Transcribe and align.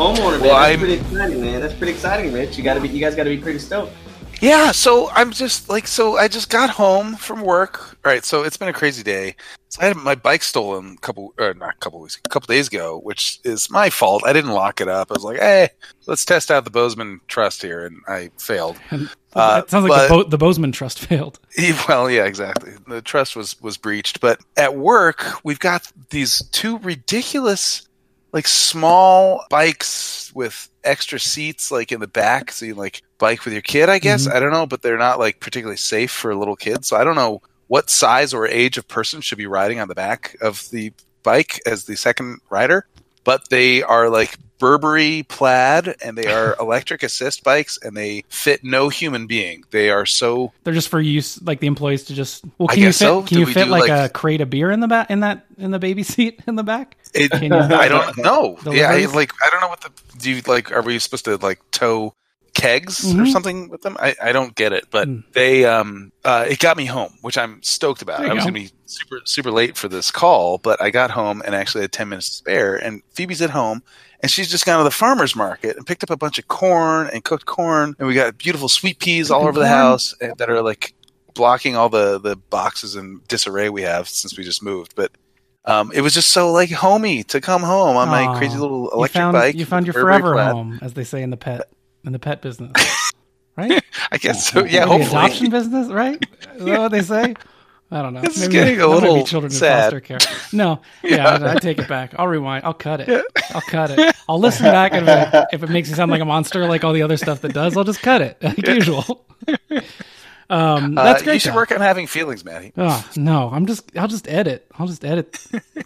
homeowner, 0.00 0.32
man. 0.32 0.40
Well, 0.40 0.54
That's 0.56 0.68
I'm- 0.70 0.78
pretty 0.78 0.94
exciting, 0.94 1.40
man. 1.40 1.60
That's 1.60 1.74
pretty 1.74 1.92
exciting, 1.92 2.32
Rich. 2.32 2.56
You 2.58 2.64
gotta 2.64 2.80
be, 2.80 2.88
you 2.88 3.00
guys 3.00 3.14
gotta 3.14 3.30
be 3.30 3.38
pretty 3.38 3.58
stoked. 3.58 3.92
Yeah, 4.40 4.70
so 4.72 5.10
I'm 5.10 5.32
just 5.32 5.68
like, 5.68 5.86
so 5.86 6.16
I 6.16 6.26
just 6.26 6.48
got 6.48 6.70
home 6.70 7.14
from 7.16 7.42
work. 7.42 7.90
All 8.06 8.10
right, 8.10 8.24
so 8.24 8.42
it's 8.42 8.56
been 8.56 8.68
a 8.68 8.72
crazy 8.72 9.02
day. 9.02 9.36
So 9.68 9.82
I 9.82 9.84
had 9.84 9.96
my 9.98 10.14
bike 10.14 10.42
stolen 10.42 10.94
a 10.96 11.00
couple, 11.02 11.34
or 11.38 11.52
not 11.52 11.74
a 11.74 11.78
couple 11.78 12.00
weeks, 12.00 12.18
a 12.24 12.28
couple 12.30 12.46
days 12.46 12.68
ago, 12.68 12.98
which 13.04 13.38
is 13.44 13.70
my 13.70 13.90
fault. 13.90 14.22
I 14.24 14.32
didn't 14.32 14.52
lock 14.52 14.80
it 14.80 14.88
up. 14.88 15.10
I 15.10 15.14
was 15.14 15.24
like, 15.24 15.40
hey, 15.40 15.68
let's 16.06 16.24
test 16.24 16.50
out 16.50 16.64
the 16.64 16.70
Bozeman 16.70 17.20
Trust 17.28 17.60
here, 17.60 17.84
and 17.84 17.98
I 18.08 18.30
failed. 18.38 18.78
Uh, 19.32 19.62
it 19.64 19.70
sounds 19.70 19.88
like 19.88 19.90
but- 19.90 20.02
the, 20.08 20.24
Bo- 20.24 20.28
the 20.30 20.38
Bozeman 20.38 20.72
Trust 20.72 20.98
failed. 20.98 21.38
Well, 21.88 22.10
yeah, 22.10 22.24
exactly. 22.24 22.72
The 22.88 23.00
trust 23.00 23.36
was 23.36 23.60
was 23.62 23.76
breached. 23.76 24.20
But 24.20 24.40
at 24.56 24.74
work, 24.74 25.24
we've 25.44 25.60
got 25.60 25.86
these 26.10 26.42
two 26.50 26.78
ridiculous, 26.78 27.86
like 28.32 28.46
small 28.46 29.44
bikes 29.50 30.32
with 30.34 30.68
extra 30.84 31.18
seats, 31.18 31.70
like 31.70 31.92
in 31.92 32.00
the 32.00 32.06
back, 32.06 32.52
so 32.52 32.64
you 32.64 32.74
like 32.74 33.02
bike 33.18 33.44
with 33.44 33.52
your 33.52 33.62
kid. 33.62 33.88
I 33.88 33.98
guess 33.98 34.26
mm-hmm. 34.26 34.36
I 34.36 34.40
don't 34.40 34.52
know, 34.52 34.66
but 34.66 34.82
they're 34.82 34.98
not 34.98 35.18
like 35.18 35.40
particularly 35.40 35.76
safe 35.76 36.10
for 36.10 36.34
little 36.34 36.56
kids. 36.56 36.88
So 36.88 36.96
I 36.96 37.04
don't 37.04 37.16
know 37.16 37.42
what 37.68 37.90
size 37.90 38.34
or 38.34 38.46
age 38.46 38.78
of 38.78 38.88
person 38.88 39.20
should 39.20 39.38
be 39.38 39.46
riding 39.46 39.80
on 39.80 39.88
the 39.88 39.94
back 39.94 40.36
of 40.40 40.68
the 40.70 40.92
bike 41.22 41.60
as 41.66 41.84
the 41.84 41.96
second 41.96 42.40
rider. 42.50 42.86
But 43.24 43.48
they 43.50 43.82
are 43.82 44.08
like 44.08 44.36
Burberry 44.58 45.22
plaid, 45.22 45.94
and 46.04 46.16
they 46.18 46.26
are 46.32 46.54
electric 46.60 47.02
assist 47.02 47.42
bikes, 47.44 47.78
and 47.82 47.96
they 47.96 48.24
fit 48.28 48.62
no 48.62 48.88
human 48.90 49.26
being. 49.26 49.64
They 49.70 49.90
are 49.90 50.04
so 50.04 50.52
They're 50.64 50.74
just 50.74 50.88
for 50.88 51.00
use, 51.00 51.40
like 51.42 51.60
the 51.60 51.66
employees 51.66 52.04
to 52.04 52.14
just. 52.14 52.44
Well, 52.58 52.68
I 52.70 52.74
can 52.74 52.82
you 52.82 52.88
guess 52.88 52.98
fit? 52.98 53.04
so. 53.04 53.22
Can 53.22 53.34
Do 53.36 53.40
you 53.40 53.46
fit 53.46 53.68
like, 53.68 53.88
like- 53.88 54.10
a 54.10 54.12
crate 54.12 54.40
of 54.42 54.50
beer 54.50 54.70
in 54.70 54.80
the 54.80 54.88
back 54.88 55.10
in 55.10 55.20
that 55.20 55.46
in 55.58 55.70
the 55.70 55.78
baby 55.78 56.02
seat 56.04 56.42
in 56.46 56.56
the 56.56 56.62
back? 56.62 56.96
It, 57.14 57.34
I 57.34 57.88
don't 57.88 58.16
know. 58.18 58.56
yeah, 58.66 58.90
I, 58.90 59.06
like 59.06 59.32
I 59.44 59.50
don't 59.50 59.60
know 59.60 59.68
what 59.68 59.80
the 59.80 59.90
do 60.18 60.30
you 60.30 60.42
like. 60.46 60.70
Are 60.70 60.82
we 60.82 60.98
supposed 60.98 61.24
to 61.24 61.36
like 61.38 61.58
tow 61.72 62.14
kegs 62.60 63.04
or 63.14 63.18
Mhm. 63.24 63.32
something 63.32 63.68
with 63.68 63.82
them? 63.82 63.96
I, 64.00 64.14
I 64.22 64.32
don't 64.32 64.54
get 64.54 64.72
it, 64.72 64.86
but 64.90 65.08
Mm. 65.08 65.24
they 65.32 65.64
um 65.64 66.12
uh 66.24 66.46
it 66.48 66.58
got 66.58 66.76
me 66.76 66.84
home, 66.86 67.14
which 67.22 67.38
I'm 67.38 67.62
stoked 67.62 68.02
about. 68.02 68.20
You 68.20 68.30
I 68.30 68.34
was 68.34 68.42
go. 68.44 68.50
gonna 68.50 68.60
be 68.60 68.70
super 68.86 69.20
super 69.24 69.50
late 69.50 69.76
for 69.76 69.88
this 69.88 70.10
call, 70.10 70.58
but 70.58 70.80
I 70.82 70.90
got 70.90 71.10
home 71.10 71.42
and 71.44 71.54
actually 71.54 71.82
had 71.82 71.92
ten 71.92 72.08
minutes 72.08 72.28
to 72.28 72.34
spare. 72.34 72.76
And 72.76 73.02
Phoebe's 73.14 73.42
at 73.42 73.50
home. 73.50 73.82
And 74.22 74.30
she's 74.30 74.50
just 74.50 74.66
gone 74.66 74.76
to 74.76 74.84
the 74.84 74.90
farmer's 74.90 75.34
market 75.34 75.78
and 75.78 75.86
picked 75.86 76.02
up 76.02 76.10
a 76.10 76.16
bunch 76.16 76.38
of 76.38 76.46
corn 76.46 77.08
and 77.10 77.24
cooked 77.24 77.46
corn. 77.46 77.96
And 77.98 78.06
we 78.06 78.12
got 78.12 78.36
beautiful 78.36 78.68
sweet 78.68 78.98
peas 78.98 79.30
all 79.30 79.46
over 79.46 79.58
the 79.58 79.66
house 79.66 80.14
eh, 80.20 80.32
that 80.36 80.50
are 80.50 80.60
like 80.62 80.92
blocking 81.32 81.74
all 81.74 81.88
the, 81.88 82.18
the 82.20 82.36
boxes 82.36 82.96
and 82.96 83.26
disarray 83.28 83.70
we 83.70 83.80
have 83.80 84.10
since 84.10 84.36
we 84.36 84.44
just 84.44 84.62
moved. 84.62 84.92
But 84.94 85.12
um, 85.64 85.90
it 85.94 86.02
was 86.02 86.12
just 86.12 86.28
so 86.32 86.52
like 86.52 86.70
homey 86.70 87.22
to 87.24 87.40
come 87.40 87.62
home 87.62 87.96
on 87.96 88.08
my 88.08 88.36
crazy 88.36 88.58
little 88.58 88.90
You 88.92 88.98
electric 88.98 89.22
found, 89.22 89.32
bike. 89.34 89.54
You 89.54 89.64
found 89.64 89.86
your 89.86 89.94
forever 89.94 90.36
home, 90.42 90.78
as 90.82 90.92
they 90.92 91.04
say 91.04 91.22
in 91.22 91.30
the 91.30 91.38
pet 91.38 91.70
in 92.04 92.12
the 92.12 92.18
pet 92.18 92.42
business, 92.42 92.72
right? 93.56 93.82
I 94.10 94.18
guess 94.18 94.54
oh, 94.56 94.60
so. 94.60 94.66
Yeah, 94.66 94.84
Or 94.84 94.98
hopefully. 94.98 95.24
adoption 95.24 95.50
business, 95.50 95.88
right? 95.88 96.24
Is 96.56 96.64
that 96.64 96.78
what 96.80 96.88
they 96.90 97.02
say? 97.02 97.34
I 97.92 98.02
don't 98.02 98.14
know. 98.14 98.20
This 98.20 98.36
is 98.36 98.42
Maybe 98.42 98.52
getting 98.52 98.74
a 98.76 98.78
that 98.82 98.88
might 98.88 99.00
be 99.00 99.08
little 99.08 99.26
children 99.26 99.50
sad. 99.50 99.92
in 99.92 100.00
foster 100.00 100.00
care. 100.00 100.18
No, 100.52 100.80
yeah, 101.02 101.28
I, 101.28 101.52
I 101.52 101.54
take 101.56 101.78
it 101.80 101.88
back. 101.88 102.14
I'll 102.16 102.28
rewind. 102.28 102.64
I'll 102.64 102.72
cut 102.72 103.00
it. 103.00 103.24
I'll 103.52 103.60
cut 103.62 103.90
it. 103.90 104.14
I'll 104.28 104.38
listen 104.38 104.66
back, 104.66 104.92
and 104.92 105.08
if 105.08 105.34
it, 105.34 105.46
if 105.54 105.62
it 105.64 105.70
makes 105.70 105.88
me 105.88 105.96
sound 105.96 106.12
like 106.12 106.20
a 106.20 106.24
monster, 106.24 106.68
like 106.68 106.84
all 106.84 106.92
the 106.92 107.02
other 107.02 107.16
stuff 107.16 107.40
that 107.40 107.52
does, 107.52 107.76
I'll 107.76 107.82
just 107.82 108.00
cut 108.00 108.20
it, 108.22 108.40
like 108.42 108.64
usual. 108.64 109.26
Um, 110.50 110.98
Uh, 110.98 111.04
that's 111.04 111.22
great. 111.22 111.34
You 111.34 111.38
should 111.40 111.52
though. 111.52 111.56
work 111.56 111.72
on 111.72 111.80
having 111.80 112.06
feelings, 112.06 112.44
Maddie. 112.44 112.72
Oh, 112.76 113.08
no, 113.16 113.48
I'm 113.52 113.66
just. 113.66 113.96
I'll 113.96 114.08
just 114.08 114.28
edit. 114.28 114.66
I'll 114.78 114.86
just 114.88 115.04
edit. 115.04 115.38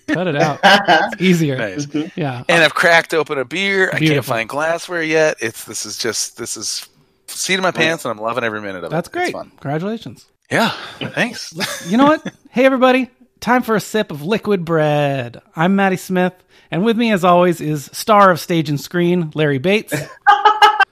cut 0.09 0.27
it 0.27 0.37
out. 0.37 0.59
It's 1.13 1.21
easier. 1.23 1.57
Nice. 1.57 1.87
Yeah. 2.17 2.43
And 2.49 2.65
I've 2.65 2.75
cracked 2.75 3.15
open 3.15 3.39
a 3.39 3.45
beer. 3.45 3.91
I 3.93 3.99
can't 3.99 4.25
find 4.25 4.49
glassware 4.49 5.03
yet. 5.03 5.37
It's 5.41 5.65
this 5.65 5.85
is 5.87 5.99
just 5.99 6.39
this 6.39 6.57
is 6.57 6.89
seat 7.27 7.55
in 7.55 7.61
my 7.63 7.71
pants, 7.71 8.05
and 8.05 8.11
I'm 8.13 8.19
loving 8.25 8.43
every 8.45 8.61
minute 8.61 8.85
of 8.85 8.91
That's 8.91 9.09
it. 9.09 9.13
That's 9.13 9.13
great. 9.13 9.25
It's 9.29 9.33
fun. 9.33 9.51
Congratulations. 9.51 10.27
Yeah, 10.51 10.71
thanks. 10.99 11.53
You 11.89 11.97
know 11.99 12.07
what? 12.07 12.33
hey, 12.51 12.65
everybody. 12.65 13.11
Time 13.41 13.63
for 13.63 13.77
a 13.77 13.81
sip 13.81 14.11
of 14.11 14.23
liquid 14.23 14.65
bread. 14.65 15.43
I'm 15.55 15.77
Maddie 15.77 15.97
Smith, 15.99 16.33
and 16.71 16.83
with 16.85 16.97
me, 16.97 17.13
as 17.13 17.25
always, 17.25 17.61
is 17.61 17.91
star 17.93 18.31
of 18.31 18.41
stage 18.41 18.71
and 18.71 18.81
screen, 18.81 19.31
Larry 19.35 19.59
Bates. 19.59 19.93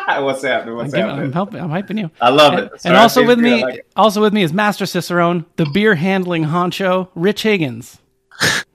What's 0.22 0.42
happening? 0.42 0.76
What's 0.76 0.92
I'm, 0.94 0.98
giving- 1.00 1.06
happening? 1.08 1.26
I'm 1.26 1.32
helping. 1.32 1.60
I'm 1.60 1.70
hyping 1.70 1.98
you. 1.98 2.10
I 2.20 2.30
love 2.30 2.52
And, 2.54 2.62
it. 2.66 2.72
and 2.72 2.80
Sorry, 2.80 2.96
also 2.96 3.26
with 3.26 3.38
me, 3.38 3.62
like 3.62 3.86
also 3.96 4.20
with 4.20 4.32
me 4.32 4.42
is 4.42 4.52
Master 4.52 4.84
Cicerone, 4.86 5.44
the 5.56 5.66
beer 5.66 5.94
handling 5.94 6.44
honcho, 6.44 7.08
Rich 7.14 7.42
Higgins. 7.42 7.98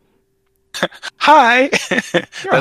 Hi. 1.20 1.68
That's 1.70 1.92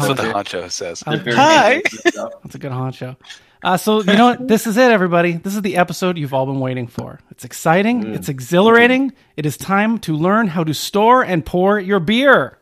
what 0.08 0.16
the 0.16 0.32
honcho 0.34 0.70
says. 0.70 1.02
I'll- 1.06 1.18
Hi. 1.18 1.82
That's 2.04 2.54
a 2.54 2.58
good 2.58 2.72
honcho. 2.72 3.16
Uh, 3.62 3.76
so 3.76 3.98
you 4.00 4.12
know 4.16 4.26
what? 4.26 4.46
This 4.48 4.66
is 4.66 4.76
it, 4.76 4.90
everybody. 4.90 5.32
This 5.32 5.54
is 5.54 5.62
the 5.62 5.76
episode 5.76 6.18
you've 6.18 6.34
all 6.34 6.46
been 6.46 6.60
waiting 6.60 6.86
for. 6.86 7.20
It's 7.30 7.44
exciting. 7.44 8.04
Mm. 8.04 8.14
It's 8.14 8.28
exhilarating. 8.28 9.12
It 9.36 9.44
is 9.46 9.56
time 9.56 9.98
to 10.00 10.14
learn 10.14 10.46
how 10.48 10.62
to 10.64 10.72
store 10.74 11.22
and 11.24 11.44
pour 11.44 11.78
your 11.80 11.98
beer. 12.00 12.58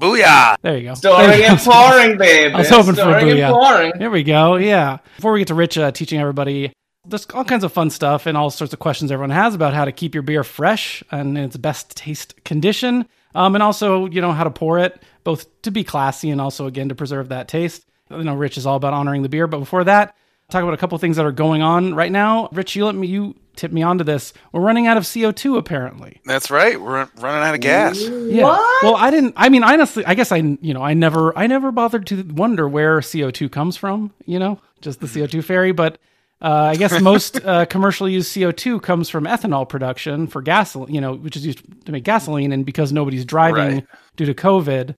Booyah. 0.00 0.56
There 0.62 0.76
you 0.76 0.82
go. 0.84 0.94
There 0.94 0.96
Storing 0.96 1.42
and 1.42 1.58
pouring, 1.58 2.18
baby. 2.18 2.54
I 2.54 2.58
was 2.58 2.68
hoping 2.68 2.94
for 2.94 3.02
a 3.02 3.18
and 3.18 3.28
booyah. 3.28 3.52
pouring. 3.52 3.92
There 3.98 4.10
we 4.10 4.22
go. 4.22 4.56
Yeah. 4.56 4.98
Before 5.16 5.32
we 5.32 5.40
get 5.40 5.48
to 5.48 5.54
Rich 5.54 5.76
uh, 5.76 5.90
teaching 5.90 6.20
everybody, 6.20 6.72
there's 7.04 7.26
all 7.30 7.44
kinds 7.44 7.64
of 7.64 7.72
fun 7.72 7.90
stuff 7.90 8.26
and 8.26 8.36
all 8.36 8.50
sorts 8.50 8.72
of 8.72 8.78
questions 8.78 9.10
everyone 9.10 9.30
has 9.30 9.54
about 9.54 9.74
how 9.74 9.84
to 9.84 9.92
keep 9.92 10.14
your 10.14 10.22
beer 10.22 10.44
fresh 10.44 11.02
and 11.10 11.36
in 11.36 11.44
its 11.44 11.56
best 11.56 11.96
taste 11.96 12.42
condition. 12.44 13.08
Um, 13.34 13.54
and 13.54 13.62
also, 13.62 14.06
you 14.06 14.20
know, 14.20 14.32
how 14.32 14.44
to 14.44 14.50
pour 14.50 14.78
it, 14.78 15.02
both 15.24 15.46
to 15.62 15.70
be 15.70 15.84
classy 15.84 16.30
and 16.30 16.40
also, 16.40 16.66
again, 16.66 16.88
to 16.90 16.94
preserve 16.94 17.28
that 17.30 17.48
taste. 17.48 17.84
You 18.10 18.22
know, 18.24 18.34
Rich 18.34 18.56
is 18.56 18.66
all 18.66 18.76
about 18.76 18.94
honoring 18.94 19.22
the 19.22 19.28
beer. 19.28 19.46
But 19.46 19.58
before 19.58 19.84
that, 19.84 20.16
talk 20.50 20.62
about 20.62 20.74
a 20.74 20.78
couple 20.78 20.96
things 20.98 21.16
that 21.16 21.26
are 21.26 21.32
going 21.32 21.60
on 21.62 21.94
right 21.94 22.10
now. 22.10 22.48
Rich, 22.52 22.76
you 22.76 22.86
let 22.86 22.94
me, 22.94 23.06
you 23.08 23.34
tip 23.58 23.72
me 23.72 23.82
onto 23.82 24.04
this. 24.04 24.32
We're 24.52 24.62
running 24.62 24.86
out 24.86 24.96
of 24.96 25.02
CO2 25.02 25.58
apparently. 25.58 26.20
That's 26.24 26.50
right. 26.50 26.80
We're 26.80 27.08
running 27.18 27.46
out 27.46 27.54
of 27.54 27.60
gas. 27.60 28.00
Yeah. 28.00 28.44
Well, 28.82 28.96
I 28.96 29.10
didn't. 29.10 29.34
I 29.36 29.48
mean, 29.50 29.62
honestly, 29.64 30.04
I 30.06 30.14
guess 30.14 30.32
I, 30.32 30.36
you 30.36 30.72
know, 30.72 30.82
I 30.82 30.94
never, 30.94 31.36
I 31.36 31.46
never 31.46 31.70
bothered 31.72 32.06
to 32.06 32.22
wonder 32.22 32.66
where 32.68 33.02
CO 33.02 33.30
two 33.30 33.48
comes 33.48 33.76
from. 33.76 34.12
You 34.24 34.38
know, 34.38 34.58
just 34.80 35.00
the 35.00 35.08
CO 35.08 35.26
two 35.26 35.42
ferry. 35.42 35.72
But 35.72 35.98
uh, 36.40 36.70
I 36.72 36.76
guess 36.76 37.00
most 37.00 37.44
uh, 37.44 37.64
commercial 37.74 38.08
use 38.08 38.32
CO 38.32 38.52
two 38.52 38.80
comes 38.80 39.08
from 39.08 39.24
ethanol 39.24 39.68
production 39.68 40.26
for 40.28 40.40
gasoline. 40.40 40.94
You 40.94 41.00
know, 41.00 41.14
which 41.14 41.36
is 41.36 41.44
used 41.44 41.62
to 41.86 41.92
make 41.92 42.04
gasoline. 42.04 42.52
And 42.52 42.64
because 42.64 42.92
nobody's 42.92 43.24
driving 43.24 43.74
Right. 43.74 43.86
due 44.16 44.26
to 44.26 44.34
COVID, 44.34 44.94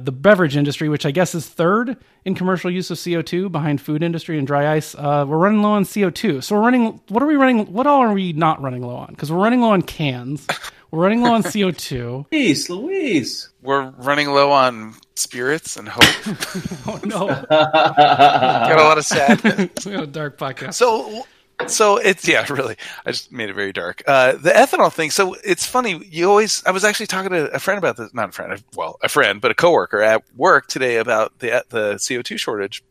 the 0.00 0.12
beverage 0.12 0.56
industry, 0.56 0.88
which 0.88 1.04
I 1.04 1.10
guess 1.10 1.34
is 1.34 1.48
third 1.48 1.96
in 2.24 2.36
commercial 2.36 2.70
use 2.70 2.88
of 2.92 3.00
CO 3.02 3.20
two 3.20 3.48
behind 3.48 3.80
food 3.80 4.00
industry 4.04 4.38
and 4.38 4.46
dry 4.46 4.74
ice, 4.74 4.94
uh, 4.94 5.24
we're 5.26 5.38
running 5.38 5.60
low 5.60 5.72
on 5.72 5.84
CO 5.84 6.08
two. 6.08 6.40
So 6.40 6.54
we're 6.54 6.62
running. 6.62 7.00
What 7.08 7.20
are 7.20 7.26
we 7.26 7.34
running? 7.34 7.72
What 7.72 7.88
all 7.88 8.00
are 8.02 8.12
we 8.12 8.32
not 8.32 8.62
running 8.62 8.82
low 8.82 8.94
on? 8.94 9.08
Because 9.08 9.32
we're 9.32 9.42
running 9.42 9.60
low 9.60 9.70
on 9.70 9.82
cans. 9.82 10.46
We're 10.92 11.02
running 11.02 11.22
low 11.22 11.32
on 11.32 11.42
CO 11.42 11.72
two. 11.72 12.26
Louise, 12.32 12.70
Louise. 12.70 13.48
We're 13.60 13.90
running 13.90 14.28
low 14.28 14.52
on 14.52 14.94
spirits 15.16 15.76
and 15.76 15.88
hope. 15.88 16.04
Oh 16.86 17.00
no, 17.04 17.26
Got 17.50 18.78
a 18.78 18.82
lot 18.84 18.98
of 18.98 19.04
sadness. 19.04 19.84
we 19.84 19.92
got 19.92 20.04
a 20.04 20.06
dark 20.06 20.38
podcast. 20.38 20.74
So, 20.74 21.26
so 21.66 21.96
it's 21.96 22.26
yeah, 22.28 22.46
really. 22.52 22.76
I 23.04 23.10
just 23.10 23.32
made 23.32 23.50
it 23.50 23.54
very 23.54 23.72
dark. 23.72 24.02
Uh, 24.06 24.32
the 24.32 24.50
ethanol 24.50 24.92
thing. 24.92 25.10
So 25.10 25.34
it's 25.44 25.66
funny. 25.66 26.00
You 26.04 26.28
always. 26.30 26.62
I 26.64 26.70
was 26.70 26.84
actually 26.84 27.06
talking 27.06 27.30
to 27.30 27.50
a 27.52 27.58
friend 27.58 27.78
about 27.78 27.96
this. 27.96 28.12
Not 28.14 28.28
a 28.30 28.32
friend. 28.32 28.62
Well, 28.76 28.98
a 29.02 29.08
friend, 29.08 29.40
but 29.40 29.50
a 29.50 29.54
coworker 29.54 30.00
at 30.00 30.22
work 30.36 30.68
today 30.68 30.96
about 30.98 31.38
the 31.40 31.64
the 31.70 31.98
CO 32.06 32.22
two 32.22 32.38
shortage. 32.38 32.82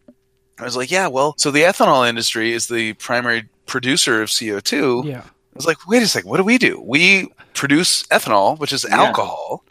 I 0.60 0.64
was 0.64 0.76
like, 0.76 0.90
yeah, 0.92 1.08
well, 1.08 1.36
so 1.38 1.52
the 1.52 1.62
ethanol 1.62 2.08
industry 2.08 2.52
is 2.52 2.68
the 2.68 2.94
primary 2.94 3.48
producer 3.68 4.22
of 4.24 4.32
CO 4.38 4.60
two. 4.60 5.04
Yeah, 5.06 5.22
I 5.22 5.56
was 5.56 5.68
like, 5.68 5.88
wait 5.88 6.02
a 6.04 6.08
second, 6.08 6.30
what 6.30 6.38
do 6.38 6.44
we 6.44 6.58
do? 6.58 6.82
We 6.82 7.30
produce 7.54 8.04
ethanol, 8.08 8.58
which 8.60 8.74
is 8.74 8.84
Yeah. 8.90 8.98
alcohol, 9.04 9.64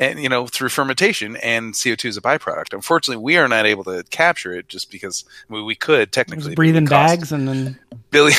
and 0.00 0.20
you 0.20 0.28
know 0.28 0.48
through 0.48 0.70
fermentation, 0.70 1.36
and 1.36 1.74
CO 1.80 1.94
two 1.94 2.08
is 2.08 2.16
a 2.16 2.20
byproduct. 2.20 2.72
Unfortunately, 2.74 3.22
we 3.22 3.36
are 3.36 3.46
not 3.46 3.66
able 3.66 3.84
to 3.84 4.02
capture 4.10 4.52
it 4.52 4.68
just 4.68 4.90
because 4.90 5.24
we, 5.48 5.62
we 5.62 5.76
could 5.76 6.10
technically 6.10 6.46
just 6.46 6.56
breathe 6.56 6.74
in 6.76 6.86
bags 6.86 7.30
and 7.30 7.46
then 7.46 7.78
billion, 8.12 8.38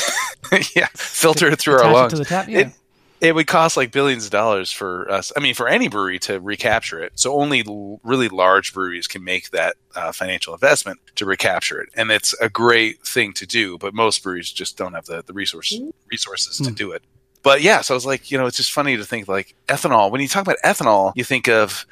yeah, 0.74 0.88
filter 0.94 1.48
it 1.48 1.58
through 1.58 1.74
our 1.74 1.90
it 1.90 1.92
lungs. 1.92 2.12
the 2.18 2.24
tap. 2.24 2.48
Yeah, 2.48 2.60
It, 2.60 2.72
it 3.20 3.34
would 3.34 3.46
cost 3.46 3.76
like 3.76 3.90
billions 3.92 4.24
of 4.26 4.30
dollars 4.30 4.70
for 4.70 5.10
us. 5.10 5.32
I 5.36 5.40
mean, 5.40 5.54
for 5.54 5.68
any 5.68 5.88
brewery 5.88 6.18
to 6.20 6.40
recapture 6.40 7.02
it. 7.02 7.12
So 7.16 7.34
only 7.34 7.62
l- 7.66 8.00
really 8.02 8.28
large 8.28 8.72
breweries 8.74 9.06
can 9.06 9.22
make 9.24 9.50
that 9.50 9.76
uh, 9.94 10.12
financial 10.12 10.52
investment 10.54 11.00
to 11.16 11.24
recapture 11.26 11.80
it, 11.80 11.88
and 11.94 12.10
it's 12.10 12.32
a 12.40 12.48
great 12.48 13.00
thing 13.06 13.32
to 13.34 13.46
do. 13.46 13.76
But 13.78 13.94
most 13.94 14.22
breweries 14.22 14.50
just 14.50 14.76
don't 14.78 14.94
have 14.94 15.04
the 15.06 15.22
the 15.26 15.32
resource 15.32 15.78
resources 16.10 16.58
to 16.58 16.68
Hmm. 16.70 16.74
do 16.74 16.92
it. 16.92 17.02
But 17.42 17.60
yeah, 17.62 17.82
so 17.82 17.92
I 17.92 17.96
was 17.96 18.06
like, 18.06 18.30
you 18.30 18.38
know, 18.38 18.46
it's 18.46 18.56
just 18.56 18.72
funny 18.72 18.96
to 18.96 19.04
think 19.04 19.28
like 19.28 19.54
ethanol. 19.68 20.10
When 20.10 20.20
you 20.22 20.28
talk 20.28 20.42
about 20.42 20.56
ethanol, 20.64 21.12
you 21.14 21.24
think 21.24 21.46
of 21.48 21.84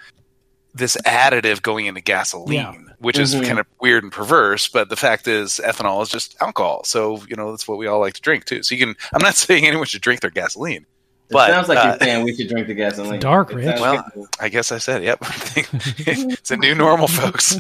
this 0.75 0.97
additive 1.07 1.61
going 1.63 1.87
into 1.87 2.01
gasoline, 2.01 2.53
Yeah. 2.55 2.73
which 2.99 3.19
is 3.19 3.35
Mhm. 3.35 3.47
kind 3.47 3.59
of 3.59 3.67
weird 3.81 4.03
and 4.05 4.13
perverse. 4.13 4.69
But 4.69 4.89
the 4.89 4.97
fact 4.97 5.29
is, 5.29 5.61
ethanol 5.65 6.03
is 6.03 6.09
just 6.09 6.35
alcohol. 6.41 6.85
So 6.85 7.23
you 7.29 7.37
know 7.37 7.51
that's 7.51 7.69
what 7.69 7.79
we 7.79 7.87
all 7.87 8.01
like 8.01 8.15
to 8.15 8.21
drink 8.23 8.45
too. 8.47 8.63
So 8.63 8.75
you 8.75 8.87
can. 8.87 8.97
I'm 9.13 9.23
not 9.23 9.35
saying 9.37 9.67
anyone 9.67 9.87
should 9.87 10.01
drink 10.03 10.21
their 10.23 10.31
gasoline. 10.31 10.87
But 11.31 11.49
sounds 11.49 11.69
like 11.69 11.79
uh, 11.79 11.83
you're 11.83 11.99
saying 11.99 12.25
we 12.27 12.37
should 12.37 12.49
drink 12.49 12.67
the 12.67 12.75
gasoline. 12.75 13.19
dark, 13.19 13.55
Rich. 13.55 13.81
Well, 13.81 14.05
good. 14.15 14.27
I 14.39 14.51
guess 14.51 14.71
I 14.71 14.77
said, 14.77 15.03
yep. 15.03 15.19
it's 15.57 16.51
a 16.51 16.59
new 16.59 16.75
normal, 16.75 17.09
folks. 17.09 17.59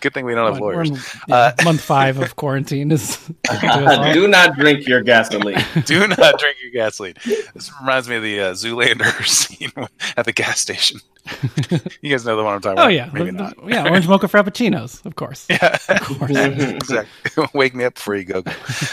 Good 0.00 0.14
thing 0.14 0.24
we 0.24 0.34
don't 0.34 0.52
have 0.52 0.58
We're 0.60 0.74
lawyers. 0.84 0.90
in, 0.90 1.32
Uh, 1.34 1.52
month 1.64 1.82
five 1.82 2.18
of 2.18 2.36
quarantine 2.36 2.92
is 2.92 3.18
getting 3.44 3.60
to 3.68 3.84
us 3.86 3.98
all. 3.98 4.12
do 4.14 4.26
not 4.26 4.56
drink 4.56 4.86
your 4.88 5.02
gasoline. 5.02 5.62
Do 5.84 6.06
not 6.08 6.38
drink 6.38 6.56
your 6.62 6.72
gasoline. 6.72 7.14
This 7.54 7.70
reminds 7.78 8.08
me 8.08 8.16
of 8.16 8.22
the 8.22 8.40
uh, 8.40 8.52
Zoolander 8.54 9.26
scene 9.26 9.72
at 10.16 10.24
the 10.24 10.32
gas 10.32 10.60
station. 10.60 11.00
You 12.02 12.10
guys 12.10 12.24
know 12.24 12.36
the 12.36 12.44
one 12.44 12.54
I'm 12.54 12.60
talking 12.60 12.78
Oh 12.78 12.82
about? 12.82 12.86
Oh 12.86 12.88
yeah, 12.88 13.10
Maybe 13.12 13.26
The- 13.30 13.32
not. 13.32 13.56
the- 13.56 13.70
yeah, 13.70 13.88
orange 13.88 14.08
mocha 14.08 14.26
frappuccinos, 14.26 15.04
of 15.06 15.16
course. 15.16 15.46
Yeah. 15.50 15.76
Of 15.88 16.00
course. 16.02 16.30
exactly. 16.36 17.46
Wake 17.54 17.74
me 17.74 17.84
up 17.84 17.94
before 17.94 18.16
you 18.16 18.24
go. 18.24 18.42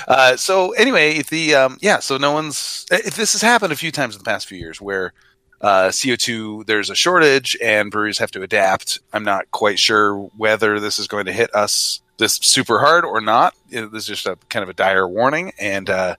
Uh, 0.07 0.35
so 0.35 0.71
anyway, 0.73 1.15
if 1.17 1.29
the 1.29 1.55
um, 1.55 1.77
yeah, 1.81 1.99
so 1.99 2.17
no 2.17 2.31
one's. 2.31 2.85
If 2.91 3.15
this 3.15 3.33
has 3.33 3.41
happened 3.41 3.71
a 3.73 3.75
few 3.77 3.91
times 3.91 4.15
in 4.15 4.19
the 4.19 4.25
past 4.29 4.47
few 4.47 4.57
years, 4.57 4.79
where 4.81 5.13
uh, 5.61 5.87
CO2 5.89 6.65
there's 6.65 6.89
a 6.89 6.95
shortage 6.95 7.57
and 7.63 7.89
breweries 7.91 8.17
have 8.19 8.31
to 8.31 8.41
adapt. 8.43 8.99
I'm 9.13 9.23
not 9.23 9.49
quite 9.51 9.79
sure 9.79 10.15
whether 10.37 10.79
this 10.79 10.99
is 10.99 11.07
going 11.07 11.25
to 11.25 11.33
hit 11.33 11.53
us 11.55 12.01
this 12.17 12.33
super 12.35 12.79
hard 12.79 13.05
or 13.05 13.21
not. 13.21 13.53
It- 13.71 13.91
This 13.91 14.03
is 14.03 14.07
just 14.07 14.25
a 14.27 14.37
kind 14.49 14.63
of 14.63 14.69
a 14.69 14.73
dire 14.73 15.07
warning, 15.07 15.53
and 15.59 15.89
uh, 15.89 16.15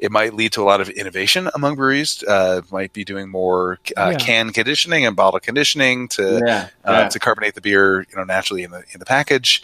it 0.00 0.10
might 0.10 0.34
lead 0.34 0.52
to 0.52 0.62
a 0.62 0.64
lot 0.64 0.80
of 0.80 0.88
innovation 0.88 1.50
among 1.54 1.76
breweries. 1.76 2.24
Uh, 2.26 2.62
might 2.72 2.92
be 2.92 3.04
doing 3.04 3.28
more 3.28 3.78
uh, 3.96 4.10
Yeah. 4.12 4.18
can 4.18 4.50
conditioning 4.50 5.04
and 5.06 5.14
bottle 5.14 5.40
conditioning 5.40 6.08
to 6.08 6.42
yeah, 6.44 6.68
uh, 6.84 6.92
yeah. 6.92 7.08
to 7.08 7.18
carbonate 7.18 7.54
the 7.54 7.60
beer, 7.60 8.00
you 8.00 8.16
know, 8.16 8.24
naturally 8.24 8.62
in 8.62 8.70
the 8.70 8.82
in 8.92 8.98
the 8.98 9.06
package. 9.06 9.62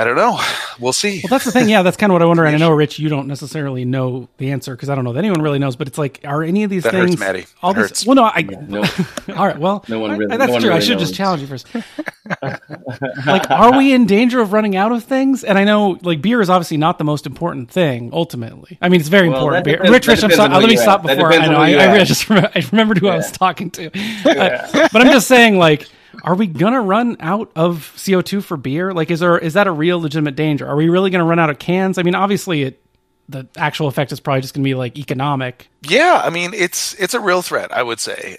I 0.00 0.04
don't 0.04 0.16
know. 0.16 0.40
We'll 0.78 0.92
see. 0.92 1.20
Well, 1.22 1.28
that's 1.30 1.44
the 1.44 1.52
thing. 1.52 1.68
Yeah, 1.68 1.82
that's 1.82 1.96
kind 1.96 2.10
of 2.10 2.14
what 2.14 2.22
I 2.22 2.24
wonder. 2.24 2.44
And 2.44 2.54
I 2.54 2.58
know, 2.58 2.70
Rich, 2.70 2.98
you 2.98 3.08
don't 3.08 3.26
necessarily 3.26 3.84
know 3.84 4.28
the 4.38 4.50
answer 4.52 4.74
because 4.74 4.88
I 4.88 4.94
don't 4.94 5.04
know 5.04 5.12
that 5.12 5.18
anyone 5.18 5.42
really 5.42 5.58
knows. 5.58 5.76
But 5.76 5.88
it's 5.88 5.98
like, 5.98 6.20
are 6.24 6.42
any 6.42 6.64
of 6.64 6.70
these 6.70 6.84
That 6.84 6.92
things? 6.92 7.10
hurts, 7.10 7.20
Maddie. 7.20 7.44
All 7.62 7.74
That 7.74 7.80
these. 7.82 7.88
hurts. 7.90 8.06
Well, 8.06 8.14
no, 8.16 8.24
I. 8.24 8.42
No, 8.42 8.78
All 9.36 9.46
right. 9.46 9.58
Well, 9.58 9.84
No 9.88 9.98
one 10.00 10.10
I- 10.12 10.16
really- 10.16 10.36
that's 10.36 10.46
no 10.48 10.52
one 10.54 10.60
true. 10.62 10.70
I 10.70 10.74
really 10.74 10.86
should 10.86 10.98
just 10.98 11.12
knows. 11.12 11.16
challenge 11.18 11.42
you 11.42 11.48
first. 11.48 11.66
like, 13.26 13.50
are 13.50 13.76
we 13.76 13.92
in 13.92 14.06
danger 14.06 14.40
of 14.40 14.52
running 14.52 14.76
out 14.76 14.92
of 14.92 15.04
things? 15.04 15.44
And 15.44 15.58
I 15.58 15.64
know, 15.64 15.98
like, 16.02 16.22
beer 16.22 16.40
is 16.40 16.50
obviously 16.50 16.76
not 16.76 16.98
the 16.98 17.04
most 17.04 17.26
important 17.26 17.70
thing 17.70 18.10
ultimately. 18.12 18.78
I 18.80 18.88
mean, 18.88 19.00
it's 19.00 19.08
very 19.08 19.28
Well, 19.28 19.38
important. 19.38 19.64
that 19.64 19.70
Beer. 19.70 19.76
depends- 19.78 19.92
Rich, 19.92 20.06
Rich, 20.08 20.24
I'm 20.24 20.30
sorry. 20.36 20.54
Let 20.54 20.68
me 20.68 20.76
stop 20.76 21.04
at. 21.04 21.16
Before. 21.16 21.32
I 21.32 21.46
know. 21.46 21.56
I, 21.58 21.70
where 21.76 21.90
I, 21.90 22.00
I 22.00 22.04
just 22.04 22.28
remember, 22.28 22.50
I 22.54 22.66
remembered 22.70 22.98
who 22.98 23.08
I 23.08 23.16
was 23.16 23.30
talking 23.32 23.70
to. 23.72 23.86
Uh, 24.24 24.88
but 24.92 25.02
I'm 25.02 25.12
just 25.12 25.28
saying, 25.28 25.58
like. 25.58 25.88
Are 26.24 26.34
we 26.34 26.46
gonna 26.46 26.80
run 26.80 27.16
out 27.20 27.50
of 27.56 27.92
CO2 27.96 28.42
for 28.42 28.56
beer? 28.56 28.92
Like, 28.92 29.10
is 29.10 29.20
there 29.20 29.38
is 29.38 29.54
that 29.54 29.66
a 29.66 29.72
real 29.72 30.00
legitimate 30.00 30.36
danger? 30.36 30.66
Are 30.66 30.76
we 30.76 30.88
really 30.88 31.10
gonna 31.10 31.24
run 31.24 31.38
out 31.38 31.50
of 31.50 31.58
cans? 31.58 31.98
I 31.98 32.02
mean, 32.02 32.14
obviously, 32.14 32.62
it 32.62 32.82
the 33.28 33.46
actual 33.56 33.86
effect 33.86 34.12
is 34.12 34.20
probably 34.20 34.40
just 34.40 34.54
gonna 34.54 34.64
be 34.64 34.74
like 34.74 34.98
economic. 34.98 35.68
Yeah, 35.82 36.20
I 36.24 36.30
mean 36.30 36.52
it's 36.54 36.94
it's 36.94 37.14
a 37.14 37.20
real 37.20 37.42
threat. 37.42 37.72
I 37.72 37.82
would 37.82 38.00
say. 38.00 38.38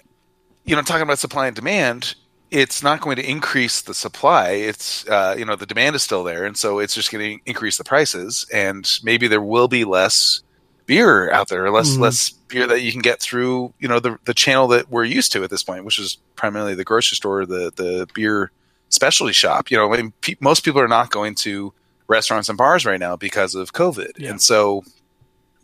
You 0.63 0.75
know, 0.75 0.83
talking 0.83 1.01
about 1.01 1.17
supply 1.17 1.47
and 1.47 1.55
demand, 1.55 2.13
it's 2.51 2.83
not 2.83 3.01
going 3.01 3.15
to 3.15 3.27
increase 3.27 3.81
the 3.81 3.93
supply. 3.93 4.49
It's 4.49 5.07
uh, 5.07 5.35
you 5.37 5.45
know 5.45 5.55
the 5.55 5.65
demand 5.65 5.95
is 5.95 6.03
still 6.03 6.23
there, 6.23 6.45
and 6.45 6.55
so 6.57 6.79
it's 6.79 6.93
just 6.93 7.11
going 7.11 7.39
to 7.39 7.49
increase 7.49 7.77
the 7.77 7.83
prices, 7.83 8.45
and 8.53 8.87
maybe 9.03 9.27
there 9.27 9.41
will 9.41 9.67
be 9.67 9.85
less 9.85 10.43
beer 10.91 11.31
out 11.31 11.47
there, 11.47 11.69
less 11.71 11.91
Mhm. 11.95 11.99
less 11.99 12.29
beer 12.49 12.67
that 12.67 12.81
you 12.81 12.91
can 12.91 13.01
get 13.01 13.21
through 13.21 13.73
you 13.79 13.87
know 13.87 13.99
the 13.99 14.17
the 14.25 14.33
channel 14.33 14.67
that 14.69 14.89
we're 14.89 15.05
used 15.05 15.31
to 15.33 15.43
at 15.43 15.49
this 15.49 15.63
point, 15.63 15.85
which 15.85 15.97
is 15.99 16.17
primarily 16.35 16.75
the 16.75 16.83
grocery 16.83 17.15
store, 17.15 17.45
the 17.45 17.71
the 17.75 18.07
beer 18.13 18.51
specialty 18.89 19.33
shop. 19.33 19.71
You 19.71 19.77
know, 19.77 19.93
I 19.93 19.97
mean, 19.97 20.13
pe- 20.21 20.35
most 20.41 20.65
people 20.65 20.81
are 20.81 20.87
not 20.99 21.09
going 21.11 21.35
to 21.45 21.73
restaurants 22.07 22.49
and 22.49 22.57
bars 22.57 22.85
right 22.85 22.99
now 22.99 23.15
because 23.15 23.55
of 23.55 23.71
COVID, 23.73 24.11
Yeah. 24.17 24.31
and 24.31 24.41
so 24.41 24.83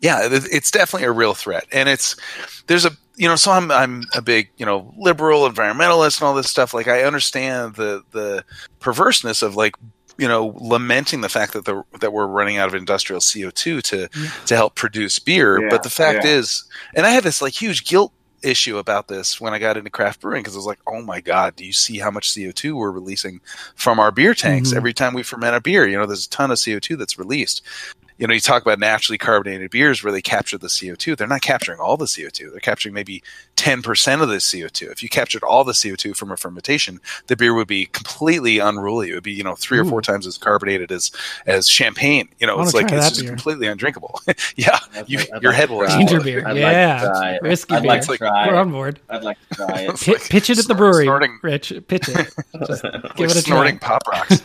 yeah, 0.00 0.24
it- 0.26 0.48
it's 0.52 0.70
definitely 0.70 1.06
a 1.06 1.12
real 1.12 1.34
threat, 1.34 1.66
and 1.72 1.88
it's 1.88 2.16
there's 2.68 2.86
a 2.86 2.92
you 3.16 3.28
know 3.28 3.36
so 3.36 3.50
I'm 3.52 3.70
I'm 3.70 4.04
a 4.14 4.22
big 4.22 4.48
you 4.56 4.64
know 4.64 4.94
liberal 4.96 5.46
environmentalist 5.50 6.20
and 6.20 6.26
all 6.28 6.34
this 6.34 6.48
stuff. 6.48 6.72
Like 6.72 6.88
I 6.88 7.02
understand 7.02 7.74
the 7.74 8.02
the 8.12 8.44
perverseness 8.80 9.42
of 9.42 9.56
like 9.56 9.74
you 10.18 10.28
know 10.28 10.52
lamenting 10.56 11.20
the 11.22 11.28
fact 11.28 11.52
that 11.54 11.64
the 11.64 11.82
that 12.00 12.12
we're 12.12 12.26
running 12.26 12.56
out 12.58 12.68
of 12.68 12.74
industrial 12.74 13.20
CO 13.20 13.50
two 13.50 13.80
to 13.82 14.08
to 14.46 14.56
help 14.56 14.74
produce 14.74 15.18
beer, 15.18 15.60
Yeah, 15.62 15.68
but 15.70 15.82
the 15.84 15.90
fact 15.90 16.24
yeah. 16.24 16.32
is, 16.32 16.64
and 16.94 17.06
I 17.06 17.10
had 17.10 17.22
this 17.24 17.40
like 17.40 17.54
huge 17.54 17.84
guilt 17.86 18.12
issue 18.42 18.78
about 18.78 19.08
this 19.08 19.40
when 19.40 19.52
I 19.52 19.58
got 19.58 19.76
into 19.76 19.90
craft 19.90 20.20
brewing 20.20 20.42
because 20.42 20.54
I 20.54 20.58
was 20.58 20.66
like, 20.66 20.78
oh 20.86 21.02
my 21.02 21.20
god, 21.20 21.56
do 21.56 21.64
you 21.64 21.72
see 21.72 21.98
how 21.98 22.10
much 22.10 22.34
CO 22.34 22.50
two 22.52 22.76
we're 22.76 22.90
releasing 22.92 23.40
from 23.74 23.98
our 23.98 24.10
beer 24.12 24.32
tanks 24.34 24.72
Mhm. 24.72 24.76
every 24.76 24.92
time 24.92 25.12
we 25.14 25.22
ferment 25.24 25.56
a 25.56 25.60
beer? 25.60 25.86
You 25.88 25.98
know, 25.98 26.06
there's 26.06 26.26
a 26.26 26.30
ton 26.30 26.50
of 26.52 26.60
CO 26.64 26.78
two 26.78 26.96
that's 26.96 27.18
released 27.18 27.62
you 28.18 28.26
know, 28.26 28.34
you 28.34 28.40
talk 28.40 28.62
about 28.62 28.78
naturally 28.78 29.16
carbonated 29.18 29.70
beers 29.70 30.02
where 30.02 30.12
they 30.12 30.20
capture 30.22 30.58
the 30.58 30.66
CO2. 30.66 31.16
They're 31.16 31.26
not 31.28 31.40
capturing 31.40 31.78
all 31.80 31.96
the 31.96 32.04
CO2. 32.06 32.50
They're 32.50 32.60
capturing 32.60 32.92
maybe 32.94 33.22
10% 33.56 34.22
of 34.22 34.28
the 34.28 34.36
CO2. 34.36 34.90
If 34.90 35.02
you 35.02 35.08
captured 35.08 35.42
all 35.44 35.62
the 35.64 35.72
CO2 35.72 36.16
from 36.16 36.30
a 36.32 36.36
fermentation, 36.36 37.00
the 37.28 37.36
beer 37.36 37.54
would 37.54 37.68
be 37.68 37.86
completely 37.86 38.58
unruly. 38.58 39.10
It 39.10 39.14
would 39.14 39.22
be, 39.22 39.32
you 39.32 39.44
know, 39.44 39.54
three 39.54 39.78
or 39.78 39.84
four 39.84 40.02
times 40.02 40.26
as 40.26 40.36
carbonated 40.36 40.90
as, 40.92 41.10
as 41.46 41.68
champagne. 41.68 42.28
You 42.40 42.46
know, 42.48 42.60
it's 42.60 42.74
like, 42.74 42.90
it's 42.90 43.08
just 43.08 43.20
beer. 43.20 43.30
completely 43.30 43.66
undrinkable. 43.68 44.20
yeah. 44.56 44.78
I'd 44.94 45.08
You, 45.08 45.18
like- 45.18 45.28
your 45.42 45.52
like 45.52 45.60
head 45.60 45.70
will 45.70 45.86
Ginger 45.86 46.20
beer, 46.20 46.40
I'd 46.40 46.52
like 46.52 46.54
to 46.56 46.60
yeah, 46.62 47.00
try 47.00 47.32
it. 47.34 47.42
Risky 47.42 47.74
I'd 47.74 47.84
like 47.84 48.02
to 48.02 48.16
try 48.16 48.46
We're 48.48 48.54
it. 48.54 48.58
on 48.58 48.70
board. 48.72 49.00
I'd 49.08 49.22
like 49.22 49.38
to 49.50 49.54
try 49.54 49.80
it. 49.82 49.96
Pi- 50.00 50.28
pitch 50.28 50.50
it 50.50 50.58
at 50.58 50.66
the 50.66 50.74
brewery, 50.74 51.04
Snorting. 51.04 51.38
Rich. 51.42 51.72
Pitch 51.86 52.08
it. 52.08 52.34
Just 52.66 52.82
give 52.82 52.92
like 52.92 53.20
it 53.20 53.36
a 53.36 53.40
snorting 53.42 53.78
try. 53.78 53.98
pop 53.98 54.08
rocks. 54.08 54.42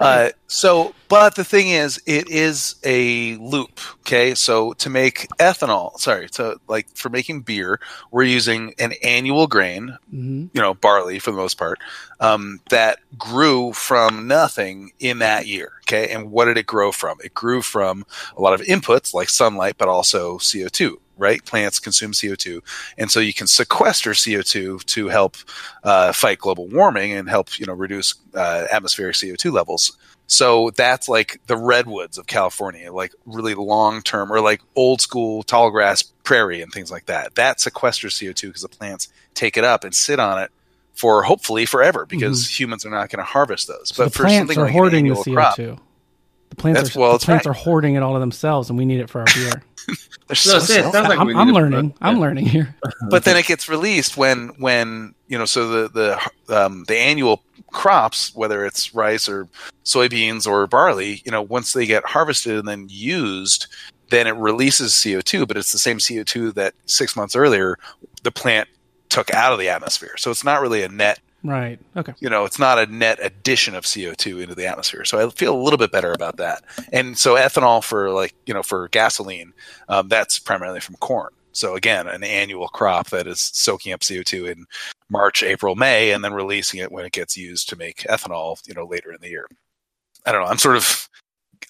Uh, 0.00 0.30
so, 0.46 0.94
but 1.08 1.34
the 1.36 1.44
thing 1.44 1.68
is, 1.68 2.00
it 2.06 2.28
is 2.30 2.49
a 2.84 3.36
loop. 3.36 3.80
Okay, 4.00 4.34
so 4.34 4.72
to 4.74 4.90
make 4.90 5.28
ethanol, 5.38 5.98
sorry, 5.98 6.28
to 6.30 6.58
like 6.68 6.86
for 6.96 7.08
making 7.08 7.42
beer, 7.42 7.80
we're 8.10 8.22
using 8.24 8.74
an 8.78 8.92
annual 9.02 9.46
grain, 9.46 9.96
Mhm. 10.14 10.50
you 10.52 10.60
know, 10.60 10.74
barley 10.74 11.18
for 11.18 11.30
the 11.30 11.36
most 11.36 11.56
part, 11.58 11.78
um, 12.20 12.60
that 12.70 12.98
grew 13.18 13.72
from 13.72 14.26
nothing 14.26 14.92
in 14.98 15.18
that 15.20 15.46
year. 15.46 15.72
Okay, 15.86 16.08
and 16.12 16.30
what 16.30 16.44
did 16.46 16.56
it 16.58 16.66
grow 16.66 16.92
from? 16.92 17.18
It 17.24 17.34
grew 17.34 17.62
from 17.62 18.04
a 18.36 18.40
lot 18.40 18.54
of 18.54 18.60
inputs 18.66 19.14
like 19.14 19.28
sunlight, 19.28 19.76
but 19.78 19.88
also 19.88 20.38
CO 20.38 20.68
two. 20.68 21.00
Right, 21.18 21.44
plants 21.44 21.78
consume 21.78 22.14
CO 22.14 22.34
two, 22.34 22.62
and 22.96 23.10
so 23.10 23.20
you 23.20 23.34
can 23.34 23.46
sequester 23.46 24.14
CO 24.14 24.40
two 24.40 24.78
to 24.86 25.08
help 25.08 25.36
uh, 25.84 26.12
fight 26.14 26.38
global 26.38 26.66
warming 26.66 27.12
and 27.12 27.28
help 27.28 27.58
you 27.58 27.66
know 27.66 27.74
reduce 27.74 28.14
uh, 28.34 28.66
atmospheric 28.72 29.16
CO 29.20 29.36
two 29.36 29.50
levels. 29.52 29.98
So 30.30 30.70
that's 30.70 31.08
like 31.08 31.40
the 31.48 31.56
redwoods 31.56 32.16
of 32.16 32.28
California, 32.28 32.92
like 32.92 33.12
really 33.26 33.54
long 33.54 34.00
term 34.00 34.32
or 34.32 34.40
like 34.40 34.62
old 34.76 35.00
school 35.00 35.42
tall 35.42 35.72
grass 35.72 36.02
prairie 36.22 36.62
and 36.62 36.70
things 36.70 36.88
like 36.88 37.06
that. 37.06 37.34
That 37.34 37.58
sequesters 37.58 38.14
CO2 38.14 38.42
because 38.42 38.62
the 38.62 38.68
plants 38.68 39.08
take 39.34 39.56
it 39.56 39.64
up 39.64 39.82
and 39.82 39.92
sit 39.92 40.20
on 40.20 40.40
it 40.40 40.52
for 40.94 41.24
hopefully 41.24 41.66
forever 41.66 42.06
because 42.06 42.44
mm-hmm. 42.44 42.62
humans 42.62 42.86
are 42.86 42.90
not 42.90 43.10
going 43.10 43.18
to 43.18 43.24
harvest 43.24 43.66
those. 43.66 43.88
So 43.88 44.04
but 44.04 44.12
the 44.12 44.18
for 44.18 44.22
plants 44.22 44.38
something 44.38 44.58
are 44.58 44.66
like 44.66 44.72
hoarding 44.72 45.08
the 45.08 45.14
CO2. 45.14 45.34
crop, 45.34 45.56
The 46.50 46.56
plants 46.56 46.94
are 46.94 47.00
well, 47.00 47.18
the 47.18 47.24
plants 47.24 47.46
right. 47.46 47.50
are 47.50 47.58
hoarding 47.58 47.96
it 47.96 48.02
all 48.04 48.14
to 48.14 48.20
themselves, 48.20 48.70
and 48.70 48.78
we 48.78 48.84
need 48.84 49.00
it 49.00 49.10
for 49.10 49.22
our 49.22 49.26
beer. 49.34 49.64
they're 50.26 50.36
So 50.36 50.58
so 50.58 50.72
it 50.74 50.92
sounds 50.92 51.08
like 51.08 51.18
I'm, 51.18 51.28
I'm 51.36 51.46
need 51.46 51.52
to- 51.52 51.58
learning. 51.60 51.94
I'm 52.00 52.20
learning 52.20 52.46
here. 52.46 52.74
but 53.10 53.24
then 53.24 53.36
it 53.36 53.46
gets 53.46 53.68
released 53.68 54.16
when 54.16 54.48
when 54.58 55.14
you 55.28 55.38
know 55.38 55.44
so 55.44 55.88
the 55.88 55.88
the 56.48 56.56
um, 56.64 56.84
the 56.88 56.96
annual 56.96 57.42
crops 57.72 58.34
whether 58.34 58.64
it's 58.66 58.94
rice 58.94 59.28
or 59.28 59.46
soybeans 59.84 60.44
or 60.46 60.66
barley 60.66 61.22
you 61.24 61.30
know 61.30 61.40
once 61.42 61.72
they 61.72 61.86
get 61.86 62.04
harvested 62.04 62.58
and 62.58 62.66
then 62.66 62.86
used 62.90 63.68
then 64.08 64.26
it 64.26 64.34
releases 64.34 64.92
CO2 64.92 65.46
but 65.46 65.56
it's 65.56 65.70
the 65.70 65.78
same 65.78 65.98
CO2 65.98 66.52
that 66.54 66.74
6 66.86 67.14
months 67.14 67.36
earlier 67.36 67.78
the 68.24 68.32
plant 68.32 68.68
took 69.08 69.32
out 69.32 69.52
of 69.52 69.60
the 69.60 69.68
atmosphere 69.68 70.16
so 70.16 70.32
it's 70.32 70.42
not 70.42 70.60
really 70.60 70.82
a 70.82 70.88
net 70.88 71.20
Right. 71.42 71.78
Okay. 71.96 72.12
you 72.20 72.28
know, 72.28 72.44
it's 72.44 72.58
not 72.58 72.78
a 72.78 72.86
net 72.86 73.18
addition 73.22 73.74
of 73.74 73.84
CO2 73.84 74.42
into 74.42 74.54
the 74.54 74.66
atmosphere. 74.66 75.04
So 75.04 75.26
I 75.26 75.30
feel 75.30 75.54
a 75.54 75.62
little 75.62 75.78
bit 75.78 75.92
better 75.92 76.12
about 76.12 76.36
that. 76.36 76.62
And 76.92 77.16
so 77.16 77.34
ethanol 77.34 77.82
for 77.82 78.10
like, 78.10 78.34
you 78.46 78.52
know, 78.52 78.62
for 78.62 78.88
gasoline, 78.88 79.52
um, 79.88 80.08
that's 80.08 80.38
primarily 80.38 80.80
from 80.80 80.96
corn. 80.96 81.30
So 81.52 81.74
again, 81.74 82.06
an 82.06 82.22
annual 82.22 82.68
crop 82.68 83.10
that 83.10 83.26
is 83.26 83.40
soaking 83.40 83.92
up 83.92 84.00
CO2 84.00 84.52
in 84.52 84.66
March, 85.08 85.42
April, 85.42 85.74
May, 85.74 86.12
and 86.12 86.22
then 86.22 86.32
releasing 86.32 86.80
it 86.80 86.92
when 86.92 87.04
it 87.04 87.12
gets 87.12 87.36
used 87.36 87.68
to 87.70 87.76
make 87.76 88.06
ethanol, 88.08 88.56
you 88.68 88.74
know, 88.74 88.84
later 88.84 89.12
in 89.12 89.20
the 89.20 89.30
year. 89.30 89.48
I 90.26 90.32
don't 90.32 90.42
know. 90.42 90.48
I'm 90.48 90.58
sort 90.58 90.76
of 90.76 91.08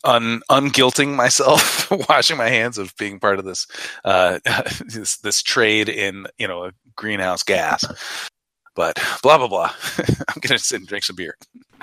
un 0.05 0.43
unguilting 0.51 1.15
myself, 1.15 1.91
washing 2.09 2.37
my 2.37 2.49
hands 2.49 2.77
of 2.77 2.95
being 2.97 3.21
part 3.21 3.39
of 3.39 3.45
this, 3.45 3.67
uh, 4.05 4.41
this, 4.85 5.17
this 5.19 5.43
trade 5.43 5.89
in, 5.89 6.27
you 6.39 6.49
know, 6.49 6.65
a 6.65 6.73
greenhouse 6.97 7.43
gas. 7.43 7.85
But 8.81 8.99
blah 9.23 9.37
blah 9.37 9.47
blah. 9.47 9.71
I'm 10.29 10.41
gonna 10.41 10.59
sit 10.59 10.79
and 10.81 10.89
drink 10.89 11.05
some 11.05 11.15
beer. 11.15 11.37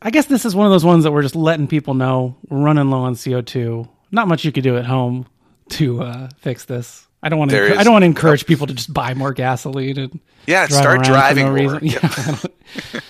I 0.00 0.10
guess 0.10 0.24
this 0.24 0.46
is 0.46 0.54
one 0.56 0.64
of 0.66 0.72
those 0.72 0.86
ones 0.86 1.04
that 1.04 1.12
we're 1.12 1.20
just 1.20 1.36
letting 1.36 1.66
people 1.66 1.92
know 1.92 2.34
we're 2.48 2.62
running 2.62 2.88
low 2.88 3.00
on 3.02 3.14
CO2. 3.14 3.86
Not 4.10 4.26
much 4.26 4.42
you 4.46 4.52
could 4.52 4.62
do 4.64 4.78
at 4.78 4.86
home 4.86 5.26
to 5.70 6.02
uh, 6.02 6.28
fix 6.38 6.64
this. 6.64 7.06
I 7.22 7.28
don't 7.28 7.38
want 7.38 7.50
There 7.50 7.68
to. 7.68 7.74
I 7.74 7.78
is- 7.80 7.84
don't 7.84 7.92
want 7.92 8.04
to 8.04 8.06
encourage 8.06 8.46
people 8.46 8.66
to 8.66 8.72
just 8.72 8.90
buy 8.94 9.12
more 9.12 9.34
gasoline 9.34 9.98
and 9.98 10.18
Yeah, 10.46 10.66
drive 10.66 10.80
start 10.80 11.04
driving 11.04 11.44
for 11.48 11.56
no 11.58 11.62
more. 11.72 11.78
Yep. 11.82 12.02
Yeah, 12.94 13.00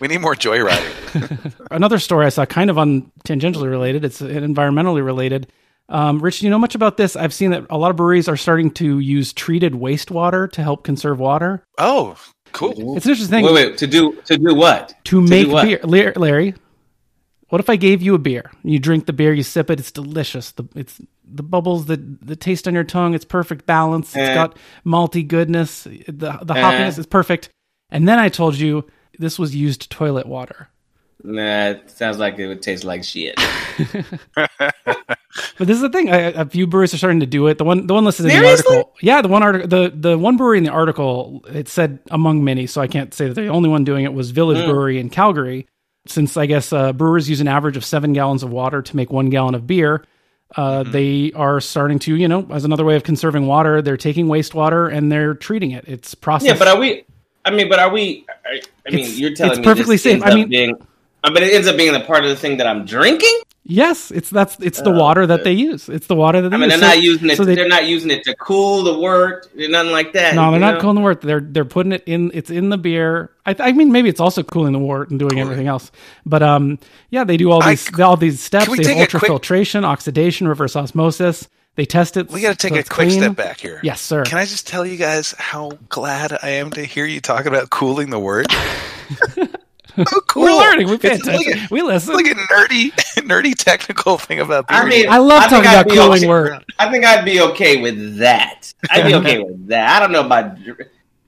We 0.00 0.08
need 0.08 0.22
more 0.22 0.34
joyriding. 0.34 1.52
Another 1.70 1.98
story 1.98 2.24
I 2.24 2.30
saw, 2.30 2.46
kind 2.46 2.70
of 2.70 2.78
on 2.78 3.12
tangentially 3.26 3.68
related. 3.68 4.02
It's 4.02 4.22
environmentally 4.22 5.04
related. 5.04 5.52
Um, 5.90 6.20
Rich, 6.20 6.38
do 6.40 6.46
you 6.46 6.50
know 6.50 6.58
much 6.58 6.74
about 6.76 6.96
this? 6.96 7.16
I've 7.16 7.34
seen 7.34 7.50
that 7.50 7.66
a 7.68 7.76
lot 7.76 7.90
of 7.90 7.96
breweries 7.96 8.28
are 8.28 8.36
starting 8.36 8.70
to 8.72 9.00
use 9.00 9.32
treated 9.32 9.72
wastewater 9.74 10.50
to 10.52 10.62
help 10.62 10.84
conserve 10.84 11.18
water. 11.18 11.64
Oh, 11.78 12.16
cool. 12.52 12.96
It's 12.96 13.04
an 13.06 13.10
interesting 13.12 13.28
thing 13.38 13.44
Wait, 13.44 13.54
wait. 13.54 13.78
To 13.78 13.86
do 13.88 14.12
to 14.26 14.38
do 14.38 14.54
what? 14.54 14.94
to 15.04 15.20
do 15.22 15.28
make 15.28 15.48
what? 15.48 15.64
beer. 15.90 16.12
Larry, 16.16 16.54
what 17.48 17.60
if 17.60 17.68
I 17.68 17.74
gave 17.76 18.00
you 18.02 18.14
a 18.14 18.18
beer? 18.18 18.52
You 18.62 18.78
drink 18.78 19.06
the 19.06 19.12
beer, 19.12 19.32
you 19.32 19.42
sip 19.42 19.68
it, 19.68 19.80
it's 19.80 19.90
delicious. 19.90 20.52
The 20.52 20.64
it's 20.76 21.00
the 21.24 21.42
bubbles, 21.42 21.86
the 21.86 21.96
the 21.96 22.36
taste 22.36 22.68
on 22.68 22.74
your 22.74 22.84
tongue, 22.84 23.14
it's 23.14 23.24
perfect 23.24 23.66
balance. 23.66 24.10
It's 24.10 24.16
Eh. 24.30 24.34
got 24.34 24.56
malty 24.86 25.26
goodness. 25.26 25.84
The 25.84 26.38
the 26.42 26.54
hoppiness 26.54 26.98
is 26.98 27.06
perfect. 27.06 27.48
And 27.90 28.08
then 28.08 28.20
I 28.20 28.28
told 28.28 28.54
you 28.56 28.88
this 29.18 29.40
was 29.40 29.56
used 29.56 29.90
toilet 29.90 30.26
water. 30.26 30.68
Nah, 31.22 31.68
it 31.70 31.90
sounds 31.90 32.18
like 32.18 32.38
it 32.38 32.46
would 32.46 32.62
taste 32.62 32.84
like 32.84 33.04
shit. 33.04 33.38
But 35.58 35.68
this 35.68 35.76
is 35.76 35.80
the 35.82 35.90
thing. 35.90 36.10
I, 36.10 36.16
a 36.32 36.44
few 36.46 36.66
breweries 36.66 36.92
are 36.92 36.96
starting 36.98 37.20
to 37.20 37.26
do 37.26 37.46
it. 37.46 37.58
The 37.58 37.64
one, 37.64 37.86
the 37.86 37.94
one 37.94 38.04
listed 38.04 38.26
in 38.26 38.32
Seriously? 38.32 38.64
the 38.68 38.76
article. 38.78 38.94
Yeah, 39.00 39.22
the 39.22 39.28
one 39.28 39.42
article, 39.42 39.68
the 39.68 39.92
the 39.94 40.18
one 40.18 40.36
brewery 40.36 40.58
in 40.58 40.64
the 40.64 40.70
article, 40.70 41.44
it 41.48 41.68
said 41.68 42.00
among 42.10 42.42
many. 42.42 42.66
So 42.66 42.80
I 42.80 42.88
can't 42.88 43.14
say 43.14 43.28
that 43.28 43.34
the 43.34 43.46
only 43.48 43.68
one 43.68 43.84
doing 43.84 44.04
it 44.04 44.12
was 44.12 44.30
Village 44.32 44.58
Hmm. 44.58 44.70
Brewery 44.70 44.98
in 44.98 45.08
Calgary. 45.10 45.68
Since 46.06 46.36
I 46.36 46.46
guess 46.46 46.72
uh, 46.72 46.92
brewers 46.94 47.28
use 47.30 47.40
an 47.40 47.48
average 47.48 47.76
of 47.76 47.84
seven 47.84 48.12
gallons 48.12 48.42
of 48.42 48.50
water 48.50 48.82
to 48.82 48.96
make 48.96 49.12
one 49.12 49.28
gallon 49.30 49.54
of 49.54 49.66
beer, 49.66 50.02
uh, 50.56 50.82
Mm-hmm. 50.82 50.92
they 50.92 51.32
are 51.36 51.60
starting 51.60 51.98
to, 52.00 52.16
you 52.16 52.26
know, 52.26 52.46
as 52.50 52.64
another 52.64 52.84
way 52.84 52.96
of 52.96 53.04
conserving 53.04 53.46
water, 53.46 53.82
they're 53.82 53.96
taking 53.98 54.26
wastewater 54.26 54.92
and 54.92 55.12
they're 55.12 55.34
treating 55.34 55.70
it. 55.72 55.84
It's 55.86 56.14
processed. 56.14 56.48
yeah, 56.54 56.58
but 56.58 56.66
are 56.68 56.78
we? 56.78 57.04
I 57.44 57.50
mean, 57.50 57.68
but 57.68 57.78
are 57.78 57.90
we? 57.90 58.26
I, 58.46 58.60
I 58.86 58.90
mean, 58.90 59.00
It's- 59.00 59.18
you're 59.18 59.34
telling 59.34 59.52
it's 59.52 59.58
me 59.60 59.64
perfectly 59.64 59.94
this 59.94 60.02
safe. 60.02 60.14
ends 60.14 60.24
I 60.26 60.34
mean- 60.34 60.48
being, 60.48 60.86
uh, 61.24 61.30
but 61.32 61.42
it 61.42 61.52
ends 61.52 61.66
up 61.68 61.76
being 61.76 61.94
a 61.94 62.00
part 62.00 62.24
of 62.24 62.30
the 62.30 62.36
thing 62.36 62.56
that 62.58 62.66
I'm 62.66 62.84
drinking. 62.84 63.40
yes, 63.64 64.10
it's 64.10 64.30
that's 64.30 64.58
it's 64.60 64.80
the 64.80 64.90
water 64.90 65.26
that 65.26 65.44
they 65.44 65.52
use. 65.52 65.88
It's 65.88 66.06
the 66.06 66.14
water 66.16 66.40
that 66.40 66.48
they 66.48 66.56
I 66.56 66.58
mean, 66.58 66.70
use. 66.70 66.80
they're 66.80 66.88
So- 66.88 66.94
not 66.96 67.02
using 67.02 67.30
it. 67.30 67.36
so 67.36 67.44
they- 67.44 67.54
they're 67.54 67.68
not 67.68 67.86
using 67.86 68.10
it 68.10 68.24
to 68.24 68.34
cool 68.36 68.82
the 68.84 68.98
wort. 68.98 69.48
Nothing 69.54 69.92
like 69.92 70.12
that. 70.14 70.34
No, 70.34 70.50
they're 70.50 70.54
you 70.54 70.58
not 70.66 70.80
cooling 70.80 70.96
the 70.96 71.02
wort. 71.02 71.20
They're 71.20 71.40
they're 71.40 71.64
putting 71.64 71.92
it 71.92 72.02
in. 72.06 72.30
It's 72.34 72.50
in 72.50 72.70
the 72.70 72.78
beer. 72.78 73.30
I, 73.46 73.54
I 73.58 73.72
mean, 73.72 73.92
maybe 73.92 74.08
it's 74.08 74.20
also 74.20 74.42
cooling 74.42 74.72
the 74.72 74.78
wort 74.78 75.10
and 75.10 75.18
doing 75.18 75.38
everything 75.38 75.66
else. 75.68 75.90
But 76.26 76.42
um, 76.42 76.78
yeah, 77.10 77.24
they 77.24 77.36
do 77.36 77.50
all 77.50 77.62
I- 77.62 77.70
these 77.70 78.00
all 78.00 78.16
these 78.16 78.40
steps. 78.40 78.66
They 78.66 78.76
have 78.76 78.84
take 78.84 79.14
a 79.14 79.18
quick- 79.18 79.30
ultrafiltration, 79.30 79.84
oxidation, 79.84 80.48
reverse 80.48 80.74
osmosis. 80.74 81.48
They 81.76 81.84
test 81.86 82.16
it. 82.16 82.30
We 82.30 82.40
got 82.40 82.58
to 82.58 82.68
take 82.68 82.74
so 82.74 82.80
a 82.80 82.82
quick 82.82 83.08
clean. 83.08 83.20
step 83.20 83.36
back 83.36 83.60
here. 83.60 83.80
Yes, 83.84 84.00
sir. 84.00 84.24
Can 84.24 84.38
I 84.38 84.44
just 84.44 84.66
tell 84.66 84.84
you 84.84 84.96
guys 84.96 85.34
how 85.38 85.70
glad 85.88 86.36
I 86.42 86.50
am 86.50 86.70
to 86.72 86.84
hear 86.84 87.04
you 87.06 87.20
talking 87.20 87.46
about 87.46 87.70
cooling 87.70 88.10
the 88.10 88.18
word? 88.18 88.46
oh, 89.98 90.20
cool. 90.26 90.42
We're 90.44 90.52
learning. 90.56 90.88
We 90.88 90.98
pay 90.98 91.12
It's 91.12 91.24
like 91.26 91.40
attention. 91.40 91.64
a- 91.64 91.68
we 91.70 91.82
listen. 91.82 92.14
Like 92.14 92.26
a 92.26 92.34
nerdy, 92.34 92.90
nerdy 93.26 93.54
technical 93.54 94.18
thing 94.18 94.40
about 94.40 94.68
beer. 94.68 94.78
I 94.78 94.88
mean, 94.88 95.08
I 95.08 95.18
love 95.18 95.42
I 95.42 95.48
think 95.48 95.64
talking 95.64 95.70
about 95.80 95.88
be 95.88 95.94
cooling 95.96 96.18
okay- 96.18 96.26
wort. 96.28 96.64
I 96.78 96.90
think 96.90 97.04
I'd 97.04 97.24
be 97.24 97.40
okay 97.40 97.80
with 97.80 98.16
that. 98.18 98.72
I'd 98.90 99.06
be 99.06 99.14
okay 99.16 99.38
with 99.38 99.68
that. 99.68 99.96
I 99.96 100.00
don't 100.00 100.12
know 100.12 100.24
about 100.26 100.56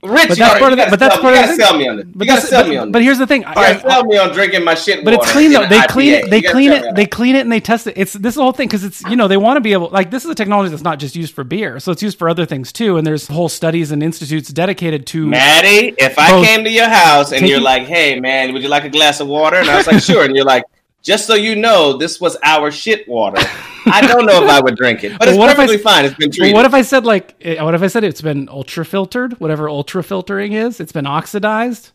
Rich. 0.03 0.29
But 0.29 0.37
that's 0.37 0.59
part 0.59 0.73
of 0.73 0.79
you 0.79 0.85
but 0.89 0.99
that's 0.99 1.17
part 1.17 1.33
of 1.33 1.39
gotta 1.39 1.55
sell 1.55 1.77
me 1.77 1.87
on 1.87 1.95
this. 1.97 2.05
But, 2.13 2.25
You 2.27 2.33
gotta 2.33 2.47
sell 2.47 2.67
me 2.67 2.75
on 2.75 2.91
but 2.91 3.01
here's 3.01 3.17
the 3.17 3.27
thing. 3.27 3.45
All 3.45 3.53
right, 3.53 3.77
I- 3.77 3.89
sell 3.89 4.03
me 4.03 4.17
on 4.17 4.33
drinking 4.33 4.63
my 4.63 4.75
shit 4.75 5.05
But 5.05 5.13
it's 5.13 5.31
clean 5.31 5.53
though. 5.53 5.65
They 5.65 5.81
clean 5.87 6.13
it. 6.13 6.29
They 6.29 6.41
clean 6.41 6.71
it. 6.71 6.95
They 6.95 7.05
clean 7.05 7.35
it 7.35 7.39
and 7.41 7.51
they 7.51 7.61
test 7.61 7.87
it. 7.87 7.93
It's 7.97 8.13
this 8.13 8.35
whole 8.35 8.51
thing 8.51 8.67
because 8.67 8.83
it's 8.83 9.01
you 9.03 9.15
know 9.15 9.27
they 9.27 9.37
want 9.37 9.57
to 9.57 9.61
be 9.61 9.73
able 9.73 9.89
like 9.89 10.11
this 10.11 10.25
is 10.25 10.29
a 10.31 10.35
technology 10.35 10.69
that's 10.69 10.83
not 10.83 10.99
just 10.99 11.15
used 11.15 11.33
for 11.33 11.43
beer, 11.43 11.79
so 11.79 11.91
it's 11.91 12.03
used 12.03 12.17
for 12.17 12.27
other 12.27 12.45
things 12.45 12.73
too. 12.73 12.97
And 12.97 13.07
there's 13.07 13.27
whole 13.27 13.49
studies 13.49 13.91
and 13.91 14.03
institutes 14.03 14.49
dedicated 14.49 15.05
to. 15.07 15.25
Maddie, 15.25 15.95
if 15.97 16.19
I 16.19 16.43
came 16.43 16.63
to 16.65 16.69
your 16.69 16.89
house 16.89 17.31
and 17.31 17.47
you're 17.47 17.61
like, 17.61 17.83
"Hey, 17.83 18.19
man, 18.19 18.53
would 18.53 18.61
you 18.61 18.69
like 18.69 18.83
a 18.83 18.89
glass 18.89 19.19
of 19.19 19.27
water?" 19.27 19.57
and 19.57 19.69
I 19.69 19.77
was 19.77 19.87
like, 19.87 20.01
"Sure," 20.03 20.25
and 20.25 20.35
you're 20.35 20.45
like, 20.45 20.63
"Just 21.03 21.27
so 21.27 21.35
you 21.35 21.55
know, 21.55 21.93
this 21.97 22.19
was 22.19 22.35
our 22.43 22.71
shit 22.71 23.07
water." 23.07 23.41
I 23.85 24.01
don't 24.07 24.25
know 24.25 24.43
if 24.43 24.49
I 24.49 24.59
would 24.61 24.75
drink 24.77 25.03
it, 25.03 25.11
but 25.19 25.27
it's 25.27 25.37
Well, 25.37 25.47
if 25.49 25.53
I 25.59 25.65
perfectly 25.65 25.77
fine. 25.77 26.05
It's 26.05 26.15
been 26.15 26.29
Well, 26.29 26.33
treated. 26.37 26.55
what 26.55 26.65
if 26.65 26.73
I 26.73 26.81
said 26.81 27.05
like? 27.05 27.35
eh, 27.41 27.61
What 27.61 27.75
if 27.75 27.81
I 27.83 27.87
said 27.87 28.03
it's 28.03 28.21
been 28.21 28.47
ultra 28.49 28.83
filtered? 28.85 29.39
Whatever 29.39 29.67
ultra 29.69 30.01
filtering 30.03 30.53
is, 30.53 30.79
it's 30.79 30.93
been 30.93 31.05
oxidized. 31.05 31.91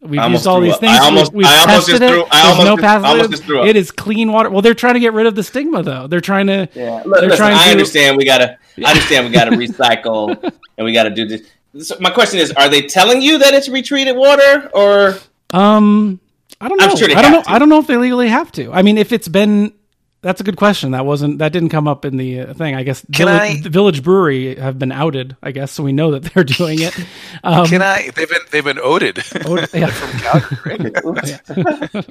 We've 0.00 0.20
used 0.30 0.48
all 0.48 0.60
these 0.60 0.74
up. 0.74 0.80
things. 0.80 0.98
I 0.98 1.04
almost- 1.04 1.32
we've 1.32 1.46
I 1.46 1.60
almost 1.60 1.86
tested 1.86 1.92
just 2.00 2.02
it. 2.02 2.08
threw- 2.08 2.24
I 2.32 2.48
almost 2.48 2.66
no 2.66 2.76
just- 2.76 3.04
I 3.04 3.08
almost 3.08 3.30
just 3.30 3.44
threw 3.44 3.60
up. 3.60 3.66
It 3.68 3.76
is 3.76 3.90
clean 3.92 4.32
water. 4.32 4.50
Well, 4.50 4.60
they're 4.62 4.74
trying 4.74 4.94
to 4.94 5.00
get 5.00 5.12
rid 5.12 5.26
of 5.26 5.36
the 5.36 5.44
stigma 5.44 5.82
though. 5.84 6.08
They're 6.08 6.20
trying 6.20 6.48
to. 6.48 6.68
Yeah, 6.74 7.02
They're 7.04 7.22
listen, 7.22 7.36
trying 7.36 7.54
I 7.56 7.64
to- 7.66 7.70
understand 7.70 8.16
we 8.16 8.24
gotta. 8.24 8.58
I 8.84 8.90
understand 8.90 9.26
we 9.26 9.32
gotta 9.32 9.50
recycle 9.56 10.52
and 10.76 10.84
we 10.84 10.92
gotta 10.92 11.10
do 11.10 11.26
this. 11.26 11.42
So 11.86 11.96
my 12.00 12.10
question 12.10 12.40
is: 12.40 12.50
Are 12.52 12.68
they 12.68 12.82
telling 12.82 13.22
you 13.22 13.38
that 13.38 13.54
it's 13.54 13.68
retreated 13.68 14.16
water, 14.16 14.68
or 14.74 15.18
Um, 15.52 16.18
I 16.62 16.68
don't 16.68 16.78
know. 16.78 16.86
I'm 16.86 16.96
sure 16.96 17.08
they 17.08 17.14
I 17.14 17.22
don't 17.22 17.32
know. 17.32 17.42
to. 17.42 17.50
I 17.50 17.58
don't 17.58 17.68
know 17.68 17.78
if 17.80 17.86
they 17.86 17.96
legally 17.96 18.28
have 18.28 18.50
to. 18.52 18.72
I 18.72 18.82
mean, 18.82 18.96
if 18.98 19.12
it's 19.12 19.28
been. 19.28 19.74
That's 20.22 20.40
a 20.40 20.44
good 20.44 20.56
question. 20.56 20.92
That 20.92 21.04
wasn't. 21.04 21.38
That 21.40 21.52
didn't 21.52 21.70
come 21.70 21.88
up 21.88 22.04
in 22.04 22.16
the 22.16 22.38
uh, 22.42 22.54
thing. 22.54 22.76
I 22.76 22.84
guess 22.84 23.04
Can 23.12 23.26
Village, 23.26 23.40
I- 23.40 23.60
the 23.60 23.70
Village 23.70 24.04
Brewery 24.04 24.54
have 24.54 24.78
been 24.78 24.92
outed. 24.92 25.36
I 25.42 25.50
guess 25.50 25.72
so. 25.72 25.82
We 25.82 25.90
know 25.90 26.12
that 26.12 26.22
they're 26.32 26.44
doing 26.58 26.78
it. 26.80 26.96
Um, 27.42 27.66
Can 27.66 27.82
I? 27.82 28.08
They've 28.14 28.28
been 28.28 28.40
they've 28.52 28.62
been 28.64 28.76
oded 28.76 29.18
Ode- 29.44 29.68
yeah. 29.74 29.88
from 29.88 30.20
Calgary. 30.20 32.04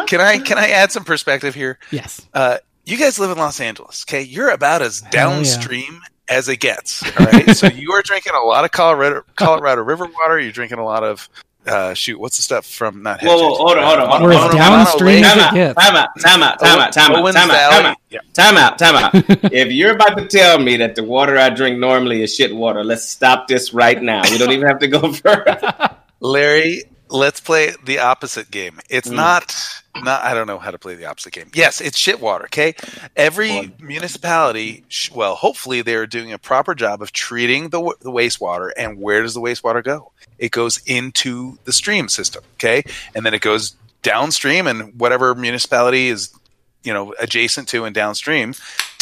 can 0.08 0.20
I 0.20 0.38
can 0.38 0.58
I 0.58 0.70
add 0.70 0.90
some 0.90 1.04
perspective 1.04 1.54
here? 1.54 1.78
yes. 1.92 2.26
Uh, 2.34 2.58
you 2.86 2.98
guys 2.98 3.18
live 3.20 3.30
in 3.30 3.38
Los 3.38 3.60
Angeles, 3.60 4.04
okay? 4.06 4.20
You're 4.22 4.50
about 4.50 4.82
as 4.82 5.00
yeah. 5.04 5.10
downstream 5.10 6.00
as 6.28 6.48
it 6.48 6.56
gets. 6.58 7.02
All 7.18 7.26
right, 7.26 7.50
so 7.56 7.68
you 7.68 7.92
are 7.92 8.02
drinking 8.02 8.32
a 8.34 8.44
lot 8.44 8.64
of 8.64 8.72
Colorado 8.72 9.22
Colorado 9.36 9.82
River 9.82 10.06
water. 10.06 10.40
You're 10.40 10.52
drinking 10.52 10.78
a 10.78 10.84
lot 10.84 11.04
of 11.04 11.28
uh, 11.66 11.94
shoot. 11.94 12.18
What's 12.20 12.36
the 12.36 12.42
stuff 12.42 12.66
from 12.66 13.02
not? 13.02 13.20
Whoa, 13.22 13.36
whoa, 13.36 13.48
Hetch, 13.50 13.56
hold 13.58 13.78
on, 13.78 13.84
hold 13.84 13.98
on, 13.98 14.08
hold 14.08 14.12
on, 14.12 14.22
We're 14.22 14.32
as 14.32 14.38
hold 14.38 14.50
on, 14.52 14.56
downstream 14.56 15.22
time 15.22 15.30
as 15.32 15.36
it 15.36 15.42
out, 15.42 15.54
gets. 15.54 15.80
time 15.80 15.96
out, 15.96 16.08
time 16.20 16.42
out, 16.42 16.58
time 16.60 16.78
out, 16.80 16.92
time 16.92 17.12
out, 17.12 17.18
Owens 17.18 17.34
time 17.36 17.50
out, 17.50 17.54
Valley. 17.56 17.74
time 17.82 17.86
out, 17.86 17.96
Yeah. 18.10 18.20
time 18.34 18.56
out, 18.56 18.78
time 18.78 18.96
out. 18.96 19.12
If 19.52 19.72
you're 19.72 19.92
about 19.92 20.16
to 20.18 20.26
tell 20.26 20.58
me 20.58 20.76
that 20.78 20.94
the 20.94 21.04
water 21.04 21.36
I 21.38 21.50
drink 21.50 21.78
normally 21.78 22.22
is 22.22 22.34
shit 22.34 22.54
water, 22.54 22.84
let's 22.84 23.08
stop 23.08 23.48
this 23.48 23.72
right 23.74 24.00
now. 24.02 24.22
We 24.30 24.38
don't 24.38 24.52
even 24.52 24.66
have 24.68 24.78
to 24.80 24.88
go 24.88 25.12
further. 25.24 25.72
Larry, 26.20 26.84
let's 27.08 27.40
play 27.40 27.72
the 27.84 27.98
opposite 28.00 28.50
game. 28.50 28.80
It's 28.90 29.08
Mm. 29.08 29.16
not 29.16 29.56
not 30.02 30.24
I 30.24 30.34
don't 30.34 30.46
know 30.46 30.58
how 30.58 30.70
to 30.70 30.78
play 30.78 30.94
the 30.94 31.06
opposite 31.06 31.32
game. 31.32 31.50
Yes, 31.54 31.80
it's 31.80 31.96
shit 31.96 32.20
water, 32.20 32.44
okay? 32.46 32.74
Every 33.16 33.72
municipality 33.80 34.84
sh- 34.88 35.10
well, 35.10 35.34
hopefully 35.34 35.82
they're 35.82 36.06
doing 36.06 36.32
a 36.32 36.38
proper 36.38 36.74
job 36.74 37.02
of 37.02 37.12
treating 37.12 37.64
the 37.64 37.78
w- 37.78 37.96
the 38.00 38.10
wastewater 38.10 38.70
and 38.76 38.98
where 38.98 39.22
does 39.22 39.34
the 39.34 39.40
wastewater 39.40 39.82
go? 39.82 40.12
It 40.38 40.50
goes 40.50 40.80
into 40.86 41.58
the 41.64 41.72
stream 41.72 42.08
system, 42.08 42.42
okay? 42.54 42.82
And 43.14 43.24
then 43.24 43.34
it 43.34 43.40
goes 43.40 43.76
downstream 44.02 44.66
and 44.66 44.98
whatever 44.98 45.34
municipality 45.34 46.08
is 46.08 46.34
you 46.82 46.92
know 46.92 47.14
adjacent 47.18 47.68
to 47.68 47.84
and 47.84 47.94
downstream 47.94 48.54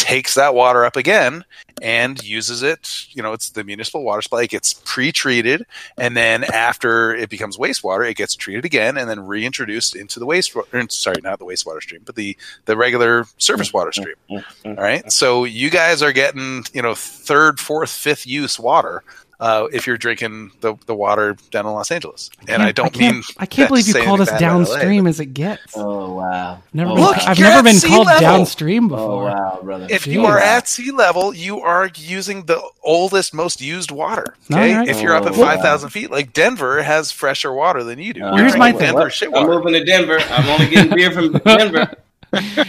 takes 0.02 0.35
that 0.35 0.52
water 0.52 0.85
up 0.85 0.97
again 0.97 1.44
and 1.80 2.23
uses 2.25 2.62
it 2.62 3.06
you 3.11 3.23
know 3.23 3.32
it's 3.32 3.50
the 3.50 3.62
municipal 3.62 4.02
water 4.02 4.21
supply 4.21 4.42
it 4.42 4.50
gets 4.50 4.75
pre-treated 4.85 5.64
and 5.97 6.16
then 6.16 6.42
after 6.52 7.14
it 7.14 7.30
becomes 7.30 7.56
wastewater 7.56 8.09
it 8.09 8.16
gets 8.16 8.35
treated 8.35 8.64
again 8.64 8.99
and 8.99 9.09
then 9.09 9.21
reintroduced 9.21 9.94
into 9.94 10.18
the 10.18 10.26
wastewater. 10.26 10.90
sorry 10.90 11.21
not 11.23 11.38
the 11.38 11.44
wastewater 11.44 11.80
stream 11.80 12.02
but 12.04 12.16
the 12.16 12.37
the 12.64 12.76
regular 12.76 13.26
surface 13.38 13.73
water 13.73 13.90
mm-hmm. 13.90 14.02
stream. 14.02 14.16
Mm-hmm. 14.30 14.68
All 14.78 14.85
right? 14.85 15.12
So 15.12 15.44
you 15.44 15.71
guys 15.71 16.02
are 16.02 16.12
getting 16.12 16.64
you 16.73 16.82
know 16.82 16.94
third 16.94 17.61
fourth 17.61 17.90
fifth 17.90 18.26
use 18.26 18.59
water 18.59 19.02
uh, 19.42 19.66
if 19.72 19.88
you're 19.88 19.96
drinking 19.99 20.52
the, 20.61 20.76
the 20.87 20.94
water 20.94 21.37
down 21.50 21.66
in 21.66 21.72
Los 21.72 21.90
Angeles, 21.90 22.30
and 22.46 22.62
I, 22.62 22.70
don't 22.70 22.92
can't, 22.92 23.16
mean 23.16 23.22
I 23.38 23.46
can't 23.46 23.68
believe 23.68 23.88
you 23.88 23.94
called 23.94 24.20
us 24.20 24.28
anything 24.28 24.49
bad 24.49 24.52
about 24.54 24.68
LA, 24.68 24.75
downstream 24.76 25.06
as 25.08 25.18
it 25.18 25.26
gets. 25.34 25.76
Oh 25.76 26.14
wow! 26.14 26.62
Never 26.72 26.90
oh, 26.90 26.94
been, 26.94 27.04
Look. 27.04 27.16
I've 27.18 27.38
never 27.40 27.62
been 27.64 27.80
called 27.80 28.06
level. 28.06 28.20
downstream 28.20 28.84
Oh 28.87 28.88
before. 28.96 29.25
wow, 29.25 29.58
brother! 29.62 29.87
If 29.90 30.04
Jeez. 30.04 30.12
you 30.12 30.26
are 30.26 30.38
at 30.38 30.68
sea 30.68 30.92
level, 30.92 31.34
you 31.34 31.61
are 31.61 31.90
using 31.96 32.44
the 32.46 32.62
oldest, 32.84 33.34
most 33.34 33.61
used 33.61 33.90
water. 33.90 34.37
Okay, 34.50 34.72
All 34.75 34.78
right. 34.78 34.88
if 34.88 35.02
you're 35.02 35.14
up 35.14 35.26
at 35.26 35.34
Oh, 35.34 35.40
wow. 35.40 35.46
five 35.46 35.61
thousand 35.61 35.90
feet, 35.90 36.12
like 36.12 36.32
Denver 36.32 36.80
has 36.80 37.11
fresher 37.11 37.52
water 37.52 37.82
than 37.82 37.99
you 37.99 38.12
do. 38.14 38.20
Well, 38.22 38.37
You're 38.37 38.44
here's 38.46 38.56
my 38.56 38.70
drinking 38.70 39.11
thing. 39.11 39.34
I'm 39.34 39.46
moving 39.49 39.72
to 39.72 39.84
Denver. 39.84 40.18
I'm 40.20 40.49
only 40.49 40.68
getting 40.68 40.94
beer 40.94 41.11
from 41.11 41.32
Denver. 41.44 41.96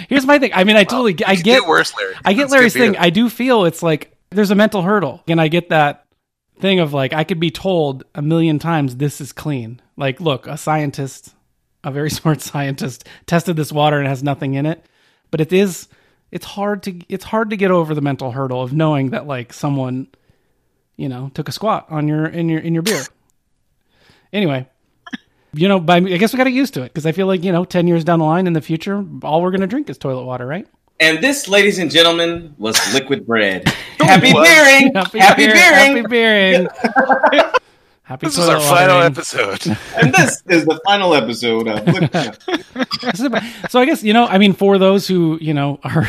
Here's 0.09 0.25
my 0.25 0.39
thing. 0.39 0.51
I 0.53 0.63
mean, 0.63 0.75
I 0.75 0.83
totally, 0.83 1.15
I 1.25 1.35
get, 1.35 1.65
worse, 1.65 1.93
Larry. 1.97 2.15
I 2.25 2.33
get 2.33 2.43
It's 2.43 2.51
Larry's 2.51 2.73
good 2.73 2.79
beer. 2.79 2.91
thing. 2.93 3.01
I 3.01 3.09
do 3.11 3.29
feel 3.29 3.63
it's 3.65 3.81
like 3.81 4.13
there's 4.31 4.51
a 4.51 4.55
mental 4.55 4.81
hurdle, 4.81 5.23
and 5.27 5.39
I 5.39 5.47
get 5.47 5.69
that 5.69 6.02
thing 6.63 6.79
of 6.79 6.93
like 6.93 7.11
I 7.11 7.25
could 7.25 7.41
be 7.41 7.51
told 7.51 8.05
a 8.15 8.21
million 8.21 8.57
times 8.57 8.95
this 8.95 9.19
is 9.19 9.33
clean. 9.33 9.81
Like, 9.97 10.21
look, 10.21 10.47
a 10.47 10.57
scientist, 10.57 11.35
a 11.83 11.91
very 11.91 12.09
smart 12.19 12.39
scientist, 12.39 13.05
tested 13.25 13.57
this 13.57 13.73
water 13.73 13.99
and 13.99 14.07
has 14.07 14.23
nothing 14.23 14.53
in 14.53 14.65
it. 14.65 14.83
But 15.29 15.41
it 15.41 15.51
is, 15.51 15.89
it's 16.31 16.45
hard 16.45 16.81
to, 16.83 17.01
it's 17.09 17.25
hard 17.25 17.49
to 17.49 17.57
get 17.57 17.69
over 17.69 17.93
the 17.93 18.01
mental 18.01 18.31
hurdle 18.31 18.61
of 18.61 18.71
knowing 18.71 19.09
that 19.09 19.27
like 19.27 19.51
someone, 19.51 20.07
you 20.95 21.09
know, 21.09 21.31
took 21.33 21.49
a 21.49 21.51
squat 21.51 21.85
on 21.89 22.07
your 22.07 22.25
in 22.25 22.47
your 22.47 22.61
in 22.61 22.73
your 22.73 22.83
beer. 22.83 23.03
Anyway. 24.31 24.67
You 25.55 25.67
know, 25.67 25.79
by, 25.79 25.97
I 25.97 26.17
guess 26.17 26.33
we 26.33 26.37
got 26.37 26.45
to 26.45 26.49
get 26.49 26.57
used 26.57 26.73
to 26.73 26.81
it 26.81 26.85
because 26.85 27.05
I 27.05 27.11
feel 27.11 27.27
like 27.27 27.43
you 27.43 27.51
know, 27.51 27.63
ten 27.63 27.87
years 27.87 28.03
down 28.03 28.17
the 28.17 28.25
line 28.25 28.47
in 28.47 28.53
the 28.53 28.61
future, 28.61 29.05
all 29.21 29.39
we're 29.39 29.51
gonna 29.51 29.67
drink 29.67 29.87
is 29.87 29.99
toilet 29.99 30.23
water, 30.23 30.47
right? 30.47 30.65
And 30.99 31.21
this, 31.23 31.47
ladies 31.47 31.79
and 31.79 31.91
gentlemen, 31.91 32.55
was 32.57 32.77
liquid 32.93 33.25
bread. 33.25 33.67
Happy 33.99 34.31
What? 34.31 34.45
beering! 34.45 34.93
Happy, 34.93 35.19
beer- 35.19 35.53
beering! 35.53 35.97
Happy 35.97 36.07
beering. 36.07 36.67
Happy 38.03 38.27
This 38.27 38.37
is 38.37 38.49
our 38.49 38.57
toilet 38.57 38.67
final 38.69 39.01
episode. 39.01 39.65
And 39.95 40.13
this 40.13 40.43
is 40.49 40.65
the 40.65 40.79
final 40.85 41.15
episode 41.15 41.67
of 41.69 41.87
Look, 41.87 43.43
so 43.69 43.79
I 43.79 43.85
guess 43.85 44.03
you 44.03 44.11
know, 44.11 44.27
I 44.27 44.37
mean, 44.37 44.53
for 44.53 44.77
those 44.77 45.07
who 45.07 45.37
you 45.39 45.53
know 45.53 45.79
are 45.83 46.07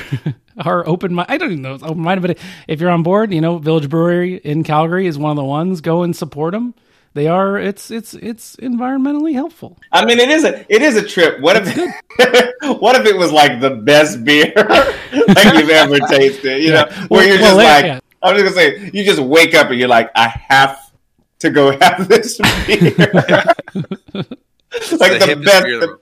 are 0.59 0.87
open, 0.89 1.15
minded 1.15 1.33
I 1.33 1.39
don't 1.39 1.53
even 1.53 1.63
know, 1.63 1.75
open 1.75 2.01
minded, 2.01 2.23
but 2.27 2.39
if 2.67 2.81
you're 2.81 2.91
on 2.91 3.05
board, 3.05 3.33
you 3.33 3.41
know, 3.41 3.59
Village 3.59 3.89
Brewery 3.89 4.37
in 4.39 4.65
Calgary 4.65 5.07
is 5.07 5.17
one 5.17 5.31
of 5.31 5.37
the 5.37 5.45
ones. 5.45 5.81
Go 5.81 6.03
and 6.03 6.17
support 6.17 6.53
them. 6.53 6.75
They 7.15 7.29
are. 7.29 7.57
It's 7.59 7.93
it's 7.93 8.15
it's 8.15 8.57
environmentally 8.57 9.35
helpful. 9.35 9.79
I 9.93 10.05
mean, 10.05 10.19
it 10.19 10.29
is 10.31 10.43
a 10.45 10.67
it 10.73 10.83
is 10.83 10.97
a 10.97 11.07
trip. 11.07 11.41
What 11.41 11.57
if 11.57 11.69
what 12.81 12.97
if 13.01 13.07
it 13.07 13.17
was 13.17 13.31
like 13.31 13.61
the 13.61 13.71
best 13.71 14.25
beer 14.25 14.53
like 14.57 15.55
you've 15.55 15.71
ever 15.71 15.99
tasted? 16.09 16.63
You 16.63 16.73
know, 16.73 16.85
where 17.09 17.21
Well- 17.21 17.27
you're 17.27 17.41
well, 17.41 17.57
just 17.57 17.63
yeah, 17.63 17.75
like 17.75 17.85
yeah. 17.85 18.01
I'm 18.23 18.37
just 18.37 18.55
gonna 18.55 18.57
say 18.57 18.91
you 18.93 19.05
just 19.05 19.21
wake 19.21 19.55
up 19.55 19.71
and 19.71 19.79
you're 19.79 19.89
like, 19.89 20.11
I 20.17 20.27
have 20.29 20.91
to 21.41 21.51
go 21.51 21.79
have 21.79 22.09
this 22.09 22.39
beer. 22.67 22.91
like 24.17 25.19
the, 25.21 25.27
hippest 25.27 25.45
best 25.45 25.65
beer 25.65 25.81
the, 25.81 25.99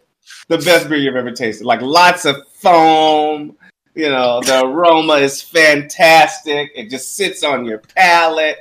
the 0.49 0.59
best 0.59 0.89
beer 0.89 0.99
you've 0.99 1.17
ever 1.17 1.33
tasted. 1.33 1.67
Like 1.67 1.83
lots 1.83 2.25
of 2.25 2.37
foam. 2.55 3.57
You 3.95 4.09
know, 4.09 4.41
the 4.41 4.63
aroma 4.65 5.15
is 5.17 5.43
fantastic. 5.43 6.73
It 6.75 6.89
just 6.89 7.15
sits 7.17 7.45
on 7.45 7.67
your 7.67 7.79
palate. 7.95 8.57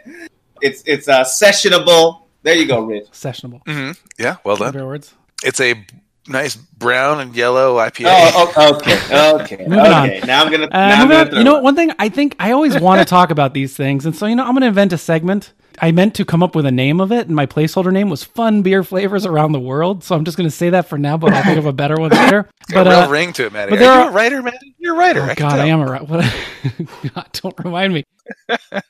It's 0.61 0.83
it's 0.85 1.07
uh, 1.07 1.23
sessionable. 1.23 2.20
There 2.43 2.55
you 2.55 2.65
go, 2.67 2.81
Rich. 2.81 3.05
Sessionable. 3.11 3.61
hmm 3.67 3.91
Yeah, 4.17 4.37
well 4.43 4.57
done. 4.57 4.73
Fair 4.73 4.85
words. 4.85 5.13
It's 5.43 5.59
a 5.59 5.85
nice 6.27 6.55
brown 6.55 7.19
and 7.19 7.35
yellow 7.35 7.77
IPA. 7.77 8.05
Oh, 8.07 8.53
oh, 8.55 8.75
okay, 8.77 9.55
okay, 9.55 9.63
Moving 9.67 9.79
on. 9.79 10.09
okay. 10.09 10.21
Now 10.25 10.43
I'm 10.43 10.51
gonna. 10.51 10.65
Uh, 10.65 10.69
I'm 10.73 11.07
gonna 11.07 11.19
on, 11.21 11.29
throw 11.29 11.37
you 11.39 11.43
know 11.43 11.51
it. 11.51 11.55
what? 11.55 11.63
One 11.63 11.75
thing 11.75 11.91
I 11.99 12.09
think 12.09 12.35
I 12.39 12.51
always 12.51 12.79
want 12.79 12.99
to 12.99 13.05
talk 13.05 13.31
about 13.31 13.53
these 13.53 13.75
things, 13.75 14.05
and 14.05 14.15
so 14.15 14.25
you 14.27 14.35
know, 14.35 14.43
I'm 14.43 14.51
going 14.53 14.61
to 14.61 14.67
invent 14.67 14.93
a 14.93 14.97
segment. 14.97 15.53
I 15.83 15.91
meant 15.91 16.13
to 16.15 16.25
come 16.25 16.43
up 16.43 16.53
with 16.53 16.65
a 16.67 16.71
name 16.71 16.99
of 16.99 17.11
it, 17.11 17.25
and 17.27 17.35
my 17.35 17.45
placeholder 17.47 17.91
name 17.91 18.09
was 18.09 18.23
"Fun 18.23 18.61
Beer 18.61 18.83
Flavors 18.83 19.25
Around 19.25 19.53
the 19.53 19.59
World." 19.59 20.03
So 20.03 20.15
I'm 20.15 20.25
just 20.25 20.37
going 20.37 20.47
to 20.49 20.55
say 20.55 20.69
that 20.71 20.87
for 20.87 20.97
now, 20.97 21.17
but 21.17 21.33
I'll 21.33 21.43
think 21.43 21.57
of 21.57 21.65
a 21.65 21.73
better 21.73 21.95
one 21.97 22.11
later. 22.11 22.47
It's 22.61 22.71
got 22.71 22.83
But 22.85 22.87
a 22.87 22.89
real 22.91 22.99
uh, 22.99 23.09
ring 23.09 23.33
to 23.33 23.45
it, 23.47 23.53
Maddie. 23.53 23.71
but 23.71 23.77
Are 23.77 23.79
there 23.79 23.93
you 23.95 24.01
are- 24.01 24.09
a 24.09 24.13
writer, 24.13 24.41
Maddie? 24.43 24.75
You're 24.77 24.93
a 24.95 24.97
writer. 24.97 25.21
Oh 25.21 25.25
I 25.25 25.33
God. 25.35 25.59
I 25.59 25.65
am 25.67 25.81
a 25.81 25.85
writer. 25.85 26.05
God, 27.15 27.27
don't 27.33 27.57
remind 27.65 27.93
me. 27.93 28.03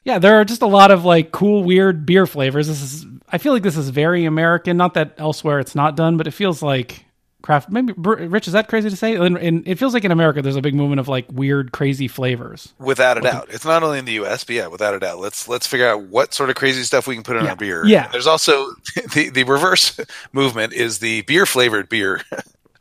yeah, 0.04 0.20
there 0.20 0.36
are 0.42 0.44
just 0.46 0.62
a 0.62 0.68
lot 0.68 0.92
of 0.92 1.06
like 1.06 1.32
cool, 1.32 1.64
weird 1.64 2.06
beer 2.06 2.26
flavors. 2.28 2.68
This 2.68 2.82
is. 2.82 3.06
I 3.32 3.38
feel 3.38 3.54
like 3.54 3.64
this 3.64 3.78
is 3.78 3.90
very 3.90 4.26
American. 4.26 4.78
Not 4.78 4.94
that 4.96 5.14
elsewhere 5.18 5.60
it's 5.60 5.76
not 5.76 5.96
done, 5.96 6.18
but 6.18 6.28
it 6.28 6.32
feels 6.32 6.62
like 6.62 7.06
craft. 7.42 7.70
Maybe 7.70 7.94
Rich, 7.98 8.48
is 8.48 8.54
that 8.54 8.68
crazy 8.68 8.90
to 8.90 8.96
say? 8.96 9.16
And, 9.16 9.38
and 9.38 9.68
it 9.68 9.80
feels 9.80 9.94
like 9.94 10.04
in 10.04 10.12
America, 10.12 10.42
there's 10.42 10.56
a 10.56 10.62
big 10.62 10.76
movement 10.76 11.00
of 11.00 11.08
like 11.08 11.26
weird, 11.32 11.72
crazy 11.72 12.08
flavors. 12.08 12.74
Without 12.78 13.18
a 13.18 13.22
doubt, 13.22 13.48
it's 13.50 13.66
not 13.66 13.82
only 13.84 14.00
in 14.00 14.06
the 14.06 14.12
U.S., 14.14 14.44
but 14.44 14.56
yeah, 14.56 14.68
without 14.68 14.94
a 14.94 15.00
doubt, 15.00 15.20
let's 15.20 15.48
let's 15.48 15.66
figure 15.66 15.88
out 15.88 16.04
what 16.04 16.34
sort 16.34 16.50
of 16.50 16.56
crazy 16.56 16.84
stuff 16.84 17.08
we 17.08 17.16
can 17.16 17.24
put 17.24 17.38
in 17.38 17.44
Yeah. 17.46 17.50
our 17.50 17.56
beer. 17.56 17.86
Yeah. 17.86 18.08
there's 18.10 18.28
also 18.28 18.68
the 19.14 19.30
the 19.34 19.44
reverse 19.46 20.00
movement 20.34 20.74
is 20.74 21.00
the 21.00 21.22
beer 21.24 21.46
flavored 21.46 21.90
beer 21.90 22.22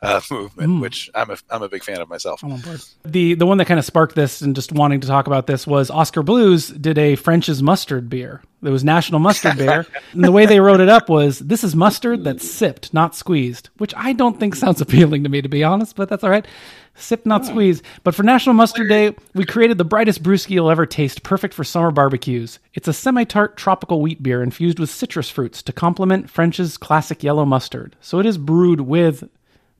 uh, 0.01 0.19
movement, 0.31 0.69
Mm. 0.71 0.81
which 0.81 1.09
I'm 1.13 1.29
a 1.29 1.37
I'm 1.49 1.61
a 1.63 1.69
big 1.69 1.83
fan 1.83 1.99
of 2.01 2.09
myself. 2.09 2.43
I'm 2.43 2.51
on 2.53 2.59
board. 2.61 2.81
The 3.05 3.33
the 3.35 3.45
one 3.45 3.57
that 3.59 3.65
kind 3.65 3.79
of 3.79 3.85
sparked 3.85 4.15
this 4.15 4.41
and 4.41 4.55
just 4.55 4.71
wanting 4.71 5.01
to 5.01 5.07
talk 5.07 5.27
about 5.27 5.47
this 5.47 5.65
was 5.67 5.89
Oskar 5.91 6.23
Blues 6.23 6.67
did 6.69 6.97
a 6.97 7.15
French's 7.15 7.61
mustard 7.61 8.09
beer. 8.09 8.41
It 8.63 8.69
was 8.69 8.83
National 8.83 9.19
Mustard 9.19 9.57
Beer, 9.57 9.87
and 10.13 10.23
the 10.23 10.31
way 10.31 10.45
they 10.45 10.59
wrote 10.59 10.81
it 10.81 10.89
up 10.89 11.09
was 11.09 11.39
this 11.39 11.63
is 11.63 11.75
mustard 11.75 12.23
that's 12.23 12.47
sipped, 12.49 12.93
not 12.93 13.15
squeezed, 13.15 13.69
which 13.77 13.91
I 13.97 14.13
don't 14.13 14.39
think 14.39 14.53
sounds 14.55 14.81
appealing 14.81 15.23
to 15.23 15.29
me 15.29 15.41
to 15.41 15.49
be 15.49 15.63
honest, 15.63 15.95
but 15.95 16.09
that's 16.09 16.23
all 16.23 16.29
right. 16.29 16.45
Sip, 16.93 17.25
not 17.25 17.45
squeeze. 17.45 17.81
But 18.03 18.13
for 18.13 18.21
National 18.21 18.53
Mustard 18.53 18.89
Day, 18.89 19.15
we 19.33 19.45
created 19.45 19.77
the 19.77 19.85
brightest 19.85 20.21
brewski 20.21 20.51
you'll 20.51 20.69
ever 20.69 20.85
taste, 20.85 21.23
perfect 21.23 21.53
for 21.53 21.63
summer 21.63 21.89
barbecues. 21.89 22.59
It's 22.73 22.87
a 22.89 22.93
semi-tart 22.93 23.55
tropical 23.55 24.01
wheat 24.01 24.21
beer 24.21 24.43
infused 24.43 24.77
with 24.77 24.89
citrus 24.91 25.29
fruits 25.29 25.63
to 25.63 25.71
complement 25.73 26.29
French's 26.29 26.77
classic 26.77 27.23
yellow 27.23 27.45
mustard. 27.45 27.95
So 28.01 28.19
it 28.19 28.25
is 28.25 28.37
brewed 28.37 28.81
with 28.81 29.27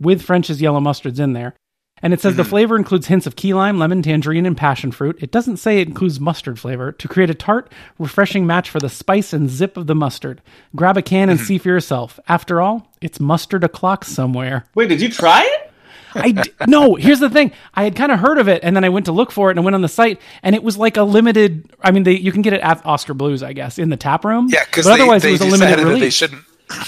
with 0.01 0.21
French's 0.21 0.61
yellow 0.61 0.79
mustards 0.79 1.19
in 1.19 1.33
there. 1.33 1.55
And 2.03 2.13
it 2.13 2.21
says 2.21 2.35
the 2.35 2.41
mm-hmm. 2.41 2.49
flavor 2.49 2.75
includes 2.77 3.07
hints 3.07 3.27
of 3.27 3.35
key 3.35 3.53
lime, 3.53 3.77
lemon, 3.77 4.01
tangerine, 4.01 4.47
and 4.47 4.57
passion 4.57 4.91
fruit. 4.91 5.17
It 5.21 5.31
doesn't 5.31 5.57
say 5.57 5.79
it 5.79 5.87
includes 5.87 6.19
mustard 6.19 6.59
flavor 6.59 6.91
to 6.93 7.07
create 7.07 7.29
a 7.29 7.35
tart, 7.35 7.71
refreshing 7.99 8.47
match 8.47 8.69
for 8.69 8.79
the 8.79 8.89
spice 8.89 9.33
and 9.33 9.49
zip 9.49 9.77
of 9.77 9.85
the 9.85 9.93
mustard. 9.93 10.41
Grab 10.75 10.97
a 10.97 11.03
can 11.03 11.29
and 11.29 11.37
mm-hmm. 11.37 11.45
see 11.45 11.57
for 11.59 11.69
yourself. 11.69 12.19
After 12.27 12.59
all, 12.59 12.91
it's 13.01 13.19
mustard 13.19 13.63
o'clock 13.63 14.03
somewhere. 14.03 14.65
Wait, 14.73 14.89
did 14.89 14.99
you 14.99 15.09
try 15.09 15.43
it? 15.43 15.71
I 16.13 16.31
d- 16.31 16.51
no. 16.67 16.95
Here's 16.95 17.19
the 17.19 17.29
thing. 17.29 17.51
I 17.73 17.83
had 17.83 17.95
kind 17.95 18.11
of 18.11 18.19
heard 18.19 18.37
of 18.37 18.49
it, 18.49 18.63
and 18.63 18.75
then 18.75 18.83
I 18.83 18.89
went 18.89 19.05
to 19.05 19.11
look 19.11 19.31
for 19.31 19.49
it, 19.49 19.53
and 19.53 19.59
I 19.59 19.63
went 19.63 19.75
on 19.75 19.81
the 19.81 19.87
site, 19.87 20.19
and 20.43 20.55
it 20.55 20.63
was 20.63 20.77
like 20.77 20.97
a 20.97 21.03
limited. 21.03 21.71
I 21.81 21.91
mean, 21.91 22.03
they, 22.03 22.17
you 22.17 22.31
can 22.31 22.41
get 22.41 22.53
it 22.53 22.61
at 22.61 22.85
Oskar 22.85 23.13
Blues, 23.13 23.43
I 23.43 23.53
guess, 23.53 23.79
in 23.79 23.89
the 23.89 23.97
tap 23.97 24.25
room. 24.25 24.47
Yeah, 24.49 24.65
because 24.65 24.87
otherwise 24.87 25.21
they 25.21 25.29
it 25.29 25.33
was 25.33 25.41
a 25.41 25.45
limited 25.45 25.79
that 25.79 25.85
release. 25.85 26.01
they 26.01 26.09
shouldn't. 26.09 26.43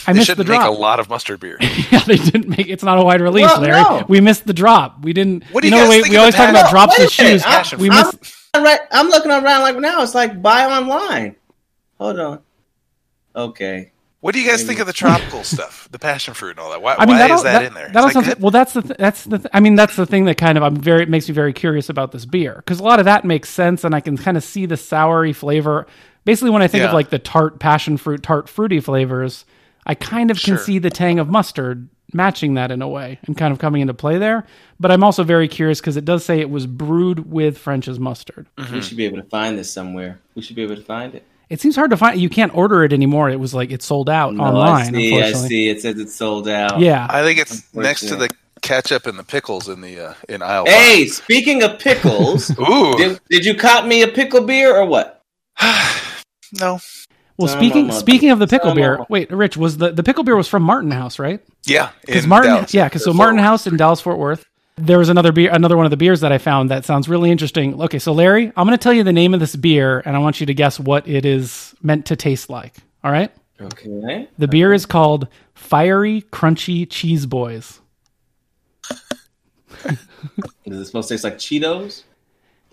I 0.08 0.14
they 0.14 0.20
missed 0.20 0.28
shouldn't 0.28 0.48
the 0.48 0.54
make 0.54 0.62
a 0.62 0.70
lot 0.72 1.00
of 1.00 1.10
mustard 1.10 1.40
beer. 1.40 1.58
Yeah, 1.92 2.00
they 2.06 2.16
didn't 2.18 2.48
make. 2.50 2.68
It's 2.68 2.84
not 2.84 2.98
a 2.98 3.04
wide 3.04 3.22
release, 3.22 3.46
Well, 3.46 3.62
Larry. 3.62 3.82
no. 3.82 4.06
We 4.08 4.20
missed 4.22 4.46
the 4.48 4.54
drop. 4.54 5.04
We 5.04 5.14
didn't. 5.14 5.44
What 5.52 5.62
do 5.62 5.68
you 5.70 5.76
you 5.76 5.80
know 5.80 5.86
the 5.88 5.90
guys 5.92 5.98
way 5.98 6.02
think 6.02 6.12
we 6.12 6.16
of 6.18 6.20
always 6.22 6.36
talk 6.36 6.50
about 6.50 6.62
passion- 6.64 6.72
drops 6.76 6.98
Wait 6.98 7.04
with 7.06 7.12
shoes. 7.12 7.44
Passion 7.44 7.80
We 7.80 7.90
I'm, 7.90 7.98
missed. 8.08 8.36
I'm, 8.54 8.64
right, 8.64 8.80
I'm 8.92 9.08
looking 9.10 9.32
around 9.32 9.62
like 9.62 9.78
now. 9.78 10.02
It's 10.02 10.16
like 10.16 10.42
buy 10.42 10.66
online. 10.66 11.36
Hold 12.00 12.20
on. 12.20 12.40
Okay. 13.36 13.92
What 14.22 14.34
do 14.34 14.40
you 14.40 14.50
guys 14.50 14.64
think 14.64 14.80
of 14.80 14.88
the 14.88 14.94
tropical 14.94 15.44
stuff, 15.44 15.90
the 15.92 16.00
passion 16.00 16.34
fruit 16.34 16.52
and 16.52 16.60
all 16.60 16.70
that? 16.72 16.82
Why, 16.82 16.96
I 16.98 17.06
mean, 17.06 17.16
why 17.16 17.18
that'll- 17.20 17.36
is 17.38 17.44
that, 17.44 17.66
in 17.66 17.74
there? 17.74 17.88
Is 17.88 17.92
That'll 17.94 18.10
that 18.22 18.24
good? 18.36 18.42
well, 18.42 18.52
that's 18.52 18.72
the 18.74 18.82
th- 18.82 18.98
that's 18.98 19.26
the 19.26 19.38
th- 19.40 19.50
I 19.54 19.60
mean, 19.60 19.76
that's 19.76 19.98
the 19.98 20.06
thing 20.06 20.26
that 20.26 20.38
kind 20.38 20.58
of 20.58 20.64
I'm 20.64 20.78
very 20.78 21.06
makes 21.08 21.28
me 21.28 21.34
very 21.36 21.52
curious 21.52 21.90
about 21.90 22.14
this 22.14 22.26
beer 22.26 22.54
because 22.56 22.80
a 22.80 22.84
lot 22.84 23.00
of 23.00 23.06
that 23.06 23.26
makes 23.26 23.50
sense, 23.50 23.84
and 23.84 23.94
I 23.94 24.00
can 24.00 24.16
kind 24.18 24.38
of 24.38 24.44
see 24.44 24.66
the 24.66 24.76
soury 24.76 25.36
flavor. 25.36 25.88
Basically, 26.24 26.52
when 26.52 26.62
I 26.62 26.68
think 26.70 26.86
of 26.86 26.94
like 26.94 27.10
the 27.10 27.20
tart 27.20 27.60
passion 27.60 27.98
fruit, 27.98 28.24
tart 28.24 28.48
fruity 28.48 28.80
flavors, 28.80 29.44
I 29.86 29.96
kind 29.96 30.32
of 30.32 30.40
Sure. 30.40 30.56
can 30.58 30.64
see 30.66 30.80
the 30.80 30.90
tang 30.90 31.20
of 31.20 31.30
mustard 31.30 31.90
matching 32.14 32.54
that 32.56 32.72
in 32.72 32.82
a 32.82 32.88
way 32.88 33.20
and 33.26 33.36
kind 33.38 33.52
of 33.52 33.60
coming 33.60 33.82
into 33.82 33.94
play 33.94 34.18
there. 34.18 34.46
But 34.80 34.92
I'm 34.92 35.04
also 35.04 35.24
very 35.24 35.48
curious 35.48 35.80
because 35.82 35.98
it 35.98 36.06
does 36.06 36.24
say 36.24 36.40
it 36.40 36.50
was 36.50 36.68
brewed 36.68 37.32
with 37.32 37.58
French's 37.58 38.00
mustard. 38.00 38.48
Mm-hmm. 38.58 38.76
We 38.76 38.82
should 38.82 38.98
be 38.98 39.06
able 39.06 39.18
to 39.18 39.30
find 39.30 39.58
this 39.58 39.72
somewhere. 39.72 40.20
We 40.36 40.42
should 40.42 40.56
be 40.56 40.64
able 40.64 40.76
to 40.76 40.84
find 40.84 41.16
it. 41.16 41.26
It 41.50 41.60
seems 41.62 41.76
hard 41.76 41.92
to 41.92 41.98
find. 41.98 42.20
You 42.20 42.30
can't 42.30 42.56
order 42.56 42.84
it 42.84 42.94
anymore. 42.94 43.30
It 43.30 43.40
was 43.40 43.54
like 43.54 43.72
it 43.72 43.82
sold 43.84 44.10
out 44.10 44.34
No, 44.34 44.44
online. 44.44 44.96
I 44.96 44.98
see. 44.98 45.14
I 45.14 45.18
unfortunately. 45.18 45.48
see. 45.50 45.70
It 45.70 45.82
says 45.82 46.00
it's 46.00 46.16
sold 46.16 46.48
out. 46.48 46.80
Yeah, 46.80 47.06
I 47.10 47.24
think 47.24 47.40
it's 47.40 47.74
next 47.76 48.08
to 48.08 48.16
the 48.16 48.30
ketchup 48.62 49.06
and 49.08 49.20
the 49.20 49.24
pickles 49.24 49.68
in 49.70 49.82
the 49.82 50.00
uh, 50.00 50.14
in 50.30 50.42
aisle. 50.42 50.66
Hey, 50.66 51.06
speaking 51.08 51.62
of 51.62 51.78
pickles. 51.80 52.50
Ooh, 52.60 52.96
did, 52.98 53.20
did 53.30 53.46
you 53.46 53.56
cop 53.56 53.86
me 53.86 54.02
a 54.02 54.08
pickle 54.08 54.46
beer 54.46 54.76
or 54.76 54.86
what? 54.86 55.22
no, 56.60 56.80
Well, 57.38 57.48
Son 57.48 57.58
speaking 57.58 57.90
of 57.90 57.96
speaking 57.96 58.30
of 58.32 58.40
the 58.40 58.48
pickle 58.48 58.70
son 58.70 58.76
beer, 58.76 58.96
of 58.98 59.10
wait, 59.10 59.32
Rich 59.32 59.58
was 59.58 59.78
the 59.78 59.92
the 59.92 60.04
pickle 60.04 60.24
beer 60.24 60.36
was 60.36 60.48
from 60.48 60.64
Martin 60.64 60.92
House, 60.92 61.18
right? 61.20 61.42
yeah, 61.66 61.90
Because 62.06 62.28
Martin, 62.28 62.52
Dallas. 62.54 62.74
yeah, 62.74 62.86
because 62.88 63.04
so 63.04 63.14
Martin 63.14 63.38
Worth. 63.38 63.46
House 63.46 63.68
in 63.68 63.76
Dallas 63.78 64.02
Fort 64.02 64.18
Worth. 64.20 64.46
There 64.76 64.98
was 64.98 65.10
another 65.10 65.32
beer, 65.32 65.52
another 65.52 65.78
one 65.78 65.86
of 65.86 65.92
the 65.92 65.98
beers 65.98 66.22
that 66.22 66.32
I 66.32 66.40
found 66.40 66.72
that 66.72 66.84
sounds 66.86 67.08
really 67.08 67.30
interesting. 67.32 67.80
Okay, 67.82 68.00
so 68.00 68.12
Larry, 68.12 68.52
I'm 68.56 68.66
going 68.68 68.78
to 68.78 68.82
tell 68.82 68.94
you 68.94 69.04
the 69.04 69.14
name 69.14 69.34
of 69.36 69.40
this 69.40 69.56
beer, 69.56 70.02
and 70.06 70.16
I 70.16 70.20
want 70.20 70.40
you 70.40 70.48
to 70.48 70.54
guess 70.54 70.80
what 70.80 71.08
it 71.08 71.26
is 71.26 71.76
meant 71.84 72.08
to 72.08 72.16
taste 72.16 72.50
like. 72.50 72.76
All 73.04 73.12
right, 73.12 73.32
Okay. 73.62 74.28
the 74.40 74.48
beer 74.48 74.74
is 74.74 74.86
called 74.88 75.28
Fiery 75.54 76.24
Crunchy 76.32 76.88
Cheese 76.90 77.26
Boys. 77.28 77.80
Is 80.66 80.78
it 80.80 80.86
supposed 80.86 81.08
to 81.10 81.14
taste 81.16 81.24
like 81.24 81.38
Cheetos? 81.38 82.04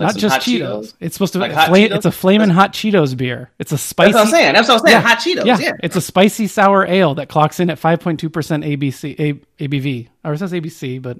Like 0.00 0.14
Not 0.14 0.16
just 0.16 0.32
hot 0.34 0.42
Cheetos. 0.42 0.94
It's 0.98 1.14
supposed 1.14 1.34
to 1.34 1.38
Like 1.38 1.50
be 1.50 1.54
hot 1.54 1.68
fla- 1.68 1.76
Cheetos? 1.78 1.94
It's 1.96 2.06
a 2.06 2.12
flaming 2.12 2.48
hot 2.48 2.72
Cheetos 2.72 3.16
beer. 3.16 3.50
It's 3.58 3.70
a 3.72 3.78
spicy. 3.78 4.12
That's 4.12 4.14
what 4.14 4.24
I'm 4.26 4.30
saying. 4.40 4.54
That's 4.54 4.68
what 4.68 4.80
I'm 4.80 4.86
saying. 4.86 5.02
Hot 5.02 5.18
Cheetos. 5.18 5.44
Yeah, 5.46 5.58
Yeah. 5.58 5.72
it's 5.82 5.96
a 5.96 6.00
spicy 6.00 6.46
sour 6.46 6.86
ale 6.86 7.14
that 7.16 7.28
clocks 7.28 7.60
in 7.60 7.68
at 7.70 7.78
5.2% 7.78 8.18
ABC, 8.64 9.14
A, 9.20 9.34
ABV. 9.68 10.08
Or 10.24 10.32
it 10.32 10.38
says 10.38 10.52
ABC, 10.52 11.02
but 11.02 11.18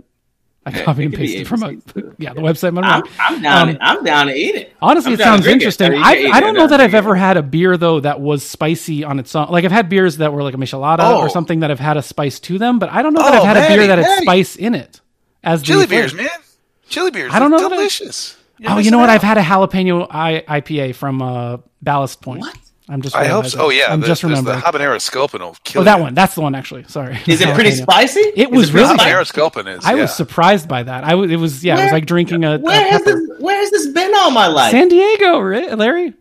I 0.64 0.72
copied 0.82 1.02
it 1.02 1.06
and 1.06 1.14
pasted 1.14 1.48
from 1.48 1.62
a, 1.62 1.68
ABC 1.68 2.14
yeah, 2.18 2.34
the 2.34 2.40
website. 2.42 2.76
I'm 2.82 3.02
I'm, 3.18 3.42
down. 3.42 3.68
Um, 3.70 3.74
to, 3.76 3.82
I'm 3.82 4.04
down 4.04 4.26
to 4.26 4.34
eat 4.34 4.54
it. 4.54 4.76
Honestly, 4.80 5.12
I'm 5.14 5.20
it 5.20 5.22
sounds 5.22 5.42
drink 5.42 5.52
it. 5.56 5.64
interesting. 5.64 5.94
I 5.94 5.98
I, 5.98 6.30
I 6.34 6.40
don't 6.40 6.54
know 6.54 6.66
that 6.66 6.80
I've 6.80 6.90
drink 6.90 7.04
ever 7.04 7.14
had 7.14 7.36
a 7.38 7.42
beer 7.42 7.76
though 7.76 8.00
that 8.00 8.20
was 8.20 8.42
spicy 8.44 9.02
on 9.04 9.18
its 9.18 9.34
own. 9.34 9.48
Like 9.50 9.64
I've 9.64 9.72
had 9.72 9.88
beers 9.88 10.18
that 10.18 10.32
were 10.32 10.42
like 10.42 10.52
a 10.54 10.58
michelada 10.58 10.98
Oh. 11.00 11.20
or 11.20 11.28
something 11.30 11.60
that 11.60 11.70
have 11.70 11.80
had 11.80 11.96
a 11.96 12.02
spice 12.02 12.40
to 12.40 12.58
them, 12.58 12.78
but 12.78 12.90
I 12.90 13.02
don't 13.02 13.14
know 13.14 13.22
that 13.22 13.34
Oh, 13.34 13.38
I've 13.38 13.44
had 13.44 13.56
a 13.56 13.60
beer 13.68 13.86
Maddie, 13.86 13.86
that 13.88 13.98
had 14.04 14.22
spice 14.22 14.56
in 14.56 14.74
it. 14.74 15.00
As 15.42 15.60
the 15.60 15.66
chili 15.66 15.86
beers, 15.86 16.12
man. 16.14 16.28
Chili 16.90 17.10
beers. 17.10 17.32
I 17.32 17.38
don't 17.38 17.50
They're 17.50 17.60
know 17.60 17.68
that 17.68 17.74
I- 17.74 17.76
Delicious. 17.78 18.36
You're 18.60 18.72
Oh, 18.72 18.78
you 18.78 18.90
know 18.90 18.98
what? 18.98 19.08
out. 19.08 19.14
I've 19.14 19.22
had 19.22 19.38
a 19.38 19.42
jalapeno 19.42 20.06
I, 20.10 20.44
IPA 20.60 20.94
from 20.94 21.22
uh, 21.22 21.58
Ballast 21.82 22.20
Point. 22.20 22.40
What? 22.42 22.56
I'm 22.88 23.02
just. 23.02 23.14
I 23.14 23.26
hope 23.26 23.46
so. 23.46 23.66
Oh 23.66 23.70
yeah, 23.70 23.84
I'm 23.92 24.00
the, 24.00 24.06
just 24.08 24.22
there's 24.22 24.30
remembering. 24.30 24.58
The 24.60 24.64
habanero 24.66 25.00
sculpin 25.00 25.40
will 25.42 25.56
kill 25.64 25.82
Oh, 25.82 25.84
that 25.84 25.96
you. 25.98 26.02
one. 26.02 26.14
That's 26.14 26.34
the 26.34 26.40
one. 26.40 26.54
Actually, 26.56 26.84
sorry. 26.88 27.18
Is 27.26 27.40
it 27.40 27.48
pretty 27.54 27.70
spicy? 27.70 28.18
It 28.20 28.50
was 28.50 28.70
pretty 28.70 28.84
really- 28.84 28.98
spicy? 28.98 29.10
Habanero 29.14 29.26
sculpin 29.26 29.66
is. 29.68 29.84
I 29.84 29.94
yeah. 29.94 30.02
was 30.02 30.14
surprised 30.14 30.68
by 30.68 30.82
that. 30.82 31.04
I 31.04 31.14
was. 31.14 31.30
It 31.30 31.36
was. 31.36 31.64
Yeah, 31.64 31.78
it 31.78 31.84
was 31.84 31.92
like 31.92 32.06
drinking 32.06 32.44
a, 32.44 32.56
a 32.56 32.58
Where 32.58 32.90
has 32.90 33.02
pepper. 33.02 33.16
this? 33.20 33.40
Where 33.40 33.56
has 33.56 33.70
this 33.70 33.86
been 33.88 34.12
all 34.16 34.30
my 34.32 34.48
life? 34.48 34.72
San 34.72 34.88
Diego, 34.88 35.38
Larry? 35.76 36.14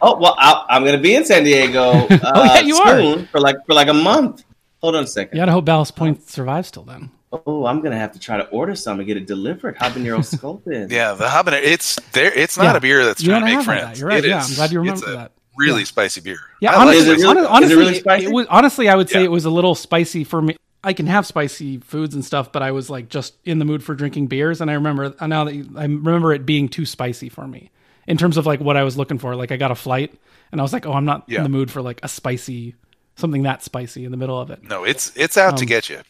oh 0.00 0.16
well, 0.18 0.36
I'll, 0.38 0.64
I'm 0.70 0.84
going 0.84 0.96
to 0.96 1.02
be 1.02 1.16
in 1.16 1.24
San 1.24 1.42
Diego. 1.42 1.90
Uh, 1.90 2.06
Oh, 2.36 2.44
yeah, 2.44 2.60
you 2.60 2.76
are. 2.76 3.24
for 3.26 3.40
like 3.40 3.56
for 3.66 3.74
like 3.74 3.88
a 3.88 3.94
month. 3.94 4.44
Hold 4.80 4.94
on 4.94 5.02
a 5.04 5.06
second. 5.08 5.36
You 5.36 5.42
gotta 5.42 5.50
hope 5.52 5.64
Ballast 5.64 5.96
Point 5.96 6.28
survives 6.30 6.70
till 6.70 6.84
then. 6.84 7.10
Oh, 7.32 7.64
I'm 7.66 7.78
going 7.80 7.92
to 7.92 7.98
have 7.98 8.12
to 8.12 8.18
try 8.18 8.36
to 8.36 8.46
order 8.48 8.74
some 8.74 8.98
and 9.00 9.06
get 9.06 9.16
it 9.16 9.26
delivered. 9.26 9.76
Habanero 9.78 10.22
sculpin. 10.36 10.88
Yeah, 10.90 11.12
the 11.14 11.24
habanero. 11.26 11.62
It's 11.62 11.96
there. 12.12 12.32
It's 12.32 12.56
not 12.58 12.64
Yeah. 12.72 12.76
a 12.76 12.80
beer 12.80 13.04
that's 13.04 13.22
You 13.22 13.30
trying 13.30 13.46
to 13.46 13.56
make 13.56 13.64
friends. 13.64 13.82
that. 13.82 13.98
You're 13.98 14.08
right. 14.08 14.24
It 14.24 14.28
yeah, 14.28 14.40
is- 14.40 14.50
I'm 14.50 14.54
glad 14.56 14.72
you 14.72 14.82
it's 14.82 15.02
remember 15.02 15.10
a- 15.10 15.16
that. 15.24 15.32
really 15.56 15.84
spicy 15.84 16.20
beer. 16.20 16.38
Yeah, 16.60 16.72
I 16.72 16.82
honestly, 16.82 16.98
Is 17.00 17.06
it 17.06 17.10
really- 17.10 17.24
hon- 17.24 17.38
it 17.38 17.44
honestly, 17.46 17.76
really 17.76 17.94
spicy? 18.00 18.24
it 18.26 18.32
was, 18.32 18.46
honestly, 18.48 18.88
I 18.88 18.94
would 18.96 19.08
say 19.08 19.20
Yeah. 19.20 19.24
it 19.26 19.30
was 19.30 19.44
a 19.46 19.50
little 19.50 19.74
spicy 19.74 20.24
for 20.24 20.42
me. 20.42 20.56
I 20.84 20.92
can 20.92 21.06
have 21.06 21.24
spicy 21.26 21.78
foods 21.78 22.14
and 22.14 22.24
stuff, 22.24 22.50
but 22.52 22.60
I 22.62 22.72
was 22.72 22.90
like 22.90 23.08
just 23.08 23.34
in 23.44 23.58
the 23.60 23.64
mood 23.64 23.82
for 23.84 23.94
drinking 23.94 24.26
beers, 24.26 24.60
and 24.60 24.70
I 24.70 24.74
remember 24.74 25.14
now 25.26 25.44
that 25.44 25.54
you, 25.54 25.68
I 25.76 25.84
remember 25.84 26.32
it 26.32 26.44
being 26.44 26.68
too 26.68 26.84
spicy 26.84 27.28
for 27.28 27.46
me 27.46 27.70
in 28.08 28.16
terms 28.18 28.36
of 28.36 28.46
like 28.46 28.60
what 28.60 28.76
I 28.76 28.82
was 28.82 28.96
looking 28.98 29.18
for. 29.18 29.36
Like 29.36 29.52
I 29.52 29.56
got 29.56 29.70
a 29.70 29.76
flight, 29.76 30.12
and 30.50 30.60
I 30.60 30.64
was 30.64 30.72
like, 30.72 30.84
oh, 30.84 30.92
I'm 30.92 31.04
not 31.04 31.24
Yeah. 31.28 31.38
in 31.38 31.42
the 31.44 31.48
mood 31.50 31.70
for 31.70 31.80
like 31.82 32.00
a 32.02 32.08
spicy 32.08 32.74
something 33.14 33.42
that 33.44 33.62
spicy 33.62 34.04
in 34.04 34.10
the 34.10 34.16
middle 34.16 34.40
of 34.40 34.50
it. 34.50 34.64
No, 34.68 34.82
it's 34.84 35.12
it's 35.16 35.36
out 35.36 35.52
Um, 35.52 35.58
to 35.58 35.66
get 35.66 35.88
you. 35.88 36.00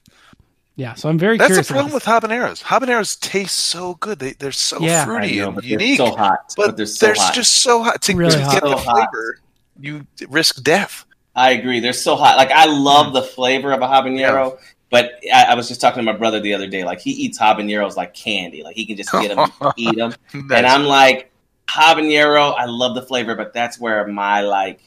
Yeah, 0.76 0.94
so 0.94 1.08
I'm 1.10 1.18
very 1.18 1.36
That's 1.36 1.54
the 1.56 1.62
problem 1.74 1.92
with 1.92 2.04
habaneros. 2.04 2.62
Habaneros 2.62 3.20
taste 3.20 3.54
so 3.56 3.94
good. 3.96 4.18
They 4.18 4.32
they're 4.32 4.52
so 4.52 4.80
Yeah. 4.80 5.02
I 5.02 5.04
fruity 5.04 5.36
know, 5.38 5.46
and 5.48 5.54
but 5.56 5.64
unique. 5.64 5.98
they're 5.98 6.06
so 6.08 6.16
hot. 6.16 6.38
but 6.56 6.66
But 6.68 6.76
they're 6.78 6.86
so 6.86 7.12
hot. 7.14 7.34
just 7.34 7.54
so 7.58 7.82
hot 7.82 8.00
to, 8.02 8.16
Really 8.16 8.32
to 8.38 8.42
hot. 8.44 8.52
get 8.54 8.62
the 8.62 8.70
So 8.70 8.76
hot. 8.78 8.94
flavor. 9.10 9.38
You 9.80 10.06
risk 10.28 10.62
death. 10.62 11.04
I 11.34 11.50
agree. 11.52 11.80
They're 11.80 11.92
so 11.92 12.16
hot. 12.16 12.36
Like 12.36 12.50
I 12.50 12.66
Mm. 12.66 12.82
love 12.84 13.12
the 13.12 13.22
flavor 13.22 13.72
of 13.72 13.82
a 13.82 13.86
habanero, 13.86 14.58
but 14.90 15.12
I, 15.32 15.44
I 15.50 15.54
was 15.54 15.68
just 15.68 15.80
talking 15.80 15.98
to 16.04 16.10
my 16.10 16.16
brother 16.16 16.40
the 16.40 16.54
other 16.54 16.66
day. 16.66 16.84
Like 16.84 17.00
he 17.00 17.10
eats 17.10 17.38
habaneros 17.38 17.96
like 17.96 18.14
candy. 18.14 18.62
Like 18.62 18.76
he 18.76 18.86
can 18.86 18.96
just 18.96 19.12
get 19.12 19.28
them, 19.34 19.50
eat 19.76 19.96
them. 19.96 20.14
And 20.32 20.66
I'm 20.66 20.84
like, 20.84 21.30
habanero. 21.68 22.54
I 22.56 22.64
love 22.66 22.94
the 22.94 23.02
flavor, 23.02 23.34
but 23.34 23.52
that's 23.52 23.78
where 23.78 24.06
my 24.06 24.40
like 24.42 24.80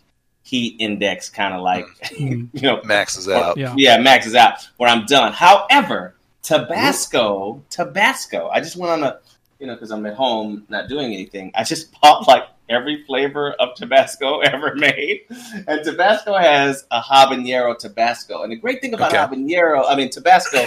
heat 0.45 0.75
index 0.79 1.29
kind 1.29 1.53
of 1.55 1.62
like 1.62 1.86
Mm. 2.19 2.49
you 2.53 2.62
know 2.62 2.79
maxes 2.86 3.27
out. 3.27 3.58
Yeah. 3.58 3.73
yeah 3.75 3.97
maxes 3.97 4.36
out 4.36 4.53
where 4.77 4.88
I'm 4.89 5.05
done. 5.05 5.34
However, 5.34 6.15
Tabasco, 6.43 7.63
Tabasco. 7.69 8.49
I 8.49 8.60
just 8.62 8.75
went 8.77 8.91
on 8.91 9.03
a 9.03 9.19
you 9.60 9.67
know 9.67 9.73
because 9.73 9.91
I'm 9.91 10.05
at 10.05 10.13
home 10.15 10.65
not 10.69 10.88
doing 10.89 11.13
anything. 11.13 11.51
I 11.55 11.63
just 11.63 11.91
bought 12.01 12.27
like 12.27 12.43
every 12.69 13.03
flavor 13.05 13.53
of 13.53 13.75
Tabasco 13.75 14.39
ever 14.51 14.75
made, 14.75 15.21
and 15.67 15.84
Tabasco 15.84 16.36
has 16.38 16.86
a 16.91 17.01
habanero 17.01 17.77
Tabasco. 17.77 18.43
And 18.43 18.51
the 18.51 18.55
great 18.58 18.81
thing 18.81 18.93
about 18.93 19.13
Okay. 19.13 19.17
habanero, 19.17 19.84
I 19.88 19.95
mean 19.95 20.10
Tabasco, 20.10 20.65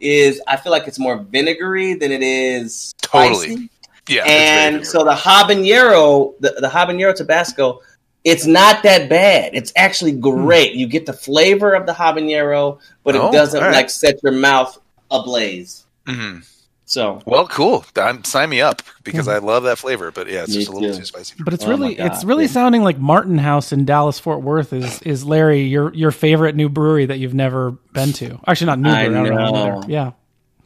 is 0.00 0.40
I 0.48 0.56
feel 0.56 0.72
like 0.72 0.88
it's 0.88 0.98
more 0.98 1.18
vinegary 1.18 1.94
than 1.94 2.10
it 2.12 2.22
is 2.22 2.92
Totally. 3.02 3.46
spicy. 3.48 3.70
Yeah, 4.08 4.24
and 4.26 4.84
so 4.84 5.04
the 5.04 5.14
habanero, 5.14 6.34
the, 6.40 6.56
the 6.60 6.68
habanero 6.68 7.14
Tabasco, 7.14 7.80
it's 8.24 8.46
not 8.46 8.82
that 8.82 9.08
bad. 9.08 9.54
It's 9.54 9.72
actually 9.76 10.12
great. 10.12 10.74
You 10.74 10.86
get 10.86 11.06
the 11.06 11.12
flavor 11.12 11.72
of 11.74 11.86
the 11.86 11.92
habanero, 11.92 12.78
but 13.04 13.14
it 13.16 13.20
Oh, 13.20 13.32
doesn't 13.32 13.58
all 13.62 13.68
right. 13.68 13.74
like 13.76 13.90
set 13.90 14.22
your 14.22 14.32
mouth 14.32 14.78
ablaze. 15.10 15.84
hmm 16.06 16.38
So 16.84 17.20
Well, 17.24 17.46
cool. 17.46 17.84
I'm, 17.96 18.22
sign 18.24 18.50
me 18.50 18.60
up 18.60 18.82
because 19.04 19.26
I 19.28 19.38
love 19.38 19.62
that 19.64 19.78
flavor. 19.78 20.10
But 20.10 20.28
yeah, 20.28 20.42
it's 20.42 20.50
Me 20.50 20.56
just 20.56 20.68
a 20.68 20.72
little 20.72 20.90
too. 20.92 20.98
too 20.98 21.04
spicy. 21.04 21.34
But 21.42 21.54
it's 21.54 21.64
Oh 21.64 21.68
really 21.70 21.94
it's 21.98 22.24
really 22.24 22.44
dude. 22.44 22.52
sounding 22.52 22.82
like 22.82 22.98
Martin 22.98 23.38
House 23.38 23.72
in 23.72 23.84
Dallas 23.84 24.18
Fort 24.18 24.42
Worth 24.42 24.72
is 24.72 25.00
is 25.02 25.24
Larry 25.24 25.62
your 25.62 25.92
your 25.94 26.10
favorite 26.10 26.56
new 26.56 26.68
brewery 26.68 27.06
that 27.06 27.18
you've 27.18 27.34
never 27.34 27.70
been 27.92 28.12
to. 28.14 28.38
Actually, 28.46 28.66
not 28.66 28.78
new 28.80 28.90
I 28.90 29.08
brewery. 29.08 29.30
Know. 29.30 29.50
know. 29.52 29.78
either. 29.78 29.90
Yeah, 29.92 30.10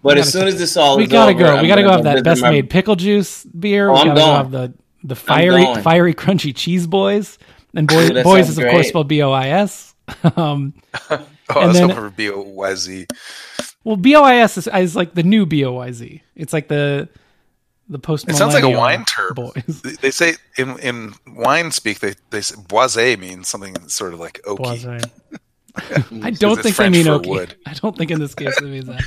but 0.02 0.18
as 0.18 0.32
soon 0.32 0.46
as 0.48 0.58
this 0.58 0.76
all 0.76 0.96
we 0.96 1.04
is 1.04 1.08
gotta 1.10 1.32
over, 1.32 1.38
go. 1.44 1.56
I'm 1.56 1.62
We 1.62 1.68
gotta 1.68 1.82
go 1.82 1.90
have 1.92 2.04
that 2.04 2.24
best 2.24 2.42
my- 2.42 2.50
made 2.50 2.68
pickle 2.70 2.96
juice 2.96 3.44
beer. 3.44 3.88
Oh, 3.90 3.92
we 3.94 3.98
I'm 4.00 4.06
gotta 4.08 4.20
go 4.20 4.26
going. 4.26 4.36
have 4.36 4.50
the 4.50 4.74
the 5.04 5.14
fiery 5.14 5.66
fiery 5.82 6.14
crunchy 6.14 6.54
cheese 6.54 6.86
boys. 6.86 7.38
And 7.74 7.86
boys, 7.94 8.10
boys 8.22 8.48
is 8.48 8.58
of 8.58 8.64
course 8.64 8.74
great. 8.74 8.86
spelled 8.86 9.08
B 9.08 9.22
O 9.22 9.30
I 9.32 9.48
S. 9.48 9.94
Um, 10.36 10.74
Oh, 11.50 11.60
I 11.60 11.64
And 11.64 11.68
was 11.68 11.76
then- 11.78 11.90
hoping 11.90 12.04
for 12.04 12.10
B 12.10 12.30
O 12.30 12.40
Y 12.40 12.74
Z. 12.74 13.06
well, 13.84 13.96
B 13.96 14.16
O 14.16 14.22
I 14.22 14.36
S 14.36 14.56
is, 14.56 14.66
is 14.66 14.96
like 14.96 15.12
the 15.14 15.22
new 15.22 15.44
B 15.44 15.62
O 15.66 15.72
Y 15.72 15.92
Z. 15.92 16.22
It's 16.34 16.52
like 16.54 16.68
the 16.68 17.08
the 17.90 17.98
post. 17.98 18.26
It 18.30 18.34
sounds 18.36 18.54
like 18.54 18.64
a 18.64 18.70
wine 18.70 19.04
term. 19.04 19.34
Boys. 19.34 19.82
They- 19.82 19.90
They 20.00 20.10
say 20.10 20.34
in 20.56 20.78
in 20.78 21.12
wine 21.26 21.70
speak 21.70 22.00
they 22.00 22.14
they 22.30 22.40
say 22.40 22.54
boisé 22.56 23.18
means 23.18 23.46
something 23.48 23.76
sort 23.90 24.14
of 24.14 24.20
like 24.20 24.40
oaky. 24.46 24.56
Blase. 24.56 25.04
I 26.22 26.30
don't 26.30 26.52
it's 26.58 26.62
think 26.62 26.76
they 26.76 26.88
mean 26.88 27.06
oaky. 27.06 27.26
wood. 27.28 27.56
I 27.66 27.74
don't 27.74 27.94
think 27.96 28.10
in 28.10 28.20
this 28.20 28.34
case 28.34 28.56
it 28.58 28.64
means 28.64 28.86
that. 28.86 29.02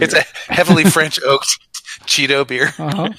it's 0.00 0.14
a 0.14 0.22
heavily 0.52 0.84
French 0.84 1.18
oaked 1.24 1.58
Cheeto 2.06 2.46
beer. 2.46 2.72
Uh-huh. 2.78 3.10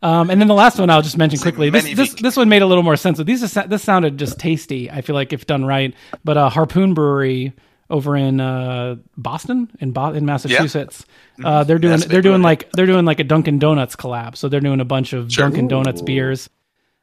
Um, 0.00 0.30
and 0.30 0.40
then 0.40 0.46
the 0.48 0.54
last 0.54 0.78
one 0.78 0.90
I'll 0.90 1.02
just 1.02 1.18
mention 1.18 1.40
quickly. 1.40 1.70
This, 1.70 1.92
this 1.94 2.14
this 2.14 2.36
one 2.36 2.48
made 2.48 2.62
a 2.62 2.66
little 2.66 2.84
more 2.84 2.96
sense. 2.96 3.18
These 3.18 3.56
are, 3.56 3.66
this 3.66 3.82
sounded 3.82 4.16
just 4.18 4.38
tasty. 4.38 4.90
I 4.90 5.00
feel 5.00 5.14
like 5.14 5.32
if 5.32 5.46
done 5.46 5.64
right. 5.64 5.92
But 6.24 6.36
uh, 6.36 6.48
Harpoon 6.50 6.94
Brewery 6.94 7.52
over 7.90 8.14
in 8.16 8.38
uh, 8.40 8.96
Boston 9.16 9.68
in 9.80 9.90
Bo- 9.92 10.12
in 10.12 10.24
Massachusetts, 10.24 11.04
uh, 11.42 11.64
they're 11.64 11.78
doing 11.78 11.94
a 11.94 11.98
big 11.98 12.08
they're 12.10 12.22
doing 12.22 12.42
like 12.42 12.70
they're 12.72 12.86
doing 12.86 13.04
like 13.04 13.18
a 13.18 13.24
Dunkin' 13.24 13.58
Donuts 13.58 13.96
collab. 13.96 14.36
So 14.36 14.48
they're 14.48 14.60
doing 14.60 14.80
a 14.80 14.84
bunch 14.84 15.12
of 15.14 15.32
Sure. 15.32 15.44
Dunkin' 15.46 15.66
Donuts 15.68 16.00
Ooh. 16.02 16.04
beers. 16.04 16.48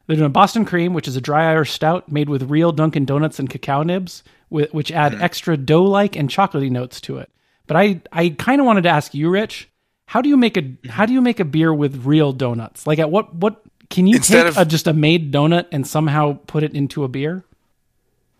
They're 0.08 0.16
doing 0.18 0.32
Boston 0.32 0.64
Cream, 0.66 0.94
which 0.94 1.08
is 1.08 1.16
a 1.18 1.22
dry 1.22 1.50
Irish 1.50 1.72
stout 1.72 2.10
made 2.12 2.30
with 2.30 2.44
real 2.44 2.72
Dunkin' 2.72 3.06
Donuts 3.06 3.40
and 3.40 3.50
cacao 3.50 3.82
nibs, 3.84 4.24
which 4.50 4.92
add 4.92 5.14
Mm. 5.14 5.22
extra 5.22 5.58
dough-like 5.58 6.16
and 6.16 6.30
chocolatey 6.30 6.70
notes 6.70 7.02
to 7.02 7.18
it. 7.18 7.32
But 7.66 7.76
I, 7.76 8.02
I 8.12 8.30
kind 8.30 8.62
of 8.62 8.68
wanted 8.68 8.84
to 8.84 8.90
ask 8.90 9.16
you, 9.16 9.28
Rich, 9.30 9.68
how 10.06 10.22
do 10.22 10.30
you 10.30 10.38
make 10.38 10.58
a 10.58 10.62
mm-hmm. 10.62 10.90
how 10.90 11.06
do 11.06 11.14
you 11.14 11.22
make 11.22 11.40
a 11.40 11.46
beer 11.46 11.74
with 11.74 12.06
real 12.06 12.32
donuts? 12.32 12.86
Like 12.88 13.00
at 13.00 13.12
what 13.12 13.34
what 13.34 13.62
can 13.90 14.08
you 14.08 14.18
Instead 14.18 14.44
take 14.44 14.52
of- 14.52 14.58
a, 14.58 14.66
just 14.66 14.88
a 14.88 14.94
made 14.94 15.32
donut 15.32 15.68
and 15.72 15.86
somehow 15.86 16.40
put 16.48 16.64
it 16.64 16.74
into 16.74 17.04
a 17.04 17.08
beer? 17.08 17.44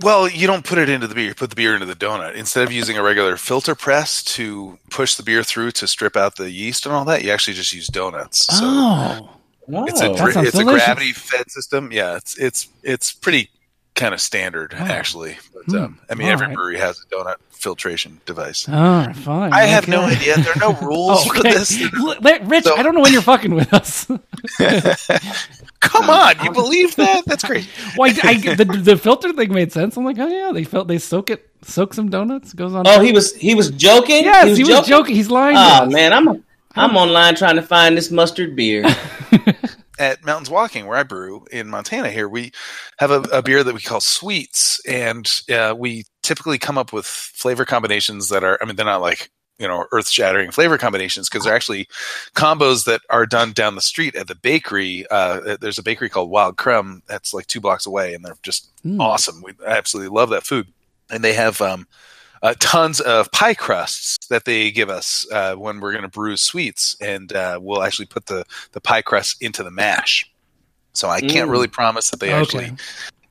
Well, 0.02 0.28
you 0.28 0.46
don't 0.46 0.66
put 0.66 0.78
it 0.78 0.90
into 0.90 1.08
the 1.08 1.16
beer. 1.16 1.28
You 1.28 1.36
put 1.36 1.52
the 1.52 1.56
beer 1.56 1.74
into 1.74 1.86
the 1.86 1.96
donut. 1.96 2.36
Instead 2.36 2.68
of 2.68 2.74
using 2.74 2.98
a 2.98 3.04
regular 3.04 3.38
filter 3.38 3.76
press 3.76 4.22
to 4.24 4.78
push 4.90 5.16
the 5.16 5.24
beer 5.24 5.42
through 5.42 5.72
to 5.72 5.88
strip 5.88 6.18
out 6.18 6.36
the 6.36 6.52
yeast 6.52 6.86
and 6.86 6.94
all 6.94 7.06
that, 7.06 7.24
you 7.24 7.32
actually 7.32 7.54
just 7.54 7.72
use 7.72 7.88
donuts. 7.88 8.46
So 8.48 8.66
oh, 8.66 9.30
it's 9.68 10.02
a 10.02 10.12
it's 10.42 10.60
a 10.60 10.64
gravity 10.66 11.14
fed 11.14 11.50
system. 11.50 11.94
Yeah, 11.94 12.18
it's 12.18 12.38
it's 12.38 12.68
it's 12.84 13.14
pretty 13.14 13.50
kind 13.96 14.14
of 14.14 14.22
standard 14.22 14.74
actually. 14.74 15.38
But 15.54 15.76
um, 15.80 16.00
I 16.10 16.16
mean, 16.16 16.28
All 16.28 16.34
every 16.34 16.48
right. 16.48 16.56
brewery 16.56 16.78
has 16.78 17.00
a 17.00 17.16
donut 17.16 17.36
filtration 17.50 18.20
device. 18.28 18.68
all 18.70 18.76
right, 18.76 19.16
fine. 19.16 19.52
I 19.54 19.62
have 19.64 19.88
no 19.88 20.02
idea. 20.02 20.36
There 20.38 20.54
are 20.54 20.60
no 20.60 20.74
rules 20.88 21.26
Oh, 21.26 21.34
for 21.34 21.42
this. 21.42 21.72
Rich, 22.44 22.64
So- 22.66 22.76
I 22.76 22.84
don't 22.84 22.94
know 22.94 23.02
when 23.02 23.14
you're 23.14 23.22
fucking 23.24 23.56
with 23.56 23.74
us. 23.74 24.06
Come 25.80 26.10
on, 26.10 26.36
you 26.44 26.52
believe 26.52 26.96
that? 26.98 27.26
That's 27.26 27.44
great. 27.44 27.66
Why 27.96 28.08
I, 28.24 28.34
the 28.38 28.66
the 28.66 28.98
filter 28.98 29.32
thing 29.34 29.54
made 29.54 29.72
sense. 29.72 29.96
I'm 29.98 30.04
like, 30.06 30.18
oh 30.20 30.28
yeah, 30.28 30.52
they 30.52 30.64
felt 30.64 30.88
they 30.88 30.98
soak 30.98 31.30
it, 31.30 31.48
soak 31.64 31.94
some 31.94 32.10
donuts, 32.10 32.54
goes 32.54 32.74
on. 32.74 32.86
Oh, 32.88 33.00
he 33.02 33.12
was 33.12 33.36
he 33.36 33.54
was 33.56 33.70
joking. 33.72 34.24
yes, 34.26 34.58
he 34.58 34.64
was, 34.64 34.88
joking. 34.88 35.16
He's 35.16 35.30
lying. 35.30 35.56
Oh 35.58 35.86
man, 35.90 36.12
I'm 36.12 36.44
I'm 36.76 36.98
online 36.98 37.36
trying 37.36 37.56
to 37.56 37.62
find 37.62 37.96
this 37.96 38.10
mustard 38.12 38.56
beer. 38.56 38.84
At 40.00 40.24
Mountains 40.26 40.50
Walking, 40.50 40.88
where 40.88 40.98
I 40.98 41.04
brew 41.04 41.46
in 41.52 41.70
Montana, 41.70 42.10
here 42.12 42.28
we 42.30 42.52
have 43.00 43.12
a, 43.12 43.22
a 43.32 43.42
beer 43.42 43.64
that 43.64 43.74
we 43.74 43.82
call 43.82 44.02
Sweets, 44.02 44.80
and 44.88 45.30
uh, 45.54 45.74
we 45.78 46.06
typically 46.24 46.58
come 46.58 46.78
up 46.78 46.92
with 46.94 47.06
flavor 47.06 47.66
combinations 47.66 48.30
that 48.30 48.44
are. 48.44 48.58
I 48.62 48.66
mean, 48.66 48.76
they're 48.76 48.86
not 48.86 49.02
like 49.02 49.30
you 49.58 49.68
know 49.68 49.86
earth 49.94 50.10
shattering 50.10 50.52
flavor 50.52 50.78
combinations 50.78 51.30
because 51.30 51.46
they're 51.46 51.56
actually 51.56 51.88
combos 52.36 52.84
that 52.86 53.02
are 53.10 53.26
done 53.26 53.54
down 53.54 53.76
the 53.76 53.82
street 53.82 54.16
at 54.16 54.28
the 54.28 54.36
bakery. 54.36 55.06
Uh, 55.10 55.56
there's 55.62 55.78
a 55.78 55.84
bakery 55.84 56.10
called 56.10 56.30
Wild 56.30 56.58
Crumb 56.58 57.02
that's 57.08 57.34
like 57.34 57.48
two 57.48 57.62
blocks 57.62 57.86
away, 57.86 58.14
and 58.14 58.24
they're 58.26 58.38
just 58.44 58.70
Mm. 58.86 59.00
awesome. 59.02 59.42
We 59.42 59.54
absolutely 59.66 60.16
love 60.16 60.30
that 60.30 60.46
food, 60.46 60.68
and 61.10 61.24
they 61.24 61.34
have. 61.34 61.62
Um, 61.62 61.88
uh, 62.46 62.54
tons 62.60 63.00
of 63.00 63.32
pie 63.32 63.56
crusts 63.56 64.28
that 64.28 64.46
they 64.46 64.70
give 64.70 64.90
us 64.90 65.26
uh, 65.32 65.56
when 65.56 65.80
we're 65.80 65.92
going 65.92 66.04
to 66.04 66.08
brew 66.10 66.38
sweets, 66.38 66.96
and 67.02 67.34
uh, 67.34 67.58
we'll 67.62 67.82
actually 67.82 68.06
put 68.06 68.28
the 68.28 68.46
the 68.74 68.82
pie 68.82 69.02
crust 69.02 69.42
into 69.42 69.64
the 69.64 69.72
mash. 69.72 70.30
So 70.94 71.10
I 71.10 71.22
can't 71.22 71.50
Mm. 71.50 71.52
really 71.52 71.68
promise 71.68 72.12
that 72.12 72.20
they 72.20 72.32
Okay. 72.32 72.40
actually 72.42 72.72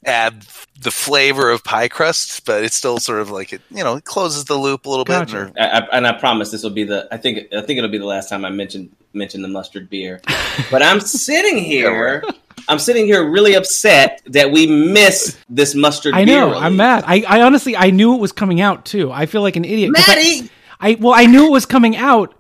add 0.05 0.45
the 0.81 0.91
flavor 0.91 1.49
of 1.49 1.63
pie 1.63 1.89
crust, 1.89 2.45
but 2.45 2.65
it's 2.65 2.75
still 2.77 2.99
sort 2.99 3.21
of 3.21 3.31
like 3.31 3.53
it, 3.53 3.63
you 3.71 3.85
know, 3.85 3.97
it 3.97 4.05
closes 4.05 4.45
the 4.47 4.57
loop 4.57 4.85
a 4.85 4.91
little 4.91 5.05
Gotcha. 5.05 5.33
bit. 5.33 5.63
Or, 5.63 5.63
I, 5.63 5.79
I, 5.79 5.97
and 5.97 6.07
I 6.07 6.13
promise 6.13 6.51
this 6.51 6.63
will 6.65 6.71
be 6.71 6.85
the. 6.85 7.07
I 7.13 7.17
think 7.17 7.39
I 7.57 7.63
think 7.63 7.79
it'll 7.79 7.91
be 7.91 7.99
the 7.99 8.05
last 8.05 8.29
time 8.29 8.45
I 8.45 8.51
mention 8.51 8.91
mention 9.13 9.43
the 9.43 9.49
mustard 9.49 9.89
beer. 9.89 10.21
But 10.71 10.83
I'm 10.83 10.99
sitting 11.01 11.59
here. 11.59 12.25
I'm 12.69 12.79
sitting 12.79 13.07
here 13.07 13.29
really 13.29 13.55
upset 13.55 14.23
that 14.27 14.51
we 14.53 14.67
missed 14.67 15.39
this 15.49 15.75
mustard. 15.75 16.15
I 16.15 16.25
beer 16.25 16.41
know. 16.41 16.55
I'm 16.55 16.77
mad. 16.77 17.05
I, 17.07 17.25
I 17.29 17.43
honestly 17.43 17.77
I 17.77 17.91
knew 17.91 18.15
it 18.15 18.21
was 18.21 18.33
coming 18.33 18.61
out 18.61 18.85
too. 18.85 19.11
I 19.13 19.27
feel 19.27 19.43
like 19.43 19.57
an 19.57 19.65
idiot. 19.65 19.93
'cause 19.95 20.05
I- 20.09 20.15
Maddie. 20.15 20.51
I 20.81 20.97
well, 21.01 21.15
I 21.15 21.27
knew 21.27 21.47
it 21.47 21.53
was 21.53 21.67
coming 21.67 21.97
out, 21.97 22.35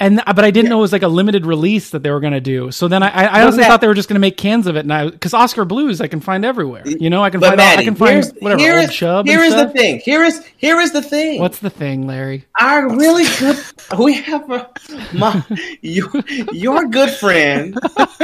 and 0.00 0.20
but 0.26 0.44
I 0.44 0.50
didn't 0.50 0.70
know 0.70 0.78
it 0.78 0.80
was 0.82 0.92
like 0.92 1.02
a 1.02 1.08
limited 1.08 1.46
release 1.46 1.90
that 1.90 2.02
they 2.02 2.10
were 2.10 2.20
going 2.20 2.32
to 2.32 2.40
do. 2.40 2.70
So 2.72 2.88
then 2.88 3.02
I, 3.02 3.08
I, 3.10 3.42
honestly 3.42 3.60
Matt- 3.60 3.68
thought 3.70 3.80
they 3.80 3.86
were 3.86 3.94
just 3.94 4.08
going 4.08 4.14
to 4.16 4.20
make 4.20 4.36
cans 4.36 4.66
of 4.66 4.74
it, 4.76 4.80
and 4.80 4.92
I 4.92 5.10
because 5.10 5.34
Oskar 5.34 5.64
Blues 5.64 6.00
I 6.00 6.08
can 6.08 6.20
find 6.20 6.44
everywhere. 6.44 6.82
You 6.86 7.10
know, 7.10 7.22
I 7.22 7.30
can 7.30 7.40
find 7.40 7.60
all, 7.60 7.78
I 7.78 7.84
can 7.84 7.94
find 7.94 8.12
here's, 8.14 8.32
whatever 8.40 8.60
here 8.60 8.78
is- 8.78 8.92
chub. 8.94 9.26
here 9.26 9.40
is 9.42 9.54
the 9.54 9.68
thing. 9.68 10.00
Here 10.00 10.24
is 10.24 10.44
here 10.56 10.80
is 10.80 10.92
the 10.92 11.02
thing. 11.02 11.38
What's 11.40 11.58
the 11.60 11.70
thing, 11.70 12.06
Larry? 12.06 12.46
our 12.60 12.88
really 12.96 13.24
good? 13.38 13.56
We 13.98 14.14
have 14.22 14.48
a, 14.50 14.70
my 15.12 15.44
your, 15.82 16.08
your 16.52 16.86
good 16.86 17.10
friend 17.10 17.76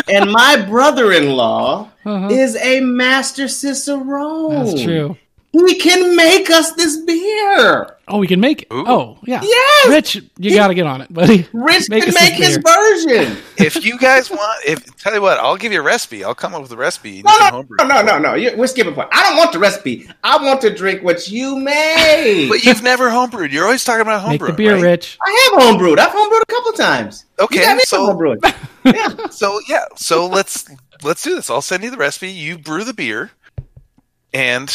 and 0.08 0.30
my 0.30 0.64
brother-in-law 0.68 1.90
Uh-huh. 2.04 2.28
is 2.30 2.56
a 2.56 2.80
master 2.80 3.48
cicerone. 3.48 4.64
That's 4.64 4.82
true. 4.82 5.16
He 5.66 5.78
can 5.78 6.14
make 6.16 6.50
us 6.50 6.72
this 6.72 6.96
beer. 6.98 7.96
Oh, 8.08 8.18
we 8.18 8.26
can 8.26 8.40
make 8.40 8.62
it. 8.62 8.68
Ooh. 8.72 8.84
Oh, 8.86 9.18
yeah. 9.24 9.40
Yes! 9.42 9.88
Rich, 9.88 10.22
you 10.38 10.54
got 10.54 10.68
to 10.68 10.74
get 10.74 10.86
on 10.86 11.00
it, 11.00 11.12
buddy. 11.12 11.48
Rich 11.52 11.88
Make 11.88 12.04
can 12.04 12.14
make 12.14 12.34
his 12.34 12.58
beer. 12.58 12.62
version. 12.62 13.36
if 13.58 13.84
you 13.84 13.98
guys 13.98 14.30
want, 14.30 14.62
if 14.66 14.84
tell 14.96 15.14
you 15.14 15.20
what, 15.22 15.38
I'll 15.38 15.56
give 15.56 15.72
you 15.72 15.80
a 15.80 15.82
recipe. 15.82 16.22
I'll 16.22 16.34
come 16.34 16.54
up 16.54 16.62
with 16.62 16.70
a 16.72 16.76
recipe. 16.76 17.22
No, 17.22 17.32
no, 17.50 17.64
no, 17.80 17.84
no, 17.86 18.02
no, 18.02 18.18
no. 18.18 18.34
You- 18.34 18.56
We're 18.56 18.66
skipping 18.68 18.94
point. 18.94 19.08
I 19.12 19.22
don't 19.24 19.36
want 19.38 19.52
the 19.52 19.58
recipe. 19.58 20.08
I 20.22 20.36
want 20.44 20.60
to 20.60 20.72
drink 20.74 21.02
what 21.02 21.28
you 21.28 21.56
made. 21.58 22.48
But 22.48 22.64
you've 22.64 22.82
never 22.82 23.08
homebrewed. 23.08 23.50
You're 23.50 23.64
always 23.64 23.82
talking 23.84 24.02
about 24.02 24.28
Make 24.28 24.40
homebrewing. 24.40 24.46
the 24.48 24.52
beer, 24.52 24.74
right? 24.74 24.82
Rich. 24.82 25.18
I 25.22 25.50
have 25.54 25.62
homebrewed. 25.62 25.98
I've 25.98 26.10
homebrewed 26.12 26.42
a 26.42 26.46
couple 26.46 26.72
times. 26.72 27.24
Okay, 27.40 27.58
you 27.60 27.64
got 27.64 27.80
so- 27.82 28.06
some 28.06 28.54
yeah. 28.94 29.26
So 29.30 29.58
yeah, 29.68 29.84
so 29.96 30.26
let's 30.26 30.68
let's 31.02 31.22
do 31.22 31.34
this. 31.34 31.50
I'll 31.50 31.60
send 31.62 31.82
you 31.82 31.90
the 31.90 31.96
recipe. 31.96 32.28
You 32.30 32.56
brew 32.56 32.84
the 32.84 32.94
beer, 32.94 33.30
and 34.32 34.70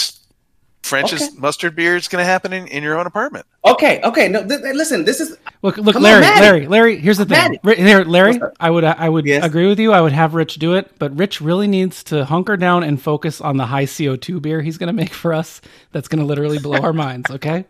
French's 0.83 1.21
Okay. 1.21 1.31
mustard 1.37 1.75
beer 1.75 1.95
is 1.95 2.07
going 2.07 2.21
to 2.21 2.25
happen 2.25 2.51
in, 2.53 2.67
in 2.67 2.83
your 2.83 2.97
own 2.99 3.05
apartment. 3.05 3.45
Okay. 3.63 4.01
Okay. 4.03 4.27
No. 4.27 4.45
Th- 4.45 4.61
th- 4.61 4.75
listen. 4.75 5.05
This 5.05 5.19
is. 5.21 5.37
Look, 5.61 5.77
look, 5.77 5.93
Come 5.93 6.03
on, 6.05 6.11
Larry, 6.11 6.21
Maddie. 6.21 6.41
Larry, 6.41 6.67
Larry. 6.67 6.97
Here's 6.97 7.17
the 7.19 7.25
thing, 7.25 7.37
Maddie. 7.37 7.59
Ri- 7.63 7.75
here, 7.75 8.03
Larry. 8.03 8.41
I 8.59 8.69
would, 8.71 8.83
I 8.83 9.07
would 9.07 9.25
Yes? 9.25 9.45
agree 9.45 9.67
with 9.67 9.79
you. 9.79 9.93
I 9.93 10.01
would 10.01 10.11
have 10.11 10.33
Rich 10.33 10.55
do 10.55 10.73
it, 10.73 10.91
but 10.99 11.15
Rich 11.15 11.39
really 11.39 11.67
needs 11.67 12.03
to 12.05 12.25
hunker 12.25 12.57
down 12.57 12.83
and 12.83 12.99
focus 13.01 13.39
on 13.41 13.57
the 13.57 13.67
high 13.67 13.85
CO 13.85 14.15
two 14.15 14.39
beer 14.39 14.61
he's 14.61 14.77
going 14.79 14.87
to 14.87 14.93
make 14.93 15.13
for 15.13 15.33
us. 15.33 15.61
That's 15.91 16.07
going 16.07 16.19
to 16.19 16.25
literally 16.25 16.57
blow 16.59 16.79
our 16.79 16.93
minds. 16.93 17.29
Okay. 17.29 17.65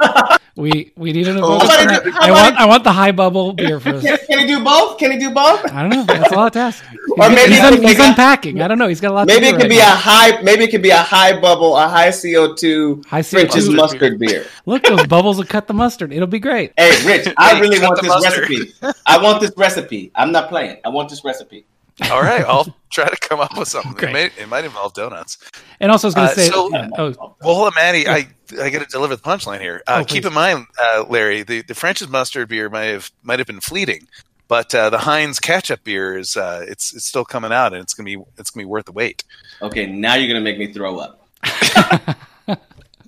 We 0.56 0.90
we 0.96 1.12
need 1.12 1.28
an. 1.28 1.38
focus 1.38 1.68
about 1.68 1.80
on 1.88 1.94
it- 1.94 2.04
that. 2.04 2.14
I 2.22 2.30
want 2.30 2.54
it- 2.54 2.60
I 2.60 2.66
want 2.66 2.82
the 2.84 2.92
high 2.92 3.12
bubble 3.12 3.52
beer 3.52 3.78
for 3.78 3.90
us. 3.96 4.02
Can, 4.02 4.16
can 4.26 4.38
he 4.40 4.46
do 4.46 4.64
both? 4.64 4.96
Can 4.96 5.10
he 5.12 5.18
do 5.18 5.30
both? 5.30 5.70
I 5.70 5.82
don't 5.82 5.90
know. 5.90 6.04
That's 6.04 6.32
a 6.32 6.34
lot 6.34 6.52
to 6.54 6.58
ask. 6.60 6.82
Or 7.18 7.30
maybe 7.30 7.52
he's, 7.54 7.60
un- 7.64 7.82
he's 7.82 7.98
a- 7.98 8.08
unpacking. 8.08 8.60
I 8.60 8.68
don't 8.68 8.76
know. 8.78 8.88
He's 8.88 9.00
got 9.00 9.10
a 9.10 9.14
lot. 9.14 9.26
Maybe 9.26 9.46
to 9.46 9.46
it 9.48 9.52
could 9.52 9.62
right 9.62 9.70
be 9.70 9.78
now. 9.78 9.92
a 9.94 9.96
high. 9.96 10.42
Maybe 10.42 10.64
it 10.64 10.70
could 10.70 10.82
be 10.82 10.90
a 10.90 10.98
high 10.98 11.38
bubble, 11.40 11.74
a 11.76 11.88
high 11.88 12.10
CO 12.10 12.54
two 12.54 13.02
High 13.06 13.22
French's 13.22 13.68
CO2 13.70 13.74
mustard 13.76 14.18
beer. 14.18 14.44
Look, 14.66 14.82
those 14.82 15.06
bubbles 15.06 15.38
will 15.38 15.44
cut 15.46 15.66
the 15.66 15.72
mustard. 15.72 16.12
It'll 16.12 16.26
be 16.26 16.38
great. 16.40 16.72
Hey, 16.76 16.90
Rich, 17.06 17.32
I 17.38 17.58
really 17.60 17.78
want 17.80 18.00
this 18.02 18.08
mustard. 18.08 18.50
recipe. 18.50 18.72
I 19.06 19.16
want 19.22 19.40
this 19.40 19.52
recipe. 19.56 20.10
I'm 20.14 20.30
not 20.32 20.48
playing. 20.50 20.76
I 20.84 20.90
want 20.90 21.08
this 21.08 21.24
recipe. 21.24 21.64
All 22.10 22.20
right, 22.22 22.42
I'll 22.44 22.66
try 22.90 23.08
to 23.08 23.16
come 23.16 23.40
up 23.40 23.56
with 23.56 23.68
something. 23.68 24.08
It, 24.08 24.12
may, 24.12 24.24
it 24.38 24.48
might 24.48 24.64
involve 24.64 24.92
donuts. 24.94 25.38
And 25.80 25.90
also, 25.90 26.06
I 26.06 26.08
was 26.08 26.14
going 26.14 26.26
Uh, 26.26 26.30
to 26.30 26.40
say, 26.40 26.48
so- 26.48 26.70
oh, 26.74 27.36
Well, 27.42 27.54
hold 27.54 27.66
on, 27.68 27.72
Maddie. 27.74 28.06
I 28.08 28.28
I 28.62 28.70
got 28.70 28.80
to 28.80 28.86
deliver 28.86 29.16
the 29.16 29.22
punchline 29.22 29.60
here. 29.60 29.82
Uh, 29.86 29.98
Oh, 30.02 30.04
keep 30.04 30.24
in 30.24 30.32
mind, 30.32 30.66
uh, 30.80 31.04
Larry, 31.08 31.42
the, 31.42 31.62
the 31.62 31.74
French's 31.74 32.08
mustard 32.08 32.48
beer 32.48 32.68
might 32.70 32.84
have 32.84 33.10
might 33.22 33.38
have 33.40 33.46
been 33.46 33.60
fleeting, 33.60 34.06
but 34.46 34.72
uh, 34.74 34.88
the 34.90 34.98
Heinz 34.98 35.40
ketchup 35.40 35.82
beer 35.84 36.16
is 36.16 36.36
uh, 36.36 36.64
it's 36.68 36.94
it's 36.94 37.06
still 37.06 37.24
coming 37.24 37.50
out, 37.52 37.72
and 37.72 37.82
it's 37.82 37.94
gonna 37.94 38.04
be 38.04 38.22
it's 38.38 38.50
gonna 38.50 38.62
be 38.64 38.68
worth 38.70 38.84
the 38.84 38.92
wait. 38.92 39.24
Okay, 39.62 39.86
now 39.86 40.14
you're 40.14 40.28
gonna 40.28 40.40
make 40.44 40.58
me 40.58 40.72
throw 40.72 40.98
up. 40.98 41.26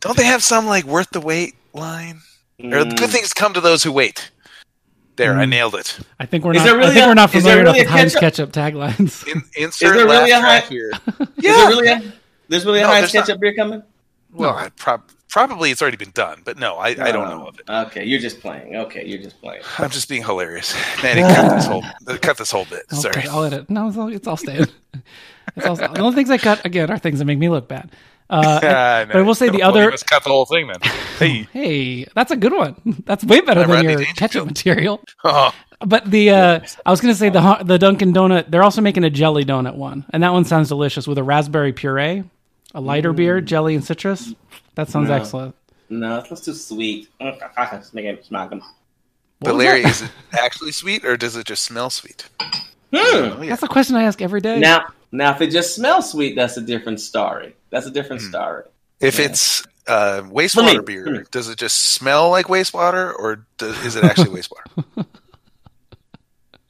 Don't 0.00 0.16
they 0.16 0.24
have 0.24 0.42
some 0.42 0.66
like 0.66 0.84
worth 0.84 1.10
the 1.10 1.20
wait 1.20 1.54
line? 1.72 2.20
Or 2.60 2.64
Mm. 2.84 2.96
good 2.98 3.10
things 3.10 3.32
come 3.32 3.52
to 3.54 3.60
those 3.60 3.84
who 3.84 3.92
wait. 3.92 4.32
There, 5.18 5.34
I 5.36 5.44
Mm. 5.44 5.50
nailed 5.50 5.74
it. 5.74 5.98
I 6.18 6.24
think 6.26 6.44
we're 6.44 6.54
Is 6.54 6.64
not. 6.64 6.76
really 6.76 6.86
I 6.86 6.94
think 6.94 7.04
a- 7.04 7.08
we're 7.08 7.14
not 7.14 7.34
is 7.34 7.42
there 7.44 7.52
familiar 7.52 7.60
enough 7.60 7.74
really 7.74 7.84
with 7.84 7.88
a 7.88 7.92
Heinz 7.92 8.14
ketchup- 8.14 8.52
ketchup 8.52 8.74
taglines. 8.74 9.28
In, 9.28 9.42
insert 9.62 9.94
there 9.96 10.06
really 10.06 10.30
a 10.30 10.40
Heinz- 10.40 10.44
track 10.44 10.68
here. 10.68 10.90
Is 11.20 11.28
Yeah. 11.36 11.52
there 11.56 11.68
really 11.68 11.88
a 11.88 12.12
there's 12.48 12.64
really 12.64 12.78
a 12.80 12.82
No, 12.84 12.88
Heinz 12.88 13.00
there's 13.12 13.14
not. 13.14 13.26
ketchup 13.26 13.40
beer 13.40 13.54
coming? 13.54 13.82
Well, 14.32 14.54
I 14.54 14.68
prob- 14.70 15.10
probably 15.28 15.70
it's 15.70 15.82
already 15.82 15.96
been 15.98 16.12
done, 16.12 16.40
but 16.44 16.58
no, 16.58 16.76
I, 16.76 16.88
I 16.88 17.12
don't 17.12 17.28
know 17.28 17.48
of 17.48 17.58
it. 17.58 17.68
Okay, 17.68 18.04
you're 18.04 18.20
just 18.20 18.40
playing. 18.40 18.76
Okay, 18.76 19.04
you're 19.06 19.22
just 19.22 19.40
playing. 19.42 19.62
I'm 19.78 19.90
just 19.90 20.08
being 20.08 20.22
hilarious. 20.24 20.74
Manny, 21.02 21.20
cut 21.22 21.54
this 21.56 21.66
whole 21.66 21.84
cut 22.22 22.38
this 22.38 22.50
whole 22.50 22.64
bit. 22.66 22.84
Okay, 22.92 22.96
Sorry. 23.00 23.26
I'll 23.28 23.44
edit. 23.44 23.68
No, 23.68 23.88
it's 23.88 23.96
all, 23.98 24.08
it's 24.12 24.26
all 24.26 24.36
staying. 24.38 24.66
It's 25.56 25.66
all, 25.66 25.76
the 25.76 25.98
only 26.00 26.14
things 26.14 26.30
I 26.30 26.38
cut 26.38 26.64
again 26.64 26.90
are 26.90 26.98
things 26.98 27.18
that 27.18 27.24
make 27.24 27.38
me 27.38 27.48
look 27.48 27.66
bad. 27.68 27.90
Uh, 28.30 28.60
but 29.06 29.16
I 29.16 29.22
will 29.22 29.34
say 29.34 29.48
the 29.48 29.58
Well, 29.58 29.70
other. 29.70 29.84
You 29.84 29.90
must 29.90 30.06
cut 30.06 30.22
the 30.24 30.30
whole 30.30 30.44
thing 30.46 30.68
then. 30.68 30.76
Hey. 31.18 31.48
Hey, 31.52 32.06
that's 32.14 32.30
a 32.30 32.36
good 32.36 32.52
one. 32.52 32.76
That's 33.04 33.24
way 33.24 33.40
better 33.40 33.62
than 33.66 33.70
your 33.82 33.96
Dangerfield. 33.96 34.16
ketchup 34.16 34.46
material. 34.46 35.00
Oh, 35.24 35.50
But 35.80 36.08
the 36.08 36.30
uh, 36.30 36.60
I 36.86 36.90
was 36.92 37.00
going 37.00 37.12
to 37.12 37.18
say 37.18 37.28
the 37.28 37.58
the 37.64 37.76
Dunkin' 37.76 38.12
Donut. 38.12 38.48
They're 38.52 38.62
also 38.62 38.80
making 38.82 39.02
a 39.02 39.10
jelly 39.10 39.44
donut 39.44 39.74
one, 39.74 40.04
and 40.10 40.22
that 40.22 40.32
one 40.32 40.44
sounds 40.44 40.68
delicious 40.68 41.08
with 41.08 41.18
a 41.18 41.24
raspberry 41.24 41.72
puree, 41.72 42.22
a 42.72 42.80
lighter 42.80 43.12
beer, 43.12 43.40
jelly 43.40 43.74
and 43.74 43.84
citrus. 43.84 44.32
That 44.76 44.88
sounds 44.88 45.08
No. 45.08 45.16
excellent. 45.16 45.56
No, 45.90 46.18
it's 46.18 46.30
not 46.30 46.40
too 46.40 46.54
sweet. 46.54 47.08
It's 47.18 47.92
making 47.94 48.10
it 48.14 48.24
smack 48.24 48.52
'em. 48.52 48.62
but 49.40 49.56
Larry, 49.56 49.82
that? 49.82 49.90
is 49.90 50.02
it 50.02 50.10
actually 50.38 50.70
sweet 50.70 51.04
or 51.04 51.16
does 51.16 51.34
it 51.34 51.46
just 51.46 51.64
smell 51.64 51.90
sweet? 51.90 52.28
Hmm. 52.40 52.46
Oh, 52.92 53.40
yeah. 53.42 53.48
That's 53.50 53.64
a 53.64 53.68
question 53.68 53.96
I 53.96 54.04
ask 54.04 54.22
every 54.22 54.40
day. 54.40 54.60
Now, 54.60 54.86
now, 55.12 55.34
if 55.34 55.40
it 55.40 55.50
just 55.50 55.74
smells 55.74 56.10
sweet, 56.10 56.36
that's 56.36 56.56
a 56.56 56.60
different 56.62 57.00
story. 57.00 57.54
That's 57.70 57.86
a 57.86 57.90
different 57.90 58.22
Hmm. 58.22 58.28
story. 58.30 58.64
If 59.00 59.18
Yeah. 59.18 59.26
it's 59.26 59.62
uh, 59.86 60.22
wastewater 60.26 60.78
me. 60.78 60.84
beer, 60.84 61.24
does 61.30 61.48
it 61.48 61.56
just 61.58 61.78
smell 61.92 62.28
like 62.30 62.46
wastewater 62.46 63.14
or 63.18 63.46
does, 63.56 63.82
is 63.86 63.96
it 63.96 64.04
actually 64.04 64.30
wastewater? 64.40 65.06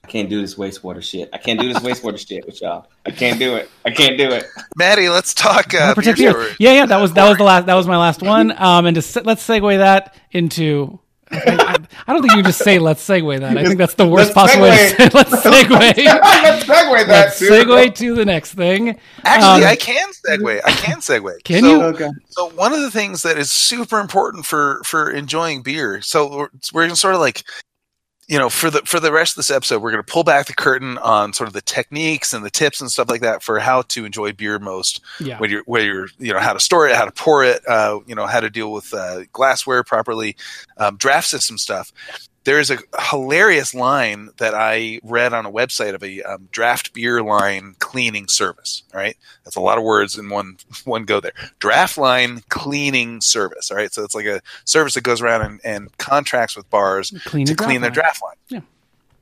I 0.05 0.11
can't 0.11 0.31
do 0.31 0.40
this 0.40 0.55
wastewater 0.55 1.03
shit. 1.03 1.29
I 1.35 1.38
can't 1.38 1.61
do 1.61 1.70
this 1.70 1.83
wastewater 1.83 2.18
shit 2.27 2.46
with 2.46 2.62
y'all. 2.62 2.87
I 3.05 3.11
can't 3.11 3.38
do 3.38 3.57
it. 3.57 3.68
I 3.85 3.90
can't 3.90 4.16
do 4.16 4.31
it. 4.31 4.46
Maddie, 4.77 5.09
let's 5.11 5.35
talk 5.35 5.74
uh, 5.74 5.94
I'll 5.96 6.14
beer 6.14 6.48
Yeah, 6.59 6.72
yeah, 6.72 6.87
that 6.87 6.96
was 7.01 7.12
that 7.12 7.29
was 7.29 7.37
the 7.37 7.44
last 7.44 7.66
that 7.66 7.74
was 7.74 7.87
my 7.87 7.98
last 7.98 8.22
one. 8.22 8.53
Um, 8.57 8.87
and 8.87 8.94
to 8.94 9.03
se- 9.03 9.22
let's 9.24 9.46
segue 9.46 9.79
that 9.79 10.14
into. 10.31 10.98
I, 11.30 11.40
I, 11.46 11.76
I 12.06 12.12
don't 12.12 12.22
think 12.22 12.32
you 12.32 12.38
can 12.38 12.44
just 12.44 12.60
say 12.64 12.78
let's 12.78 13.06
segue 13.06 13.40
that. 13.40 13.56
I 13.56 13.64
think 13.64 13.78
that's 13.78 13.94
the 13.94 14.06
worst 14.06 14.34
Let's 14.34 14.34
possible 14.34 14.62
way 14.64 14.70
to 14.70 14.96
say 14.96 15.10
let's 15.14 15.30
segue. 15.44 15.70
Let's 15.70 16.64
segue 16.64 17.06
that. 17.06 17.08
let's 17.08 17.38
too. 17.38 17.48
segue 17.50 17.94
to 17.96 18.14
the 18.14 18.24
next 18.24 18.54
thing. 18.54 18.98
Actually, 19.24 19.64
Um, 19.64 19.70
I 19.70 19.76
can 19.76 20.08
segue. 20.26 20.60
I 20.64 20.70
can 20.72 20.98
segue. 20.98 21.42
Can 21.44 21.62
so, 21.62 21.68
you? 21.68 21.82
Okay. 21.82 22.08
So 22.30 22.50
one 22.50 22.72
of 22.72 22.80
the 22.80 22.90
things 22.90 23.22
that 23.22 23.36
is 23.38 23.50
super 23.50 24.00
important 24.00 24.46
for 24.46 24.80
for 24.84 25.10
enjoying 25.10 25.62
beer. 25.62 26.00
So 26.00 26.34
we're, 26.36 26.48
we're 26.72 26.82
gonna 26.84 26.96
sort 26.96 27.14
of 27.14 27.20
like, 27.20 27.44
you 28.28 28.38
know, 28.38 28.50
for 28.50 28.70
the 28.70 28.82
for 28.82 29.00
the 29.00 29.10
rest 29.10 29.32
of 29.32 29.36
this 29.36 29.50
episode, 29.50 29.80
we're 29.80 29.90
gonna 29.90 30.02
pull 30.02 30.22
back 30.22 30.46
the 30.46 30.52
curtain 30.52 30.98
on 30.98 31.32
sort 31.32 31.48
of 31.48 31.54
the 31.54 31.62
techniques 31.62 32.34
and 32.34 32.44
the 32.44 32.50
tips 32.50 32.80
and 32.80 32.90
stuff 32.90 33.08
like 33.08 33.22
that 33.22 33.42
for 33.42 33.58
how 33.58 33.82
to 33.82 34.04
enjoy 34.04 34.32
beer 34.32 34.58
most. 34.58 35.00
Yeah. 35.18 35.38
When 35.38 35.50
you're 35.50 35.62
where 35.64 35.82
you're 35.82 36.08
you 36.18 36.34
know 36.34 36.38
how 36.38 36.52
to 36.52 36.60
store 36.60 36.86
it, 36.86 36.94
how 36.94 37.06
to 37.06 37.10
pour 37.10 37.42
it, 37.42 37.66
uh, 37.66 38.00
you 38.06 38.14
know 38.14 38.26
how 38.26 38.40
to 38.40 38.50
deal 38.50 38.70
with 38.70 38.92
uh, 38.92 39.24
glassware 39.32 39.82
properly, 39.82 40.36
um, 40.76 40.96
draft 40.96 41.26
system 41.26 41.56
stuff. 41.56 41.90
There 42.48 42.58
is 42.58 42.70
a 42.70 42.78
hilarious 43.11 43.74
line 43.74 44.30
that 44.38 44.54
I 44.54 45.00
read 45.02 45.34
on 45.34 45.44
a 45.44 45.52
website 45.52 45.94
of 45.94 46.02
a 46.02 46.22
um, 46.22 46.48
draft 46.50 46.94
beer 46.94 47.22
line 47.22 47.76
cleaning 47.78 48.26
service. 48.26 48.84
All 48.94 49.00
right, 49.00 49.18
that's 49.44 49.56
a 49.56 49.61
lot 49.61 49.76
of 49.76 49.84
words 49.84 50.16
in 50.16 50.30
one 50.30 50.56
one 50.84 51.04
go 51.04 51.20
there. 51.20 51.34
Draft 51.58 51.98
line 51.98 52.42
cleaning 52.48 53.20
service. 53.20 53.70
All 53.70 53.76
right, 53.76 53.92
so 53.92 54.02
it's 54.02 54.14
like 54.14 54.24
a 54.24 54.40
service 54.64 54.94
that 54.94 55.02
goes 55.02 55.20
around 55.20 55.42
and, 55.42 55.61
and 55.62 55.98
contracts 55.98 56.56
with 56.56 56.70
bars 56.70 57.12
Clean 57.26 57.44
to 57.44 57.54
clean 57.54 57.82
their 57.82 57.90
draft 57.90 58.20
draft 58.20 58.22
line. 58.22 58.37
Yeah. 58.48 58.61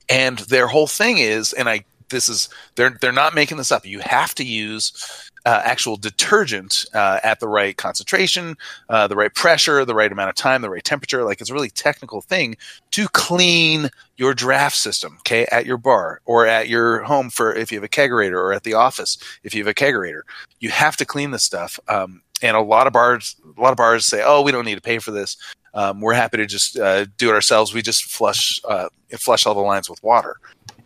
And 0.08 0.38
their 0.38 0.68
whole 0.68 0.86
thing 0.86 1.18
is, 1.18 1.52
and 1.52 1.68
I 1.68 1.84
this 2.08 2.28
is 2.28 2.48
they're 2.76 2.96
they're 3.00 3.10
not 3.10 3.34
making 3.34 3.56
this 3.56 3.72
up. 3.72 3.84
You 3.84 3.98
have 4.00 4.34
to 4.36 4.44
use 4.44 5.25
uh, 5.46 5.62
actual 5.64 5.96
detergent 5.96 6.84
uh, 6.92 7.20
at 7.22 7.38
the 7.38 7.46
right 7.46 7.76
concentration, 7.76 8.56
uh, 8.88 9.06
the 9.06 9.14
right 9.14 9.32
pressure, 9.32 9.84
the 9.84 9.94
right 9.94 10.10
amount 10.10 10.28
of 10.28 10.34
time, 10.34 10.60
the 10.60 10.68
right 10.68 10.82
temperature. 10.82 11.22
Like 11.22 11.40
it's 11.40 11.50
a 11.50 11.54
really 11.54 11.70
technical 11.70 12.20
thing 12.20 12.56
to 12.90 13.06
clean 13.08 13.88
your 14.16 14.34
draft 14.34 14.76
system. 14.76 15.16
Okay, 15.20 15.46
at 15.52 15.64
your 15.64 15.76
bar 15.76 16.20
or 16.24 16.46
at 16.46 16.68
your 16.68 17.04
home 17.04 17.30
for 17.30 17.54
if 17.54 17.70
you 17.70 17.78
have 17.78 17.84
a 17.84 17.88
kegerator, 17.88 18.32
or 18.32 18.52
at 18.52 18.64
the 18.64 18.74
office 18.74 19.18
if 19.44 19.54
you 19.54 19.62
have 19.64 19.70
a 19.70 19.74
kegerator, 19.74 20.22
you 20.58 20.70
have 20.70 20.96
to 20.96 21.06
clean 21.06 21.30
this 21.30 21.44
stuff. 21.44 21.78
Um, 21.88 22.22
and 22.42 22.56
a 22.56 22.60
lot 22.60 22.88
of 22.88 22.92
bars, 22.92 23.36
a 23.56 23.60
lot 23.60 23.70
of 23.70 23.76
bars 23.76 24.04
say, 24.04 24.22
"Oh, 24.24 24.42
we 24.42 24.50
don't 24.50 24.64
need 24.64 24.74
to 24.74 24.80
pay 24.80 24.98
for 24.98 25.12
this. 25.12 25.36
Um, 25.74 26.00
we're 26.00 26.14
happy 26.14 26.38
to 26.38 26.46
just 26.46 26.76
uh, 26.76 27.06
do 27.18 27.30
it 27.30 27.34
ourselves. 27.34 27.72
We 27.72 27.82
just 27.82 28.04
flush 28.04 28.60
uh, 28.68 28.88
flush 29.16 29.46
all 29.46 29.54
the 29.54 29.60
lines 29.60 29.88
with 29.88 30.02
water." 30.02 30.38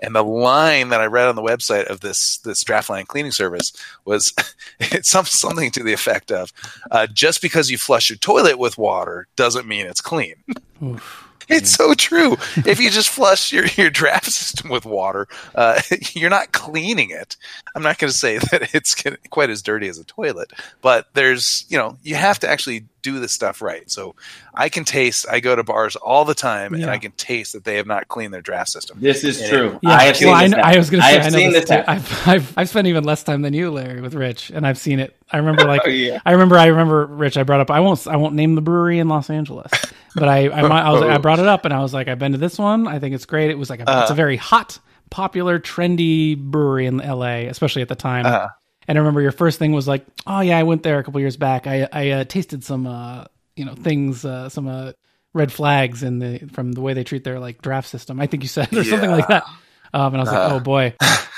And 0.02 0.14
the 0.14 0.24
line 0.24 0.88
that 0.88 1.00
I 1.00 1.06
read 1.06 1.28
on 1.28 1.36
the 1.36 1.42
website 1.42 1.86
of 1.86 2.00
this 2.00 2.38
this 2.38 2.62
draft 2.64 2.88
line 2.90 3.06
cleaning 3.06 3.32
service 3.32 3.72
was 4.04 4.32
something 5.02 5.70
to 5.72 5.82
the 5.82 5.92
effect 5.92 6.32
of 6.32 6.52
uh, 6.90 7.06
just 7.06 7.42
because 7.42 7.70
you 7.70 7.78
flush 7.78 8.08
your 8.10 8.16
toilet 8.16 8.58
with 8.58 8.78
water 8.78 9.26
doesn't 9.36 9.66
mean 9.68 9.86
it's 9.86 10.00
clean. 10.00 10.36
Oof. 10.82 11.29
It's 11.50 11.70
so 11.70 11.94
true. 11.94 12.32
if 12.66 12.80
you 12.80 12.90
just 12.90 13.08
flush 13.08 13.52
your, 13.52 13.66
your 13.76 13.90
draft 13.90 14.26
system 14.26 14.70
with 14.70 14.84
water, 14.84 15.28
uh, 15.54 15.80
you're 16.12 16.30
not 16.30 16.52
cleaning 16.52 17.10
it. 17.10 17.36
I'm 17.74 17.82
not 17.82 17.98
going 17.98 18.10
to 18.10 18.16
say 18.16 18.38
that 18.50 18.74
it's 18.74 19.02
quite 19.30 19.50
as 19.50 19.62
dirty 19.62 19.88
as 19.88 19.98
a 19.98 20.04
toilet, 20.04 20.52
but 20.82 21.08
there's, 21.14 21.64
you 21.68 21.78
know, 21.78 21.96
you 22.02 22.14
have 22.14 22.38
to 22.40 22.48
actually 22.48 22.84
do 23.02 23.18
this 23.18 23.32
stuff 23.32 23.62
right. 23.62 23.90
So 23.90 24.14
I 24.54 24.68
can 24.68 24.84
taste, 24.84 25.24
I 25.30 25.40
go 25.40 25.56
to 25.56 25.62
bars 25.64 25.96
all 25.96 26.26
the 26.26 26.34
time 26.34 26.74
and 26.74 26.84
I 26.84 26.98
can 26.98 27.12
taste 27.12 27.54
that 27.54 27.64
they 27.64 27.76
have 27.76 27.86
not 27.86 28.08
cleaned 28.08 28.34
their 28.34 28.42
draft 28.42 28.68
system. 28.70 28.98
This 29.00 29.24
is 29.24 29.40
Yeah. 29.40 29.48
true. 29.48 29.78
Yeah, 29.82 29.90
I 29.90 30.02
have 30.04 30.16
seen 30.18 30.28
I, 30.28 30.48
this. 30.48 30.58
I 30.62 30.76
was 30.76 30.90
going 30.90 31.00
to 31.00 31.06
I 31.06 31.10
say, 31.12 31.16
have 31.16 31.26
I 31.26 31.30
know 31.30 31.38
seen 31.38 31.52
this. 31.52 31.68
this 31.70 31.84
I've, 31.88 32.28
I've 32.28 32.58
I've 32.58 32.68
spent 32.68 32.86
even 32.88 33.04
less 33.04 33.22
time 33.22 33.40
than 33.40 33.54
you, 33.54 33.70
Larry, 33.70 34.02
with 34.02 34.12
Rich, 34.12 34.50
and 34.50 34.66
I've 34.66 34.76
seen 34.76 35.00
it. 35.00 35.16
I 35.32 35.38
remember, 35.38 35.64
like, 35.64 35.80
Oh, 35.86 35.88
yeah. 35.88 36.20
I 36.26 36.32
remember, 36.32 36.58
I 36.58 36.66
remember, 36.66 37.06
Rich. 37.06 37.38
I 37.38 37.42
brought 37.42 37.60
up. 37.60 37.70
I 37.70 37.80
won't. 37.80 38.06
I 38.06 38.16
won't 38.16 38.34
name 38.34 38.54
the 38.54 38.60
brewery 38.60 38.98
in 38.98 39.08
Los 39.08 39.30
Angeles, 39.30 39.70
but 40.14 40.28
I, 40.28 40.48
I, 40.48 40.60
I 40.60 40.90
was, 40.90 41.02
I 41.02 41.18
brought 41.18 41.38
it 41.38 41.46
up, 41.46 41.64
and 41.64 41.74
I 41.74 41.80
was 41.80 41.92
like, 41.94 42.08
I've 42.08 42.18
been 42.18 42.32
to 42.32 42.38
this 42.38 42.58
one. 42.58 42.86
I 42.88 42.98
think 42.98 43.14
it's 43.14 43.26
great. 43.26 43.50
It 43.50 43.58
was 43.58 43.70
like, 43.70 43.80
a, 43.80 43.88
Uh-huh. 43.88 44.00
it's 44.02 44.10
a 44.10 44.14
very 44.14 44.36
hot, 44.36 44.78
popular, 45.10 45.58
trendy 45.58 46.36
brewery 46.38 46.86
in 46.86 47.00
L.A., 47.00 47.46
especially 47.46 47.82
at 47.82 47.88
the 47.88 47.94
time. 47.94 48.26
Uh-huh. 48.26 48.48
And 48.88 48.98
I 48.98 49.00
remember 49.00 49.20
your 49.20 49.32
first 49.32 49.58
thing 49.58 49.72
was 49.72 49.86
like, 49.86 50.04
oh 50.26 50.40
yeah, 50.40 50.58
I 50.58 50.64
went 50.64 50.82
there 50.82 50.98
a 50.98 51.04
couple 51.04 51.20
years 51.20 51.36
back. 51.36 51.66
I 51.68 51.86
I 51.92 52.10
uh, 52.10 52.24
tasted 52.24 52.64
some, 52.64 52.86
uh, 52.88 53.24
you 53.54 53.64
know, 53.64 53.74
things, 53.74 54.24
uh, 54.24 54.48
some 54.48 54.66
uh, 54.66 54.92
red 55.32 55.52
flags 55.52 56.02
in 56.02 56.18
the 56.18 56.38
from 56.52 56.72
the 56.72 56.80
way 56.80 56.92
they 56.94 57.04
treat 57.04 57.22
their 57.22 57.38
like 57.38 57.62
draft 57.62 57.88
system. 57.88 58.18
I 58.20 58.26
think 58.26 58.42
you 58.42 58.48
said 58.48 58.72
or 58.76 58.82
something 58.82 59.10
like 59.10 59.28
that. 59.28 59.44
Um, 59.92 60.14
and 60.14 60.16
I 60.16 60.20
was 60.20 60.28
like, 60.32 60.50
Uh. 60.50 60.54
oh 60.56 60.60
boy. 60.60 60.94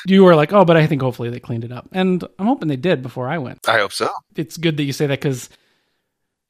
You 0.07 0.25
were 0.25 0.35
like, 0.35 0.53
oh, 0.53 0.65
but 0.65 0.77
I 0.77 0.87
think 0.87 1.01
hopefully 1.03 1.31
they 1.31 1.41
cleaned 1.41 1.65
it 1.65 1.73
up, 1.73 1.89
and 1.93 2.25
I'm 2.39 2.47
hoping 2.47 2.69
they 2.69 2.77
did 2.77 3.03
before 3.03 3.29
I 3.29 3.39
went. 3.39 3.69
I 3.69 3.79
hope 3.79 3.93
so. 3.93 4.09
It's 4.35 4.57
good 4.57 4.77
that 4.79 4.83
you 4.85 4.93
say 4.93 5.07
that 5.09 5.21
because 5.21 5.49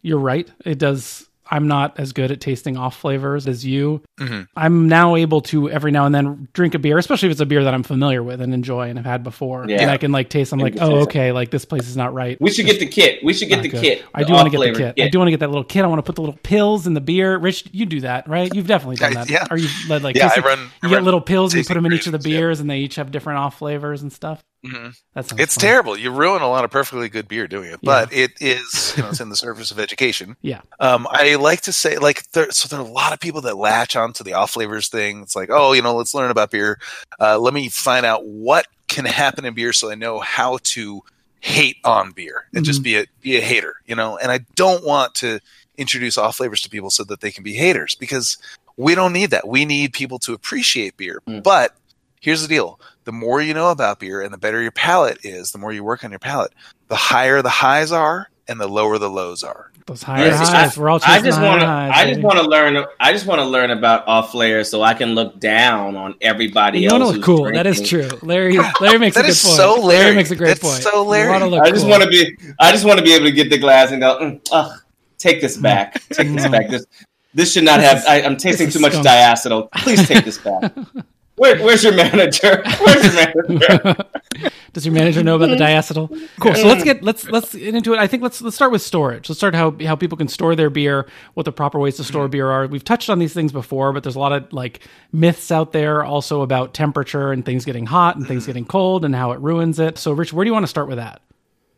you're 0.02 0.18
right. 0.20 0.48
It 0.64 0.78
does. 0.78 1.28
I'm 1.52 1.68
not 1.68 2.00
as 2.00 2.12
good 2.12 2.30
at 2.32 2.40
tasting 2.40 2.76
off 2.78 2.96
flavors 2.96 3.46
as 3.46 3.64
you. 3.64 4.00
Mhm. 4.18 4.48
I'm 4.56 4.88
now 4.88 5.14
able 5.16 5.42
to 5.42 5.70
every 5.70 5.92
now 5.92 6.06
and 6.06 6.14
then 6.14 6.48
drink 6.54 6.74
a 6.74 6.78
beer, 6.78 6.96
especially 6.96 7.28
if 7.28 7.32
it's 7.32 7.40
a 7.42 7.46
beer 7.46 7.62
that 7.64 7.74
I'm 7.74 7.82
familiar 7.82 8.22
with 8.22 8.40
and 8.40 8.54
enjoy 8.54 8.88
and 8.88 8.98
have 8.98 9.04
had 9.04 9.22
before. 9.22 9.66
Yeah. 9.68 9.82
And 9.82 9.90
I 9.90 9.98
can 9.98 10.12
like 10.12 10.30
taste. 10.30 10.52
I'm 10.52 10.58
like, 10.58 10.76
oh, 10.80 10.88
taste 10.88 10.92
it. 10.92 11.02
okay, 11.02 11.32
like 11.32 11.50
this 11.50 11.64
place 11.66 11.86
is 11.86 11.96
not 11.96 12.14
right. 12.14 12.38
We 12.40 12.50
should 12.50 12.64
get 12.66 12.80
the 12.80 12.86
kit. 12.86 13.22
We 13.22 13.34
should 13.34 13.48
get 13.48 13.56
Not 13.56 13.62
the 13.64 13.68
good. 13.68 13.82
kit. 13.82 14.04
I 14.14 14.24
do 14.24 14.32
want 14.32 14.50
to 14.50 14.58
get 14.58 14.72
the 14.74 14.78
kit. 14.78 14.94
I 15.04 15.08
do 15.08 15.18
want 15.18 15.26
to 15.28 15.32
get 15.32 15.40
that 15.40 15.48
little 15.50 15.62
kit. 15.64 15.84
I 15.84 15.88
want 15.88 15.98
to 15.98 16.02
put 16.02 16.14
the 16.16 16.22
little 16.22 16.38
pills 16.42 16.86
in 16.86 16.94
the 16.94 17.00
beer. 17.02 17.36
Rich, 17.36 17.64
you 17.72 17.84
do 17.84 18.00
that, 18.00 18.26
right? 18.28 18.52
You've 18.54 18.66
definitely 18.66 18.96
done 18.96 19.12
that. 19.14 19.28
yeah. 19.30 19.46
Or 19.50 19.58
you've 19.58 19.70
led 19.88 20.02
like 20.02 20.16
Yeah, 20.16 20.24
I 20.24 20.28
tasting- 20.28 20.44
run. 20.44 20.58
I 20.82 20.86
you 20.86 20.88
get 20.94 21.02
little 21.04 21.20
pills 21.20 21.52
and 21.52 21.62
you 21.62 21.68
put 21.68 21.74
them 21.74 21.84
in 21.84 21.92
each 21.92 22.06
of 22.06 22.12
the 22.12 22.18
creations, 22.18 22.32
yeah. 22.34 22.40
beers, 22.40 22.60
and 22.60 22.70
they 22.70 22.78
each 22.78 22.94
have 22.96 23.10
different 23.10 23.38
off 23.40 23.58
flavors 23.58 24.00
and 24.02 24.10
stuff. 24.10 24.42
Mhm. 24.64 24.96
That 25.14 25.32
It's 25.40 25.54
fun. 25.56 25.60
terrible. 25.60 25.96
You 25.98 26.10
ruin 26.12 26.40
a 26.42 26.48
lot 26.48 26.64
of 26.64 26.70
perfectly 26.70 27.08
good 27.08 27.26
beer 27.26 27.48
doing 27.48 27.72
it, 27.72 27.80
but 27.82 28.12
it 28.12 28.32
is, 28.40 28.94
you 28.96 29.02
know, 29.02 29.10
it's 29.10 29.20
in 29.20 29.28
the 29.28 29.36
service 29.36 29.70
of 29.70 29.80
education. 29.80 30.36
Yeah. 30.42 30.60
Um, 30.80 31.06
I 31.10 31.34
like 31.36 31.62
to 31.62 31.72
say, 31.72 31.98
like, 31.98 32.30
there, 32.32 32.50
so 32.52 32.68
there 32.68 32.78
are 32.78 32.86
a 32.86 32.90
lot 32.90 33.12
of 33.12 33.20
people 33.20 33.40
that 33.42 33.56
latch 33.56 33.96
onto 33.96 34.22
the 34.24 34.34
off 34.34 34.52
flavors 34.52 34.88
thing. 34.88 35.22
It's 35.22 35.34
like, 35.36 35.50
oh, 35.50 35.72
you 35.72 35.82
know, 35.82 35.94
let's 35.96 36.14
learn 36.14 36.30
about 36.30 36.50
beer. 36.50 36.78
Uh, 37.20 37.38
let 37.38 37.54
me 37.54 37.68
find 37.68 38.06
out 38.06 38.24
what 38.26 38.66
can 38.88 39.04
happen 39.04 39.44
in 39.44 39.54
beer 39.54 39.72
so 39.72 39.90
I 39.90 39.94
know 39.94 40.20
how 40.20 40.58
to 40.62 41.02
hate 41.40 41.78
on 41.82 42.12
beer 42.12 42.46
and 42.54 42.64
just 42.64 42.82
be 42.84 42.96
a 42.96 43.06
be 43.20 43.36
a 43.36 43.40
hater, 43.40 43.74
you 43.86 43.96
know. 43.96 44.16
And 44.18 44.30
I 44.30 44.40
don't 44.54 44.84
want 44.84 45.14
to 45.16 45.40
introduce 45.76 46.16
off 46.18 46.36
flavors 46.36 46.62
to 46.62 46.70
people 46.70 46.90
so 46.90 47.02
that 47.04 47.20
they 47.20 47.32
can 47.32 47.42
be 47.42 47.54
haters 47.54 47.94
because 47.96 48.36
we 48.76 48.94
don't 48.94 49.12
need 49.12 49.30
that. 49.30 49.48
We 49.48 49.64
need 49.64 49.92
people 49.92 50.18
to 50.20 50.34
appreciate 50.34 50.96
beer. 50.96 51.20
Mm. 51.26 51.42
But 51.42 51.74
here's 52.20 52.42
the 52.42 52.48
deal: 52.48 52.78
the 53.04 53.12
more 53.12 53.40
you 53.42 53.54
know 53.54 53.70
about 53.70 53.98
beer 53.98 54.20
and 54.22 54.32
the 54.32 54.38
better 54.38 54.60
your 54.62 54.72
palate 54.72 55.18
is, 55.24 55.52
the 55.52 55.58
more 55.58 55.72
you 55.72 55.82
work 55.84 56.04
on 56.04 56.10
your 56.10 56.18
palate, 56.20 56.52
the 56.88 56.96
higher 56.96 57.42
the 57.42 57.48
highs 57.48 57.92
are 57.92 58.28
and 58.48 58.60
the 58.60 58.68
lower 58.68 58.98
the 58.98 59.08
lows 59.10 59.42
are. 59.42 59.70
Those 59.86 60.02
higher 60.04 60.26
Yes, 60.26 60.48
highs. 60.48 60.78
I- 60.78 60.80
We're 60.80 60.88
all 60.90 61.00
I 61.04 61.20
just 61.20 61.40
want 61.40 61.60
to. 61.60 61.66
I 61.66 62.06
just 62.08 62.20
want 62.22 62.38
to 62.38 62.44
learn. 62.48 62.84
I 63.00 63.12
just 63.12 63.26
want 63.26 63.40
to 63.40 63.44
learn 63.44 63.70
about 63.72 64.06
off 64.06 64.32
layers 64.32 64.70
so 64.70 64.80
I 64.82 64.94
can 64.94 65.16
look 65.16 65.40
down 65.40 65.96
on 65.96 66.14
everybody 66.20 66.80
You 66.80 66.90
else. 66.90 66.98
know 67.00 67.06
what's 67.06 67.16
who's 67.16 67.24
cool? 67.24 67.52
That 67.52 67.66
is 67.66 67.80
true. 67.88 68.08
Larry 68.22 68.56
Larry 68.80 68.98
makes 68.98 69.16
That 69.16 69.22
a 69.24 69.26
good 69.26 69.30
is 69.32 69.42
point. 69.42 69.56
so 69.56 69.80
Larry. 69.80 70.14
makes 70.14 70.30
a 70.30 70.36
great 70.36 70.48
That's 70.48 70.60
point. 70.60 70.82
so 70.84 71.02
Larry. 71.04 71.30
wanna 71.30 71.46
look 71.48 71.62
I 71.62 71.70
just 71.70 71.82
cool. 71.82 71.90
want 71.90 72.04
to 72.04 72.08
be. 72.08 72.36
I 72.60 72.70
just 72.70 72.84
want 72.84 72.98
to 72.98 73.04
be 73.04 73.12
able 73.12 73.26
to 73.26 73.32
get 73.32 73.50
the 73.50 73.58
glass 73.58 73.90
and 73.90 74.00
go. 74.00 74.18
Mm, 74.20 74.40
ugh, 74.52 74.78
take 75.18 75.40
this 75.40 75.56
back. 75.56 75.94
Take 76.10 76.28
this 76.32 76.46
Mm. 76.46 76.52
back. 76.52 76.68
This 76.68 76.86
this 77.34 77.52
should 77.52 77.64
not 77.64 77.80
This 77.80 77.88
have. 77.88 77.98
is- 77.98 78.06
I, 78.06 78.20
I'm 78.22 78.36
tasting 78.36 78.70
too 78.70 78.78
much 78.78 78.92
skunk. 78.92 79.06
diacetyl. 79.06 79.68
Please 79.78 80.06
take 80.06 80.24
this 80.24 80.38
back. 80.38 80.72
Where, 81.36 81.58
where's 81.62 81.82
your 81.82 81.94
manager? 81.94 82.62
Where's 82.80 83.14
your 83.14 83.32
manager? 83.48 83.96
Does 84.74 84.84
your 84.86 84.94
manager 84.94 85.22
know 85.22 85.36
about 85.36 85.48
the 85.48 85.56
diacetyl? 85.56 86.08
Cool. 86.40 86.54
So 86.54 86.66
let's 86.66 86.84
get 86.84 87.02
let's 87.02 87.28
let's 87.28 87.54
get 87.54 87.74
into 87.74 87.94
it. 87.94 87.98
I 87.98 88.06
think 88.06 88.22
let's 88.22 88.40
let's 88.42 88.54
start 88.56 88.70
with 88.70 88.82
storage. 88.82 89.28
Let's 89.28 89.38
start 89.38 89.54
how 89.54 89.74
how 89.84 89.96
people 89.96 90.16
can 90.18 90.28
store 90.28 90.54
their 90.54 90.70
beer, 90.70 91.06
what 91.34 91.44
the 91.44 91.52
proper 91.52 91.78
ways 91.78 91.96
to 91.96 92.04
store 92.04 92.28
beer 92.28 92.50
are. 92.50 92.66
We've 92.66 92.84
touched 92.84 93.08
on 93.10 93.18
these 93.18 93.32
things 93.32 93.50
before, 93.50 93.92
but 93.92 94.02
there's 94.02 94.14
a 94.16 94.18
lot 94.20 94.32
of 94.32 94.52
like 94.52 94.86
myths 95.12 95.50
out 95.50 95.72
there 95.72 96.04
also 96.04 96.42
about 96.42 96.74
temperature 96.74 97.32
and 97.32 97.44
things 97.44 97.64
getting 97.64 97.86
hot 97.86 98.16
and 98.16 98.26
things 98.26 98.46
getting 98.46 98.64
cold 98.66 99.04
and 99.04 99.14
how 99.14 99.32
it 99.32 99.40
ruins 99.40 99.78
it. 99.78 99.98
So 99.98 100.12
Rich, 100.12 100.32
where 100.32 100.44
do 100.44 100.48
you 100.48 100.54
want 100.54 100.64
to 100.64 100.68
start 100.68 100.88
with 100.88 100.98
that? 100.98 101.22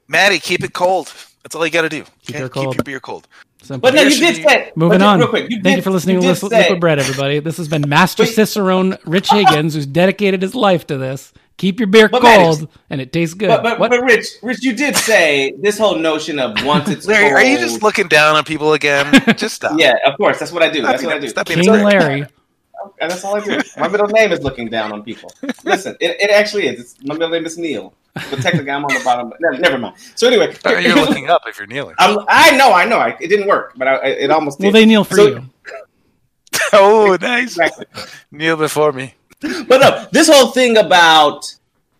Maddie, 0.08 0.38
keep 0.40 0.62
it 0.64 0.72
cold. 0.72 1.12
That's 1.42 1.54
all 1.54 1.64
you 1.64 1.72
got 1.72 1.82
to 1.82 1.88
do. 1.88 2.04
Keep 2.26 2.36
Okay? 2.36 2.48
cold. 2.48 2.66
Keep 2.68 2.78
your 2.78 2.84
beer 2.84 3.00
cold. 3.00 3.28
Simple. 3.64 3.80
But 3.90 3.94
no, 3.94 4.02
you 4.02 4.10
did 4.18 4.36
say. 4.46 4.72
Moving 4.76 5.02
on. 5.02 5.18
Real 5.18 5.28
quick. 5.28 5.44
You 5.50 5.56
Thank 5.56 5.64
did, 5.64 5.76
you 5.76 5.82
for 5.82 5.90
listening 5.90 6.16
to 6.16 6.22
did 6.22 6.34
Liquid, 6.34 6.52
say- 6.52 6.58
Liquid 6.60 6.80
Bread, 6.80 6.98
everybody. 6.98 7.38
This 7.40 7.56
has 7.56 7.68
been 7.68 7.84
Master 7.88 8.24
Cicerone 8.26 8.98
Rich 9.04 9.30
Higgins, 9.30 9.74
who's 9.74 9.86
dedicated 9.86 10.42
his 10.42 10.54
life 10.54 10.86
to 10.88 10.98
this. 10.98 11.32
Keep 11.56 11.78
your 11.78 11.86
beer 11.86 12.08
But 12.08 12.20
cold, 12.22 12.60
Maddie- 12.62 12.72
and 12.90 13.00
it 13.00 13.12
tastes 13.12 13.34
good. 13.34 13.46
But, 13.48 13.62
but, 13.62 13.78
what? 13.78 13.90
but 13.90 14.02
Rich, 14.02 14.26
Rich, 14.42 14.62
you 14.64 14.74
did 14.74 14.96
say 14.96 15.54
this 15.60 15.78
whole 15.78 15.96
notion 15.96 16.38
of 16.40 16.62
once 16.64 16.88
it's 16.88 17.06
Larry, 17.06 17.30
are 17.30 17.44
you 17.44 17.58
just 17.58 17.80
looking 17.82 18.08
down 18.08 18.34
on 18.36 18.42
people 18.44 18.72
again? 18.72 19.12
Just 19.36 19.54
stop. 19.54 19.78
Yeah, 19.78 19.94
of 20.04 20.16
course. 20.16 20.38
That's 20.40 20.50
what 20.52 20.62
I 20.64 20.70
do. 20.70 20.82
That's 20.82 21.02
what 21.02 21.14
I 21.14 21.18
do. 21.18 21.28
stop 21.28 21.46
being 21.46 21.60
King 21.60 21.68
a. 21.70 21.84
Larry. 21.84 22.26
And 23.00 23.10
that's 23.10 23.24
all 23.24 23.36
I 23.36 23.40
do. 23.44 23.60
My 23.78 23.88
middle 23.88 24.06
name 24.08 24.32
is 24.32 24.40
looking 24.42 24.68
down 24.68 24.92
on 24.92 25.02
people. 25.02 25.30
Listen, 25.64 25.96
it, 26.00 26.16
it 26.20 26.30
actually 26.30 26.66
is. 26.66 26.80
It's, 26.80 27.04
my 27.04 27.14
middle 27.14 27.30
name 27.30 27.46
is 27.46 27.56
Neil. 27.58 27.94
But 28.14 28.40
technically, 28.40 28.70
I'm 28.70 28.84
on 28.84 28.94
the 28.94 29.02
bottom. 29.04 29.30
But 29.30 29.40
never, 29.40 29.58
never 29.58 29.78
mind. 29.78 29.96
So 30.14 30.26
anyway, 30.28 30.54
Or 30.64 30.78
You're 30.78 30.94
looking 30.94 31.28
up 31.30 31.42
if 31.46 31.58
you're 31.58 31.66
kneeling. 31.66 31.94
I'm, 31.98 32.18
I 32.28 32.56
know, 32.56 32.72
I 32.72 32.84
know. 32.84 32.98
I, 32.98 33.16
it 33.20 33.28
didn't 33.28 33.46
work, 33.48 33.72
but 33.76 33.88
I, 33.88 34.06
it 34.06 34.30
almost 34.30 34.58
did. 34.58 34.66
Well, 34.66 34.72
they 34.72 34.86
kneel 34.86 35.04
for 35.04 35.16
So- 35.16 35.26
you. 35.26 35.42
Oh, 36.72 37.16
nice. 37.20 37.56
Exactly. 37.56 37.86
Kneel 38.32 38.56
before 38.56 38.92
me. 38.92 39.14
But 39.40 39.78
no, 39.80 40.06
this 40.12 40.28
whole 40.28 40.48
thing 40.52 40.76
about 40.78 41.44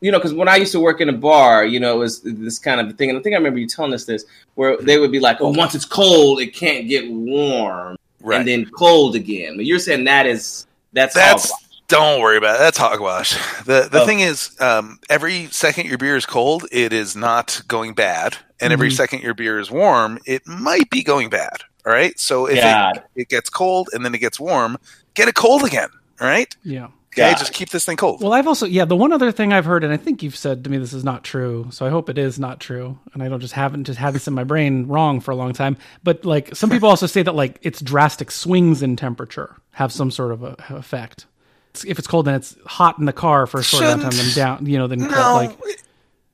you 0.01 0.11
know, 0.13 0.19
because 0.19 0.35
when 0.35 0.49
I 0.49 0.57
used 0.57 0.73
to 0.73 0.81
work 0.81 1.01
in 1.01 1.09
a 1.09 1.13
bar, 1.15 1.65
you 1.65 1.81
know, 1.81 1.95
it 1.95 1.99
was 1.99 2.21
this 2.23 2.59
kind 2.59 2.79
of 2.81 2.95
thing, 2.99 3.09
and 3.09 3.19
I 3.19 3.23
think 3.23 3.33
I 3.35 3.39
remember 3.39 3.59
you 3.59 3.67
telling 3.67 3.95
us 3.95 4.05
this, 4.05 4.25
where 4.55 4.77
they 4.77 4.99
would 4.99 5.11
be 5.13 5.19
like, 5.21 5.41
"Oh, 5.41 5.49
once 5.51 5.75
it's 5.75 5.87
cold, 5.87 6.41
it 6.41 6.55
can't 6.55 6.87
get 6.89 7.11
warm, 7.11 7.97
Right. 8.21 8.39
and 8.41 8.47
then 8.49 8.67
cold 8.67 9.17
again." 9.17 9.57
But 9.57 9.65
you're 9.65 9.79
saying 9.79 10.05
that 10.05 10.27
is 10.27 10.67
that's 10.95 11.15
That's 11.15 11.51
hogwash. 11.51 11.71
don't 11.89 12.21
worry 12.21 12.37
about 12.39 12.57
it. 12.57 12.59
That's 12.61 12.79
hogwash. 12.79 13.33
The 13.65 13.89
the 13.91 14.03
Oh. 14.03 14.07
thing 14.07 14.21
is, 14.21 14.51
um, 14.61 14.99
every 15.11 15.49
second 15.51 15.87
your 15.87 15.99
beer 15.99 16.17
is 16.17 16.27
cold, 16.27 16.67
it 16.73 16.93
is 16.93 17.15
not 17.17 17.61
going 17.69 17.95
bad, 17.95 18.37
and 18.61 18.73
every 18.73 18.89
Mhm. 18.91 18.97
second 18.97 19.23
your 19.23 19.35
beer 19.35 19.59
is 19.59 19.71
warm, 19.71 20.19
it 20.27 20.47
might 20.47 20.89
be 20.91 21.03
going 21.03 21.29
bad. 21.31 21.63
All 21.87 21.93
right. 21.93 22.19
So 22.19 22.47
if 22.47 22.59
it, 22.97 23.03
it 23.15 23.29
gets 23.29 23.51
cold 23.51 23.91
and 23.93 24.05
then 24.05 24.15
it 24.15 24.19
gets 24.19 24.41
warm, 24.41 24.79
get 25.15 25.29
it 25.29 25.35
cold 25.35 25.65
again. 25.65 25.89
All 26.21 26.27
right. 26.29 26.55
Yeah. 26.63 26.89
Okay. 27.15 27.31
God. 27.31 27.39
Just 27.39 27.53
keep 27.53 27.71
this 27.71 27.85
thing 27.85 27.97
cold. 27.97 28.21
Well, 28.21 28.33
I've 28.33 28.47
also 28.49 28.67
yeah. 28.67 28.85
The 28.85 28.97
one 28.97 29.13
other 29.13 29.31
thing 29.31 29.53
I've 29.53 29.65
heard, 29.65 29.85
and 29.85 29.93
I 29.93 29.97
think 29.97 30.23
you've 30.23 30.35
said 30.37 30.65
to 30.65 30.71
me 30.71 30.79
this 30.79 30.93
is 30.93 31.05
not 31.05 31.23
true, 31.23 31.69
so 31.71 31.87
I 31.87 31.91
hope 31.91 32.09
it 32.11 32.19
is 32.19 32.39
not 32.41 32.59
true, 32.61 32.99
and 33.13 33.23
I 33.23 33.29
don't 33.29 33.39
just 33.41 33.55
haven't 33.55 33.85
just 33.85 33.99
had 33.99 34.15
this 34.15 34.27
in 34.27 34.35
my 34.35 34.43
brain 34.45 34.87
wrong 34.89 35.21
for 35.21 35.31
a 35.31 35.37
long 35.37 35.53
time. 35.53 35.77
But 36.03 36.25
like 36.25 36.55
some 36.57 36.71
people 36.71 36.89
also 36.89 37.07
say 37.07 37.23
that 37.23 37.35
like 37.35 37.59
it's 37.63 37.81
drastic 37.81 38.31
swings 38.33 38.83
in 38.83 38.97
temperature 38.97 39.57
have 39.73 39.93
some 39.93 40.11
sort 40.11 40.33
of 40.33 40.43
a, 40.43 40.57
effect. 40.71 41.27
If 41.87 41.99
it's 41.99 42.07
cold 42.09 42.27
and 42.29 42.37
it's 42.37 42.57
hot 42.67 42.99
in 42.99 43.05
the 43.05 43.13
car 43.13 43.47
for 43.47 43.61
a 43.61 43.65
short 43.65 43.83
amount 43.85 44.05
of 44.05 44.11
time, 44.11 44.19
then 44.27 44.35
down, 44.35 44.67
you 44.67 44.79
know, 44.79 44.87
then 44.89 44.99
no, 45.01 45.35
like 45.35 45.59
it- 45.65 45.83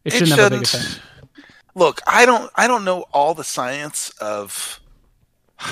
it 0.05 0.12
shouldn't 0.14 0.31
have 0.38 0.47
a 0.53 0.57
big 0.57 0.62
effect. 0.64 1.01
Look, 1.75 2.01
I 2.07 2.25
don't 2.27 2.51
I 2.57 2.66
don't 2.66 2.85
know 2.85 3.03
all 3.12 3.35
the 3.35 3.45
science 3.45 4.11
of 4.21 4.81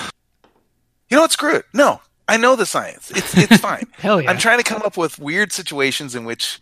You 1.11 1.17
know 1.17 1.23
what, 1.23 1.33
screw 1.33 1.55
it. 1.55 1.65
No. 1.73 2.03
I 2.29 2.37
know 2.37 2.57
the 2.57 2.67
science. 2.67 3.11
It's 3.11 3.37
it's 3.37 3.57
fine. 3.69 3.85
Hell 3.93 4.21
yeah! 4.21 4.31
I'm 4.31 4.39
trying 4.39 4.59
to 4.59 4.65
come 4.65 4.83
up 4.83 4.97
with 4.97 5.19
weird 5.19 5.53
situations 5.53 6.15
in 6.15 6.25
which 6.25 6.61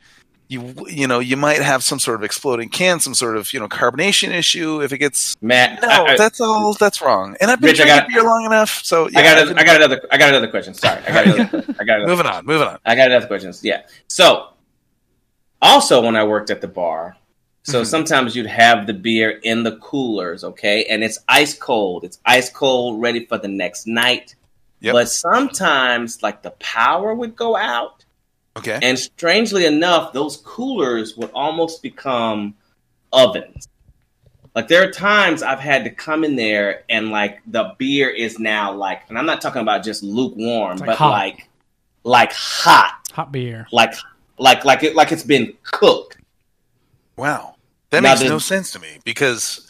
you 0.48 0.72
you 0.86 1.08
know, 1.08 1.18
you 1.18 1.36
might 1.36 1.60
have 1.60 1.82
some 1.82 1.98
sort 1.98 2.14
of 2.20 2.22
exploding 2.22 2.68
can, 2.68 3.00
some 3.00 3.14
sort 3.14 3.36
of, 3.36 3.52
you 3.52 3.58
know, 3.58 3.66
carbonation 3.68 4.30
issue 4.30 4.80
if 4.80 4.92
it 4.92 4.98
gets 4.98 5.34
Matt. 5.42 5.82
No, 5.82 5.88
I, 5.88 6.12
I, 6.12 6.16
that's 6.16 6.40
all 6.40 6.72
that's 6.74 7.02
wrong. 7.02 7.36
And 7.40 7.50
I've 7.50 7.60
been 7.60 7.70
Rich, 7.70 7.80
I 7.80 7.84
drinking 7.86 8.00
got- 8.02 8.08
beer 8.14 8.22
long 8.22 8.44
enough, 8.46 8.80
so 8.84 9.08
yeah, 9.08 9.18
I 9.18 9.22
got. 9.24 9.38
I've 9.38 9.44
A, 9.44 9.46
been- 9.50 9.58
I 9.58 9.64
got 9.64 9.76
another. 9.76 10.00
I 10.12 10.18
got 10.18 10.28
another 10.28 10.48
question. 10.48 10.72
Sorry, 10.74 11.02
I 11.04 11.12
got 11.12 11.26
another. 11.26 11.74
I 11.80 11.84
got 11.84 11.96
another. 11.96 12.06
moving 12.06 12.26
on, 12.26 12.46
moving 12.46 12.68
on. 12.68 12.78
I 12.84 12.94
got 12.94 13.10
another 13.10 13.26
questions. 13.26 13.64
Yeah. 13.64 13.82
So, 14.08 14.50
also 15.60 16.02
when 16.02 16.14
I 16.16 16.24
worked 16.24 16.50
at 16.50 16.60
the 16.60 16.68
bar, 16.68 17.16
so 17.64 17.82
Mhm. 17.82 17.86
sometimes 17.86 18.36
you'd 18.36 18.46
have 18.46 18.86
the 18.86 18.94
beer 18.94 19.40
in 19.42 19.64
the 19.64 19.76
coolers, 19.78 20.44
okay, 20.44 20.84
and 20.84 21.02
it's 21.02 21.18
ice 21.28 21.54
cold. 21.58 22.04
It's 22.04 22.20
ice 22.24 22.48
cold, 22.50 23.00
ready 23.02 23.26
for 23.26 23.38
the 23.38 23.48
next 23.48 23.88
night. 23.88 24.36
Yep. 24.80 24.92
But 24.92 25.08
sometimes, 25.08 26.22
like 26.22 26.42
the 26.42 26.50
power 26.52 27.14
would 27.14 27.34
go 27.36 27.56
out, 27.56 28.04
Okay. 28.56 28.78
and 28.82 28.98
strangely 28.98 29.64
enough, 29.66 30.12
those 30.12 30.36
coolers 30.38 31.16
would 31.16 31.30
almost 31.34 31.82
become 31.82 32.54
ovens. 33.12 33.68
Like 34.54 34.68
there 34.68 34.86
are 34.88 34.90
times 34.90 35.42
I've 35.42 35.60
had 35.60 35.84
to 35.84 35.90
come 35.90 36.24
in 36.24 36.36
there 36.36 36.84
and 36.88 37.10
like 37.10 37.40
the 37.46 37.74
beer 37.78 38.08
is 38.08 38.38
now 38.38 38.72
like, 38.72 39.02
and 39.08 39.18
I'm 39.18 39.26
not 39.26 39.40
talking 39.42 39.60
about 39.60 39.84
just 39.84 40.02
lukewarm, 40.02 40.78
like 40.78 40.86
but 40.86 40.96
hot. 40.96 41.10
like 41.10 41.48
like 42.04 42.32
hot 42.32 42.92
Hot 43.12 43.32
beer. 43.32 43.66
like 43.72 43.94
like 44.38 44.64
like 44.64 44.82
it 44.82 44.94
like 44.94 45.12
it's 45.12 45.22
been 45.24 45.52
cooked. 45.62 46.16
Wow. 47.16 47.56
That 47.90 48.02
Now 48.02 48.10
makes 48.10 48.20
the- 48.22 48.28
no 48.28 48.38
sense 48.38 48.72
to 48.72 48.78
me 48.78 48.98
because 49.04 49.68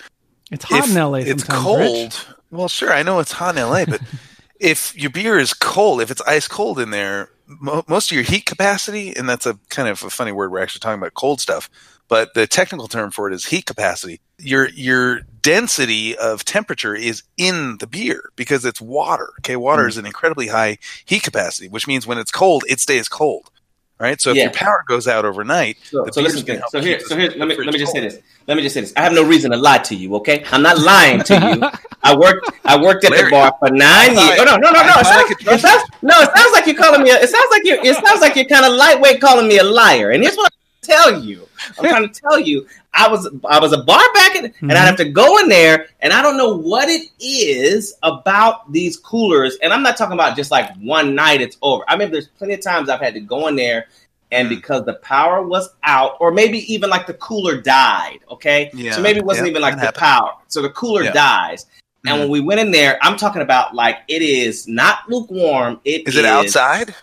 It's 0.53 0.65
hot 0.65 0.89
in 0.89 0.95
LA. 0.95 1.19
it's 1.19 1.43
cold. 1.45 1.81
Rich. 1.81 2.25
Well, 2.53 2.69
sure, 2.69 2.93
I 2.93 3.03
know 3.03 3.19
it's 3.19 3.33
hot 3.33 3.57
in 3.57 3.63
LA, 3.63 3.85
but 3.87 4.01
if 4.61 4.97
your 4.97 5.11
beer 5.11 5.39
is 5.39 5.53
cold, 5.55 6.01
if 6.01 6.11
it's 6.11 6.23
ice 6.23 6.49
cold 6.49 6.79
in 6.79 6.91
there, 6.91 7.31
mo- 7.47 7.85
most 7.89 8.11
of 8.11 8.15
your 8.15 8.25
heat 8.25 8.47
capacity, 8.47 9.15
and 9.17 9.29
that's 9.29 9.47
a 9.47 9.59
kind 9.69 9.89
of 9.89 10.03
a 10.03 10.11
funny 10.11 10.33
word. 10.33 10.51
We're 10.51 10.63
actually 10.63 10.81
talking 10.81 11.01
about 11.01 11.15
cold 11.15 11.41
stuff, 11.41 11.69
but 12.09 12.35
the 12.35 12.47
technical 12.47 12.89
term 12.89 13.11
for 13.11 13.29
it 13.31 13.35
is 13.35 13.47
heat 13.47 13.67
capacity. 13.67 14.21
Your 14.39 14.69
your 14.71 15.21
density 15.43 16.17
of 16.17 16.45
temperature 16.45 16.95
is 16.95 17.23
in 17.37 17.79
the 17.79 17.87
beer 17.87 18.31
because 18.37 18.65
it's 18.65 18.81
water. 18.81 19.31
Okay, 19.41 19.57
water 19.57 19.85
Mm. 19.85 19.89
is 19.89 19.97
an 19.99 20.07
incredibly 20.07 20.49
high 20.49 20.79
heat 21.05 21.23
capacity, 21.23 21.69
which 21.69 21.87
means 21.87 22.07
when 22.07 22.19
it's 22.19 22.31
cold, 22.33 22.65
it 22.69 22.81
stays 22.81 23.09
cold. 23.09 23.51
Right. 23.99 24.21
So 24.21 24.29
if 24.29 24.37
Yeah. 24.37 24.43
your 24.45 24.53
power 24.53 24.85
goes 24.87 25.09
out 25.09 25.25
overnight, 25.25 25.79
So, 25.91 26.05
the 26.05 26.13
so 26.13 26.21
listen, 26.21 26.45
gonna 26.45 26.61
so 26.71 26.83
here, 26.83 27.01
so 27.01 27.17
here, 27.17 27.33
let 27.39 27.49
me 27.49 27.57
let 27.57 27.73
me 27.73 27.79
just 27.79 27.93
say 27.93 28.01
this. 28.01 28.19
Let 28.47 28.59
me 28.59 28.63
just 28.63 28.75
say 28.75 28.83
this. 28.83 28.93
I 28.95 29.01
have 29.01 29.15
no 29.15 29.23
reason 29.23 29.53
to 29.53 29.57
lie 29.57 29.79
to 29.79 29.95
you. 29.95 30.15
Okay, 30.17 30.45
I'm 30.53 30.61
not 30.61 30.79
lying 30.79 31.23
to 31.23 31.35
you. 31.35 31.71
I 32.07 32.17
worked. 32.17 32.51
I 32.65 32.81
worked 32.81 33.05
at 33.05 33.13
the 33.13 33.29
bar 33.31 33.55
for 33.59 33.69
nine 33.71 34.15
years. 34.15 34.39
Oh, 34.41 34.45
no, 34.45 34.57
no, 34.57 34.71
no, 34.71 34.83
no. 34.83 34.95
It 35.01 35.07
sounds, 35.07 35.31
it 35.31 35.61
sounds, 35.61 35.91
no, 36.03 36.15
it 36.21 36.31
sounds 36.37 36.53
like 36.53 36.67
you're 36.67 36.77
calling 36.77 37.03
me. 37.03 37.11
A, 37.11 37.17
it 37.17 37.29
sounds 37.29 37.49
like 37.51 37.65
you. 37.65 37.75
It 37.83 37.95
sounds 38.05 38.21
like 38.21 38.37
you're 38.37 38.45
kind 38.45 38.65
of 38.65 38.73
lightweight 38.75 39.21
calling 39.21 39.49
me 39.49 39.59
a 39.59 39.65
liar. 39.65 40.11
And 40.13 40.23
here's 40.23 40.37
what 40.37 40.53
I'm 40.53 40.59
trying 40.83 40.83
to 40.83 41.11
tell 41.11 41.25
you. 41.25 41.49
I'm 41.79 41.85
trying 41.89 42.09
to 42.09 42.21
tell 42.21 42.39
you. 42.41 42.67
I 42.99 43.09
was 43.09 43.29
I 43.45 43.61
was 43.61 43.73
a 43.73 43.83
bar 43.83 44.03
back, 44.15 44.37
in, 44.37 44.55
and 44.63 44.73
I'd 44.73 44.87
have 44.87 44.97
to 44.97 45.11
go 45.11 45.39
in 45.39 45.49
there, 45.49 45.89
and 46.01 46.15
I 46.15 46.23
don't 46.23 46.39
know 46.39 46.57
what 46.57 46.89
it 46.89 47.11
is 47.21 47.95
about 48.03 48.73
these 48.73 48.97
coolers. 48.97 49.59
And 49.63 49.73
I'm 49.73 49.83
not 49.83 49.99
talking 49.99 50.15
about 50.15 50.35
just 50.35 50.51
like 50.51 50.75
one 50.77 51.15
night 51.15 51.43
it's 51.43 51.59
over. 51.61 51.85
I 51.89 51.97
mean, 51.97 52.11
there's 52.11 52.29
plenty 52.29 52.55
of 52.55 52.63
times 52.63 52.89
I've 52.89 53.01
had 53.01 53.15
to 53.15 53.21
go 53.21 53.49
in 53.49 53.57
there. 53.57 53.89
And 54.33 54.49
because 54.49 54.85
the 54.85 54.95
power 54.95 55.47
was 55.47 55.69
out, 55.85 56.17
or 56.19 56.33
maybe 56.33 56.59
even 56.73 56.91
like 56.91 57.07
the 57.07 57.15
cooler 57.15 57.61
died, 57.61 58.19
okay? 58.29 58.71
Yeah, 58.75 58.91
so 58.91 59.01
maybe 59.01 59.21
it 59.21 59.25
wasn't 59.25 59.47
yeah, 59.47 59.51
even 59.51 59.63
like 59.63 59.75
the 59.77 59.83
happened. 59.83 60.01
power. 60.01 60.33
So 60.49 60.63
the 60.63 60.71
cooler 60.71 61.05
Yeah. 61.05 61.13
dies. 61.13 61.67
And 62.09 62.21
when 62.21 62.29
we 62.29 62.41
went 62.41 62.61
in 62.61 62.71
there, 62.71 62.99
I'm 63.03 63.17
talking 63.17 63.43
about 63.43 63.75
like 63.75 63.99
it 64.09 64.23
is 64.23 64.69
not 64.69 65.09
lukewarm. 65.09 65.81
It 65.85 66.07
Is 66.09 66.17
it 66.17 66.25
outside? 66.25 66.95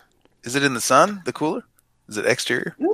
Is 0.44 0.56
it 0.56 0.64
in 0.64 0.74
the 0.74 0.82
sun? 0.82 1.22
The 1.26 1.34
cooler? 1.34 1.64
Is 2.10 2.18
it 2.18 2.26
exterior? 2.26 2.76
No, 2.80 2.92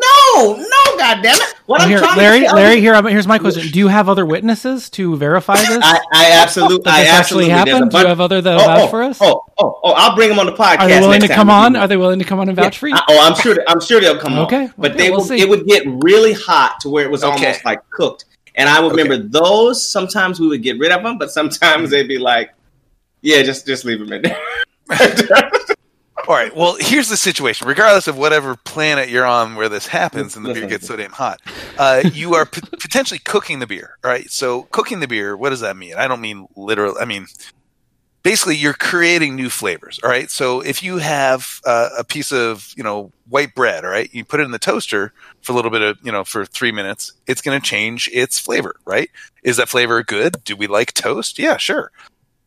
no, 0.55 0.97
goddamn 0.97 1.35
it! 1.35 1.55
What 1.65 1.81
I'm 1.81 1.89
here, 1.89 1.97
trying 1.97 2.15
Larry, 2.17 2.39
to 2.41 2.45
tell 2.45 2.55
Larry, 2.55 2.75
you, 2.75 2.81
here, 2.81 3.01
here's 3.09 3.25
my 3.25 3.39
question. 3.39 3.71
Do 3.71 3.79
you 3.79 3.87
have 3.87 4.07
other 4.07 4.23
witnesses 4.23 4.87
to 4.91 5.15
verify 5.17 5.55
this? 5.55 5.79
I, 5.81 5.99
I 6.13 6.31
absolutely, 6.33 6.83
Does 6.83 6.93
I 6.93 7.01
this 7.01 7.09
actually 7.11 7.49
absolutely. 7.49 7.49
there's 7.49 7.49
a 7.49 7.57
happen? 7.73 7.89
Do 7.89 7.97
you 7.97 8.05
have 8.05 8.21
other 8.21 8.41
that 8.41 8.61
oh, 8.61 8.65
vouch 8.65 8.79
oh, 8.81 8.87
for 8.87 9.01
us? 9.01 9.17
Oh, 9.19 9.43
oh, 9.59 9.79
oh! 9.83 9.91
I'll 9.93 10.15
bring 10.15 10.29
them 10.29 10.37
on 10.37 10.45
the 10.45 10.51
podcast. 10.51 10.79
Are 10.79 10.87
they 10.87 10.99
willing 10.99 11.21
to 11.21 11.27
come 11.27 11.49
on? 11.49 11.75
Are 11.75 11.87
they 11.87 11.97
willing 11.97 12.19
to 12.19 12.25
come 12.25 12.39
on 12.39 12.49
and 12.49 12.55
vouch 12.55 12.77
for 12.77 12.87
you? 12.87 12.95
I- 12.95 13.03
oh, 13.09 13.27
I'm 13.27 13.35
sure. 13.35 13.57
I'm 13.67 13.81
sure 13.81 13.99
they'll 13.99 14.19
come 14.19 14.37
Okay, 14.37 14.65
on. 14.65 14.73
But 14.77 14.91
okay, 14.91 14.99
they 14.99 15.09
we'll 15.09 15.27
would. 15.27 15.39
It 15.39 15.49
would 15.49 15.65
get 15.65 15.83
really 16.03 16.33
hot 16.33 16.79
to 16.81 16.89
where 16.89 17.03
it 17.03 17.11
was 17.11 17.23
Okay. 17.23 17.45
almost 17.45 17.65
like 17.65 17.87
cooked. 17.89 18.25
And 18.59 18.69
I 18.69 18.79
would 18.79 18.91
Okay. 18.93 19.01
remember 19.03 19.27
those. 19.29 19.81
Sometimes 19.87 20.39
we 20.39 20.47
would 20.47 20.61
get 20.61 20.77
rid 20.77 20.91
of 20.91 21.01
them, 21.01 21.17
but 21.17 21.31
sometimes 21.31 21.89
they'd 21.89 22.07
be 22.07 22.19
like, 22.19 22.53
"Yeah, 23.21 23.41
just 23.41 23.65
just 23.65 23.85
leave 23.85 23.99
them 23.99 24.11
in 24.13 24.21
there." 24.21 24.39
All 26.27 26.35
right. 26.35 26.55
Well, 26.55 26.75
here's 26.79 27.09
the 27.09 27.17
situation. 27.17 27.67
Regardless 27.67 28.07
of 28.07 28.15
whatever 28.17 28.55
planet 28.55 29.09
you're 29.09 29.25
on 29.25 29.55
where 29.55 29.69
this 29.69 29.87
happens 29.87 30.35
and 30.35 30.45
the 30.45 30.53
beer 30.53 30.67
gets 30.67 30.85
so 30.85 30.95
damn 30.95 31.11
hot, 31.11 31.39
uh, 31.79 32.03
you 32.13 32.35
are 32.35 32.45
p- 32.45 32.61
potentially 32.79 33.19
cooking 33.19 33.57
the 33.59 33.65
beer. 33.65 33.97
All 34.03 34.11
right. 34.11 34.29
So, 34.29 34.63
cooking 34.63 34.99
the 34.99 35.07
beer, 35.07 35.35
what 35.35 35.49
does 35.49 35.61
that 35.61 35.75
mean? 35.75 35.95
I 35.95 36.07
don't 36.07 36.21
mean 36.21 36.45
literally. 36.55 36.99
I 37.01 37.05
mean, 37.05 37.25
basically, 38.23 38.55
you're 38.55 38.73
creating 38.73 39.35
new 39.35 39.49
flavors. 39.49 39.99
All 40.03 40.09
right. 40.09 40.29
So, 40.29 40.61
if 40.61 40.83
you 40.83 40.97
have 40.97 41.61
uh, 41.65 41.89
a 41.97 42.03
piece 42.03 42.31
of, 42.31 42.71
you 42.75 42.83
know, 42.83 43.11
white 43.27 43.55
bread, 43.55 43.85
all 43.85 43.91
right, 43.91 44.13
you 44.13 44.25
put 44.25 44.39
it 44.39 44.43
in 44.43 44.51
the 44.51 44.59
toaster 44.59 45.13
for 45.41 45.51
a 45.51 45.55
little 45.55 45.71
bit 45.71 45.81
of, 45.81 45.97
you 46.03 46.11
know, 46.11 46.23
for 46.23 46.45
three 46.45 46.71
minutes, 46.71 47.13
it's 47.27 47.41
going 47.41 47.59
to 47.59 47.65
change 47.65 48.09
its 48.11 48.39
flavor, 48.39 48.75
right? 48.85 49.09
Is 49.43 49.57
that 49.57 49.69
flavor 49.69 50.03
good? 50.03 50.43
Do 50.43 50.55
we 50.55 50.67
like 50.67 50.93
toast? 50.93 51.39
Yeah, 51.39 51.57
sure. 51.57 51.91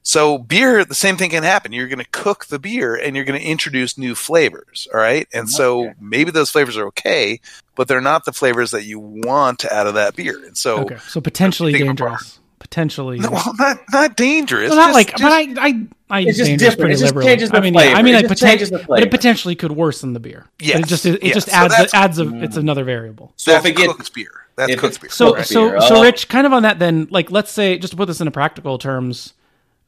So 0.05 0.37
beer, 0.37 0.85
the 0.85 0.97
same 0.97 1.17
thing 1.17 1.31
can 1.31 1.45
happen. 1.45 1.73
You're 1.73 1.87
going 1.87 2.01
to 2.01 2.11
cook 2.11 2.47
the 2.47 2.59
beer 2.59 2.97
and 2.97 3.15
you're 3.15 3.25
going 3.25 3.41
to 3.41 3.47
introduce 3.47 3.97
new 3.97 4.17
flavors. 4.17 4.89
All 4.93 4.99
right. 4.99 5.29
And 5.33 5.49
so 5.49 5.85
Okay. 5.85 5.95
maybe 6.01 6.33
those 6.33 6.51
flavors 6.51 6.77
are 6.77 6.87
okay, 6.89 7.41
but 7.77 7.87
they're 7.87 8.01
not 8.01 8.25
the 8.25 8.33
flavors 8.33 8.73
that 8.73 8.85
you 8.85 8.99
want 8.99 9.65
out 9.65 9.87
of 9.87 9.95
that 9.95 10.17
beer. 10.17 10.45
And 10.45 10.59
so, 10.59 10.81
okay, 10.81 10.99
so 11.07 11.21
potentially 11.21 11.73
think 11.73 11.85
of 11.85 11.91
a 11.91 11.95
dangerous. 11.95 12.41
Potentially. 12.63 13.19
no, 13.19 13.31
well, 13.31 13.55
not, 13.59 13.79
not 13.93 14.17
dangerous. 14.17 14.71
Well, 14.71 14.79
not 14.79 14.87
just- 14.89 14.95
like, 14.95 15.11
just- 15.17 15.23
but 15.23 15.33
I, 15.33 15.67
I, 15.69 15.87
I 16.09 16.21
It's 16.21 16.39
just 16.39 16.51
different. 16.59 16.79
pretty 16.79 16.95
It 16.95 16.99
just 16.99 17.05
liberally. 17.07 17.27
changes 17.27 17.51
the 17.51 17.57
I 17.57 17.61
mean, 17.61 17.75
yeah, 17.75 17.81
flavor. 17.81 17.97
I 17.97 18.03
mean, 18.03 18.15
It 18.15 18.29
like, 18.29 18.39
poten- 18.39 18.59
the 18.71 18.71
but 18.79 18.87
flavor. 18.87 19.07
it 19.07 19.11
potentially 19.11 19.55
could 19.57 19.73
worsen 19.73 20.13
the 20.15 20.21
beer. 20.21 20.47
Yes, 20.61 20.75
But 20.77 20.83
it 20.85 20.87
just, 20.89 21.07
it 21.07 21.23
yes. 21.23 21.35
just 21.35 21.49
adds, 21.51 21.75
that's- 21.75 21.93
it 21.93 21.97
adds 21.97 22.19
a, 22.19 22.43
it's 22.43 22.57
another 22.57 22.85
variable. 22.85 23.33
so 23.37 23.53
if 23.57 23.65
it 23.67 23.77
gets 23.77 23.93
cooked 23.93 24.15
beer. 24.15 24.31
That's 24.57 24.73
if 24.73 24.79
cooked 24.79 25.01
beer. 25.01 25.11
So, 25.11 25.35
Right. 25.35 25.45
so, 25.47 25.71
Beer. 25.71 25.81
so, 25.83 25.97
Oh. 25.97 26.03
Rich, 26.03 26.29
kind 26.29 26.47
of 26.47 26.53
on 26.53 26.63
that, 26.63 26.79
then, 26.79 27.09
like, 27.11 27.31
let's 27.31 27.51
say, 27.51 27.77
just 27.79 27.91
to 27.93 27.97
put 27.97 28.07
this 28.07 28.21
into 28.21 28.31
practical 28.31 28.79
terms, 28.79 29.33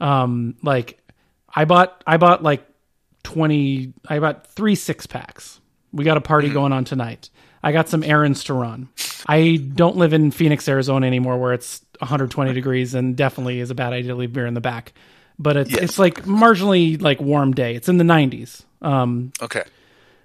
um, 0.01 0.57
like, 0.62 0.99
I 1.55 1.64
bought, 1.64 2.03
I 2.07 2.16
bought 2.16 2.43
like 2.43 2.66
twenty, 3.22 3.93
I 4.09 4.18
bought 4.18 4.47
three 4.49 4.75
six 4.75 5.07
packs. 5.07 5.61
We 5.93 6.05
got 6.05 6.16
a 6.16 6.20
party 6.20 6.49
Mm-hmm. 6.49 6.55
going 6.55 6.72
on 6.72 6.85
tonight. 6.85 7.31
I 7.65 7.73
got 7.73 7.89
some 7.89 8.03
errands 8.05 8.45
to 8.45 8.55
run. 8.55 8.89
I 9.27 9.57
don't 9.57 9.97
live 9.97 10.12
in 10.12 10.31
Phoenix, 10.31 10.69
Arizona 10.69 11.07
anymore, 11.07 11.39
where 11.39 11.53
it's 11.55 11.81
120 12.01 12.53
degrees 12.53 12.95
and 12.95 13.17
definitely 13.17 13.59
is 13.61 13.71
a 13.71 13.75
bad 13.75 13.93
idea 13.93 14.11
to 14.11 14.15
leave 14.17 14.33
beer 14.33 14.47
in 14.47 14.55
the 14.55 14.61
back. 14.61 14.93
But 15.39 15.57
it's 15.57 15.71
Yes. 15.71 15.81
it's 15.83 15.99
like 15.99 16.25
marginally 16.25 17.01
like 17.01 17.21
warm 17.21 17.53
day. 17.55 17.75
It's 17.75 17.89
in 17.89 17.97
the 17.97 18.05
90s. 18.05 18.62
Um, 18.83 19.33
Okay. 19.41 19.62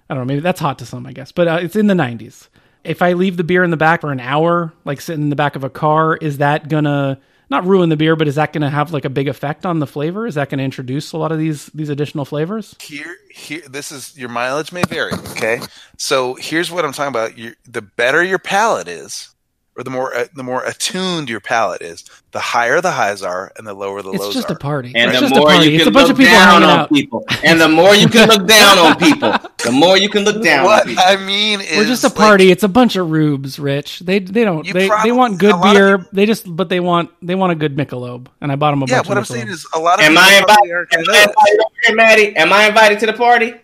I 0.08 0.14
don't 0.14 0.22
know, 0.26 0.26
maybe 0.26 0.40
that's 0.40 0.60
hot 0.60 0.78
to 0.80 0.86
some, 0.86 1.06
I 1.06 1.12
guess, 1.12 1.32
but 1.32 1.48
uh, 1.48 1.58
it's 1.62 1.76
in 1.76 1.86
the 1.86 1.94
90s. 1.94 2.48
If 2.84 3.00
I 3.00 3.12
leave 3.14 3.36
the 3.36 3.44
beer 3.44 3.62
in 3.64 3.70
the 3.70 3.76
back 3.76 4.00
for 4.02 4.10
an 4.12 4.20
hour, 4.20 4.72
like 4.84 5.00
sitting 5.00 5.22
in 5.22 5.30
the 5.30 5.36
back 5.36 5.54
of 5.56 5.64
a 5.64 5.70
car, 5.70 6.16
is 6.16 6.38
that 6.38 6.68
gonna 6.68 7.18
not 7.50 7.64
ruin 7.66 7.88
the 7.88 7.96
beer, 7.96 8.16
but 8.16 8.28
is 8.28 8.36
that 8.36 8.52
gonna 8.52 8.70
have 8.70 8.92
like 8.92 9.04
a 9.04 9.10
big 9.10 9.28
effect 9.28 9.66
on 9.66 9.80
the 9.80 9.86
flavor? 9.86 10.26
Is 10.26 10.36
that 10.36 10.48
gonna 10.48 10.62
introduce 10.62 11.12
a 11.12 11.18
lot 11.18 11.32
of 11.32 11.38
these 11.38 11.66
these 11.66 11.88
additional 11.88 12.24
flavors? 12.24 12.76
Here, 12.80 13.16
here. 13.30 13.62
This 13.68 13.92
is 13.92 14.16
your 14.16 14.28
mileage 14.28 14.72
may 14.72 14.84
vary. 14.84 15.12
Okay, 15.12 15.60
so 15.96 16.34
here's 16.34 16.70
what 16.70 16.84
I'm 16.84 16.92
talking 16.92 17.08
about. 17.08 17.36
you 17.36 17.54
the 17.68 17.82
better 17.82 18.22
your 18.22 18.38
palate 18.38 18.88
is, 18.88 19.34
or 19.76 19.84
the 19.84 19.90
more 19.90 20.14
uh, 20.14 20.26
the 20.34 20.42
more 20.42 20.64
attuned 20.64 21.28
your 21.30 21.40
palate 21.40 21.80
is, 21.82 22.04
the 22.32 22.40
higher 22.40 22.80
the 22.80 22.90
highs 22.90 23.22
are, 23.22 23.52
and 23.56 23.66
the 23.66 23.72
lower 23.74 24.02
the 24.02 24.10
It's 24.10 24.22
lows 24.24 24.34
just 24.34 24.50
are. 24.50 24.54
a 24.54 24.58
party. 24.58 24.92
And 24.94 25.10
it's 25.10 25.20
the 25.20 25.26
a 25.26 25.38
more 25.38 25.52
you 25.54 25.78
can 25.84 25.92
bunch 25.92 26.08
look 26.08 26.10
of 26.12 26.16
people 26.18 26.32
down 26.34 26.62
on 26.64 26.88
people, 26.88 27.24
and 27.44 27.60
the 27.60 27.68
more 27.68 27.94
you 27.94 28.08
can 28.08 28.28
look 28.28 28.46
down 28.48 28.78
on 28.78 28.96
people, 28.98 29.32
the 29.64 29.70
more 29.72 29.96
you 29.96 30.08
can 30.08 30.24
look 30.24 30.42
down 30.42 30.60
on 30.60 30.64
what 30.66 30.86
people. 30.86 31.04
I 31.06 31.16
mean 31.16 31.60
is 31.60 31.76
We're 31.76 31.84
just 31.86 32.02
a 32.04 32.08
like, 32.08 32.16
party. 32.16 32.50
it's 32.50 32.62
a 32.64 32.68
bunch 32.68 32.96
of 32.96 33.10
rubes, 33.10 33.58
Rich. 33.58 34.00
They 34.00 34.18
they 34.18 34.44
don't 34.44 34.64
they, 34.70 34.88
probably- 34.88 35.10
they 35.10 35.16
want 35.16 35.38
good 35.38 35.52
lot 35.54 35.68
of 35.68 35.72
beer. 35.74 36.06
They 36.12 36.26
just 36.26 36.44
but 36.54 36.68
they 36.68 36.80
want 36.80 37.10
they 37.22 37.34
want 37.36 37.52
a 37.52 37.54
good 37.54 37.76
Michelob, 37.76 38.26
and 38.40 38.50
I 38.52 38.56
bought 38.56 38.72
them 38.72 38.82
a 38.82 38.86
yeah, 38.86 38.96
bunch 38.98 39.08
what 39.08 39.16
I'm 39.18 39.22
of 39.22 39.28
saying 39.28 39.48
is 39.48 39.66
a 39.74 39.78
lot 39.78 39.98
of 40.00 40.04
Am 40.04 40.18
I 40.18 40.38
invited? 40.40 40.72
aren't 40.72 40.92
Am 40.94 41.04
I 41.08 41.20
invited 41.22 41.96
Maddie? 41.96 42.36
Am 42.36 42.52
I 42.52 42.66
invited 42.66 42.98
to 43.00 43.06
the 43.06 43.12
party? 43.14 43.54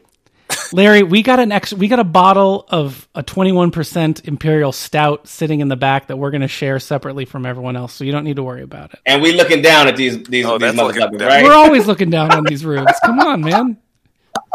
Larry, 0.73 1.03
we 1.03 1.23
got 1.23 1.39
an 1.39 1.53
ex 1.53 1.73
we 1.73 1.89
got 1.89 1.99
a 2.01 2.05
bottle 2.05 2.67
of 2.69 3.09
a 3.15 3.23
21% 3.23 4.27
imperial 4.27 4.73
stout 4.73 5.27
sitting 5.29 5.61
in 5.61 5.69
the 5.69 5.77
back 5.77 6.09
that 6.09 6.17
we're 6.17 6.31
going 6.31 6.41
to 6.41 6.49
share 6.49 6.79
separately 6.79 7.25
from 7.25 7.47
everyone 7.47 7.77
else, 7.77 7.93
so 7.95 8.05
you 8.05 8.13
don't 8.13 8.25
need 8.25 8.37
to 8.37 8.43
worry 8.43 8.63
about 8.63 8.93
it. 8.93 9.01
And 9.07 9.23
we 9.23 9.33
looking 9.33 9.63
down 9.63 9.87
at 9.89 9.97
these 9.97 10.23
these, 10.25 10.45
oh, 10.47 10.59
these 10.59 10.73
motherfuckers, 10.73 11.21
right? 11.21 11.45
We're 11.45 11.53
always 11.55 11.87
looking 11.87 12.11
down 12.11 12.33
on 12.33 12.45
these 12.45 12.65
rooms. 12.65 12.91
Come 13.05 13.21
on, 13.21 13.43
man. 13.43 13.79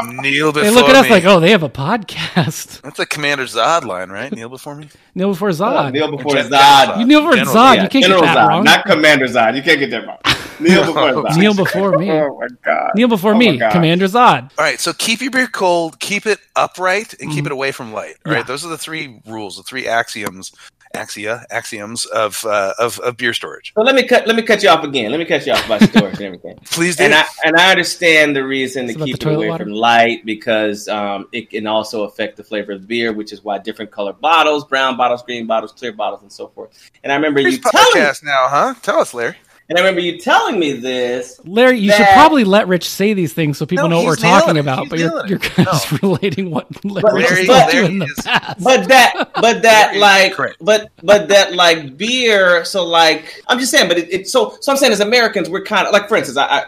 Kneel 0.03 0.51
before 0.51 0.63
They 0.69 0.75
look 0.75 0.87
at 0.89 0.95
us 0.95 1.05
me. 1.05 1.09
like, 1.11 1.25
"Oh, 1.25 1.39
they 1.39 1.51
have 1.51 1.63
a 1.63 1.69
podcast." 1.69 2.81
That's 2.83 2.99
a 2.99 3.05
Commander 3.05 3.45
Zod 3.45 3.83
line, 3.83 4.09
right? 4.09 4.31
Kneel 4.31 4.49
before 4.49 4.75
me. 4.75 4.87
Kneel 5.15 5.29
before 5.29 5.49
Zod. 5.49 5.91
Kneel 5.91 6.15
before 6.15 6.35
Gen- 6.35 6.51
Zod. 6.51 6.99
you 6.99 7.05
kneel 7.05 7.21
before 7.21 7.35
General, 7.35 7.55
Zod. 7.55 7.75
Yeah, 7.77 7.83
you 7.83 7.89
can't 7.89 8.03
General 8.05 8.21
get 8.21 8.33
that 8.33 8.37
Zod, 8.37 8.47
wrong. 8.49 8.63
not 8.63 8.85
Commander 8.85 9.25
Zod. 9.27 9.55
You 9.55 9.63
can't 9.63 9.79
get 9.79 9.89
that 9.91 10.05
wrong. 10.07 10.17
Kneel 10.61 10.85
before 10.93 11.11
Zod. 11.23 11.37
kneel 11.37 11.53
before 11.55 11.97
me. 11.97 12.11
Oh 12.11 12.37
my 12.39 12.47
god. 12.63 12.91
Kneel 12.95 13.07
before 13.07 13.33
Oh 13.33 13.37
me, 13.37 13.57
God. 13.57 13.71
Commander 13.71 14.05
Zod. 14.07 14.51
All 14.57 14.63
right, 14.65 14.79
so 14.79 14.93
keep 14.93 15.21
your 15.21 15.31
beer 15.31 15.47
cold, 15.47 15.99
keep 15.99 16.25
it 16.25 16.39
upright, 16.55 17.13
and 17.19 17.31
keep 17.31 17.45
it 17.45 17.51
away 17.51 17.71
from 17.71 17.93
light. 17.93 18.15
All 18.25 18.31
right, 18.31 18.39
Mm. 18.39 18.43
Yeah. 18.43 18.43
those 18.43 18.65
are 18.65 18.69
the 18.69 18.77
three 18.77 19.19
rules, 19.25 19.57
the 19.57 19.63
three 19.63 19.87
axioms, 19.87 20.51
axia, 20.95 21.45
axioms 21.49 22.05
of 22.05 22.43
uh, 22.45 22.73
of, 22.77 22.99
of 22.99 23.15
beer 23.17 23.33
storage. 23.33 23.71
So 23.75 23.81
let 23.81 23.95
me 23.95 24.05
cut 24.05 24.27
let 24.27 24.35
me 24.35 24.41
cut 24.41 24.61
you 24.61 24.69
off 24.69 24.83
again. 24.83 25.09
Let 25.11 25.19
me 25.19 25.25
cut 25.25 25.45
you 25.45 25.53
off 25.53 25.65
about 25.65 25.81
storage 25.83 26.15
and 26.15 26.21
everything. 26.23 26.57
Please 26.65 26.97
do. 26.97 27.05
And 27.05 27.13
I 27.13 27.23
and 27.45 27.55
I 27.55 27.71
understand 27.71 28.35
the 28.35 28.43
reason 28.43 28.89
It's 28.89 28.97
to 28.97 29.05
keep 29.05 29.15
it 29.15 29.23
away 29.25 29.47
water? 29.49 29.63
from 29.63 29.73
light 29.73 30.25
because 30.25 30.87
um, 30.89 31.27
it 31.31 31.49
can 31.49 31.65
also 31.65 32.03
affect 32.03 32.35
the 32.37 32.43
flavor 32.43 32.73
of 32.73 32.81
the 32.81 32.87
beer, 32.87 33.13
which 33.13 33.31
is 33.31 33.41
why 33.43 33.57
different 33.57 33.91
color 33.91 34.11
bottles, 34.13 34.65
brown 34.65 34.97
bottles, 34.97 35.23
green 35.23 35.47
bottles, 35.47 35.71
clear 35.71 35.93
bottles, 35.93 36.21
and 36.23 36.31
so 36.31 36.47
forth. 36.49 36.91
And 37.05 37.11
I 37.11 37.15
remember 37.15 37.39
Here's 37.39 37.55
you 37.55 37.61
telling 37.61 37.87
podcast 37.93 38.23
now, 38.23 38.47
huh? 38.49 38.73
Tell 38.81 38.99
us, 38.99 39.13
Larry. 39.13 39.37
And 39.71 39.77
I 39.79 39.81
remember 39.81 40.01
you 40.01 40.19
telling 40.19 40.59
me 40.59 40.73
this. 40.73 41.39
Larry, 41.45 41.79
you 41.79 41.93
should 41.93 42.05
probably 42.09 42.43
let 42.43 42.67
Rich 42.67 42.89
say 42.89 43.13
these 43.13 43.31
things 43.31 43.57
so 43.57 43.65
people 43.65 43.87
No, 43.87 43.95
know 43.95 44.03
what 44.03 44.05
we're 44.07 44.15
talking 44.17 44.57
it. 44.57 44.59
about. 44.59 44.79
He's 44.81 44.89
but 44.89 44.99
you're 44.99 45.25
you're 45.27 45.39
kind 45.39 45.65
of 45.69 45.73
just 45.75 45.91
relating 46.03 46.51
what 46.51 46.67
Larry 46.83 47.23
Larry- 47.23 47.35
has 47.37 47.47
but- 47.47 47.71
told 47.71 47.73
you 47.73 47.85
in 47.85 47.99
the 47.99 48.05
is- 48.05 48.25
past. 48.25 48.61
But 48.61 48.89
that, 48.89 49.31
but 49.35 49.61
that, 49.63 49.95
like, 49.95 50.35
but 50.59 50.89
but 51.01 51.29
that, 51.29 51.55
like, 51.55 51.95
beer. 51.97 52.65
So, 52.65 52.83
like, 52.85 53.41
I'm 53.47 53.57
just 53.59 53.71
saying. 53.71 53.87
But 53.87 53.97
it, 53.97 54.13
it 54.13 54.27
so 54.27 54.57
so 54.59 54.71
I'm 54.73 54.77
saying 54.77 54.91
as 54.91 54.99
Americans, 54.99 55.49
we're 55.49 55.63
kind 55.63 55.87
of 55.87 55.93
like, 55.93 56.09
for 56.09 56.17
instance, 56.17 56.37
I, 56.37 56.45
I 56.45 56.65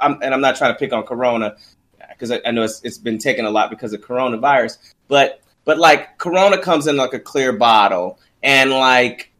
I'm 0.00 0.22
and 0.22 0.32
I'm 0.32 0.40
not 0.40 0.56
trying 0.56 0.72
to 0.72 0.78
pick 0.78 0.94
on 0.94 1.02
Corona 1.02 1.54
because 2.10 2.30
I, 2.30 2.40
I 2.46 2.50
know 2.50 2.62
it's, 2.62 2.80
it's 2.82 2.96
been 2.98 3.18
taken 3.18 3.44
a 3.44 3.50
lot 3.50 3.68
because 3.68 3.92
of 3.92 4.00
coronavirus. 4.00 4.78
But 5.06 5.42
but 5.66 5.76
like, 5.78 6.16
Corona 6.16 6.56
comes 6.56 6.86
in 6.86 6.96
like 6.96 7.12
a 7.12 7.20
clear 7.20 7.52
bottle, 7.52 8.18
and 8.42 8.70
like, 8.70 9.30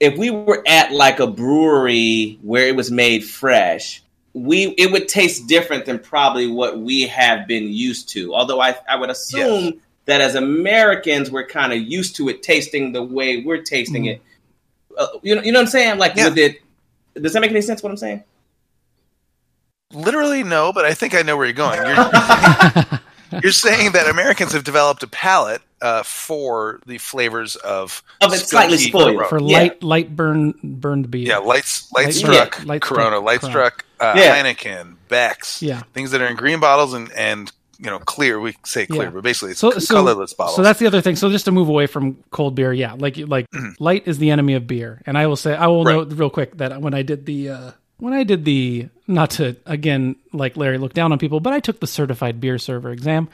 if 0.00 0.16
we 0.18 0.30
were 0.30 0.62
at 0.66 0.92
like 0.92 1.20
a 1.20 1.26
brewery 1.26 2.38
where 2.42 2.66
it 2.66 2.74
was 2.74 2.90
made 2.90 3.24
fresh. 3.24 4.02
We 4.32 4.66
it 4.78 4.92
would 4.92 5.08
taste 5.08 5.48
different 5.48 5.86
than 5.86 5.98
probably 5.98 6.46
what 6.46 6.78
we 6.78 7.02
have 7.08 7.48
been 7.48 7.64
used 7.64 8.08
to. 8.10 8.32
Although 8.34 8.60
I 8.60 8.76
I 8.88 8.94
would 8.96 9.10
assume 9.10 9.80
that 10.06 10.20
as 10.20 10.36
Americans 10.36 11.30
we're 11.32 11.46
kind 11.46 11.72
of 11.72 11.80
used 11.80 12.14
to 12.16 12.28
it 12.28 12.42
tasting 12.42 12.92
the 12.92 13.02
way 13.02 13.42
we're 13.42 13.62
tasting 13.62 14.04
Mhm. 14.04 14.14
it. 14.14 14.22
Uh, 14.96 15.06
you 15.22 15.34
know, 15.34 15.42
you 15.42 15.50
know 15.50 15.58
what 15.58 15.64
I'm 15.66 15.70
saying? 15.70 15.98
Like 15.98 16.14
Yeah. 16.14 16.28
with 16.28 16.38
it. 16.38 16.62
Does 17.20 17.32
that 17.32 17.40
make 17.40 17.50
any 17.50 17.60
sense? 17.60 17.82
What 17.82 17.90
I'm 17.90 17.96
saying? 17.96 18.22
Literally, 19.92 20.44
no, 20.44 20.72
but 20.72 20.84
I 20.84 20.94
think 20.94 21.14
I 21.16 21.22
know 21.22 21.36
where 21.36 21.46
you're 21.46 21.52
going. 21.52 21.78
You're, 21.84 21.96
You're 23.42 23.52
saying 23.52 23.92
that 23.92 24.08
Americans 24.08 24.52
have 24.52 24.64
developed 24.64 25.02
a 25.02 25.06
palate 25.06 25.62
uh, 25.82 26.02
for 26.02 26.80
the 26.86 26.98
flavors 26.98 27.56
of 27.56 28.02
Of 28.20 28.32
it 28.32 28.38
slightly 28.38 28.76
spoiled. 28.78 29.14
Corona. 29.16 29.28
For 29.28 29.40
Yeah. 29.40 29.58
light 29.58 29.82
light 29.82 30.16
burn 30.16 30.54
burned 30.62 31.10
beer. 31.10 31.26
Yeah, 31.28 31.38
light, 31.38 31.64
light 31.94 32.06
Light- 32.06 32.14
struck, 32.14 32.58
yeah, 32.58 32.64
light 32.66 32.82
Corona, 32.82 33.16
struck 33.16 33.24
light 33.24 33.42
struck, 33.42 33.84
uh, 34.00 34.14
Yeah. 34.16 34.42
Heineken, 34.42 34.96
Beck's, 35.08 35.62
Yeah. 35.62 35.82
things 35.94 36.10
that 36.10 36.20
are 36.20 36.26
in 36.26 36.36
green 36.36 36.60
bottles 36.60 36.92
and 36.92 37.10
and 37.12 37.50
you 37.78 37.86
know 37.86 37.98
clear. 37.98 38.38
We 38.38 38.56
say 38.66 38.84
clear, 38.86 39.04
Yeah. 39.04 39.10
but 39.10 39.22
basically 39.22 39.52
it's 39.52 39.60
so, 39.60 39.70
c- 39.70 39.80
so, 39.80 39.94
colorless 39.94 40.34
bottles. 40.34 40.56
So 40.56 40.62
that's 40.62 40.78
the 40.78 40.86
other 40.86 41.00
thing. 41.00 41.16
So 41.16 41.30
just 41.30 41.46
to 41.46 41.50
move 41.52 41.68
away 41.70 41.86
from 41.86 42.18
cold 42.30 42.54
beer, 42.54 42.72
yeah, 42.74 42.92
like 42.98 43.16
like 43.16 43.46
Mhm. 43.50 43.74
light 43.78 44.02
is 44.06 44.18
the 44.18 44.30
enemy 44.30 44.52
of 44.54 44.66
beer. 44.66 45.00
And 45.06 45.16
I 45.16 45.26
will 45.28 45.36
say, 45.36 45.54
I 45.56 45.66
will 45.68 45.84
Right. 45.84 45.94
note 45.96 46.12
real 46.12 46.28
quick 46.30 46.58
that 46.58 46.78
when 46.82 46.92
I 46.92 47.00
did 47.02 47.24
the 47.24 47.48
uh, 47.48 47.70
when 48.00 48.12
I 48.12 48.24
did 48.24 48.44
the 48.44 48.88
not 49.06 49.30
to 49.32 49.56
again 49.66 50.16
like 50.32 50.56
Larry 50.56 50.78
look 50.78 50.92
down 50.94 51.12
on 51.12 51.18
people, 51.18 51.40
but 51.40 51.52
I 51.52 51.60
took 51.60 51.80
the 51.80 51.86
certified 51.86 52.40
beer 52.40 52.58
server 52.58 52.90
exam, 52.90 53.28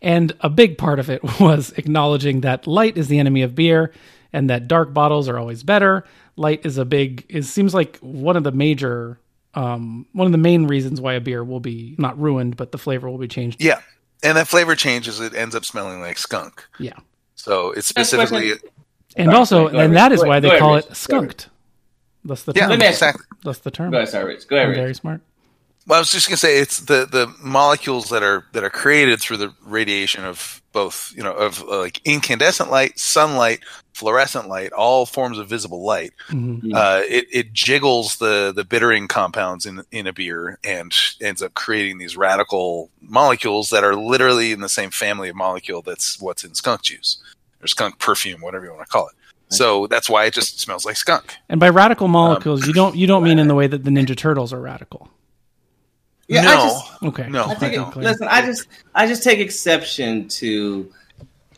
and 0.00 0.32
a 0.40 0.48
big 0.48 0.78
part 0.78 0.98
of 0.98 1.10
it 1.10 1.22
was 1.40 1.72
acknowledging 1.76 2.42
that 2.42 2.66
light 2.66 2.96
is 2.96 3.08
the 3.08 3.18
enemy 3.18 3.42
of 3.42 3.54
beer, 3.54 3.92
and 4.32 4.48
that 4.50 4.68
dark 4.68 4.94
bottles 4.94 5.28
are 5.28 5.38
always 5.38 5.62
better. 5.62 6.04
Light 6.36 6.64
is 6.64 6.78
a 6.78 6.84
big. 6.84 7.26
It 7.28 7.42
seems 7.42 7.74
like 7.74 7.98
one 7.98 8.36
of 8.36 8.44
the 8.44 8.52
major. 8.52 9.18
Um, 9.52 10.06
one 10.12 10.26
of 10.26 10.32
the 10.32 10.38
main 10.38 10.68
reasons 10.68 11.00
why 11.00 11.14
a 11.14 11.20
beer 11.20 11.42
will 11.42 11.58
be 11.58 11.96
not 11.98 12.16
ruined, 12.20 12.56
but 12.56 12.70
the 12.70 12.78
flavor 12.78 13.10
will 13.10 13.18
be 13.18 13.26
changed. 13.26 13.60
yeah, 13.62 13.80
and 14.22 14.36
that 14.36 14.46
flavor 14.46 14.76
changes. 14.76 15.18
It 15.18 15.34
ends 15.34 15.56
up 15.56 15.64
smelling 15.64 16.00
like 16.00 16.18
skunk. 16.18 16.64
Yeah. 16.78 16.92
So 17.34 17.72
it's 17.72 17.94
Next 17.96 18.10
specifically 18.10 18.52
And 19.16 19.32
also, 19.32 19.66
and 19.66 19.96
that 19.96 20.10
Rich. 20.12 20.18
is 20.18 20.22
Go 20.22 20.28
why 20.28 20.38
they 20.40 20.56
call 20.58 20.76
it 20.76 20.94
skunked. 20.94 21.48
That's 22.24 22.44
the 22.44 22.52
yeah, 22.54 22.62
term. 22.62 22.70
Let 22.70 22.78
me 22.78 22.86
ask- 22.86 22.96
exactly. 23.02 23.24
That's 23.44 23.60
the 23.60 23.70
term. 23.70 23.90
Go 23.90 23.98
ahead, 23.98 24.08
sorry, 24.08 24.26
Rich. 24.34 24.48
Go 24.48 24.56
ahead, 24.56 24.68
Rich. 24.68 24.76
very 24.78 24.94
smart. 24.94 25.20
Well, 25.86 25.96
I 25.96 26.00
was 26.00 26.12
just 26.12 26.28
gonna 26.28 26.36
say 26.36 26.58
it's 26.58 26.80
the 26.80 27.06
the 27.10 27.34
molecules 27.42 28.10
that 28.10 28.22
are 28.22 28.44
that 28.52 28.62
are 28.62 28.70
created 28.70 29.20
through 29.20 29.38
the 29.38 29.52
radiation 29.64 30.24
of 30.24 30.60
both, 30.72 31.12
you 31.16 31.22
know, 31.22 31.32
of 31.32 31.62
uh, 31.62 31.78
like 31.78 32.00
incandescent 32.04 32.70
light, 32.70 32.98
sunlight, 32.98 33.60
fluorescent 33.94 34.46
light, 34.48 34.72
all 34.72 35.06
forms 35.06 35.38
of 35.38 35.48
visible 35.48 35.82
light. 35.82 36.12
Mhm. 36.28 36.62
Mm. 36.62 36.74
Uh, 36.74 37.02
it 37.08 37.26
it 37.32 37.52
jiggles 37.54 38.16
the 38.18 38.52
the 38.54 38.62
bittering 38.62 39.08
compounds 39.08 39.64
in 39.64 39.82
in 39.90 40.06
a 40.06 40.12
beer 40.12 40.58
and 40.62 40.94
ends 41.22 41.42
up 41.42 41.54
creating 41.54 41.96
these 41.98 42.16
radical 42.16 42.90
molecules 43.00 43.70
that 43.70 43.82
are 43.82 43.96
literally 43.96 44.52
in 44.52 44.60
the 44.60 44.68
same 44.68 44.90
family 44.90 45.30
of 45.30 45.34
molecule 45.34 45.80
that's 45.82 46.20
what's 46.20 46.44
in 46.44 46.54
skunk 46.54 46.82
juice 46.82 47.18
or 47.62 47.66
skunk 47.66 47.98
perfume, 47.98 48.42
whatever 48.42 48.66
you 48.66 48.70
want 48.72 48.86
to 48.86 48.90
call 48.92 49.08
it. 49.08 49.14
So 49.50 49.86
that's 49.88 50.08
why 50.08 50.26
it 50.26 50.32
just 50.34 50.60
smells 50.60 50.84
like 50.86 50.96
skunk. 50.96 51.36
And 51.48 51.58
by 51.58 51.68
radical 51.70 52.06
Um, 52.06 52.12
molecules, 52.12 52.66
you 52.66 52.72
don't 52.72 52.94
you 52.96 53.06
don't 53.06 53.22
mean 53.24 53.38
in 53.38 53.48
the 53.48 53.54
way 53.54 53.66
that 53.66 53.84
the 53.84 53.90
Ninja 53.90 54.16
Turtles 54.16 54.52
are 54.52 54.60
radical. 54.60 55.08
Yeah, 56.28 56.42
no, 56.42 56.50
I 56.50 56.54
just, 56.54 57.02
Okay. 57.02 57.28
No. 57.28 57.44
I 57.48 57.54
take 57.54 57.76
Okay, 57.78 58.00
it, 58.00 58.04
listen. 58.04 58.28
I 58.30 58.42
just, 58.46 58.68
I 58.94 59.06
just 59.08 59.24
take 59.24 59.40
exception 59.40 60.28
to 60.28 60.92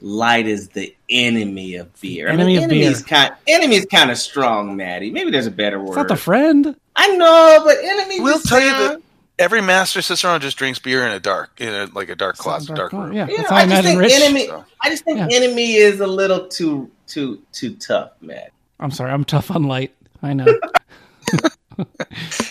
light 0.01 0.47
is 0.47 0.69
the 0.71 0.95
enemy 1.11 1.75
of 1.77 2.01
beer. 2.01 2.29
I 2.29 2.33
Enemy 2.33 2.47
mean, 2.55 2.57
of 2.57 2.63
enemy 2.65 2.81
beer. 2.81 2.91
is 2.91 3.03
kind, 3.03 3.35
enemy 3.47 3.77
is 3.77 3.85
kind 3.85 4.11
of 4.11 4.17
strong, 4.17 4.75
Maddie. 4.75 5.11
Maybe 5.11 5.31
there's 5.31 5.47
a 5.47 5.51
better 5.51 5.79
word. 5.79 5.89
It's 5.89 5.97
not 5.97 6.09
the 6.09 6.17
friend. 6.17 6.75
I 6.97 7.09
know, 7.09 7.61
but 7.65 7.77
enemy. 7.85 8.21
We'll 8.21 8.37
just 8.37 8.49
tell 8.49 8.61
you 8.63 8.71
sound- 8.71 8.95
that 8.95 9.03
every 9.43 9.61
master 9.61 10.01
cicerone 10.01 10.41
just 10.41 10.57
drinks 10.57 10.79
beer 10.79 11.05
in 11.07 11.13
a 11.13 11.21
dark, 11.21 11.61
in 11.61 11.69
a, 11.69 11.87
like 11.87 12.09
a 12.09 12.15
dark 12.15 12.37
closet, 12.37 12.75
dark, 12.77 12.93
room. 12.93 13.13
Yeah, 13.13 13.27
Yeah, 13.29 13.37
that's 13.39 13.53
I, 13.53 13.63
I 13.63 13.67
just 13.67 13.83
think 13.85 14.01
Rich. 14.01 14.13
enemy. 14.13 14.47
So- 14.47 14.65
I 14.81 14.89
just 14.91 15.05
think 15.05 15.19
Yeah. 15.19 15.29
enemy 15.31 15.75
is 15.75 16.01
a 16.01 16.07
little 16.07 16.49
too, 16.49 16.91
too, 17.07 17.43
too 17.53 17.75
tough, 17.77 18.13
man. 18.21 18.49
I'm 18.81 18.91
sorry, 18.91 19.11
I'm 19.13 19.25
tough 19.25 19.51
on 19.51 19.65
light. 19.65 19.95
I 20.23 20.33
know. 20.35 20.47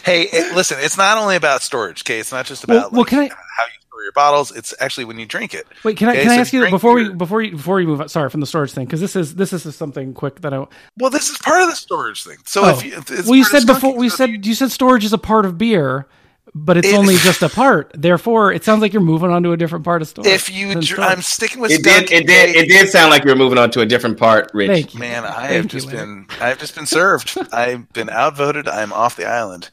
Hey, 0.04 0.24
it, 0.24 0.56
listen, 0.56 0.78
it's 0.82 0.98
not 0.98 1.18
only 1.18 1.36
about 1.36 1.62
storage. 1.62 2.02
Okay, 2.02 2.20
it's 2.20 2.32
not 2.32 2.46
just 2.46 2.64
about 2.64 2.92
well, 2.92 3.02
like, 3.02 3.08
can 3.10 3.20
I- 3.20 3.28
how 3.30 3.66
you 3.66 3.80
store 3.88 4.02
your 4.04 4.12
bottles. 4.14 4.52
It's 4.52 4.74
actually 4.80 5.06
when 5.06 5.20
you 5.20 5.26
drink 5.28 5.54
it. 5.54 5.68
Wait, 5.84 5.96
can 5.96 6.10
I 6.10 6.14
Okay, 6.14 6.22
can 6.24 6.32
I 6.32 6.36
so 6.36 6.42
ask 6.42 6.54
you 6.54 6.60
drink 6.62 6.72
before 6.74 6.96
we 6.96 7.10
before 7.14 7.42
you 7.42 7.52
before 7.52 7.80
you 7.80 7.88
move 7.88 8.02
on? 8.02 8.10
Sorry, 8.10 8.30
from 8.30 8.40
the 8.42 8.48
storage 8.48 8.72
thing 8.72 8.86
because 8.86 9.00
this 9.00 9.16
is 9.16 9.36
this 9.36 9.54
is 9.54 9.76
something 9.76 10.14
quick 10.14 10.42
that 10.42 10.54
I. 10.54 10.66
Well, 10.98 11.12
this 11.12 11.30
is 11.30 11.38
part 11.38 11.62
of 11.62 11.70
the 11.70 11.76
storage 11.76 12.24
thing. 12.24 12.38
So 12.46 12.64
Oh. 12.66 12.70
if 12.70 12.84
you, 12.84 12.94
if 12.98 13.12
it's 13.12 13.28
well, 13.28 13.36
you 13.36 13.44
said 13.46 13.66
before 13.68 13.96
we 13.96 14.10
so 14.10 14.16
said 14.18 14.30
you- 14.32 14.40
you 14.44 14.56
said 14.56 14.72
storage 14.72 15.06
is 15.06 15.14
a 15.14 15.18
part 15.20 15.46
of 15.46 15.58
beer, 15.58 16.08
but 16.54 16.78
it's 16.78 16.88
It- 16.90 16.96
only 16.96 17.16
just 17.18 17.42
a 17.42 17.50
part. 17.50 17.92
Therefore, 17.96 18.52
it 18.52 18.64
sounds 18.64 18.82
like 18.82 18.92
you're 18.94 19.02
moving 19.02 19.32
on 19.32 19.44
to 19.44 19.52
a 19.54 19.58
different 19.58 19.86
part 19.86 20.02
of 20.02 20.08
story. 20.08 20.30
if 20.30 20.50
you, 20.50 20.74
dr- 20.74 20.84
storage. 20.86 21.00
I'm 21.12 21.22
sticking 21.22 21.62
with 21.62 21.72
It 21.72 21.84
did. 21.84 22.12
It 22.12 22.28
did. 22.28 22.56
It 22.56 22.68
did 22.68 22.90
sound 22.90 23.10
like 23.12 23.24
you're 23.24 23.36
moving 23.36 23.58
on 23.58 23.72
to 23.72 23.82
a 23.82 23.86
different 23.86 24.18
part, 24.18 24.52
Rich. 24.54 24.70
Thank 24.70 24.94
you. 24.94 25.00
Man, 25.00 25.24
I 25.26 25.32
Thank 25.34 25.52
have 25.54 25.64
you, 25.66 25.70
just 25.70 25.88
Larry. 25.88 26.00
been 26.00 26.26
I've 26.42 26.60
just 26.60 26.76
been 26.76 26.86
served. 26.86 27.38
I've 27.54 27.92
been 27.94 28.10
outvoted. 28.10 28.68
I'm 28.68 28.92
off 28.94 29.16
the 29.16 29.26
island. 29.26 29.70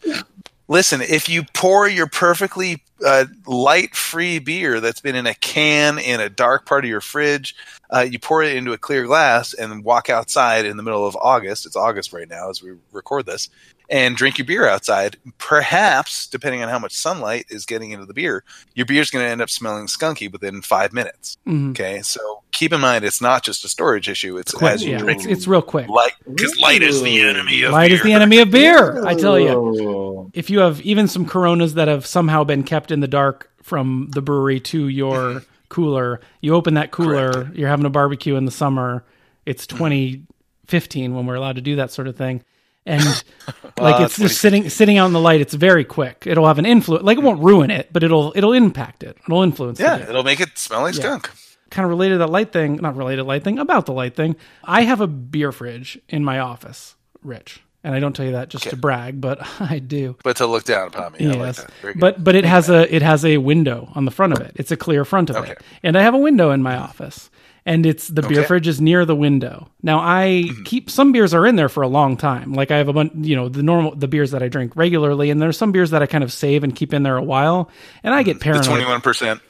Listen, 0.70 1.01
if 1.01 1.29
you 1.31 1.45
pour 1.55 1.89
your 1.89 2.07
perfectly 2.07 2.83
uh, 3.05 3.24
light-free 3.47 4.39
beer 4.41 4.81
that's 4.81 5.01
been 5.01 5.14
in 5.14 5.26
a 5.26 5.33
can 5.35 5.99
in 5.99 6.20
a 6.20 6.29
dark 6.29 6.66
part 6.66 6.85
of 6.85 6.91
your 6.91 7.01
fridge, 7.01 7.57
uh, 7.91 8.01
you 8.01 8.18
pour 8.18 8.43
it 8.43 8.55
into 8.55 8.72
a 8.72 8.79
clear 8.79 9.07
glass 9.07 9.55
and 9.55 9.83
walk 9.83 10.11
outside 10.11 10.66
in 10.66 10.76
the 10.76 10.83
middle 10.83 11.07
of 11.07 11.16
August. 11.16 11.64
It's 11.64 11.76
August 11.76 12.12
right 12.12 12.29
now 12.29 12.51
as 12.51 12.62
we 12.62 12.72
record 12.93 13.24
this, 13.24 13.49
and 13.91 14.16
drink 14.16 14.36
your 14.39 14.45
beer 14.47 14.68
outside. 14.68 15.16
Perhaps, 15.39 16.26
depending 16.28 16.62
on 16.62 16.68
how 16.68 16.78
much 16.78 16.93
sunlight 16.95 17.47
is 17.49 17.64
getting 17.66 17.91
into 17.93 18.05
the 18.07 18.12
beer, 18.14 18.45
your 18.74 18.84
beer 18.86 19.01
is 19.01 19.11
going 19.11 19.24
to 19.24 19.30
end 19.30 19.41
up 19.41 19.49
smelling 19.51 19.86
skunky 19.86 20.30
within 20.30 20.61
five 20.62 20.93
minutes. 20.93 21.36
Mhm. 21.47 21.70
Okay, 21.70 22.03
so 22.03 22.43
keep 22.53 22.72
in 22.72 22.80
mind 22.80 23.05
it's 23.05 23.20
not 23.20 23.43
just 23.45 23.64
a 23.64 23.68
storage 23.68 24.09
issue. 24.09 24.36
It's 24.36 24.53
Quick, 24.53 24.72
as 24.72 24.84
you 24.84 24.93
yeah, 24.93 24.99
drink 24.99 25.20
it's, 25.22 25.26
it's 25.30 25.47
real 25.49 25.62
quick. 25.62 25.89
light 25.89 26.12
because 26.30 26.59
light 26.59 26.82
is 26.82 27.03
the 27.03 27.20
enemy 27.20 27.62
of 27.62 27.72
Light 27.72 27.89
beer. 27.89 27.97
is 27.97 28.03
the 28.03 28.12
enemy 28.12 28.39
of 28.41 28.51
beer. 28.51 29.05
I 29.07 29.14
tell 29.14 29.39
you. 29.39 30.30
If 30.34 30.51
you 30.51 30.59
have 30.61 30.80
even 30.82 31.09
some 31.09 31.24
Coronas 31.24 31.74
that 31.74 31.89
have 31.89 32.05
somehow 32.07 32.45
been 32.45 32.62
kept 32.64 32.91
in 32.91 33.01
the 33.01 33.09
dark 33.09 33.51
from 33.62 34.09
the 34.12 34.20
brewery 34.22 34.61
to 34.61 34.89
your 34.89 35.43
cooler, 35.70 36.20
you 36.43 36.55
open 36.55 36.74
that 36.74 36.91
cooler, 36.91 37.51
you're 37.55 37.68
having 37.68 37.86
a 37.86 37.91
barbecue 37.91 38.36
in 38.36 38.45
the 38.45 38.51
summer. 38.51 39.05
It's 39.47 39.66
2015 39.66 41.14
when 41.14 41.26
we're 41.26 41.34
allowed 41.34 41.57
to 41.57 41.62
do 41.62 41.76
that 41.76 41.91
sort 41.91 42.09
of 42.09 42.16
thing. 42.16 42.43
And 42.89 43.05
like 43.78 44.01
it's 44.01 44.16
just 44.16 44.41
sitting 44.41 44.68
sitting 44.70 44.97
out 44.99 45.07
in 45.07 45.12
the 45.12 45.20
light. 45.20 45.41
It's 45.41 45.55
very 45.55 45.84
quick. 45.84 46.24
It'll 46.26 46.47
have 46.47 46.59
an 46.59 46.66
influence. 46.66 47.05
Like 47.05 47.18
it 47.18 47.22
won't 47.22 47.43
ruin 47.43 47.70
it, 47.70 47.93
but 47.93 48.03
it'll 48.03 48.32
it'll 48.34 48.55
impact 48.55 49.03
it. 49.03 49.16
It'll 49.28 49.43
influence. 49.43 49.78
Yeah, 49.78 49.97
it. 49.97 50.09
it'll 50.09 50.24
make 50.24 50.41
it 50.41 50.57
smell 50.57 50.80
like 50.82 50.95
Yeah. 50.95 51.03
skunk. 51.03 51.30
kind 51.70 51.84
of 51.84 51.91
related 51.91 52.14
to 52.14 52.18
that 52.20 52.30
light 52.30 52.51
thing, 52.51 52.76
not 52.76 52.97
related 52.97 53.18
to 53.22 53.24
light 53.24 53.45
thing, 53.45 53.59
about 53.59 53.84
the 53.86 53.93
light 53.93 54.16
thing. 54.16 54.36
I 54.64 54.82
have 54.82 55.03
a 55.03 55.07
beer 55.07 55.53
fridge 55.53 55.99
in 56.09 56.24
my 56.24 56.39
office, 56.39 56.97
Rich. 57.22 57.61
And 57.84 57.95
I 57.95 58.01
don't 58.01 58.14
tell 58.16 58.24
you 58.26 58.32
that 58.32 58.49
just 58.49 58.64
Okay. 58.66 58.70
to 58.70 58.76
brag, 58.76 59.20
but 59.20 59.39
I 59.61 59.78
do. 59.78 60.16
But 60.24 60.36
to 60.39 60.47
look 60.47 60.64
down 60.64 60.89
upon 60.89 61.12
me, 61.12 61.26
like 61.28 61.36
Yes. 61.39 61.57
that. 61.59 61.70
Very 61.82 61.93
good. 61.95 62.01
But 62.01 62.24
but 62.24 62.34
it 62.34 62.45
has 62.47 62.70
a 62.70 62.93
it 62.95 63.03
has 63.03 63.22
a 63.24 63.36
window 63.36 63.93
on 63.95 64.05
the 64.07 64.11
front 64.11 64.32
of 64.32 64.41
it. 64.41 64.53
It's 64.57 64.70
a 64.72 64.76
clear 64.78 65.05
front 65.05 65.28
of 65.30 65.36
Okay. 65.36 65.53
it. 65.53 65.62
And 65.82 65.95
I 65.97 66.03
have 66.03 66.14
a 66.14 66.18
window 66.18 66.51
in 66.53 66.62
my 66.62 66.76
office. 66.76 67.28
And 67.69 67.85
it's 67.85 68.09
the 68.09 68.23
beer 68.23 68.31
Okay. 68.31 68.35
Mm-hmm. 68.41 68.47
fridge 68.47 68.66
is 68.66 68.81
near 68.81 69.05
the 69.05 69.14
window. 69.14 69.69
Now 69.83 69.99
I 70.01 70.45
keep 70.64 70.89
some 70.89 71.12
beers 71.12 71.35
are 71.35 71.47
in 71.47 71.57
there 71.57 71.69
for 71.69 71.83
a 71.83 71.89
long 71.89 72.16
time. 72.16 72.55
Like 72.55 72.71
I 72.71 72.79
have 72.79 72.89
a 72.89 72.95
bunch, 72.95 73.12
you 73.16 73.37
know, 73.37 73.51
the 73.51 73.62
normal 73.62 73.95
the 73.95 74.09
beers 74.09 74.31
that 74.31 74.43
I 74.43 74.49
drink 74.49 74.75
regularly, 74.75 75.29
and 75.29 75.41
there's 75.41 75.59
some 75.59 75.71
beers 75.71 75.91
that 75.91 76.03
I 76.03 76.07
kind 76.07 76.25
of 76.25 76.33
save 76.33 76.64
and 76.64 76.75
keep 76.75 76.95
in 76.95 77.03
there 77.03 77.16
a 77.19 77.23
while. 77.23 77.71
And 78.03 78.14
I 78.14 78.23
get 78.23 78.35
the 78.39 78.41
paranoid. 78.41 78.64
twenty-one 78.64 79.01
percent. 79.03 79.41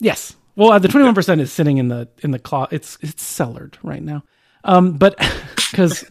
Yes. 0.00 0.34
Well, 0.56 0.72
uh, 0.72 0.80
the 0.80 0.88
twenty 0.88 1.04
one 1.06 1.14
percent 1.14 1.40
is 1.40 1.52
sitting 1.52 1.78
in 1.78 1.86
the 1.86 2.08
in 2.18 2.32
the 2.32 2.40
closet. 2.40 2.74
It's 2.74 2.98
it's 3.00 3.22
cellared 3.22 3.78
right 3.84 4.02
now. 4.02 4.24
Um, 4.64 4.94
but 4.98 5.16
because 5.70 6.04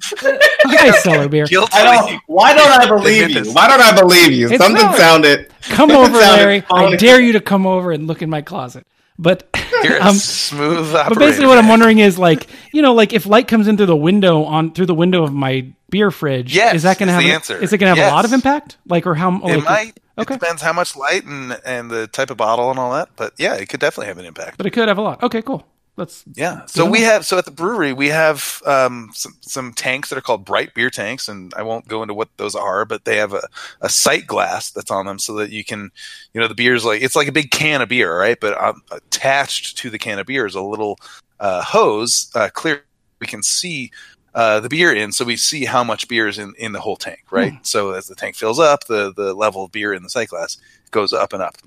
I 0.66 0.92
cellar 1.04 1.28
beer. 1.28 1.48
I 1.52 1.84
don't. 2.08 2.22
Why 2.28 2.54
don't 2.56 2.72
I 2.72 2.88
believe 2.88 3.30
you? 3.30 3.52
Why 3.52 3.68
don't 3.68 3.82
I 3.82 4.00
believe 4.00 4.32
you? 4.32 4.48
It's 4.50 4.58
Something 4.64 4.86
not- 4.86 4.96
sounded. 4.98 5.52
Come 5.64 5.92
over, 6.02 6.14
Larry. 6.14 6.64
I 6.72 6.96
dare 6.96 7.20
you 7.20 7.34
to 7.34 7.42
come 7.42 7.68
over 7.68 7.92
and 7.92 8.08
look 8.08 8.22
in 8.22 8.30
my 8.30 8.42
closet. 8.42 8.88
But 9.20 9.48
um, 10.02 10.14
smooth 10.16 10.92
but 10.94 11.18
basically, 11.18 11.48
what 11.48 11.58
I'm 11.58 11.68
wondering 11.68 12.00
is 12.00 12.20
like, 12.20 12.48
you 12.72 12.82
know, 12.82 12.94
like 12.94 13.14
if 13.14 13.26
light 13.26 13.48
comes 13.48 13.68
in 13.68 13.78
through 13.78 13.88
the 13.88 13.96
window 13.96 14.44
on 14.44 14.74
through 14.74 14.86
the 14.86 14.94
window 14.96 15.24
of 15.24 15.34
my 15.34 15.68
beer 15.90 16.12
fridge, 16.12 16.56
Yes, 16.56 16.76
is 16.76 16.84
that 16.84 17.00
going 17.00 17.08
to 17.08 17.14
have 17.14 17.24
the 17.24 17.30
an- 17.30 17.36
answer. 17.36 17.58
is 17.58 17.74
it 17.74 17.78
going 17.80 17.94
to 17.96 18.00
have 18.02 18.12
a 18.12 18.16
lot 18.16 18.26
of 18.26 18.34
impact? 18.34 18.78
Like, 18.88 19.08
or 19.08 19.16
how? 19.16 19.36
it 19.38 19.42
Like, 19.42 19.64
might. 19.64 20.00
Okay. 20.20 20.34
It 20.36 20.40
depends 20.40 20.62
how 20.62 20.74
much 20.74 20.96
light 20.96 21.26
and 21.26 21.60
and 21.66 21.90
the 21.92 22.08
type 22.08 22.30
of 22.32 22.38
bottle 22.38 22.70
and 22.72 22.80
all 22.80 22.92
that. 22.94 23.10
But 23.16 23.34
yeah, 23.38 23.56
it 23.56 23.70
could 23.70 23.80
definitely 23.80 24.08
have 24.08 24.18
an 24.18 24.26
impact. 24.26 24.58
but 24.58 24.66
it 24.66 24.72
could 24.72 24.88
have 24.88 24.98
a 24.98 25.02
lot. 25.02 25.22
Okay, 25.24 25.42
cool. 25.42 25.66
Let's. 25.98 26.24
Yeah. 26.36 26.64
So 26.68 26.86
we 26.86 27.02
have 27.02 27.26
so 27.26 27.40
at 27.40 27.46
the 27.46 27.52
brewery 27.52 27.92
we 27.92 28.08
have 28.10 28.62
um, 28.68 29.10
some 29.14 29.36
some 29.42 29.74
tanks 29.74 30.10
that 30.10 30.18
are 30.18 30.22
called 30.22 30.46
bright 30.46 30.76
beer 30.76 30.92
tanks, 30.92 31.28
and 31.28 31.52
I 31.56 31.64
won't 31.64 31.88
go 31.88 32.04
into 32.04 32.14
what 32.14 32.30
those 32.38 32.54
are, 32.54 32.86
but 32.86 33.04
they 33.04 33.18
have 33.18 33.34
a, 33.34 33.42
a 33.82 33.90
sight 33.90 34.28
glass 34.28 34.70
that's 34.70 34.92
on 34.92 35.08
them 35.08 35.18
so 35.18 35.34
that 35.34 35.50
you 35.50 35.66
can, 35.66 35.90
you 36.34 36.40
know, 36.40 36.48
the 36.48 36.54
beer's 36.54 36.86
like 36.86 37.02
it's 37.02 37.16
like 37.16 37.28
a 37.28 37.32
big 37.32 37.50
can 37.50 37.82
of 37.82 37.90
beer, 37.90 38.16
right? 38.16 38.40
But 38.40 38.62
um, 38.62 38.84
attached 38.92 39.80
to 39.80 39.90
the 39.90 39.98
can 39.98 40.20
of 40.20 40.28
beer 40.28 40.46
is 40.46 40.54
a 40.54 40.62
little 40.62 41.00
uh, 41.40 41.64
hose, 41.64 42.30
uh, 42.36 42.50
clear. 42.54 42.84
We 43.20 43.26
can 43.26 43.42
see 43.42 43.92
uh, 44.36 44.60
the 44.60 44.70
beer 44.70 44.94
in, 44.94 45.12
so 45.12 45.26
we 45.26 45.36
see 45.36 45.66
how 45.66 45.84
much 45.84 46.08
beer 46.08 46.28
is 46.28 46.38
in, 46.38 46.54
in 46.60 46.74
the 46.74 46.80
whole 46.80 46.98
tank, 46.98 47.24
right? 47.32 47.54
So 47.64 47.94
as 47.94 48.06
the 48.06 48.14
tank 48.14 48.36
fills 48.36 48.60
up, 48.60 48.86
the 48.86 49.12
the 49.16 49.34
level 49.34 49.64
of 49.64 49.72
beer 49.72 49.94
in 49.94 50.04
the 50.04 50.12
sight 50.12 50.28
glass 50.28 50.58
goes 50.92 51.12
up 51.12 51.34
and 51.34 51.42
up. 51.42 51.58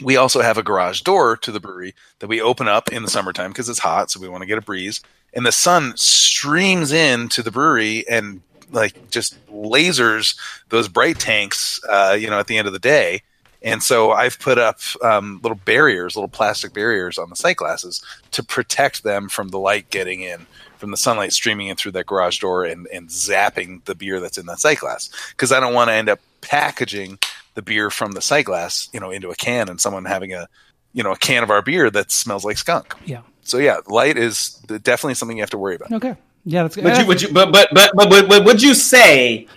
We 0.00 0.16
also 0.16 0.40
have 0.40 0.58
a 0.58 0.62
garage 0.62 1.00
door 1.00 1.36
to 1.38 1.52
the 1.52 1.60
brewery 1.60 1.94
that 2.20 2.28
we 2.28 2.40
open 2.40 2.68
up 2.68 2.92
in 2.92 3.02
the 3.02 3.10
summertime 3.10 3.50
because 3.50 3.68
it's 3.68 3.78
hot, 3.80 4.10
so 4.10 4.20
we 4.20 4.28
want 4.28 4.42
to 4.42 4.46
get 4.46 4.58
a 4.58 4.62
breeze. 4.62 5.00
And 5.34 5.44
the 5.44 5.52
sun 5.52 5.96
streams 5.96 6.92
in 6.92 7.28
to 7.30 7.42
the 7.42 7.50
brewery 7.50 8.08
and 8.08 8.40
like 8.70 9.10
just 9.10 9.36
lasers 9.48 10.36
those 10.68 10.88
bright 10.88 11.18
tanks, 11.18 11.80
uh, 11.88 12.16
you 12.18 12.28
know, 12.28 12.38
at 12.38 12.46
the 12.46 12.58
end 12.58 12.66
of 12.66 12.72
the 12.72 12.78
day. 12.78 13.22
And 13.62 13.82
so 13.82 14.12
I've 14.12 14.38
put 14.38 14.56
up 14.56 14.78
um, 15.02 15.40
little 15.42 15.58
barriers, 15.64 16.14
little 16.14 16.28
plastic 16.28 16.72
barriers 16.72 17.18
on 17.18 17.28
the 17.28 17.36
sight 17.36 17.56
glasses 17.56 18.02
to 18.30 18.42
protect 18.42 19.02
them 19.02 19.28
from 19.28 19.48
the 19.48 19.58
light 19.58 19.90
getting 19.90 20.22
in, 20.22 20.46
from 20.76 20.92
the 20.92 20.96
sunlight 20.96 21.32
streaming 21.32 21.66
in 21.66 21.76
through 21.76 21.92
that 21.92 22.06
garage 22.06 22.38
door 22.38 22.64
and, 22.64 22.86
and 22.92 23.08
zapping 23.08 23.84
the 23.84 23.96
beer 23.96 24.20
that's 24.20 24.38
in 24.38 24.46
that 24.46 24.60
sight 24.60 24.78
glass. 24.78 25.10
Because 25.30 25.50
I 25.50 25.58
don't 25.58 25.74
want 25.74 25.88
to 25.88 25.94
end 25.94 26.08
up 26.08 26.20
packaging 26.40 27.18
the 27.58 27.62
beer 27.62 27.90
from 27.90 28.12
the 28.12 28.22
sight 28.22 28.44
glass, 28.44 28.88
you 28.92 29.00
know, 29.00 29.10
into 29.10 29.30
a 29.30 29.34
can 29.34 29.68
and 29.68 29.80
someone 29.80 30.04
having 30.04 30.32
a, 30.32 30.46
you 30.92 31.02
know, 31.02 31.10
a 31.10 31.16
can 31.16 31.42
of 31.42 31.50
our 31.50 31.60
beer 31.60 31.90
that 31.90 32.12
smells 32.12 32.44
like 32.44 32.56
skunk. 32.56 32.94
Yeah. 33.04 33.22
So 33.42 33.58
yeah, 33.58 33.78
light 33.88 34.16
is 34.16 34.50
definitely 34.84 35.14
something 35.14 35.36
you 35.36 35.42
have 35.42 35.50
to 35.50 35.58
worry 35.58 35.74
about. 35.74 35.90
Okay. 35.92 36.14
Yeah, 36.44 36.62
that's 36.62 36.76
good. 36.76 36.84
Would 36.84 36.98
you, 36.98 37.06
would 37.06 37.22
you, 37.22 37.32
but, 37.32 37.50
but, 37.50 37.68
but, 37.72 37.90
but, 37.96 38.08
but, 38.08 38.28
but 38.28 38.44
would 38.44 38.62
you 38.62 38.74
say 38.74 39.48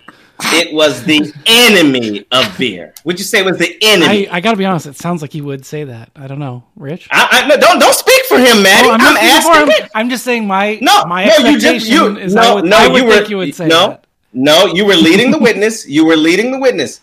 it 0.46 0.74
was 0.74 1.04
the 1.04 1.32
enemy 1.46 2.26
of 2.32 2.58
beer? 2.58 2.96
Would 3.04 3.20
you 3.20 3.24
say 3.24 3.42
it 3.42 3.46
was 3.46 3.60
the 3.60 3.78
enemy? 3.84 4.28
I, 4.28 4.38
I 4.38 4.42
got 4.42 4.52
to 4.52 4.58
be 4.58 4.66
honest. 4.66 4.88
It 4.88 4.96
sounds 4.96 5.22
like 5.22 5.32
he 5.32 5.42
would 5.42 5.64
say 5.64 5.84
that. 5.84 6.10
I 6.16 6.26
don't 6.26 6.40
know, 6.40 6.64
Rich. 6.76 7.08
I, 7.12 7.28
I, 7.30 7.48
no, 7.48 7.56
don't 7.56 7.78
don't 7.78 7.94
speak 7.94 8.26
for 8.26 8.40
him, 8.40 8.64
man. 8.64 8.84
Oh, 8.84 8.92
I'm, 8.94 8.98
not 8.98 9.18
speaking 9.18 9.30
asking. 9.30 9.84
him. 9.84 9.90
I'm 9.94 10.10
just 10.10 10.24
saying 10.24 10.48
my 10.48 10.80
No, 10.82 11.06
my 11.06 11.26
no, 11.26 11.50
you 11.50 11.60
just 11.60 11.88
you. 11.88 12.18
is 12.18 12.34
no, 12.34 12.42
I 12.42 12.54
would, 12.56 12.66
no, 12.66 12.78
I 12.78 12.88
would 12.88 12.98
you 12.98 13.06
were 13.08 13.24
you 13.26 13.38
would 13.38 13.54
say 13.54 13.68
no, 13.68 13.90
that. 13.90 14.08
no. 14.34 14.66
You 14.66 14.86
were 14.86 14.96
leading 14.96 15.30
the 15.30 15.38
witness. 15.38 15.88
You 15.88 16.08
were 16.08 16.18
leading 16.18 16.50
the 16.50 16.60
witness. 16.60 17.02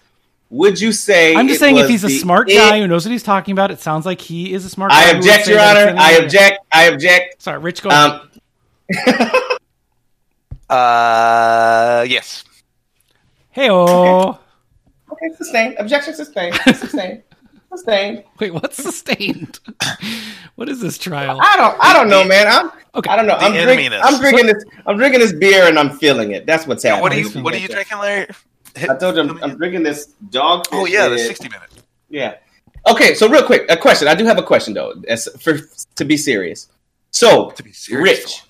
Would 0.51 0.81
you 0.81 0.93
say? 0.93 1.35
I'm 1.35 1.47
just 1.47 1.61
saying 1.61 1.77
if 1.77 1.89
he's 1.89 2.05
a 2.05 2.11
smart 2.11 2.51
en- 2.51 2.57
guy 2.57 2.79
who 2.81 2.87
knows 2.87 3.05
what 3.05 3.13
he's 3.13 3.23
talking 3.23 3.53
about, 3.53 3.71
it 3.71 3.81
sounds 3.81 4.07
like 4.07 4.21
he 4.21 4.53
is 4.53 4.65
a 4.65 4.71
smart 4.71 4.91
guy. 4.91 5.09
I 5.09 5.11
object, 5.11 5.47
Your 5.47 5.61
Honor. 5.61 5.95
I 5.99 6.13
object. 6.13 6.61
I 6.73 6.85
object. 6.85 7.43
Sorry, 7.43 7.59
Rich. 7.59 7.83
Go 7.83 7.91
ahead. 7.91 8.21
Um, 8.21 9.49
Uh, 10.69 12.05
yes. 12.07 12.45
hey, 13.51 13.71
oh. 13.71 14.39
okay, 15.11 15.35
sustained. 15.37 15.75
Objection 15.79 16.13
sustained. 16.13 16.55
Sustained. 16.75 17.23
sustained. 17.71 18.25
Wait, 18.39 18.53
what's 18.53 18.77
sustained? 18.77 19.61
what 20.57 20.69
is 20.69 20.79
this 20.81 20.99
trial? 20.99 21.39
I 21.41 21.57
don't. 21.57 21.75
I 21.81 21.95
don't 21.95 22.11
know, 22.11 22.23
man. 22.23 22.47
I'm. 22.49 22.71
Okay. 22.95 23.11
I 23.11 23.17
don't 23.17 23.27
know. 23.27 23.39
The 23.39 23.47
I'm, 23.47 23.53
drink, 23.53 23.81
eneminess. 23.81 24.03
I'm 24.05 24.21
drinking 24.21 24.47
this. 24.47 24.65
I'm 24.87 24.97
drinking 24.99 25.21
this 25.21 25.33
beer 25.33 25.69
and 25.69 25.79
I'm 25.79 25.97
feeling 25.97 26.33
it. 26.33 26.45
That's 26.45 26.67
what's 26.67 26.83
happening. 26.83 27.03
What 27.03 27.13
are 27.13 27.19
you 27.19 27.43
What 27.43 27.55
are 27.55 27.59
you 27.59 27.69
drinking, 27.69 27.99
Larry? 27.99 28.27
I 28.89 28.97
told 28.97 29.17
you 29.17 29.23
I'm, 29.23 29.43
I'm 29.43 29.57
drinking 29.59 29.83
this 29.83 30.07
dog. 30.31 30.67
Oh 30.73 30.87
yeah, 30.87 31.09
the 31.09 31.19
sixty 31.19 31.49
minute. 31.49 31.71
Yeah. 32.09 32.35
Okay, 32.89 33.15
so 33.15 33.29
real 33.29 33.43
quick, 33.43 33.67
a 33.69 33.77
question. 33.77 34.09
I 34.09 34.15
do 34.15 34.25
have 34.25 34.39
a 34.39 34.43
question 34.43 34.75
though, 34.75 34.95
as 35.09 35.29
for 35.41 35.59
to 35.97 36.05
be 36.05 36.17
serious. 36.17 36.69
So, 37.11 37.51
To 37.51 37.63
be 37.63 37.73
serious, 37.73 38.19
Rich. 38.21 38.43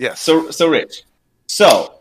Yes. 0.00 0.20
so, 0.20 0.50
so 0.50 0.68
Rich. 0.68 1.02
So, 1.48 1.94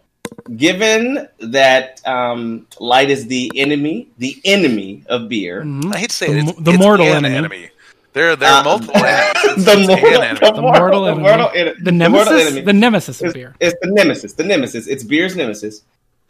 given 0.55 1.27
that 1.39 2.01
um, 2.07 2.67
light 2.79 3.09
is 3.09 3.27
the 3.27 3.51
enemy, 3.55 4.07
the 4.17 4.39
enemy 4.45 5.03
of 5.07 5.27
beer, 5.29 5.63
Mhm. 5.63 5.93
I 5.93 5.97
hate 5.99 6.09
to 6.11 6.15
say 6.15 6.27
The 6.27 6.37
it. 6.39 6.47
It's, 6.49 6.59
the 6.61 6.71
it's 6.71 6.79
mortal 6.79 7.07
an 7.07 7.25
enemy. 7.25 7.69
There, 8.13 8.35
there 8.37 8.49
are 8.49 8.61
Uh, 8.61 8.63
multiple 8.63 8.95
enemies. 9.03 9.43
It's- 9.43 9.65
the 9.65 9.71
it's 9.79 9.87
mortal, 9.87 10.21
enemy. 10.21 10.39
the 10.39 10.51
The 10.53 10.61
mortal 10.61 11.03
the 11.03 11.11
enemy. 11.11 11.23
mortal 11.23 11.49
ene- 11.55 11.75
The 11.83 11.91
mortal 11.91 12.09
nemesis. 12.33 12.47
enemy. 12.47 12.61
The 12.61 12.73
nemesis 12.73 13.19
of 13.21 13.25
It's, 13.27 13.33
beer. 13.33 13.55
it's 13.59 13.75
the 13.81 13.91
nemesis. 13.91 14.33
The 14.33 14.43
nemesis. 14.43 14.87
It's 14.87 15.03
beer's 15.03 15.35
nemesis. 15.35 15.81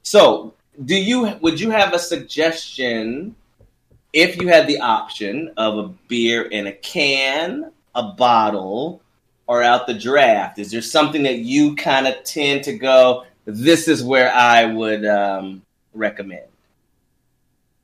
So, 0.04 0.54
do 0.84 0.95
you 0.95 1.38
would 1.41 1.59
you 1.59 1.69
have 1.71 1.93
a 1.93 1.99
suggestion 1.99 3.36
if 4.13 4.39
you 4.41 4.47
had 4.47 4.67
the 4.67 4.80
option 4.80 5.51
of 5.57 5.78
a 5.78 5.88
beer 6.07 6.43
in 6.43 6.67
a 6.67 6.71
can, 6.71 7.71
a 7.93 8.03
bottle, 8.03 9.01
or 9.47 9.63
out 9.63 9.88
the 9.88 9.93
draft? 9.93 10.59
Is 10.59 10.71
there 10.71 10.82
something 10.82 11.23
that 11.23 11.39
you 11.39 11.76
kind 11.76 12.07
of 12.07 12.23
tend 12.23 12.63
to 12.65 12.78
go? 12.78 13.26
This 13.45 13.88
is 13.88 14.03
where 14.03 14.34
I 14.34 14.65
would 14.65 15.05
um, 15.05 15.61
recommend. 15.93 16.47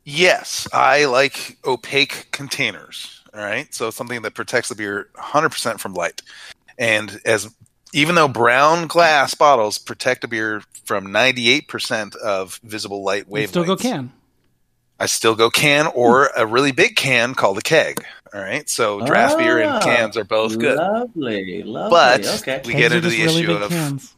Yes, 0.03 0.67
I 0.73 1.05
like 1.05 1.57
opaque 1.65 2.27
containers. 2.31 3.21
All 3.33 3.41
right, 3.41 3.73
so 3.73 3.91
something 3.91 4.23
that 4.23 4.33
protects 4.33 4.69
the 4.69 4.75
beer 4.75 5.07
100% 5.15 5.79
from 5.79 5.93
light. 5.93 6.21
And 6.77 7.21
as 7.23 7.53
even 7.93 8.15
though 8.15 8.27
brown 8.27 8.87
glass 8.87 9.33
bottles 9.33 9.77
protect 9.77 10.23
a 10.23 10.27
beer 10.27 10.63
from 10.85 11.07
98% 11.07 12.15
of 12.15 12.59
visible 12.63 13.03
light 13.03 13.25
You 13.27 13.33
wavelengths, 13.33 13.47
still 13.49 13.63
go 13.65 13.75
can. 13.75 14.11
I 14.99 15.07
still 15.07 15.35
go 15.35 15.49
can 15.49 15.87
or 15.87 16.29
a 16.37 16.45
really 16.45 16.71
big 16.71 16.95
can 16.95 17.33
called 17.33 17.57
a 17.57 17.61
keg. 17.61 18.03
All 18.33 18.41
right, 18.41 18.69
so 18.69 19.05
draft 19.05 19.37
beer 19.37 19.61
Ah, 19.61 19.75
and 19.75 19.83
cans 19.83 20.15
are 20.15 20.23
both 20.23 20.57
good. 20.57 20.77
Lovely, 20.77 21.63
lovely. 21.63 21.89
But 21.89 22.25
okay. 22.41 22.61
we 22.65 22.73
Kegs 22.73 22.81
get 22.81 22.91
are 22.93 22.95
into 22.97 23.09
the 23.09 23.23
really 23.23 23.41
issue 23.41 23.51
of 23.51 23.69
cans. 23.71 24.15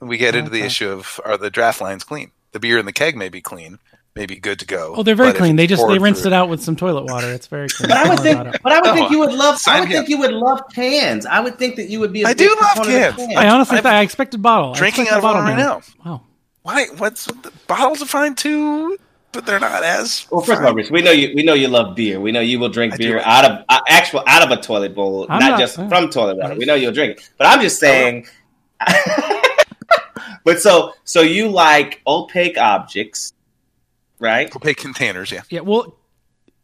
we 0.00 0.18
get 0.18 0.34
into 0.34 0.50
the 0.50 0.62
issue 0.62 0.90
of 0.90 1.18
are 1.24 1.38
the 1.38 1.50
draft 1.50 1.80
lines 1.80 2.04
clean? 2.04 2.30
The 2.52 2.60
beer 2.60 2.78
in 2.78 2.84
the 2.84 2.92
keg 2.92 3.16
may 3.16 3.30
be 3.30 3.40
clean, 3.40 3.78
may 4.14 4.26
be 4.26 4.36
good 4.36 4.60
to 4.60 4.66
go. 4.66 4.94
Oh, 4.96 5.02
they're 5.02 5.14
very 5.16 5.30
but 5.32 5.38
clean. 5.38 5.56
They 5.56 5.66
just 5.66 5.82
they 5.82 5.86
poured 5.86 6.02
rinsed 6.02 6.22
through- 6.22 6.30
it 6.32 6.34
out 6.34 6.48
with 6.48 6.62
some 6.62 6.76
toilet 6.76 7.04
water. 7.04 7.32
It's 7.32 7.46
very 7.48 7.68
clean. 7.68 7.88
But 7.94 7.98
I 7.98 8.08
would 8.08 8.20
think, 8.20 8.62
but 8.62 8.72
I 8.72 8.80
would 8.80 8.94
think 8.94 9.08
Oh, 9.08 9.10
you 9.10 9.18
would 9.18 9.32
love. 9.32 9.58
I 9.66 9.80
would 9.80 9.88
me 9.88 9.94
think 9.94 10.04
up. 10.04 10.08
you 10.08 10.18
would 10.18 10.32
love 10.32 10.60
cans. 10.72 11.26
I 11.26 11.40
would 11.40 11.58
think 11.58 11.76
that 11.76 11.88
you 11.90 12.00
would 12.00 12.12
be. 12.12 12.22
a 12.22 12.28
I 12.28 12.34
big 12.34 12.48
do 12.48 12.56
love 12.60 12.74
proponent 12.76 13.06
of 13.06 13.16
cans. 13.16 13.36
I 13.36 13.48
honestly 13.48 13.76
I've- 13.78 13.82
thought 13.82 13.94
I 13.94 14.02
expected 14.02 14.40
bottle. 14.42 14.74
Drinking 14.74 15.04
expected 15.04 15.14
out 15.14 15.18
of 15.18 15.24
one 15.24 15.56
bottle 15.56 15.56
right 15.56 15.82
now. 16.04 16.10
Wow. 16.10 16.22
Why? 16.62 16.86
What's 16.96 17.24
the 17.26 17.52
bottles 17.66 18.00
are 18.02 18.06
fine 18.06 18.34
too, 18.36 18.96
but 19.32 19.44
they're 19.46 19.58
not 19.60 19.82
as. 19.82 20.26
Well, 20.30 20.40
first 20.42 20.60
of 20.60 20.66
all, 20.66 20.74
Rich, 20.74 20.90
we 20.90 21.02
know 21.02 21.10
you. 21.10 21.34
We 21.34 21.42
know 21.42 21.52
you 21.54 21.68
love 21.68 21.94
beer. 21.96 22.20
We 22.20 22.30
know 22.32 22.40
you 22.40 22.58
will 22.60 22.70
drink 22.70 22.94
I 22.94 22.96
beer 22.96 23.16
like 23.18 23.26
out 23.26 23.44
of 23.44 23.64
uh, 23.68 23.80
actual 23.88 24.22
out 24.26 24.42
of 24.50 24.56
a 24.56 24.62
toilet 24.62 24.94
bowl, 24.94 25.26
not, 25.28 25.40
not- 25.40 25.58
just 25.60 25.78
uh, 25.78 25.88
from 25.88 26.08
toilet 26.08 26.36
water. 26.38 26.54
We 26.54 26.64
know 26.64 26.74
you'll 26.74 26.92
drink 26.92 27.18
it. 27.18 27.30
But 27.36 27.48
I'm 27.48 27.60
just 27.60 27.78
saying. 27.80 28.26
but 30.44 30.60
so 30.60 30.94
so 31.04 31.20
you 31.20 31.48
like 31.48 32.00
opaque 32.06 32.56
objects, 32.56 33.33
right? 34.18 34.54
opaque 34.54 34.76
containers. 34.78 35.30
Yeah, 35.30 35.42
Yeah. 35.50 35.60
Well, 35.60 35.96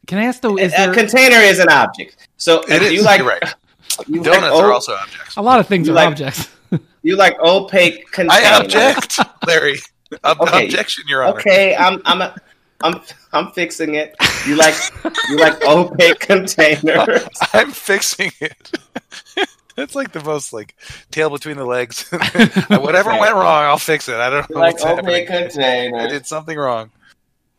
can 0.07 0.19
I 0.19 0.25
ask 0.25 0.41
though? 0.41 0.57
Is 0.59 0.73
a, 0.73 0.77
there 0.77 0.95
container 0.95 1.37
is 1.37 1.59
an 1.59 1.69
object. 1.69 2.29
So 2.37 2.61
it 2.63 2.71
if 2.71 2.83
is. 2.83 2.93
you 2.93 3.03
like 3.03 3.19
You're 3.21 3.29
right. 3.29 3.55
you 4.09 4.23
Donuts 4.23 4.43
like, 4.43 4.53
are 4.53 4.73
also 4.73 4.95
objects. 4.95 5.37
a 5.37 5.43
lot 5.43 5.61
of 5.61 5.67
things 5.69 5.87
You 5.87 5.93
are 5.93 5.97
like- 5.97 6.09
objects? 6.09 6.49
you 7.03 7.17
like 7.17 7.39
opaque 7.41 8.11
containers. 8.11 8.45
I 8.45 8.61
object, 8.61 9.19
Larry. 9.47 9.77
Ob- 10.25 10.41
Okay. 10.41 10.65
Objection, 10.65 11.05
Your 11.07 11.23
Honor. 11.23 11.39
Okay, 11.39 11.77
I'm 11.77 12.01
I'm 12.05 12.21
a, 12.23 12.35
I'm 12.83 13.01
I'm 13.33 13.53
fixing 13.53 13.95
it. 13.95 14.17
You 14.47 14.57
like 14.57 14.75
you 15.29 15.37
like 15.37 15.63
opaque 15.67 16.19
containers. 16.19 17.23
I'm 17.53 17.71
fixing 17.71 18.33
it. 18.41 18.73
That's 19.77 19.95
like 19.95 20.13
the 20.13 20.23
most 20.25 20.53
like 20.53 20.75
tail 21.13 21.31
between 21.31 21.57
the 21.57 21.65
legs. 21.65 22.09
Whatever 22.69 23.11
went 23.11 23.35
wrong, 23.35 23.65
I'll 23.65 23.79
fix 23.79 24.09
it. 24.09 24.17
I 24.17 24.31
don't 24.31 24.49
You 24.51 24.57
know 24.57 24.61
like 24.63 24.73
what's 24.75 24.85
happening. 24.85 25.29
opaque 25.29 25.95
I 25.95 26.09
did 26.09 26.27
something 26.27 26.57
wrong. 26.59 26.91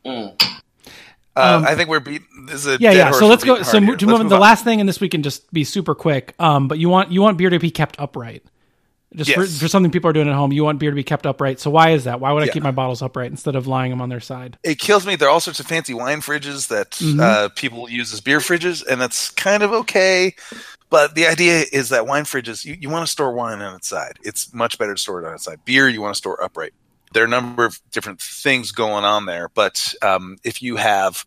Mm. 0.06 0.42
Uh, 0.44 1.58
Um, 1.58 1.66
I 1.66 1.76
think 1.76 1.90
we're 1.90 2.00
beating. 2.02 2.28
This 2.48 2.66
is 2.66 2.68
a 2.68 2.78
yeah, 2.80 2.92
yeah. 2.92 3.12
So 3.12 3.28
let's 3.28 3.44
go. 3.44 3.62
So 3.64 3.80
mo- 3.80 3.96
to 3.96 4.06
move 4.06 4.20
move 4.20 4.30
the 4.30 4.38
last 4.38 4.64
thing, 4.66 4.80
and 4.82 4.90
this 4.90 5.00
we 5.00 5.08
can 5.10 5.24
just 5.24 5.52
be 5.54 5.64
super 5.64 5.96
quick. 5.96 6.36
Um, 6.40 6.68
but 6.68 6.78
you 6.78 6.90
want 6.90 7.12
you 7.12 7.22
want 7.22 7.38
beer 7.38 7.50
to 7.50 7.60
be 7.60 7.72
kept 7.72 8.00
upright. 8.00 8.44
Just 9.14 9.34
for, 9.34 9.42
Yes. 9.42 9.60
for 9.60 9.68
something 9.68 9.92
people 9.92 10.10
are 10.10 10.14
doing 10.14 10.30
at 10.30 10.36
home, 10.36 10.54
you 10.54 10.64
want 10.64 10.80
beer 10.80 10.90
to 10.90 10.96
be 10.96 11.04
kept 11.04 11.26
upright. 11.26 11.60
So 11.60 11.70
why 11.70 11.90
is 11.90 12.06
that? 12.06 12.22
Why 12.22 12.32
would 12.32 12.44
I 12.44 12.46
Yeah. 12.46 12.54
keep 12.54 12.64
my 12.64 12.72
bottles 12.72 13.02
upright 13.02 13.30
instead 13.30 13.56
of 13.56 13.68
lying 13.68 13.92
them 13.92 14.02
on 14.02 14.08
their 14.08 14.22
side? 14.22 14.58
it 14.64 14.80
kills 14.80 15.06
me. 15.06 15.18
There 15.18 15.28
are 15.28 15.32
all 15.32 15.42
sorts 15.42 15.60
of 15.60 15.66
fancy 15.68 15.94
wine 15.94 16.22
fridges 16.22 16.70
that 16.70 16.92
Mhm. 16.92 17.20
uh, 17.20 17.50
people 17.50 17.90
use 17.90 18.14
as 18.14 18.22
beer 18.22 18.40
fridges, 18.40 18.86
and 18.88 19.02
that's 19.02 19.30
kind 19.32 19.64
of 19.64 19.74
okay. 19.74 20.34
But 20.90 21.16
the 21.16 21.28
idea 21.28 21.66
is 21.74 21.90
that 21.90 22.08
wine 22.08 22.24
fridges, 22.24 22.64
you, 22.66 22.78
you 22.80 22.90
want 22.90 23.06
to 23.06 23.12
store 23.12 23.34
wine 23.34 23.62
on 23.62 23.76
its 23.76 23.90
side. 23.90 24.18
It's 24.24 24.54
much 24.54 24.78
better 24.78 24.94
to 24.96 25.02
store 25.02 25.22
it 25.22 25.28
on 25.28 25.34
its 25.34 25.44
side. 25.44 25.60
Beer, 25.66 25.90
you 25.90 26.02
want 26.02 26.14
to 26.16 26.18
store 26.18 26.42
upright. 26.42 26.72
There 27.14 27.24
are 27.24 27.28
a 27.28 27.30
number 27.30 27.66
of 27.66 27.80
different 27.92 28.22
things 28.22 28.72
going 28.72 29.04
on 29.04 29.26
there, 29.26 29.50
but 29.54 29.94
um, 30.02 30.38
if 30.44 30.62
you 30.62 30.78
have 30.78 31.26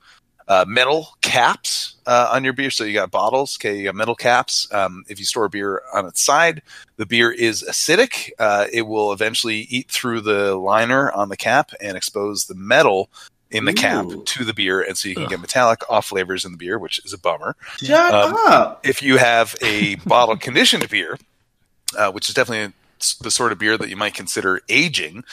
uh, 0.48 0.64
metal 0.66 1.08
caps 1.22 1.94
uh, 2.06 2.30
on 2.32 2.44
your 2.44 2.52
beer, 2.52 2.70
so 2.70 2.84
you 2.84 2.94
got 2.94 3.10
bottles, 3.10 3.56
okay, 3.58 3.76
you 3.78 3.84
got 3.84 3.94
metal 3.94 4.14
caps. 4.14 4.66
Um, 4.72 5.04
if 5.08 5.18
you 5.18 5.24
store 5.24 5.48
beer 5.48 5.82
on 5.92 6.06
its 6.06 6.22
side, 6.22 6.62
the 6.96 7.06
beer 7.06 7.30
is 7.30 7.62
acidic. 7.68 8.30
Uh, 8.38 8.66
it 8.72 8.82
will 8.82 9.12
eventually 9.12 9.60
eat 9.70 9.90
through 9.90 10.20
the 10.22 10.54
liner 10.56 11.10
on 11.12 11.28
the 11.28 11.36
cap 11.36 11.72
and 11.80 11.96
expose 11.96 12.46
the 12.46 12.54
metal 12.54 13.08
in 13.50 13.66
the 13.66 13.72
cap 13.72 14.06
to 14.24 14.44
the 14.44 14.52
beer, 14.54 14.80
and 14.82 14.98
so 14.98 15.08
you 15.08 15.14
can 15.14 15.24
Ugh. 15.24 15.30
get 15.30 15.40
metallic 15.40 15.88
off 15.88 16.06
flavors 16.06 16.44
in 16.44 16.52
the 16.52 16.58
beer, 16.58 16.78
which 16.78 16.98
is 17.04 17.12
a 17.12 17.18
bummer. 17.18 17.54
Shut 17.78 18.12
Um, 18.12 18.34
up. 18.48 18.84
If 18.84 19.00
you 19.02 19.16
have 19.18 19.54
a 19.62 19.94
bottle 20.06 20.36
conditioned 20.36 20.88
beer, 20.88 21.18
uh, 21.96 22.10
which 22.10 22.28
is 22.28 22.34
definitely 22.34 22.74
the 23.20 23.30
sort 23.30 23.52
of 23.52 23.58
beer 23.58 23.78
that 23.78 23.88
you 23.88 23.96
might 23.96 24.14
consider 24.14 24.60
aging 24.68 25.24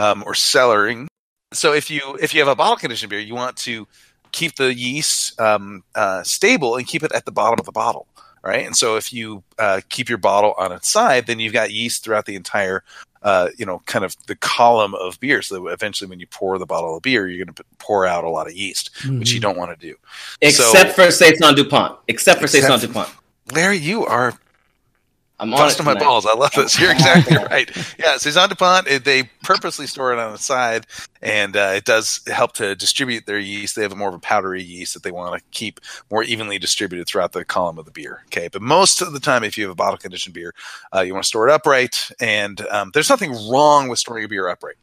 um, 0.00 0.22
or 0.26 0.32
cellaring. 0.32 1.06
So 1.52 1.72
if 1.72 1.90
you 1.90 2.16
if 2.20 2.32
you 2.32 2.40
have 2.40 2.48
a 2.48 2.54
bottle 2.56 2.76
conditioned 2.76 3.10
beer, 3.10 3.20
you 3.20 3.34
want 3.34 3.56
to 3.58 3.86
keep 4.32 4.54
the 4.56 4.72
yeast 4.72 5.38
um, 5.40 5.82
uh, 5.94 6.22
stable 6.22 6.76
and 6.76 6.86
keep 6.86 7.02
it 7.02 7.12
at 7.12 7.24
the 7.24 7.32
bottom 7.32 7.58
of 7.58 7.66
the 7.66 7.72
bottle, 7.72 8.06
right? 8.44 8.64
And 8.64 8.76
so 8.76 8.96
if 8.96 9.12
you 9.12 9.42
uh, 9.58 9.80
keep 9.88 10.08
your 10.08 10.18
bottle 10.18 10.54
on 10.56 10.70
its 10.72 10.88
side, 10.90 11.26
then 11.26 11.40
you've 11.40 11.52
got 11.52 11.72
yeast 11.72 12.04
throughout 12.04 12.26
the 12.26 12.36
entire, 12.36 12.84
uh, 13.22 13.48
you 13.58 13.66
know, 13.66 13.82
kind 13.86 14.04
of 14.04 14.14
the 14.28 14.36
column 14.36 14.94
of 14.94 15.18
beer. 15.18 15.42
So 15.42 15.66
eventually, 15.66 16.08
when 16.08 16.20
you 16.20 16.28
pour 16.28 16.56
the 16.58 16.66
bottle 16.66 16.96
of 16.96 17.02
beer, 17.02 17.26
you're 17.26 17.44
going 17.44 17.52
to 17.54 17.64
pour 17.78 18.06
out 18.06 18.22
a 18.22 18.30
lot 18.30 18.46
of 18.46 18.52
yeast, 18.54 18.90
which 19.18 19.32
you 19.32 19.40
Mhm. 19.40 19.42
don't 19.42 19.58
want 19.58 19.76
to 19.78 19.86
do. 19.86 19.96
Except 20.40 20.94
for 20.94 21.10
Saison 21.10 21.54
Dupont. 21.56 21.98
Except 22.06 22.38
for 22.38 22.44
Except- 22.44 22.62
Saison 22.66 22.78
Dupont. 22.80 23.08
Larry, 23.52 23.78
you 23.78 24.06
are 24.06 24.34
I'm 25.40 25.52
on 25.54 25.58
Bust 25.58 25.82
my 25.82 25.94
tonight. 25.94 26.04
balls. 26.04 26.26
I 26.26 26.34
love 26.34 26.52
this. 26.52 26.78
You're 26.78 26.92
exactly 26.92 27.36
right. 27.50 27.70
Yeah, 27.98 28.18
Saison 28.18 28.50
DuPont, 28.50 28.86
it- 28.86 29.04
they 29.04 29.24
purposely 29.42 29.86
store 29.86 30.12
it 30.12 30.18
on 30.18 30.32
the 30.32 30.38
side, 30.38 30.86
and 31.22 31.56
uh, 31.56 31.72
it 31.74 31.84
does 31.86 32.20
help 32.26 32.52
to 32.54 32.76
distribute 32.76 33.24
their 33.24 33.38
yeast. 33.38 33.74
They 33.74 33.80
have 33.82 33.96
more 33.96 34.10
of 34.10 34.14
a 34.14 34.18
powdery 34.18 34.62
yeast 34.62 34.92
that 34.94 35.02
they 35.02 35.10
want 35.10 35.38
to 35.38 35.44
keep 35.50 35.80
more 36.10 36.22
evenly 36.22 36.58
distributed 36.58 37.06
throughout 37.08 37.32
the 37.32 37.44
column 37.44 37.78
of 37.78 37.86
the 37.86 37.90
beer. 37.90 38.22
Okay, 38.26 38.48
but 38.48 38.60
most 38.60 39.00
of 39.00 39.14
the 39.14 39.20
time, 39.20 39.42
if 39.42 39.56
you 39.56 39.64
have 39.64 39.72
a 39.72 39.74
bottle 39.74 39.96
conditioned 39.96 40.34
beer, 40.34 40.54
uh, 40.94 41.00
you 41.00 41.14
want 41.14 41.24
to 41.24 41.28
store 41.28 41.48
it 41.48 41.52
upright, 41.52 42.10
and 42.20 42.60
um, 42.68 42.90
there's 42.92 43.08
nothing 43.08 43.32
wrong 43.50 43.88
with 43.88 43.98
storing 43.98 44.24
a 44.24 44.28
beer 44.28 44.46
upright. 44.46 44.76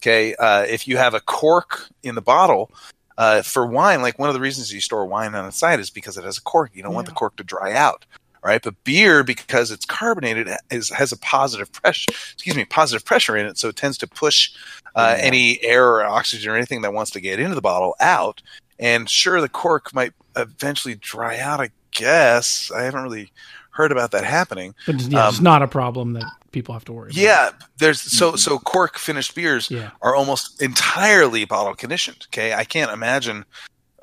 Okay, 0.00 0.34
uh, 0.36 0.62
if 0.62 0.86
you 0.86 0.96
have 0.96 1.14
a 1.14 1.20
cork 1.20 1.88
in 2.04 2.14
the 2.14 2.22
bottle. 2.22 2.70
Uh, 3.16 3.42
for 3.42 3.64
wine, 3.64 4.02
like 4.02 4.18
one 4.18 4.28
of 4.28 4.34
the 4.34 4.40
reasons 4.40 4.72
you 4.74 4.80
store 4.80 5.06
wine 5.06 5.36
on 5.36 5.46
its 5.46 5.56
side 5.56 5.78
is 5.78 5.88
because 5.88 6.18
it 6.18 6.24
has 6.24 6.36
a 6.36 6.42
cork. 6.42 6.72
You 6.74 6.82
don't 6.82 6.94
want 6.94 7.06
the 7.06 7.12
cork 7.12 7.36
to 7.36 7.44
dry 7.44 7.72
out 7.72 8.04
right? 8.44 8.62
But 8.62 8.74
beer, 8.84 9.24
because 9.24 9.70
it's 9.70 9.86
carbonated, 9.86 10.48
is 10.70 10.90
has 10.90 11.10
a 11.12 11.18
positive 11.18 11.72
pressure. 11.72 12.10
Excuse 12.34 12.54
me, 12.54 12.64
positive 12.66 13.04
pressure 13.04 13.36
in 13.36 13.46
it, 13.46 13.58
so 13.58 13.68
it 13.68 13.76
tends 13.76 13.98
to 13.98 14.06
push 14.06 14.50
uh, 14.94 15.16
Yeah. 15.18 15.24
any 15.24 15.62
air 15.64 15.84
or 15.88 16.04
oxygen 16.04 16.52
or 16.52 16.56
anything 16.56 16.82
that 16.82 16.92
wants 16.92 17.10
to 17.12 17.20
get 17.20 17.40
into 17.40 17.54
the 17.54 17.62
bottle 17.62 17.96
out. 18.00 18.42
And 18.78 19.08
sure, 19.08 19.40
the 19.40 19.48
cork 19.48 19.94
might 19.94 20.12
eventually 20.36 20.94
dry 20.96 21.38
out. 21.38 21.60
I 21.60 21.70
guess 21.90 22.70
I 22.74 22.82
haven't 22.82 23.02
really 23.02 23.32
heard 23.70 23.90
about 23.90 24.10
that 24.12 24.24
happening. 24.24 24.74
But 24.86 25.00
yeah, 25.00 25.28
it's 25.28 25.38
Um, 25.38 25.44
not 25.44 25.62
a 25.62 25.68
problem 25.68 26.12
that 26.12 26.24
people 26.52 26.74
have 26.74 26.84
to 26.84 26.92
worry 26.92 27.06
about. 27.10 27.16
Yeah, 27.16 27.50
there's 27.78 28.00
so 28.00 28.36
so 28.36 28.58
cork 28.58 28.98
finished 28.98 29.34
beers 29.34 29.68
Yeah. 29.70 29.90
are 30.02 30.14
almost 30.14 30.60
entirely 30.62 31.44
bottle 31.44 31.74
conditioned. 31.74 32.26
Okay, 32.28 32.52
I 32.54 32.64
can't 32.64 32.90
imagine 32.92 33.44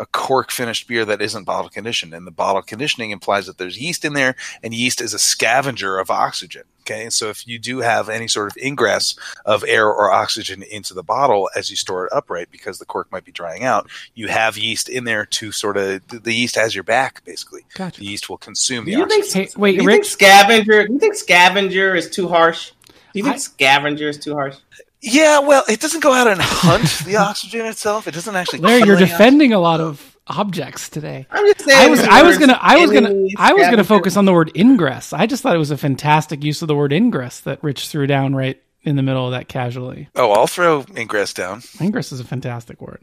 a 0.01 0.05
cork 0.07 0.49
finished 0.51 0.87
beer 0.87 1.05
that 1.05 1.21
isn't 1.21 1.43
bottle 1.43 1.69
conditioned, 1.69 2.13
and 2.13 2.25
the 2.25 2.31
bottle 2.31 2.61
conditioning 2.63 3.11
implies 3.11 3.45
that 3.45 3.57
there's 3.59 3.77
yeast 3.79 4.03
in 4.03 4.13
there, 4.13 4.35
and 4.63 4.73
yeast 4.73 4.99
is 4.99 5.13
a 5.13 5.19
scavenger 5.19 5.99
of 5.99 6.09
oxygen. 6.09 6.63
Okay, 6.81 7.11
so 7.11 7.29
if 7.29 7.47
you 7.47 7.59
do 7.59 7.77
have 7.81 8.09
any 8.09 8.27
sort 8.27 8.49
of 8.51 8.57
ingress 8.57 9.15
of 9.45 9.63
air 9.67 9.85
or 9.87 10.11
oxygen 10.11 10.63
into 10.63 10.95
the 10.95 11.03
bottle 11.03 11.47
as 11.55 11.69
you 11.69 11.75
store 11.75 12.07
it 12.07 12.11
upright, 12.13 12.49
because 12.51 12.79
the 12.79 12.85
cork 12.85 13.11
might 13.11 13.23
be 13.23 13.31
drying 13.31 13.63
out, 13.63 13.87
you 14.15 14.27
have 14.27 14.57
yeast 14.57 14.89
in 14.89 15.03
there 15.03 15.23
to 15.27 15.51
sort 15.51 15.77
of 15.77 16.05
the, 16.07 16.17
the 16.17 16.33
yeast 16.33 16.55
has 16.55 16.73
your 16.73 16.83
back. 16.83 17.23
Basically, 17.23 17.61
Gotcha. 17.75 17.99
the 17.99 18.07
yeast 18.07 18.27
will 18.27 18.39
consume 18.39 18.85
the 18.85 18.93
Do 18.93 18.97
you 18.97 19.03
oxygen. 19.03 19.23
think? 19.31 19.49
Hey, 19.49 19.53
wait, 19.59 19.71
do 19.77 19.83
you 19.83 19.87
Rich? 19.87 19.95
think 19.97 20.05
scavenger? 20.05 20.87
Do 20.87 20.93
you 20.93 20.99
think 20.99 21.13
scavenger 21.15 21.95
is 21.95 22.09
too 22.09 22.27
harsh? 22.27 22.71
Do 22.87 23.19
you 23.19 23.23
think 23.23 23.35
I- 23.35 23.39
scavenger 23.39 24.09
is 24.09 24.17
too 24.17 24.33
harsh? 24.33 24.57
Yeah, 25.01 25.39
well, 25.39 25.63
it 25.67 25.79
doesn't 25.79 26.01
go 26.01 26.13
out 26.13 26.27
and 26.27 26.39
hunt 26.41 26.87
the 27.05 27.17
oxygen 27.17 27.65
itself. 27.65 28.07
It 28.07 28.13
doesn't 28.13 28.35
actually. 28.35 28.59
Larry, 28.59 28.79
you're 28.79 28.97
kill 28.97 28.97
any 28.97 29.05
defending 29.07 29.53
a 29.53 29.59
lot 29.59 29.79
of 29.81 30.17
objects 30.27 30.89
today. 30.89 31.25
I'm 31.31 31.45
just 31.47 31.65
saying. 31.65 31.87
I 31.87 31.89
was 31.89 31.99
I 32.01 32.21
was 32.23 32.37
gonna 32.37 32.57
I 32.61 32.77
was 32.77 32.91
gonna 32.91 33.27
I 33.37 33.53
was 33.53 33.67
gonna 33.67 33.83
focus 33.83 34.15
on 34.15 34.25
the 34.25 34.33
word 34.33 34.51
ingress. 34.55 35.13
I 35.13 35.25
just 35.25 35.43
thought 35.43 35.55
it 35.55 35.59
was 35.59 35.71
a 35.71 35.77
fantastic 35.77 36.43
use 36.43 36.61
of 36.61 36.67
the 36.67 36.75
word 36.75 36.93
ingress 36.93 37.41
that 37.41 37.63
Rich 37.63 37.87
threw 37.87 38.05
down 38.07 38.35
right 38.35 38.61
in 38.83 38.95
the 38.95 39.03
middle 39.03 39.25
of 39.25 39.31
that 39.31 39.47
casually. 39.47 40.09
Oh, 40.15 40.31
I'll 40.31 40.47
throw 40.47 40.85
ingress 40.95 41.33
down. 41.33 41.63
Ingress 41.79 42.11
is 42.11 42.19
a 42.19 42.23
fantastic 42.23 42.81
word. 42.81 43.01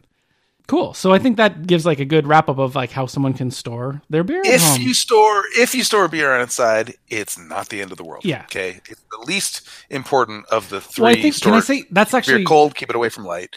Cool. 0.68 0.92
So 0.92 1.12
I 1.14 1.18
think 1.18 1.38
that 1.38 1.66
gives 1.66 1.86
like 1.86 1.98
a 1.98 2.04
good 2.04 2.26
wrap 2.26 2.48
up 2.50 2.58
of 2.58 2.76
like 2.76 2.90
how 2.90 3.06
someone 3.06 3.32
can 3.32 3.50
store 3.50 4.02
their 4.10 4.22
beer 4.22 4.40
at 4.40 4.46
If 4.46 4.62
home. 4.62 4.82
you 4.82 4.92
store 4.94 5.42
if 5.56 5.74
you 5.74 5.82
store 5.82 6.06
beer 6.08 6.32
on 6.34 6.42
its 6.42 6.54
side, 6.54 6.94
it's 7.08 7.38
not 7.38 7.70
the 7.70 7.80
end 7.80 7.90
of 7.90 7.96
the 7.96 8.04
world. 8.04 8.24
Yeah. 8.24 8.42
Okay. 8.42 8.80
It's 8.86 9.02
the 9.10 9.24
least 9.26 9.66
important 9.88 10.44
of 10.46 10.68
the 10.68 10.82
three. 10.82 11.02
well, 11.02 11.12
I 11.16 11.20
think 11.20 11.40
can 11.40 11.54
I 11.54 11.60
say 11.60 11.84
that's 11.90 12.12
actually 12.12 12.32
beer 12.34 12.36
actually 12.40 12.44
cold, 12.44 12.74
keep 12.74 12.90
it 12.90 12.96
away 12.96 13.08
from 13.08 13.24
light. 13.24 13.56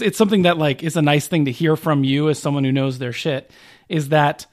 it's 0.00 0.16
something 0.16 0.42
that 0.42 0.56
like 0.56 0.84
is 0.84 0.96
a 0.96 1.02
nice 1.02 1.26
thing 1.26 1.46
to 1.46 1.52
hear 1.52 1.74
from 1.74 2.04
you 2.04 2.28
as 2.28 2.38
someone 2.38 2.62
who 2.62 2.72
knows 2.72 2.98
their 3.00 3.12
shit 3.12 3.50
is 3.88 4.10
that 4.10 4.46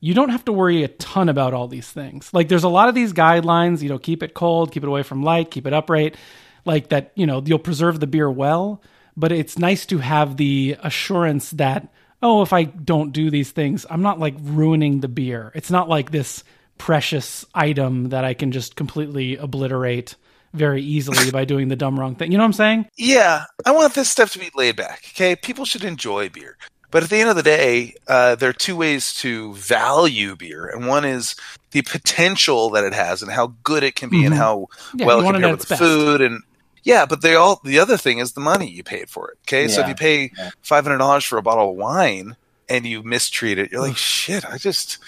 you 0.00 0.14
don't 0.14 0.30
have 0.30 0.44
to 0.46 0.52
worry 0.52 0.82
a 0.82 0.88
ton 0.88 1.28
about 1.28 1.52
all 1.54 1.68
these 1.68 1.88
things. 1.90 2.32
Like 2.32 2.48
there's 2.48 2.64
a 2.64 2.68
lot 2.68 2.88
of 2.88 2.94
these 2.94 3.12
guidelines, 3.12 3.82
you 3.82 3.90
know, 3.90 3.98
keep 3.98 4.22
it 4.22 4.32
cold, 4.32 4.72
keep 4.72 4.82
it 4.82 4.88
away 4.88 5.02
from 5.02 5.22
light, 5.22 5.50
keep 5.50 5.66
it 5.66 5.72
upright, 5.74 6.16
like 6.64 6.88
that, 6.88 7.12
you 7.14 7.26
know, 7.26 7.42
you'll 7.44 7.58
preserve 7.60 8.00
the 8.00 8.06
beer 8.08 8.30
well, 8.30 8.82
but 9.16 9.32
it's 9.32 9.58
nice 9.58 9.86
to 9.86 9.98
have 9.98 10.36
the 10.36 10.76
assurance 10.82 11.50
that 11.52 11.88
oh, 12.24 12.40
if 12.42 12.52
I 12.52 12.62
don't 12.62 13.10
do 13.12 13.30
these 13.30 13.50
things, 13.50 13.84
I'm 13.90 14.02
not 14.02 14.20
like 14.20 14.36
ruining 14.40 15.00
the 15.00 15.08
beer. 15.08 15.50
It's 15.56 15.72
not 15.72 15.88
like 15.88 16.12
this 16.12 16.44
precious 16.78 17.44
item 17.52 18.10
that 18.10 18.24
I 18.24 18.32
can 18.34 18.52
just 18.52 18.76
completely 18.76 19.36
obliterate 19.36 20.14
very 20.54 20.82
easily 20.82 21.30
by 21.32 21.44
doing 21.44 21.66
the 21.66 21.74
dumb 21.74 21.98
wrong 21.98 22.14
thing. 22.14 22.30
You 22.30 22.38
know 22.38 22.44
what 22.44 22.48
I'm 22.48 22.52
saying? 22.52 22.86
Yeah, 22.96 23.44
I 23.66 23.72
want 23.72 23.94
this 23.94 24.08
stuff 24.08 24.30
to 24.34 24.38
be 24.38 24.50
laid 24.54 24.76
back. 24.76 25.02
Okay, 25.14 25.34
people 25.34 25.64
should 25.64 25.82
enjoy 25.82 26.28
beer, 26.28 26.56
but 26.92 27.02
at 27.02 27.10
the 27.10 27.16
end 27.16 27.28
of 27.30 27.34
the 27.36 27.42
day, 27.42 27.94
uh, 28.06 28.36
there 28.36 28.50
are 28.50 28.52
two 28.54 28.76
ways 28.76 29.14
to 29.14 29.54
value 29.54 30.36
beer, 30.36 30.66
and 30.66 30.86
one 30.86 31.04
is 31.04 31.34
the 31.72 31.82
potential 31.82 32.70
that 32.70 32.84
it 32.84 32.92
has 32.92 33.22
and 33.22 33.32
how 33.32 33.54
good 33.64 33.82
it 33.82 33.96
can 33.96 34.10
be, 34.10 34.24
and 34.24 34.34
Mhm. 34.34 34.38
how 34.38 34.66
Yeah, 34.94 35.06
well 35.06 35.20
it 35.20 35.24
can 35.24 35.40
pair 35.40 35.50
with 35.50 35.68
best. 35.68 35.80
food 35.82 36.20
and. 36.20 36.42
Yeah, 36.84 37.06
but 37.06 37.22
they 37.22 37.34
all 37.34 37.60
the 37.64 37.78
other 37.78 37.96
thing 37.96 38.18
is 38.18 38.32
the 38.32 38.40
money 38.40 38.68
you 38.68 38.82
paid 38.82 39.08
for 39.08 39.30
it. 39.30 39.38
Okay, 39.46 39.68
so 39.68 39.82
if 39.82 39.88
you 39.88 39.94
pay 39.94 40.32
yeah. 40.36 40.50
five 40.62 40.84
hundred 40.84 40.98
dollars 40.98 41.24
for 41.24 41.38
a 41.38 41.42
bottle 41.42 41.70
of 41.70 41.76
wine 41.76 42.36
and 42.68 42.86
you 42.86 43.02
mistreat 43.02 43.58
it, 43.58 43.70
you're 43.70 43.80
like, 43.80 43.96
shit. 43.96 44.44
I 44.44 44.58
just, 44.58 44.98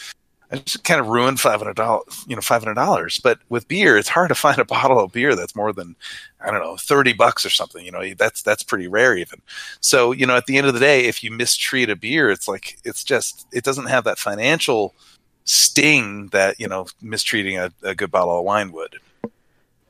I 0.52 0.56
just 0.56 0.84
kind 0.84 1.00
of 1.00 1.08
ruined 1.08 1.40
five 1.40 1.58
hundred 1.58 1.76
dollars. 1.76 2.24
You 2.28 2.36
know, 2.36 2.42
five 2.42 2.62
hundred 2.62 2.74
dollars. 2.74 3.18
But 3.18 3.40
with 3.48 3.66
beer, 3.66 3.98
it's 3.98 4.08
hard 4.08 4.28
to 4.28 4.36
find 4.36 4.58
a 4.58 4.64
bottle 4.76 5.00
of 5.00 5.12
beer 5.12 5.34
that's 5.34 5.56
more 5.56 5.72
than 5.72 5.96
I 6.40 6.52
don't 6.52 6.62
know 6.62 6.76
thirty 6.76 7.12
bucks 7.12 7.44
or 7.44 7.50
something. 7.50 7.84
You 7.84 7.90
know, 7.90 8.14
that's 8.14 8.42
that's 8.42 8.62
pretty 8.62 8.86
rare 8.86 9.16
even. 9.16 9.40
So 9.80 10.12
you 10.12 10.26
know, 10.26 10.36
at 10.36 10.46
the 10.46 10.56
end 10.56 10.68
of 10.68 10.74
the 10.74 10.80
day, 10.80 11.06
if 11.06 11.24
you 11.24 11.32
mistreat 11.32 11.90
a 11.90 11.96
beer, 11.96 12.30
it's 12.30 12.46
like 12.46 12.78
it's 12.84 13.02
just 13.02 13.48
it 13.52 13.64
doesn't 13.64 13.86
have 13.86 14.04
that 14.04 14.18
financial 14.18 14.94
sting 15.44 16.28
that 16.28 16.58
you 16.60 16.68
know 16.68 16.86
mistreating 17.02 17.58
a, 17.58 17.72
a 17.82 17.96
good 17.96 18.12
bottle 18.12 18.38
of 18.38 18.44
wine 18.44 18.70
would. 18.70 18.96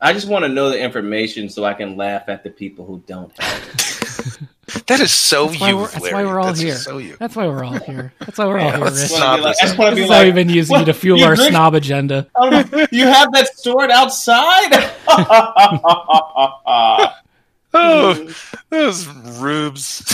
I 0.01 0.12
just 0.12 0.28
want 0.28 0.45
to 0.45 0.49
know 0.49 0.70
the 0.70 0.78
information 0.78 1.49
so 1.49 1.64
I 1.64 1.74
can 1.74 1.97
laugh 1.97 2.28
at 2.28 2.45
the 2.45 2.51
people 2.51 2.84
who 2.84 3.03
don't 3.07 3.32
have 3.40 3.68
it. 3.68 4.38
That 4.86 4.99
is 5.01 5.12
so 5.12 5.47
That's 5.49 5.61
you. 5.61 5.76
we're- 5.76 5.88
that's 5.92 6.12
why 6.12 6.24
we're 6.24 6.40
all 6.40 6.47
That's 6.47 6.61
here. 6.61 6.74
So 6.74 6.99
you. 6.99 7.16
That's 7.18 7.36
why 7.36 7.47
we're 7.47 7.64
all 7.64 7.78
here. 7.78 8.12
That's 8.18 8.38
why 8.38 8.47
we're 8.47 8.59
all 8.59 8.64
Yeah, 8.66 8.76
here, 8.76 8.84
let's 8.84 9.03
Rich. 9.03 9.20
not- 9.20 9.40
I 9.45 9.53
just 9.61 9.78
want 9.78 9.90
to 9.90 9.95
This 9.95 10.05
be 10.07 10.09
like, 10.09 10.11
is 10.11 10.16
how 10.18 10.24
we've 10.24 10.34
been 10.34 10.49
using 10.49 10.78
you 10.78 10.84
to 10.86 10.95
fuel 10.95 11.18
you 11.18 11.24
our 11.26 11.36
drink- 11.36 11.51
snob 11.51 11.74
agenda. 11.74 12.26
Oh, 12.36 12.51
you 12.90 13.07
have 13.07 13.30
that 13.32 13.49
stored 13.57 13.90
outside? 13.90 14.90
Oh, 17.76 18.32
those 18.70 19.05
rubes. 19.40 20.05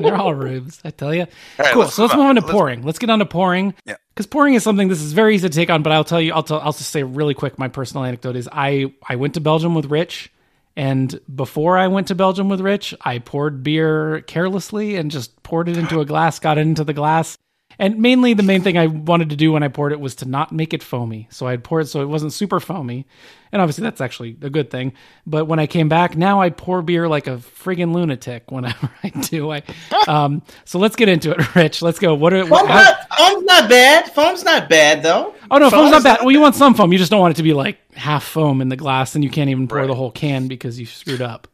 They're 0.00 0.16
all 0.16 0.34
rubes, 0.34 0.80
I 0.84 0.90
tell 0.90 1.14
you. 1.14 1.22
All 1.22 1.28
right, 1.60 1.72
cool. 1.74 1.86
so 1.88 2.02
let's 2.02 2.14
move 2.16 2.26
on 2.26 2.34
to 2.34 2.42
pouring. 2.42 2.82
Let's 2.82 2.98
get 2.98 3.08
on 3.08 3.20
to 3.20 3.24
pouring. 3.26 3.74
Yeah. 3.86 3.94
Because 4.14 4.26
pouring 4.26 4.54
is 4.54 4.62
something 4.62 4.88
this 4.88 5.00
is 5.00 5.14
very 5.14 5.34
easy 5.34 5.48
to 5.48 5.54
take 5.54 5.70
on, 5.70 5.82
but 5.82 5.92
I'll 5.92 6.04
tell 6.04 6.20
you, 6.20 6.34
I'll 6.34 6.42
tell, 6.42 6.60
I'll 6.60 6.72
just 6.72 6.90
say 6.90 7.02
really 7.02 7.34
quick. 7.34 7.58
My 7.58 7.68
personal 7.68 8.04
anecdote 8.04 8.36
is 8.36 8.48
I 8.52 8.92
I 9.08 9.16
went 9.16 9.34
to 9.34 9.40
Belgium 9.40 9.74
with 9.74 9.86
Rich, 9.86 10.30
and 10.76 11.18
before 11.34 11.78
I 11.78 11.88
went 11.88 12.08
to 12.08 12.14
Belgium 12.14 12.48
with 12.48 12.60
Rich, 12.60 12.94
I 13.00 13.18
poured 13.18 13.62
beer 13.62 14.20
carelessly 14.22 14.96
and 14.96 15.10
just 15.10 15.42
poured 15.42 15.68
it 15.68 15.78
into 15.78 16.00
a 16.00 16.04
glass, 16.04 16.38
got 16.38 16.58
it 16.58 16.62
into 16.62 16.84
the 16.84 16.92
glass. 16.92 17.38
And 17.78 17.98
mainly 17.98 18.34
the 18.34 18.42
main 18.42 18.62
thing 18.62 18.76
I 18.78 18.86
wanted 18.86 19.30
to 19.30 19.36
do 19.36 19.52
when 19.52 19.62
I 19.62 19.68
poured 19.68 19.92
it 19.92 20.00
was 20.00 20.14
to 20.16 20.28
not 20.28 20.52
make 20.52 20.72
it 20.74 20.82
foamy. 20.82 21.26
So 21.30 21.46
I'd 21.46 21.64
pour 21.64 21.80
it 21.80 21.86
so 21.86 22.02
it 22.02 22.06
wasn't 22.06 22.32
super 22.32 22.60
foamy. 22.60 23.06
And 23.50 23.60
obviously 23.60 23.82
that's 23.82 24.00
actually 24.00 24.36
a 24.42 24.48
good 24.50 24.70
thing. 24.70 24.92
But 25.26 25.46
when 25.46 25.58
I 25.58 25.66
came 25.66 25.88
back, 25.88 26.16
now 26.16 26.40
I 26.40 26.50
pour 26.50 26.80
beer 26.82 27.08
like 27.08 27.26
a 27.26 27.36
friggin' 27.36 27.92
lunatic 27.94 28.50
whenever 28.50 28.90
I 29.02 29.08
do. 29.10 29.50
I 29.52 29.62
um 30.06 30.42
so 30.64 30.78
let's 30.78 30.96
get 30.96 31.08
into 31.08 31.30
it, 31.32 31.54
Rich. 31.54 31.82
Let's 31.82 31.98
go. 31.98 32.14
What 32.14 32.32
are 32.32 32.46
Foam's 32.46 32.68
how- 32.68 32.74
not, 32.82 33.08
foam's 33.18 33.44
not 33.44 33.68
bad. 33.70 34.12
Foam's 34.12 34.44
not 34.44 34.68
bad, 34.68 35.02
though. 35.02 35.34
Oh 35.50 35.58
no, 35.58 35.68
foam's 35.70 35.90
not 35.90 36.02
Foam's 36.02 36.04
bad. 36.04 36.20
Well, 36.20 36.30
you 36.32 36.40
want 36.40 36.54
some 36.54 36.74
foam. 36.74 36.92
You 36.92 36.98
just 36.98 37.10
don't 37.10 37.20
want 37.20 37.32
it 37.32 37.36
to 37.38 37.42
be 37.42 37.52
like 37.52 37.78
half 37.94 38.24
foam 38.24 38.60
in 38.62 38.68
the 38.68 38.76
glass 38.76 39.14
and 39.14 39.22
you 39.24 39.28
can't 39.30 39.50
even 39.50 39.68
pour 39.68 39.78
Right. 39.78 39.86
the 39.86 39.94
whole 39.94 40.10
can 40.10 40.48
because 40.48 40.78
you 40.80 40.86
screwed 40.86 41.20
up. 41.22 41.46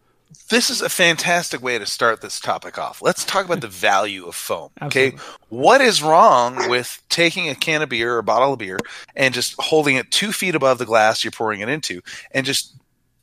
This 0.49 0.71
is 0.71 0.81
a 0.81 0.89
fantastic 0.89 1.63
way 1.63 1.79
to 1.79 1.85
start 1.85 2.23
this 2.23 2.41
topic 2.41 2.79
off. 2.79 3.03
Let's 3.03 3.25
talk 3.25 3.45
about 3.45 3.61
the 3.61 3.69
value 3.69 4.27
of 4.27 4.35
foam. 4.35 4.71
Okay. 4.81 5.13
What 5.51 5.83
is 5.83 6.03
wrong 6.03 6.71
with 6.71 7.03
taking 7.11 7.49
a 7.49 7.55
can 7.55 7.83
of 7.83 7.91
beer 7.91 8.15
or 8.15 8.19
a 8.19 8.23
bottle 8.23 8.55
of 8.55 8.59
beer 8.59 8.79
and 9.15 9.35
just 9.35 9.61
holding 9.61 9.97
it 9.97 10.11
two 10.11 10.33
feet 10.33 10.55
above 10.55 10.79
the 10.79 10.87
glass 10.87 11.23
you're 11.23 11.33
pouring 11.33 11.61
it 11.61 11.69
into 11.69 12.01
and 12.31 12.47
just 12.47 12.75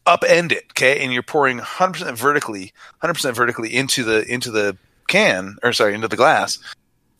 upend 0.05 0.51
it? 0.51 0.65
Okay. 0.71 1.03
And 1.03 1.11
you're 1.11 1.23
pouring 1.23 1.57
100% 1.57 2.15
vertically, 2.15 2.73
100% 3.01 3.33
vertically 3.33 3.73
into 3.73 4.03
the, 4.03 4.23
into 4.31 4.51
the 4.51 4.77
can 5.07 5.57
or 5.63 5.73
sorry, 5.73 5.95
into 5.95 6.07
the 6.07 6.17
glass. 6.17 6.59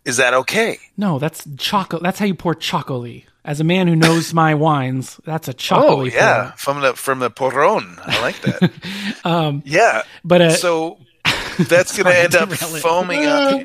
Is 0.06 0.18
that 0.18 0.36
okay? 0.36 0.78
No, 0.98 1.18
that's 1.18 1.48
chocolate. 1.58 2.04
That's 2.04 2.20
how 2.20 2.28
you 2.28 2.36
pour 2.36 2.54
chocolate. 2.54 3.24
As 3.46 3.60
a 3.60 3.64
man 3.64 3.88
who 3.88 3.96
knows 3.96 4.34
my 4.34 4.56
wines, 4.56 5.20
that's 5.24 5.48
a 5.48 5.52
Oh 5.52 5.54
chocolate. 5.54 6.14
yeah. 6.14 6.52
From 6.54 6.82
the, 6.82 6.94
from 6.96 7.20
the 7.20 7.30
porron. 7.30 8.00
I 8.04 8.22
like 8.22 8.42
that. 8.42 8.72
Um, 9.24 9.64
yeah. 9.66 10.04
but 10.24 10.42
uh, 10.42 10.50
so 10.52 11.00
that's 11.60 11.98
going 11.98 12.06
to 12.06 12.18
end 12.18 12.36
up 12.36 12.52
foaming 12.52 13.26
up. 13.26 13.62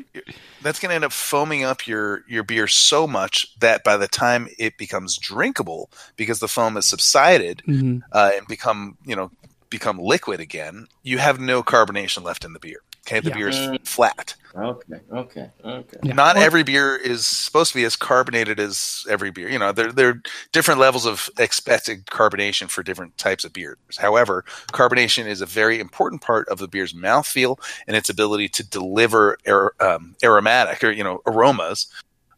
That's 0.63 0.79
going 0.79 0.89
to 0.89 0.95
end 0.95 1.03
up 1.03 1.11
foaming 1.11 1.63
up 1.63 1.85
your 1.87 2.23
your 2.27 2.43
beer 2.43 2.67
so 2.67 3.05
much 3.07 3.59
that 3.59 3.83
by 3.83 3.97
the 3.97 4.07
time 4.07 4.47
it 4.57 4.77
becomes 4.77 5.17
drinkable, 5.17 5.89
because 6.15 6.39
the 6.39 6.47
foam 6.47 6.75
has 6.75 6.87
subsided 6.87 7.61
mhm. 7.67 8.01
uh, 8.11 8.31
and 8.35 8.47
become 8.47 8.97
you 9.05 9.15
know 9.15 9.29
become 9.69 9.97
liquid 9.99 10.39
again, 10.39 10.87
you 11.03 11.17
have 11.17 11.39
no 11.39 11.63
carbonation 11.63 12.23
left 12.23 12.43
in 12.45 12.53
the 12.53 12.59
beer. 12.59 12.81
Okay, 13.07 13.19
the 13.19 13.29
Yeah. 13.29 13.35
beer 13.35 13.49
is 13.49 13.55
Mm. 13.55 13.87
flat. 13.87 14.35
Okay, 14.55 14.99
okay, 15.11 15.49
okay. 15.63 15.97
Yeah. 16.03 16.13
Not 16.13 16.35
Well- 16.35 16.43
every 16.43 16.61
beer 16.63 16.95
is 16.97 17.25
supposed 17.25 17.71
to 17.71 17.77
be 17.77 17.85
as 17.85 17.95
carbonated 17.95 18.59
as 18.59 19.05
every 19.09 19.31
beer. 19.31 19.49
You 19.49 19.57
know, 19.57 19.71
there 19.71 19.91
there 19.91 20.09
are 20.09 20.21
different 20.51 20.79
levels 20.79 21.05
of 21.05 21.29
expected 21.39 22.05
carbonation 22.07 22.69
for 22.69 22.83
different 22.83 23.17
types 23.17 23.43
of 23.45 23.53
beers. 23.53 23.77
However, 23.97 24.43
carbonation 24.73 25.25
is 25.25 25.41
a 25.41 25.45
very 25.45 25.79
important 25.79 26.21
part 26.21 26.47
of 26.49 26.59
the 26.59 26.67
beer's 26.67 26.93
mouthfeel 26.93 27.57
and 27.87 27.95
its 27.95 28.09
ability 28.09 28.49
to 28.49 28.63
deliver 28.63 29.37
ar- 29.47 29.73
um, 29.79 30.15
aromatic 30.23 30.83
or 30.83 30.91
you 30.91 31.03
know 31.03 31.21
aromas. 31.25 31.87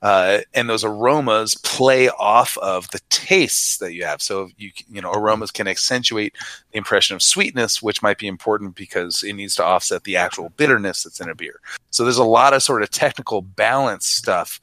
Uh, 0.04 0.42
and 0.54 0.70
those 0.70 0.84
aromas 0.84 1.56
play 1.56 2.10
off 2.10 2.58
of 2.58 2.90
the 2.92 3.00
tastes 3.10 3.78
that 3.78 3.94
you 3.94 4.04
have. 4.04 4.22
So 4.22 4.50
you 4.58 4.70
you 4.92 5.02
know 5.02 5.12
aromas 5.14 5.50
can 5.50 5.68
accentuate 5.68 6.36
the 6.72 6.78
impression 6.78 7.16
of 7.16 7.24
sweetness, 7.24 7.82
which 7.82 8.04
might 8.04 8.18
be 8.18 8.28
important 8.28 8.76
because 8.76 9.24
it 9.24 9.34
needs 9.34 9.56
to 9.56 9.64
offset 9.64 10.04
the 10.04 10.18
actual 10.18 10.50
bitterness 10.58 11.04
that's 11.04 11.22
in 11.22 11.30
a 11.30 11.36
beer. 11.36 11.62
So 11.90 12.04
there's 12.04 12.18
a 12.18 12.24
lot 12.26 12.54
of 12.54 12.62
sort 12.62 12.84
of 12.84 12.90
technical 12.90 13.42
balance 13.42 14.06
stuff 14.06 14.60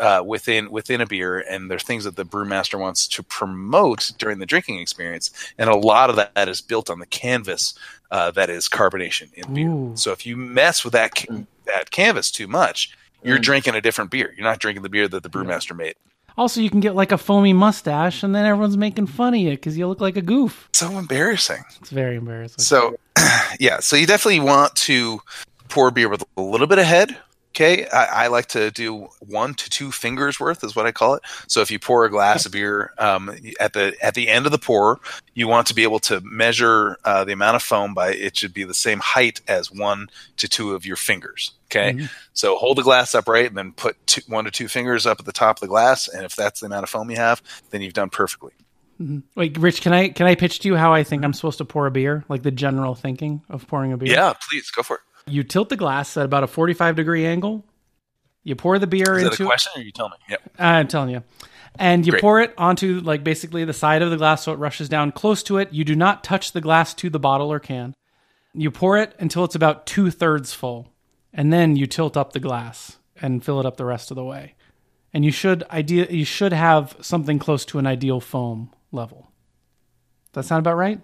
uh, 0.00 0.22
within 0.26 0.70
within 0.72 1.00
a 1.00 1.06
beer, 1.06 1.38
and 1.48 1.70
there's 1.70 1.84
things 1.84 2.02
that 2.02 2.16
the 2.16 2.24
brewmaster 2.24 2.78
wants 2.78 3.06
to 3.08 3.22
promote 3.22 4.10
during 4.18 4.40
the 4.40 4.46
drinking 4.46 4.80
experience, 4.80 5.30
and 5.56 5.70
a 5.70 5.76
lot 5.76 6.10
of 6.10 6.16
that 6.16 6.48
is 6.48 6.60
built 6.60 6.90
on 6.90 6.98
the 6.98 7.06
canvas 7.06 7.74
uh, 8.10 8.30
that 8.32 8.50
is 8.50 8.68
carbonation 8.68 9.32
in 9.34 9.54
beer. 9.54 9.68
Ooh. 9.68 9.92
So 9.94 10.10
if 10.10 10.26
you 10.26 10.36
mess 10.36 10.82
with 10.82 10.94
that 10.94 11.14
ca- 11.14 11.32
Mm. 11.32 11.46
that 11.66 11.90
canvas 11.92 12.30
too 12.32 12.48
much, 12.48 12.96
you're 13.22 13.38
Mm. 13.38 13.42
drinking 13.42 13.74
a 13.74 13.80
different 13.80 14.10
beer. 14.10 14.32
You're 14.36 14.46
not 14.46 14.58
drinking 14.58 14.82
the 14.82 14.88
beer 14.88 15.08
that 15.08 15.22
the 15.22 15.30
brewmaster 15.30 15.76
made. 15.76 15.94
Also, 16.38 16.60
you 16.60 16.70
can 16.70 16.80
get 16.80 16.94
like 16.94 17.12
a 17.12 17.18
foamy 17.18 17.52
mustache, 17.52 18.22
and 18.22 18.34
then 18.34 18.46
everyone's 18.46 18.76
making 18.76 19.06
fun 19.06 19.34
of 19.34 19.40
you 19.40 19.50
because 19.50 19.76
you 19.76 19.86
look 19.86 20.00
like 20.00 20.16
a 20.16 20.22
goof. 20.22 20.68
So 20.72 20.96
embarrassing. 20.98 21.62
It's 21.80 21.90
very 21.90 22.16
embarrassing. 22.16 22.60
So, 22.60 22.96
yeah, 23.60 23.80
so 23.80 23.96
you 23.96 24.06
definitely 24.06 24.40
want 24.40 24.74
to 24.76 25.20
pour 25.68 25.90
beer 25.90 26.08
with 26.08 26.24
a 26.36 26.40
little 26.40 26.66
bit 26.66 26.78
of 26.78 26.86
head. 26.86 27.16
Okay, 27.52 27.84
I, 27.88 28.24
I 28.24 28.26
like 28.28 28.46
to 28.48 28.70
do 28.70 29.08
one 29.18 29.54
to 29.54 29.68
two 29.68 29.90
fingers 29.90 30.38
worth, 30.38 30.62
is 30.62 30.76
what 30.76 30.86
I 30.86 30.92
call 30.92 31.14
it. 31.14 31.22
So 31.48 31.60
if 31.60 31.70
you 31.70 31.80
pour 31.80 32.04
a 32.04 32.08
glass 32.10 32.46
of 32.46 32.52
beer 32.52 32.92
um, 32.96 33.34
at 33.58 33.72
the 33.72 33.96
at 34.00 34.14
the 34.14 34.28
end 34.28 34.46
of 34.46 34.52
the 34.52 34.58
pour, 34.58 35.00
you 35.34 35.48
want 35.48 35.66
to 35.66 35.74
be 35.74 35.82
able 35.82 35.98
to 36.00 36.20
measure 36.20 36.96
uh, 37.04 37.24
the 37.24 37.32
amount 37.32 37.56
of 37.56 37.62
foam 37.62 37.92
by 37.92 38.12
it 38.12 38.36
should 38.36 38.54
be 38.54 38.62
the 38.62 38.72
same 38.72 39.00
height 39.00 39.40
as 39.48 39.70
one 39.72 40.08
to 40.36 40.48
two 40.48 40.74
of 40.74 40.86
your 40.86 40.94
fingers. 40.96 41.52
Okay, 41.66 41.94
Mhm. 41.94 42.10
so 42.34 42.56
hold 42.56 42.78
the 42.78 42.82
glass 42.82 43.14
upright 43.16 43.46
and 43.46 43.56
then 43.56 43.72
put 43.72 43.96
two, 44.06 44.20
one 44.28 44.44
to 44.44 44.50
two 44.52 44.68
fingers 44.68 45.04
up 45.04 45.18
at 45.18 45.26
the 45.26 45.32
top 45.32 45.56
of 45.56 45.60
the 45.60 45.66
glass, 45.68 46.06
and 46.08 46.24
if 46.24 46.36
that's 46.36 46.60
the 46.60 46.66
amount 46.66 46.84
of 46.84 46.90
foam 46.90 47.10
you 47.10 47.16
have, 47.16 47.42
then 47.70 47.80
you've 47.80 47.94
done 47.94 48.10
perfectly. 48.10 48.52
Mhm. 49.02 49.22
Wait, 49.34 49.56
Rich, 49.58 49.80
can 49.80 49.92
I 49.92 50.08
can 50.10 50.26
I 50.26 50.34
pitch 50.36 50.60
to 50.60 50.68
you 50.68 50.76
how 50.76 50.92
I 50.92 51.02
think 51.02 51.24
I'm 51.24 51.32
supposed 51.32 51.58
to 51.58 51.64
pour 51.64 51.86
a 51.86 51.90
beer? 51.90 52.24
Like 52.28 52.42
the 52.42 52.50
general 52.52 52.94
thinking 52.94 53.42
of 53.48 53.66
pouring 53.66 53.92
a 53.92 53.96
beer. 53.96 54.12
Yeah, 54.12 54.34
please 54.48 54.70
go 54.70 54.82
for 54.84 54.96
it. 54.96 55.02
You 55.26 55.42
tilt 55.42 55.68
the 55.68 55.76
glass 55.76 56.16
at 56.16 56.24
about 56.24 56.44
a 56.44 56.46
45 56.46 56.96
degree 56.96 57.26
angle. 57.26 57.64
You 58.42 58.56
pour 58.56 58.78
the 58.78 58.86
beer 58.86 59.16
Is 59.16 59.24
that 59.24 59.32
into 59.32 59.44
a 59.44 59.46
question, 59.46 59.72
or 59.76 59.80
are 59.80 59.84
you 59.84 59.92
tell 59.92 60.08
me? 60.08 60.16
Yep. 60.28 60.40
Uh, 60.58 60.62
I'm 60.62 60.88
telling 60.88 61.10
you. 61.10 61.22
And 61.78 62.04
you 62.04 62.12
Great. 62.12 62.20
pour 62.20 62.40
it 62.40 62.54
onto 62.58 63.00
like 63.00 63.22
basically 63.22 63.64
the 63.64 63.72
side 63.72 64.02
of 64.02 64.10
the 64.10 64.16
glass 64.16 64.44
so 64.44 64.52
it 64.52 64.56
rushes 64.56 64.88
down 64.88 65.12
close 65.12 65.42
to 65.44 65.58
it. 65.58 65.72
You 65.72 65.84
do 65.84 65.94
not 65.94 66.24
touch 66.24 66.52
the 66.52 66.60
glass 66.60 66.94
to 66.94 67.10
the 67.10 67.20
bottle 67.20 67.52
or 67.52 67.60
can. 67.60 67.94
You 68.52 68.70
pour 68.70 68.98
it 68.98 69.14
until 69.18 69.44
it's 69.44 69.54
about 69.54 69.86
two 69.86 70.10
thirds 70.10 70.52
full. 70.52 70.92
And 71.32 71.52
then 71.52 71.76
you 71.76 71.86
tilt 71.86 72.16
up 72.16 72.32
the 72.32 72.40
glass 72.40 72.98
and 73.20 73.44
fill 73.44 73.60
it 73.60 73.66
up 73.66 73.76
the 73.76 73.84
rest 73.84 74.10
of 74.10 74.16
the 74.16 74.24
way. 74.24 74.54
And 75.12 75.24
you 75.24 75.30
should 75.30 75.62
idea 75.64 76.06
you 76.10 76.24
should 76.24 76.52
have 76.52 76.96
something 77.00 77.38
close 77.38 77.64
to 77.66 77.78
an 77.78 77.86
ideal 77.86 78.20
foam 78.20 78.72
level. 78.90 79.30
Does 80.32 80.44
that 80.44 80.48
sound 80.48 80.60
about 80.60 80.76
right? 80.76 81.00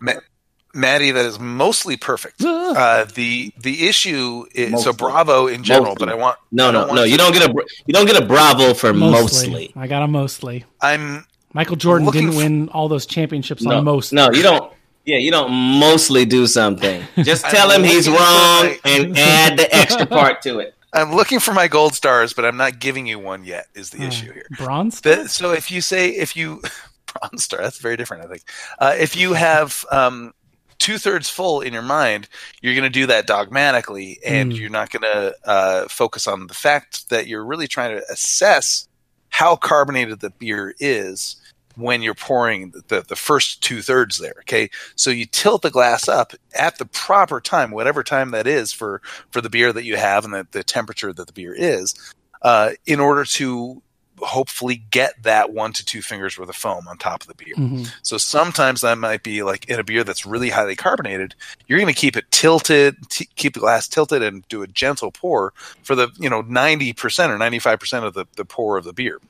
Ma- 0.77 0.81
Maddie, 0.81 1.11
that 1.11 1.25
is 1.25 1.39
mostly 1.39 1.97
perfect. 1.97 2.43
Uh, 2.45 3.05
the 3.15 3.53
the 3.61 3.89
issue 3.89 4.45
is 4.55 4.83
so 4.85 4.93
Bravo 4.93 5.47
in 5.47 5.65
general, 5.65 5.93
Mostly. 5.93 6.07
but 6.07 6.13
I 6.13 6.15
want 6.17 6.39
No, 6.53 6.69
I 6.69 6.73
no, 6.73 6.79
want 6.81 6.95
no. 6.95 7.03
to- 7.05 7.09
You 7.11 7.17
don't 7.17 7.33
get 7.33 7.43
a 7.51 7.55
you 7.87 7.95
don't 7.95 8.07
get 8.07 8.23
a 8.23 8.25
bravo 8.27 8.75
for 8.75 8.93
mostly. 8.93 9.73
I 9.77 9.87
got 9.87 10.03
a 10.03 10.09
mostly. 10.09 10.65
I'm 10.81 11.27
Michael 11.53 11.77
Jordan 11.77 12.11
didn't 12.11 12.31
f- 12.31 12.37
win 12.37 12.69
all 12.71 12.89
those 12.89 13.07
championships 13.07 13.63
No, 13.63 13.79
on 13.79 13.85
most. 13.85 14.13
no, 14.13 14.31
you 14.33 14.43
don't. 14.43 14.73
Yeah, 15.07 15.19
you 15.19 15.31
don't 15.31 15.51
mostly 15.53 16.25
do 16.25 16.47
something. 16.47 17.03
Just 17.23 17.45
tell 17.47 17.71
him 17.71 17.83
he's 17.85 18.09
wrong 18.09 18.17
my- 18.19 18.79
and 18.85 19.17
add 19.17 19.57
the 19.59 19.75
extra 19.75 20.05
part 20.19 20.43
to 20.43 20.59
it. 20.59 20.75
I'm 20.93 21.15
looking 21.15 21.41
for 21.41 21.53
my 21.55 21.69
gold 21.69 21.95
stars, 21.95 22.33
but 22.33 22.45
I'm 22.45 22.57
not 22.57 22.79
giving 22.81 23.07
you 23.07 23.19
one 23.19 23.45
yet. 23.45 23.67
Is 23.75 23.91
the 23.91 24.03
Uh, 24.05 24.09
issue 24.09 24.33
here? 24.33 24.47
Bronze. 24.59 25.01
The- 25.01 25.29
so 25.29 25.53
if 25.53 25.71
you 25.71 25.81
say 25.81 26.11
if 26.11 26.37
you 26.37 26.61
bronze 27.21 27.45
star, 27.45 27.61
that's 27.63 27.79
very 27.79 27.97
different. 27.97 28.25
I 28.25 28.27
think 28.29 28.43
uh, 28.79 28.95
if 28.99 29.17
you 29.17 29.33
have 29.35 29.85
um, 29.91 30.35
two 30.79 30.99
thirds 30.99 31.29
full 31.29 31.61
in 31.61 31.73
your 31.73 31.83
mind, 31.83 32.29
you're 32.63 32.75
going 32.75 32.85
to 32.85 32.91
do 32.91 33.07
that 33.07 33.27
dogmatically, 33.27 34.19
and 34.25 34.53
Mm. 34.53 34.59
you're 34.59 34.71
not 34.71 34.91
going 34.91 35.03
to 35.03 35.35
uh, 35.45 35.89
focus 35.89 36.27
on 36.27 36.47
the 36.47 36.55
fact 36.55 37.09
that 37.11 37.27
you're 37.27 37.45
really 37.45 37.69
trying 37.69 37.97
to 37.97 38.05
assess 38.11 38.87
how 39.31 39.57
carbonated 39.57 40.21
the 40.21 40.31
beer 40.31 40.75
is 40.79 41.37
when 41.77 42.01
you're 42.01 42.15
pouring 42.15 42.73
the, 42.89 43.03
the 43.07 43.17
first 43.17 43.63
two 43.63 43.83
thirds 43.83 44.19
there. 44.19 44.37
Okay, 44.41 44.71
so 44.95 45.11
you 45.11 45.27
tilt 45.27 45.63
the 45.63 45.71
glass 45.71 46.09
up 46.09 46.33
at 46.55 46.79
the 46.79 46.87
proper 46.87 47.41
time, 47.41 47.71
whatever 47.71 48.03
time 48.03 48.31
that 48.31 48.47
is 48.47 48.73
for 48.73 49.03
for 49.31 49.41
the 49.43 49.51
beer 49.51 49.73
that 49.73 49.85
you 49.85 49.97
have 49.97 50.25
and 50.25 50.33
the, 50.33 50.47
the 50.53 50.65
temperature 50.65 51.13
that 51.13 51.27
the 51.27 51.33
beer 51.35 51.55
is, 51.55 51.95
uh, 52.43 52.71
in 52.87 52.99
order 53.01 53.25
to 53.25 53.83
hopefully 54.21 54.77
get 54.91 55.23
that 55.23 55.53
one 55.53 55.73
to 55.73 55.85
two 55.85 56.03
fingers 56.03 56.39
worth 56.39 56.49
of 56.49 56.57
foam 56.57 56.89
on 56.89 56.97
top 56.97 57.21
of 57.23 57.29
the 57.29 57.35
beer. 57.35 57.55
Mhm. 57.57 57.91
So 58.03 58.19
sometimes 58.19 58.81
that 58.81 58.99
might 58.99 59.23
be 59.23 59.43
like 59.43 59.67
in 59.67 59.79
a 59.79 59.85
beer 59.85 60.05
that's 60.05 60.25
really 60.25 60.51
highly 60.51 60.77
carbonated, 60.77 61.35
you're 61.67 61.79
going 61.79 61.93
to 61.93 61.99
keep 62.01 62.17
it 62.17 62.31
tilted, 62.31 62.97
t- 63.11 63.29
keep 63.37 63.55
the 63.55 63.61
glass 63.61 63.89
tilted, 63.89 64.23
and 64.23 64.47
do 64.49 64.63
a 64.63 64.67
gentle 64.67 65.13
pour 65.13 65.53
for 65.83 65.95
the 65.95 66.09
you 66.17 66.31
know 66.31 66.43
ninety 66.43 66.93
percent 66.93 67.33
or 67.33 67.39
ninety 67.39 67.59
five 67.59 67.79
percent 67.79 68.05
of 68.05 68.15
the 68.15 68.27
the 68.37 68.45
pour 68.45 68.77
of 68.79 68.85
the 68.85 68.93
beer, 68.93 69.21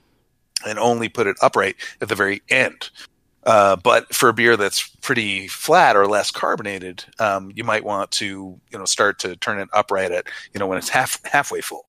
and 0.67 0.79
only 0.79 1.09
put 1.09 1.27
it 1.27 1.37
upright 1.43 1.77
at 2.01 2.09
the 2.09 2.15
very 2.15 2.43
end. 2.49 2.91
Uh, 3.45 3.77
but 3.77 4.13
for 4.13 4.29
a 4.29 4.33
beer 4.33 4.57
that's 4.57 4.89
pretty 5.03 5.47
flat 5.47 5.95
or 5.95 6.09
less 6.09 6.33
carbonated, 6.33 7.05
um, 7.21 7.53
you 7.55 7.63
might 7.63 7.85
want 7.85 8.11
to 8.11 8.61
you 8.71 8.79
know 8.79 8.85
start 8.85 9.21
to 9.21 9.37
turn 9.37 9.59
it 9.61 9.69
upright 9.73 10.11
at 10.11 10.27
you 10.53 10.59
know 10.59 10.67
when 10.67 10.79
it's 10.79 10.89
half 10.89 11.21
halfway 11.25 11.61
full. 11.61 11.86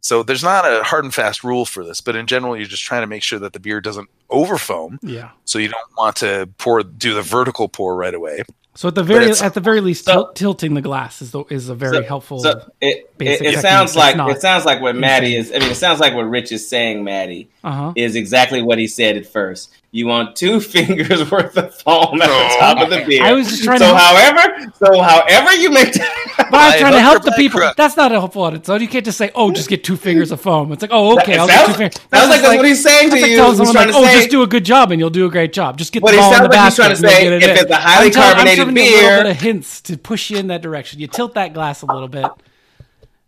So 0.00 0.22
there's 0.22 0.42
not 0.42 0.64
a 0.64 0.82
hard 0.82 1.04
and 1.04 1.14
fast 1.14 1.44
rule 1.44 1.64
for 1.64 1.84
this, 1.84 2.00
but 2.00 2.16
in 2.16 2.26
general, 2.26 2.56
you're 2.56 2.66
just 2.66 2.82
trying 2.82 3.02
to 3.02 3.06
make 3.06 3.22
sure 3.22 3.38
that 3.38 3.52
the 3.52 3.60
beer 3.60 3.80
doesn't 3.80 4.08
overfoam. 4.30 4.98
Yeah. 5.02 5.30
So 5.44 5.58
you 5.58 5.68
don't 5.68 5.96
want 5.96 6.16
to 6.16 6.48
pour 6.58 6.82
do 6.82 7.14
the 7.14 7.22
vertical 7.22 7.68
pour 7.68 7.96
right 7.96 8.14
away. 8.14 8.42
So 8.76 8.88
at 8.88 8.94
the 8.94 9.02
very 9.02 9.28
at 9.30 9.54
the 9.54 9.60
very 9.60 9.80
least, 9.80 10.04
So- 10.04 10.12
til- 10.12 10.32
tilting 10.34 10.74
the 10.74 10.80
glass 10.80 11.20
is 11.22 11.32
the, 11.32 11.42
is 11.50 11.68
a 11.68 11.74
very 11.74 11.96
So- 11.98 12.02
helpful. 12.04 12.38
So 12.40 12.70
it, 12.80 13.16
basic 13.18 13.46
it, 13.46 13.54
it 13.54 13.58
sounds 13.60 13.96
like 13.96 14.16
it 14.16 14.40
sounds 14.40 14.64
like 14.64 14.80
what 14.80 14.94
Maddie 14.96 15.36
is. 15.36 15.50
I 15.54 15.58
mean, 15.58 15.70
it 15.70 15.74
sounds 15.76 15.98
like 16.00 16.14
what 16.14 16.28
Rich 16.30 16.52
is 16.52 16.68
saying. 16.68 17.02
Maddie 17.04 17.48
uh 17.64 17.72
huh. 17.72 17.92
is 17.96 18.14
exactly 18.16 18.62
what 18.62 18.78
he 18.78 18.86
said 18.86 19.16
at 19.16 19.26
first. 19.26 19.70
You 19.92 20.06
want 20.06 20.36
two 20.36 20.60
fingers 20.74 21.28
worth 21.32 21.56
of 21.58 21.74
foam 21.74 22.22
at 22.22 22.28
the 22.28 22.56
top 22.60 22.78
of 22.80 22.90
the 22.90 23.04
beer. 23.06 23.24
I 23.24 23.32
was 23.32 23.48
just 23.48 23.64
trying 23.64 23.80
so 23.80 23.90
to- 23.90 23.96
however, 23.98 24.72
so 24.78 25.00
however 25.02 25.52
you 25.56 25.70
make 25.70 25.92
that. 25.94 26.46
But 26.50 26.74
I'm 26.74 26.78
trying 26.80 26.92
to 26.92 27.00
help 27.00 27.22
the 27.24 27.32
people. 27.32 27.60
Crook. 27.60 27.76
That's 27.76 27.96
not 27.96 28.12
helpful 28.12 28.42
on 28.42 28.54
its 28.54 28.68
own. 28.68 28.80
You 28.80 28.88
can't 28.88 29.04
just 29.04 29.18
say, 29.18 29.30
"Oh, 29.34 29.50
just 29.50 29.68
get 29.68 29.82
two 29.84 29.96
fingers 29.96 30.30
of 30.30 30.40
foam." 30.40 30.70
It's 30.72 30.80
like, 30.82 30.90
"Oh, 30.92 31.18
okay, 31.18 31.34
It 31.34 31.38
I'll 31.40 31.48
sounds- 31.48 31.58
get 31.58 31.66
two 31.66 31.72
fingers." 31.78 31.94
sounds 31.96 32.08
That's 32.10 32.28
like 32.28 32.30
just 32.40 32.42
that's 32.42 32.56
what 32.56 32.66
he's 32.66 32.82
saying 32.82 33.10
to 33.10 33.10
that's 33.10 33.22
like 33.22 33.30
you. 33.32 33.36
telling 33.36 33.50
He's 33.58 33.66
someone 33.68 33.74
like, 33.74 33.88
to 33.94 33.94
"Oh, 34.00 34.04
say- 34.04 34.14
just 34.14 34.30
do 34.30 34.42
a 34.42 34.46
good 34.46 34.64
job 34.64 34.90
and 34.92 35.00
you'll 35.00 35.10
do 35.10 35.26
a 35.26 35.30
great 35.30 35.52
job. 35.52 35.76
Just 35.76 35.92
get 35.92 36.02
What 36.02 36.12
the 36.12 36.16
he 36.16 36.20
ball 36.22 36.30
in 36.32 36.38
sounds 36.38 36.50
the 36.50 36.56
like 36.56 36.64
he's 36.66 36.76
trying 36.76 36.90
to 36.90 36.96
say, 36.96 37.26
if 37.36 37.60
it's 37.62 37.70
a 37.70 37.74
highly 37.74 38.06
I'm 38.06 38.12
telling- 38.12 38.28
I'm 38.30 38.34
carbonated 38.36 38.59
giving 38.66 38.76
you 38.76 38.82
a 38.82 39.02
little 39.02 39.22
bit 39.24 39.30
of 39.32 39.40
hints 39.40 39.80
to 39.82 39.96
push 39.98 40.30
you 40.30 40.38
in 40.38 40.46
that 40.48 40.62
direction. 40.62 41.00
You 41.00 41.06
tilt 41.06 41.34
that 41.34 41.52
glass 41.54 41.82
a 41.82 41.86
little 41.86 42.08
bit, 42.08 42.26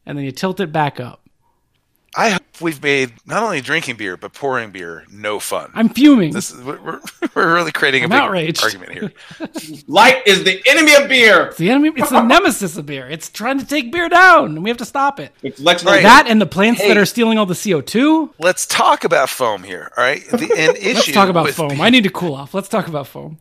and 0.07 0.16
then 0.16 0.24
you 0.24 0.33
tilt 0.33 0.61
it 0.61 0.72
back 0.72 1.01
up. 1.01 1.18
I 2.14 2.28
hope 2.28 2.43
we've 2.61 2.83
made 2.83 3.14
not 3.24 3.43
only 3.43 3.62
drinking 3.62 3.97
beer 3.97 4.18
but 4.18 4.35
pouring 4.35 4.70
beer 4.70 5.07
no 5.11 5.41
fun. 5.41 5.70
I'm 5.74 5.89
fuming. 5.89 6.33
this 6.35 6.51
is 6.51 6.62
we're, 6.62 6.78
we're- 6.78 7.01
we're 7.35 7.55
really 7.55 7.72
creating 7.72 8.03
a 8.03 8.05
I'm 8.05 8.11
big 8.11 8.18
outraged. 8.18 8.62
argument 8.62 8.93
here. 8.93 9.12
Light 9.87 10.26
is 10.26 10.45
the 10.45 10.61
enemy 10.66 10.95
of 10.95 11.09
beer. 11.09 11.47
It's 11.47 11.57
the 11.57 11.70
enemy. 11.70 11.91
It's 11.97 12.11
the 12.11 12.20
nemesis 12.26 12.76
of 12.76 12.85
beer. 12.85 13.09
It's 13.09 13.30
trying 13.30 13.61
to 13.61 13.64
take 13.66 13.91
beer 13.93 14.11
down, 14.11 14.45
and 14.57 14.62
we 14.62 14.68
have 14.68 14.76
to 14.76 14.85
stop 14.85 15.20
it. 15.20 15.33
It's 15.43 15.59
Lex 15.59 15.85
Right. 15.87 16.03
That 16.03 16.26
and 16.28 16.39
the 16.39 16.45
plants 16.45 16.83
Hey. 16.83 16.89
that 16.89 16.99
are 16.99 17.07
stealing 17.07 17.39
all 17.39 17.47
the 17.47 17.55
CO2. 17.55 18.35
Let's 18.39 18.66
talk 18.66 19.05
about 19.05 19.30
foam 19.30 19.62
here. 19.62 19.91
All 19.97 20.05
right, 20.05 20.22
the 20.28 20.37
an 20.55 20.76
issue. 20.76 20.93
Let's 20.97 21.12
talk 21.12 21.30
about 21.30 21.45
with 21.45 21.55
foam. 21.55 21.80
I 21.80 21.89
need 21.89 22.05
to 22.05 22.11
cool 22.11 22.35
off. 22.35 22.53
Let's 22.53 22.68
talk 22.68 22.89
about 22.89 23.07
foam. 23.07 23.39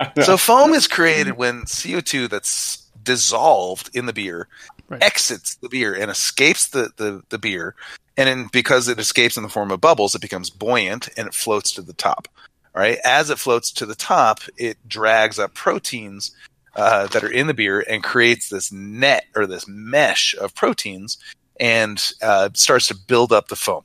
So 0.22 0.36
foam 0.36 0.74
is 0.74 0.86
created 0.86 1.36
when 1.36 1.62
CO2 1.62 2.28
that's 2.30 2.88
dissolved 3.02 3.90
in 3.94 4.06
the 4.06 4.12
beer 4.12 4.48
Right. 4.88 5.02
exits 5.02 5.56
the 5.56 5.68
beer 5.68 5.94
and 5.94 6.10
escapes 6.10 6.68
the, 6.68 6.90
the, 6.96 7.22
the 7.28 7.38
beer. 7.38 7.74
And 8.16 8.26
then 8.26 8.48
because 8.50 8.88
it 8.88 8.98
escapes 8.98 9.36
in 9.36 9.42
the 9.42 9.48
form 9.50 9.70
of 9.70 9.80
bubbles, 9.82 10.14
it 10.14 10.22
becomes 10.22 10.48
buoyant 10.48 11.08
and 11.16 11.28
it 11.28 11.34
floats 11.34 11.72
to 11.72 11.82
the 11.82 11.92
top. 11.92 12.26
All 12.74 12.80
right. 12.80 12.98
As 13.04 13.28
it 13.28 13.38
floats 13.38 13.70
to 13.72 13.86
the 13.86 13.94
top, 13.94 14.40
it 14.56 14.78
drags 14.88 15.38
up 15.38 15.52
proteins 15.52 16.34
uh, 16.74 17.06
that 17.08 17.22
are 17.22 17.30
in 17.30 17.48
the 17.48 17.54
beer 17.54 17.80
and 17.80 18.02
creates 18.02 18.48
this 18.48 18.72
net 18.72 19.26
or 19.36 19.46
this 19.46 19.68
mesh 19.68 20.34
of 20.40 20.54
proteins 20.54 21.18
and 21.60 22.12
uh, 22.22 22.48
starts 22.54 22.86
to 22.88 22.94
build 22.94 23.32
up 23.32 23.48
the 23.48 23.56
foam. 23.56 23.84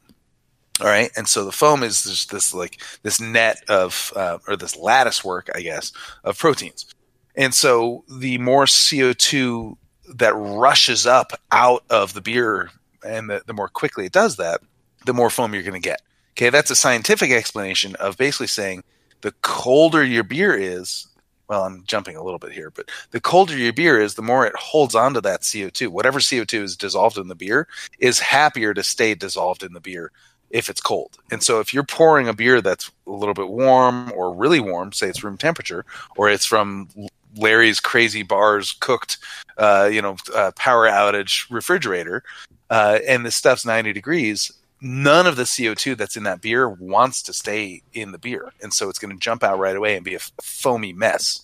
All 0.81 0.87
right, 0.87 1.11
and 1.15 1.27
so 1.27 1.45
the 1.45 1.51
foam 1.51 1.83
is 1.83 2.03
this 2.03 2.53
like 2.53 2.81
this 3.03 3.21
net 3.21 3.63
of 3.69 4.11
uh, 4.15 4.39
or 4.47 4.55
this 4.55 4.75
lattice 4.75 5.23
work, 5.23 5.49
I 5.53 5.61
guess, 5.61 5.91
of 6.23 6.37
proteins. 6.37 6.87
And 7.35 7.53
so 7.53 8.03
the 8.09 8.37
more 8.39 8.65
CO2 8.65 9.75
that 10.15 10.33
rushes 10.35 11.05
up 11.05 11.33
out 11.51 11.83
of 11.89 12.13
the 12.13 12.21
beer, 12.21 12.71
and 13.05 13.29
the, 13.29 13.41
the 13.45 13.53
more 13.53 13.69
quickly 13.69 14.05
it 14.05 14.11
does 14.11 14.37
that, 14.37 14.61
the 15.05 15.13
more 15.13 15.29
foam 15.29 15.53
you're 15.53 15.63
going 15.63 15.73
to 15.73 15.79
get. 15.79 16.01
Okay, 16.33 16.49
that's 16.49 16.71
a 16.71 16.75
scientific 16.75 17.31
explanation 17.31 17.95
of 17.97 18.17
basically 18.17 18.47
saying 18.47 18.83
the 19.21 19.31
colder 19.41 20.03
your 20.03 20.23
beer 20.23 20.55
is, 20.55 21.07
well, 21.47 21.63
I'm 21.63 21.83
jumping 21.85 22.15
a 22.15 22.23
little 22.23 22.39
bit 22.39 22.51
here, 22.51 22.71
but 22.71 22.89
the 23.11 23.21
colder 23.21 23.55
your 23.55 23.73
beer 23.73 23.99
is, 23.99 24.15
the 24.15 24.21
more 24.23 24.45
it 24.45 24.55
holds 24.55 24.95
onto 24.95 25.21
that 25.21 25.41
CO2. 25.41 25.89
Whatever 25.89 26.19
CO2 26.19 26.63
is 26.63 26.75
dissolved 26.75 27.17
in 27.17 27.27
the 27.27 27.35
beer 27.35 27.67
is 27.99 28.19
happier 28.19 28.73
to 28.73 28.83
stay 28.83 29.13
dissolved 29.13 29.63
in 29.63 29.73
the 29.73 29.79
beer 29.79 30.11
if 30.53 30.69
it's 30.69 30.79
cold. 30.79 31.17
And 31.31 31.43
so 31.43 31.59
if 31.59 31.73
you're 31.73 31.83
pouring 31.83 32.29
a 32.29 32.33
beer 32.33 32.61
that's 32.61 32.89
a 33.07 33.11
little 33.11 33.33
bit 33.33 33.49
warm 33.49 34.13
or 34.13 34.33
really 34.33 34.59
warm, 34.59 34.93
say 34.93 35.09
it's 35.09 35.23
room 35.23 35.35
temperature, 35.35 35.83
or 36.15 36.29
it's 36.29 36.45
from 36.45 36.87
Larry's 37.35 37.79
crazy 37.79 38.21
bars 38.21 38.71
cooked, 38.79 39.17
uh, 39.57 39.89
you 39.91 40.01
know, 40.01 40.15
uh, 40.33 40.51
power 40.55 40.87
outage 40.87 41.49
refrigerator, 41.49 42.23
uh, 42.69 42.99
and 43.07 43.25
this 43.25 43.35
stuff's 43.35 43.65
90 43.65 43.91
degrees, 43.93 44.51
none 44.79 45.25
of 45.25 45.35
the 45.35 45.43
CO2 45.43 45.97
that's 45.97 46.15
in 46.15 46.23
that 46.23 46.41
beer 46.41 46.69
wants 46.69 47.23
to 47.23 47.33
stay 47.33 47.81
in 47.93 48.11
the 48.11 48.19
beer. 48.19 48.53
And 48.61 48.71
so 48.71 48.89
it's 48.89 48.99
going 48.99 49.13
to 49.13 49.19
jump 49.19 49.43
out 49.43 49.57
right 49.57 49.75
away 49.75 49.95
and 49.95 50.05
be 50.05 50.15
a 50.15 50.19
foamy 50.41 50.93
mess. 50.93 51.43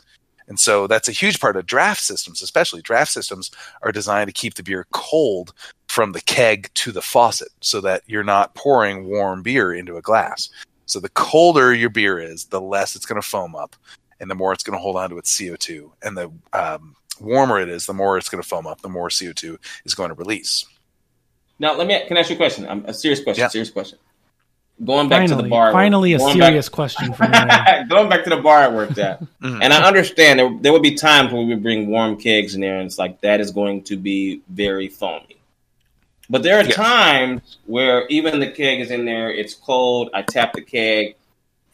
And 0.49 0.59
so 0.59 0.87
that's 0.87 1.07
a 1.07 1.13
huge 1.13 1.39
part 1.39 1.55
of 1.55 1.65
draft 1.65 2.01
systems, 2.01 2.41
especially 2.41 2.81
draft 2.81 3.11
systems 3.11 3.51
are 3.83 3.91
designed 3.91 4.27
to 4.27 4.33
keep 4.33 4.55
the 4.55 4.63
beer 4.63 4.87
cold 4.91 5.53
from 5.87 6.11
the 6.11 6.21
keg 6.21 6.71
to 6.73 6.91
the 6.91 7.01
faucet 7.01 7.49
so 7.61 7.79
that 7.81 8.01
you're 8.07 8.23
not 8.23 8.55
pouring 8.55 9.07
warm 9.07 9.43
beer 9.43 9.73
into 9.73 9.95
a 9.95 10.01
glass. 10.01 10.49
So 10.87 10.99
the 10.99 11.09
colder 11.09 11.73
your 11.73 11.91
beer 11.91 12.19
is, 12.19 12.45
the 12.45 12.59
less 12.59 12.95
it's 12.95 13.05
going 13.05 13.21
to 13.21 13.27
foam 13.27 13.55
up 13.55 13.75
and 14.19 14.29
the 14.29 14.35
more 14.35 14.51
it's 14.51 14.63
going 14.63 14.77
to 14.77 14.81
hold 14.81 14.97
on 14.97 15.11
to 15.11 15.17
its 15.19 15.39
CO2. 15.39 15.91
And 16.01 16.17
the 16.17 16.31
um, 16.51 16.95
warmer 17.21 17.59
it 17.59 17.69
is, 17.69 17.85
the 17.85 17.93
more 17.93 18.17
it's 18.17 18.27
going 18.27 18.41
to 18.41 18.47
foam 18.47 18.65
up, 18.65 18.81
the 18.81 18.89
more 18.89 19.09
CO2 19.09 19.57
is 19.85 19.93
going 19.93 20.09
to 20.09 20.15
release. 20.15 20.65
Now, 21.59 21.75
let 21.75 21.87
me 21.87 22.01
can 22.07 22.17
I 22.17 22.21
ask 22.21 22.29
you 22.29 22.35
a 22.35 22.37
question. 22.37 22.67
I'm, 22.67 22.85
a 22.85 22.93
serious 22.93 23.21
question. 23.21 23.43
Yeah. 23.43 23.49
Serious 23.49 23.69
question. 23.69 23.99
Going 24.83 25.09
back 25.09 25.23
finally, 25.23 25.35
to 25.35 25.43
the 25.43 25.49
bar. 25.49 25.71
Finally, 25.73 26.13
a 26.13 26.19
serious 26.19 26.69
back, 26.69 26.73
question 26.73 27.13
from 27.13 27.31
Going 27.89 28.09
back 28.09 28.23
to 28.23 28.29
the 28.29 28.39
bar 28.41 28.59
I 28.59 28.69
worked 28.69 28.97
at, 28.97 29.21
mm-hmm. 29.21 29.61
and 29.61 29.73
I 29.73 29.85
understand 29.85 30.39
there, 30.39 30.57
there 30.61 30.71
would 30.71 30.81
be 30.81 30.95
times 30.95 31.33
when 31.33 31.47
we 31.47 31.53
would 31.53 31.63
bring 31.63 31.87
warm 31.87 32.15
kegs 32.15 32.55
in 32.55 32.61
there, 32.61 32.77
and 32.77 32.85
it's 32.85 32.97
like 32.97 33.19
that 33.21 33.41
is 33.41 33.51
going 33.51 33.83
to 33.83 33.97
be 33.97 34.41
very 34.47 34.87
foamy. 34.87 35.37
But 36.29 36.43
there 36.43 36.59
are 36.59 36.63
yes. 36.63 36.75
times 36.75 37.57
where 37.65 38.07
even 38.07 38.39
the 38.39 38.51
keg 38.51 38.79
is 38.79 38.91
in 38.91 39.03
there, 39.03 39.31
it's 39.31 39.53
cold. 39.53 40.11
I 40.13 40.21
tap 40.21 40.53
the 40.53 40.61
keg, 40.61 41.15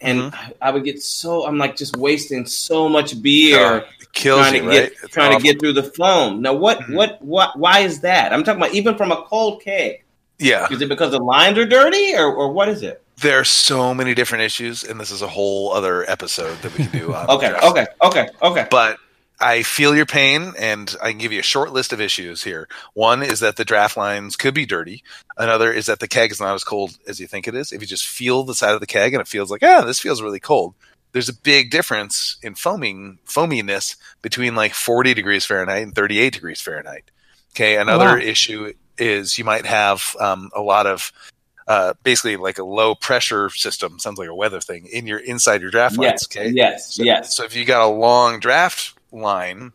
and 0.01 0.19
mm-hmm. 0.19 0.51
I, 0.61 0.69
I, 0.69 0.71
would 0.71 0.83
get 0.83 1.01
so 1.03 1.45
I'm 1.45 1.59
like 1.59 1.75
just 1.75 1.97
wasting 1.97 2.47
so 2.47 2.89
much 2.89 3.21
beer. 3.21 3.85
kills 4.13 4.39
trying 4.39 4.53
you, 4.55 4.61
to 4.61 4.67
right? 4.67 4.73
get 4.73 4.91
it's 5.03 5.13
trying 5.13 5.27
awful. 5.27 5.41
to 5.41 5.43
get 5.43 5.59
through 5.59 5.73
the 5.73 5.83
foam. 5.83 6.41
Now, 6.41 6.53
what, 6.53 6.79
mm-hmm. 6.79 6.95
what, 6.95 7.21
what? 7.21 7.59
Why 7.59 7.79
is 7.81 7.99
that? 7.99 8.33
I'm 8.33 8.43
talking 8.43 8.61
about 8.61 8.73
even 8.73 8.95
from 8.95 9.11
a 9.11 9.17
cold 9.23 9.61
keg. 9.61 10.04
Yeah, 10.39 10.67
is 10.71 10.81
it 10.81 10.89
because 10.89 11.11
the 11.11 11.19
lines 11.19 11.57
are 11.57 11.65
dirty, 11.65 12.13
or, 12.15 12.33
or 12.33 12.51
what 12.51 12.69
is 12.69 12.81
it? 12.81 13.01
There 13.21 13.39
are 13.39 13.45
so 13.45 13.93
many 13.93 14.13
different 14.13 14.43
issues, 14.43 14.83
and 14.83 14.99
this 14.99 15.11
is 15.11 15.21
a 15.21 15.27
whole 15.27 15.71
other 15.71 16.09
episode 16.09 16.57
that 16.61 16.77
we 16.77 16.85
can 16.85 16.99
do. 16.99 17.13
okay, 17.29 17.53
okay, 17.63 17.87
okay, 18.01 18.27
okay. 18.41 18.67
But 18.69 18.97
I 19.39 19.63
feel 19.63 19.95
your 19.95 20.05
pain, 20.05 20.53
and 20.57 20.93
I 21.01 21.09
can 21.09 21.19
give 21.19 21.31
you 21.31 21.39
a 21.39 21.43
short 21.43 21.71
list 21.71 21.93
of 21.93 22.01
issues 22.01 22.43
here. 22.43 22.67
One 22.93 23.23
is 23.23 23.39
that 23.41 23.55
the 23.57 23.65
draft 23.65 23.97
lines 23.97 24.35
could 24.35 24.53
be 24.53 24.65
dirty. 24.65 25.03
Another 25.37 25.71
is 25.71 25.85
that 25.85 25.99
the 25.99 26.07
keg 26.07 26.31
is 26.31 26.39
not 26.39 26.55
as 26.55 26.63
cold 26.63 26.97
as 27.07 27.19
you 27.19 27.27
think 27.27 27.47
it 27.47 27.55
is. 27.55 27.71
If 27.71 27.81
you 27.81 27.87
just 27.87 28.07
feel 28.07 28.43
the 28.43 28.55
side 28.55 28.73
of 28.73 28.79
the 28.79 28.87
keg 28.87 29.13
and 29.13 29.21
it 29.21 29.27
feels 29.27 29.51
like, 29.51 29.63
ah, 29.63 29.83
this 29.85 29.99
feels 29.99 30.21
really 30.21 30.39
cold, 30.39 30.73
there's 31.11 31.29
a 31.29 31.33
big 31.33 31.71
difference 31.71 32.37
in 32.43 32.55
foaming 32.55 33.19
foaminess 33.25 33.95
between 34.21 34.55
like 34.55 34.73
40 34.73 35.13
degrees 35.13 35.45
Fahrenheit 35.45 35.83
and 35.83 35.95
38 35.95 36.33
degrees 36.33 36.61
Fahrenheit. 36.61 37.09
Okay, 37.53 37.77
another 37.77 38.05
wow. 38.05 38.17
issue 38.17 38.73
is 38.97 39.37
you 39.37 39.43
might 39.43 39.65
have 39.65 40.15
um, 40.19 40.49
a 40.55 40.61
lot 40.61 40.87
of 40.87 41.11
uh, 41.67 41.93
basically 42.03 42.37
like 42.37 42.57
a 42.57 42.63
low 42.63 42.95
pressure 42.95 43.49
system. 43.49 43.99
Sounds 43.99 44.19
like 44.19 44.29
a 44.29 44.35
weather 44.35 44.61
thing 44.61 44.85
in 44.87 45.07
your 45.07 45.19
inside 45.19 45.61
your 45.61 45.71
draft 45.71 45.97
lines. 45.97 46.11
Yes, 46.11 46.27
okay, 46.27 46.49
yes, 46.49 46.93
so, 46.93 47.03
yes. 47.03 47.35
So 47.35 47.43
if 47.43 47.55
you 47.55 47.65
got 47.65 47.81
a 47.81 47.91
long 47.91 48.39
draft 48.39 48.93
line 49.11 49.71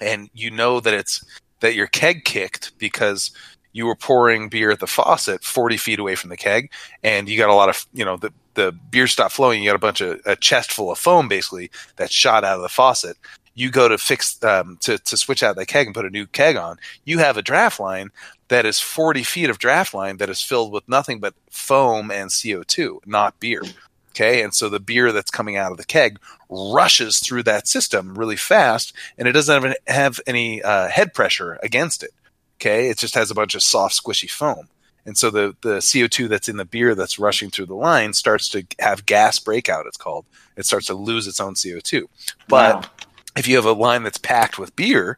and 0.00 0.28
you 0.34 0.50
know 0.50 0.80
that 0.80 0.94
it's 0.94 1.24
that 1.60 1.74
your 1.74 1.86
keg 1.86 2.24
kicked 2.24 2.76
because 2.78 3.30
you 3.72 3.86
were 3.86 3.94
pouring 3.94 4.48
beer 4.48 4.70
at 4.70 4.80
the 4.80 4.86
faucet 4.86 5.44
40 5.44 5.76
feet 5.76 5.98
away 5.98 6.14
from 6.14 6.30
the 6.30 6.36
keg 6.36 6.70
and 7.02 7.28
you 7.28 7.38
got 7.38 7.50
a 7.50 7.54
lot 7.54 7.68
of 7.68 7.86
you 7.92 8.04
know 8.04 8.16
the, 8.16 8.32
the 8.54 8.72
beer 8.90 9.06
stopped 9.06 9.32
flowing 9.32 9.62
you 9.62 9.68
got 9.68 9.76
a 9.76 9.78
bunch 9.78 10.00
of 10.00 10.20
a 10.26 10.36
chest 10.36 10.72
full 10.72 10.90
of 10.90 10.98
foam 10.98 11.28
basically 11.28 11.70
that 11.96 12.10
shot 12.10 12.44
out 12.44 12.56
of 12.56 12.62
the 12.62 12.68
faucet 12.68 13.16
you 13.54 13.70
go 13.70 13.88
to 13.88 13.98
fix 13.98 14.42
um, 14.44 14.76
to, 14.80 14.98
to 14.98 15.16
switch 15.16 15.42
out 15.42 15.56
that 15.56 15.66
keg 15.66 15.86
and 15.86 15.94
put 15.94 16.06
a 16.06 16.10
new 16.10 16.26
keg 16.26 16.56
on 16.56 16.78
you 17.04 17.18
have 17.18 17.36
a 17.36 17.42
draft 17.42 17.78
line 17.78 18.10
that 18.50 18.66
is 18.66 18.78
40 18.78 19.22
feet 19.22 19.50
of 19.50 19.58
draft 19.58 19.94
line 19.94 20.18
that 20.18 20.28
is 20.28 20.42
filled 20.42 20.72
with 20.72 20.88
nothing 20.88 21.18
but 21.18 21.34
foam 21.50 22.10
and 22.10 22.30
co2 22.30 22.98
not 23.06 23.40
beer 23.40 23.62
Okay. 24.10 24.42
And 24.42 24.52
so 24.52 24.68
the 24.68 24.80
beer 24.80 25.12
that's 25.12 25.30
coming 25.30 25.56
out 25.56 25.72
of 25.72 25.78
the 25.78 25.84
keg 25.84 26.18
rushes 26.48 27.20
through 27.20 27.44
that 27.44 27.68
system 27.68 28.14
really 28.14 28.36
fast 28.36 28.92
and 29.16 29.28
it 29.28 29.32
doesn't 29.32 29.56
even 29.56 29.74
have 29.86 30.20
any 30.26 30.62
uh, 30.62 30.88
head 30.88 31.14
pressure 31.14 31.58
against 31.62 32.02
it. 32.02 32.10
Okay. 32.56 32.88
It 32.90 32.98
just 32.98 33.14
has 33.14 33.30
a 33.30 33.34
bunch 33.34 33.54
of 33.54 33.62
soft, 33.62 34.02
squishy 34.02 34.30
foam. 34.30 34.68
And 35.06 35.16
so 35.16 35.30
the, 35.30 35.56
the 35.62 35.76
CO2 35.76 36.28
that's 36.28 36.48
in 36.48 36.58
the 36.58 36.66
beer 36.66 36.94
that's 36.94 37.18
rushing 37.18 37.50
through 37.50 37.66
the 37.66 37.74
line 37.74 38.12
starts 38.12 38.48
to 38.50 38.66
have 38.78 39.06
gas 39.06 39.38
breakout, 39.38 39.86
it's 39.86 39.96
called. 39.96 40.26
It 40.56 40.66
starts 40.66 40.86
to 40.88 40.94
lose 40.94 41.26
its 41.26 41.40
own 41.40 41.54
CO2. 41.54 42.04
But 42.48 42.74
wow. 42.74 42.90
if 43.36 43.48
you 43.48 43.56
have 43.56 43.64
a 43.64 43.72
line 43.72 44.02
that's 44.02 44.18
packed 44.18 44.58
with 44.58 44.76
beer, 44.76 45.16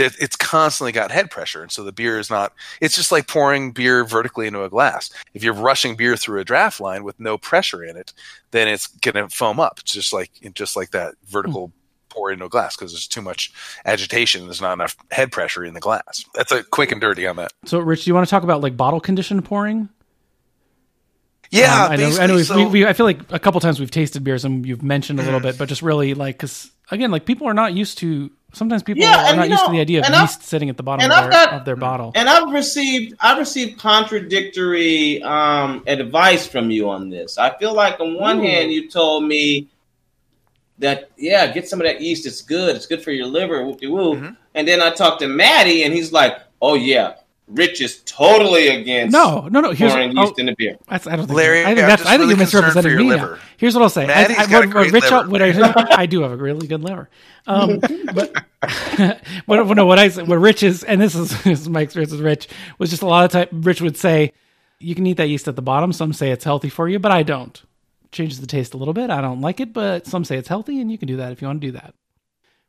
it's 0.00 0.36
constantly 0.36 0.92
got 0.92 1.10
head 1.10 1.30
pressure 1.30 1.62
and 1.62 1.72
so 1.72 1.82
the 1.82 1.92
beer 1.92 2.18
is 2.18 2.30
not 2.30 2.52
it's 2.80 2.96
just 2.96 3.12
like 3.12 3.26
pouring 3.26 3.72
beer 3.72 4.04
vertically 4.04 4.46
into 4.46 4.62
a 4.62 4.68
glass 4.68 5.10
if 5.34 5.44
you're 5.44 5.54
rushing 5.54 5.96
beer 5.96 6.16
through 6.16 6.40
a 6.40 6.44
draft 6.44 6.80
line 6.80 7.04
with 7.04 7.18
no 7.20 7.36
pressure 7.38 7.84
in 7.84 7.96
it 7.96 8.12
then 8.50 8.68
it's 8.68 8.86
going 8.86 9.14
to 9.14 9.28
foam 9.28 9.60
up 9.60 9.78
it's 9.80 9.92
just 9.92 10.12
like 10.12 10.30
just 10.54 10.76
like 10.76 10.90
that 10.90 11.14
vertical 11.26 11.68
mm. 11.68 11.72
pour 12.08 12.30
into 12.30 12.44
a 12.44 12.48
glass 12.48 12.76
because 12.76 12.92
there's 12.92 13.08
too 13.08 13.22
much 13.22 13.52
agitation 13.84 14.44
there's 14.44 14.60
not 14.60 14.72
enough 14.72 14.96
head 15.10 15.30
pressure 15.30 15.64
in 15.64 15.74
the 15.74 15.80
glass 15.80 16.24
that's 16.34 16.52
a 16.52 16.62
quick 16.64 16.92
and 16.92 17.00
dirty 17.00 17.26
on 17.26 17.36
that 17.36 17.52
so 17.64 17.78
rich 17.78 18.04
do 18.04 18.10
you 18.10 18.14
want 18.14 18.26
to 18.26 18.30
talk 18.30 18.42
about 18.42 18.60
like 18.60 18.76
bottle 18.76 19.00
conditioned 19.00 19.44
pouring 19.44 19.88
yeah, 21.50 21.86
um, 21.86 21.92
I 21.92 21.96
know. 21.96 22.16
I 22.18 22.26
know. 22.26 22.42
So, 22.42 22.56
we, 22.56 22.66
we, 22.66 22.86
I 22.86 22.92
feel 22.92 23.06
like 23.06 23.20
a 23.32 23.38
couple 23.40 23.60
times 23.60 23.80
we've 23.80 23.90
tasted 23.90 24.22
beers 24.22 24.44
and 24.44 24.64
you've 24.64 24.84
mentioned 24.84 25.18
a 25.18 25.24
little 25.24 25.40
bit, 25.40 25.58
but 25.58 25.68
just 25.68 25.82
really 25.82 26.14
like 26.14 26.36
because 26.36 26.70
again, 26.90 27.10
like 27.10 27.24
people 27.24 27.46
are 27.46 27.54
not 27.54 27.74
used 27.74 27.98
to 27.98 28.30
Sometimes 28.52 28.82
people 28.82 29.02
yeah, 29.02 29.32
are 29.32 29.36
not 29.36 29.48
used 29.48 29.62
know, 29.62 29.66
to 29.66 29.72
the 29.72 29.80
idea 29.80 30.00
of 30.00 30.12
yeast 30.12 30.42
sitting 30.42 30.68
at 30.68 30.76
the 30.76 30.82
bottom 30.82 31.08
of 31.08 31.16
their, 31.16 31.30
got, 31.30 31.52
of 31.52 31.64
their, 31.64 31.76
bottle. 31.76 32.10
And 32.16 32.28
I've 32.28 32.52
received 32.52 33.14
I've 33.20 33.38
received 33.38 33.78
contradictory 33.78 35.22
um, 35.22 35.84
advice 35.86 36.46
from 36.46 36.70
you 36.70 36.90
on 36.90 37.10
this. 37.10 37.38
I 37.38 37.56
feel 37.58 37.74
like 37.74 38.00
on 38.00 38.14
one 38.14 38.38
Ooh. 38.38 38.42
hand 38.42 38.72
you 38.72 38.90
told 38.90 39.24
me 39.24 39.68
that 40.78 41.10
yeah, 41.16 41.46
get 41.52 41.68
some 41.68 41.80
of 41.80 41.86
that 41.86 42.00
yeast. 42.00 42.26
It's 42.26 42.42
good. 42.42 42.74
It's 42.74 42.86
good 42.86 43.02
for 43.02 43.12
your 43.12 43.26
liver. 43.26 43.62
Whoopie 43.62 43.90
woo. 43.90 44.16
Mm-hmm. 44.16 44.34
And 44.54 44.66
then 44.66 44.82
I 44.82 44.90
talked 44.90 45.20
to 45.20 45.28
Maddie, 45.28 45.84
and 45.84 45.94
he's 45.94 46.12
like, 46.12 46.36
"Oh 46.60 46.74
yeah, 46.74 47.14
Rich 47.52 47.80
is 47.80 48.02
totally 48.02 48.68
against 48.68 49.12
no, 49.12 49.48
no, 49.50 49.60
no. 49.60 49.72
Here's 49.72 49.92
pouring 49.92 50.16
yeast 50.16 50.38
in 50.38 50.46
the 50.46 50.54
beer. 50.56 50.78
That's, 50.88 51.06
I 51.08 51.16
don't 51.16 51.26
think. 51.26 51.36
Larry, 51.36 51.62
I 51.62 51.74
think, 51.74 51.78
that's, 51.78 52.06
I 52.06 52.10
think 52.10 52.20
really 52.20 52.30
you're 52.30 52.38
misrepresenting 52.38 52.96
me. 52.96 53.16
Now. 53.16 53.38
Here's 53.56 53.74
what 53.74 53.82
I'll 53.82 53.90
say. 53.90 54.06
I, 54.06 54.22
I, 54.22 54.46
what, 54.46 54.74
what 54.74 54.92
Rich, 54.92 55.10
liver. 55.10 55.28
what 55.28 55.42
I, 55.42 56.02
I 56.02 56.06
do 56.06 56.22
have 56.22 56.30
a 56.30 56.36
really 56.36 56.68
good 56.68 56.82
liver. 56.82 57.10
Um, 57.48 57.80
but 58.14 58.32
what, 59.46 59.66
no, 59.76 59.86
what 59.86 59.98
I 59.98 60.08
what 60.10 60.36
Rich 60.36 60.62
is, 60.62 60.84
and 60.84 61.00
this 61.00 61.16
is, 61.16 61.30
this 61.42 61.60
is 61.60 61.68
my 61.68 61.80
experience 61.80 62.12
with 62.12 62.20
Rich, 62.20 62.48
was 62.78 62.90
just 62.90 63.02
a 63.02 63.06
lot 63.06 63.24
of 63.24 63.32
time. 63.32 63.62
Rich 63.62 63.80
would 63.80 63.96
say, 63.96 64.32
"You 64.78 64.94
can 64.94 65.06
eat 65.06 65.16
that 65.16 65.28
yeast 65.28 65.48
at 65.48 65.56
the 65.56 65.62
bottom." 65.62 65.92
Some 65.92 66.12
say 66.12 66.30
it's 66.30 66.44
healthy 66.44 66.68
for 66.68 66.88
you, 66.88 67.00
but 67.00 67.10
I 67.10 67.24
don't. 67.24 67.60
Changes 68.12 68.40
the 68.40 68.46
taste 68.46 68.74
a 68.74 68.76
little 68.76 68.94
bit. 68.94 69.10
I 69.10 69.20
don't 69.20 69.40
like 69.40 69.58
it, 69.58 69.72
but 69.72 70.06
some 70.06 70.24
say 70.24 70.36
it's 70.36 70.48
healthy, 70.48 70.80
and 70.80 70.90
you 70.90 70.98
can 70.98 71.08
do 71.08 71.16
that 71.16 71.32
if 71.32 71.42
you 71.42 71.48
want 71.48 71.60
to 71.60 71.66
do 71.66 71.72
that. 71.72 71.94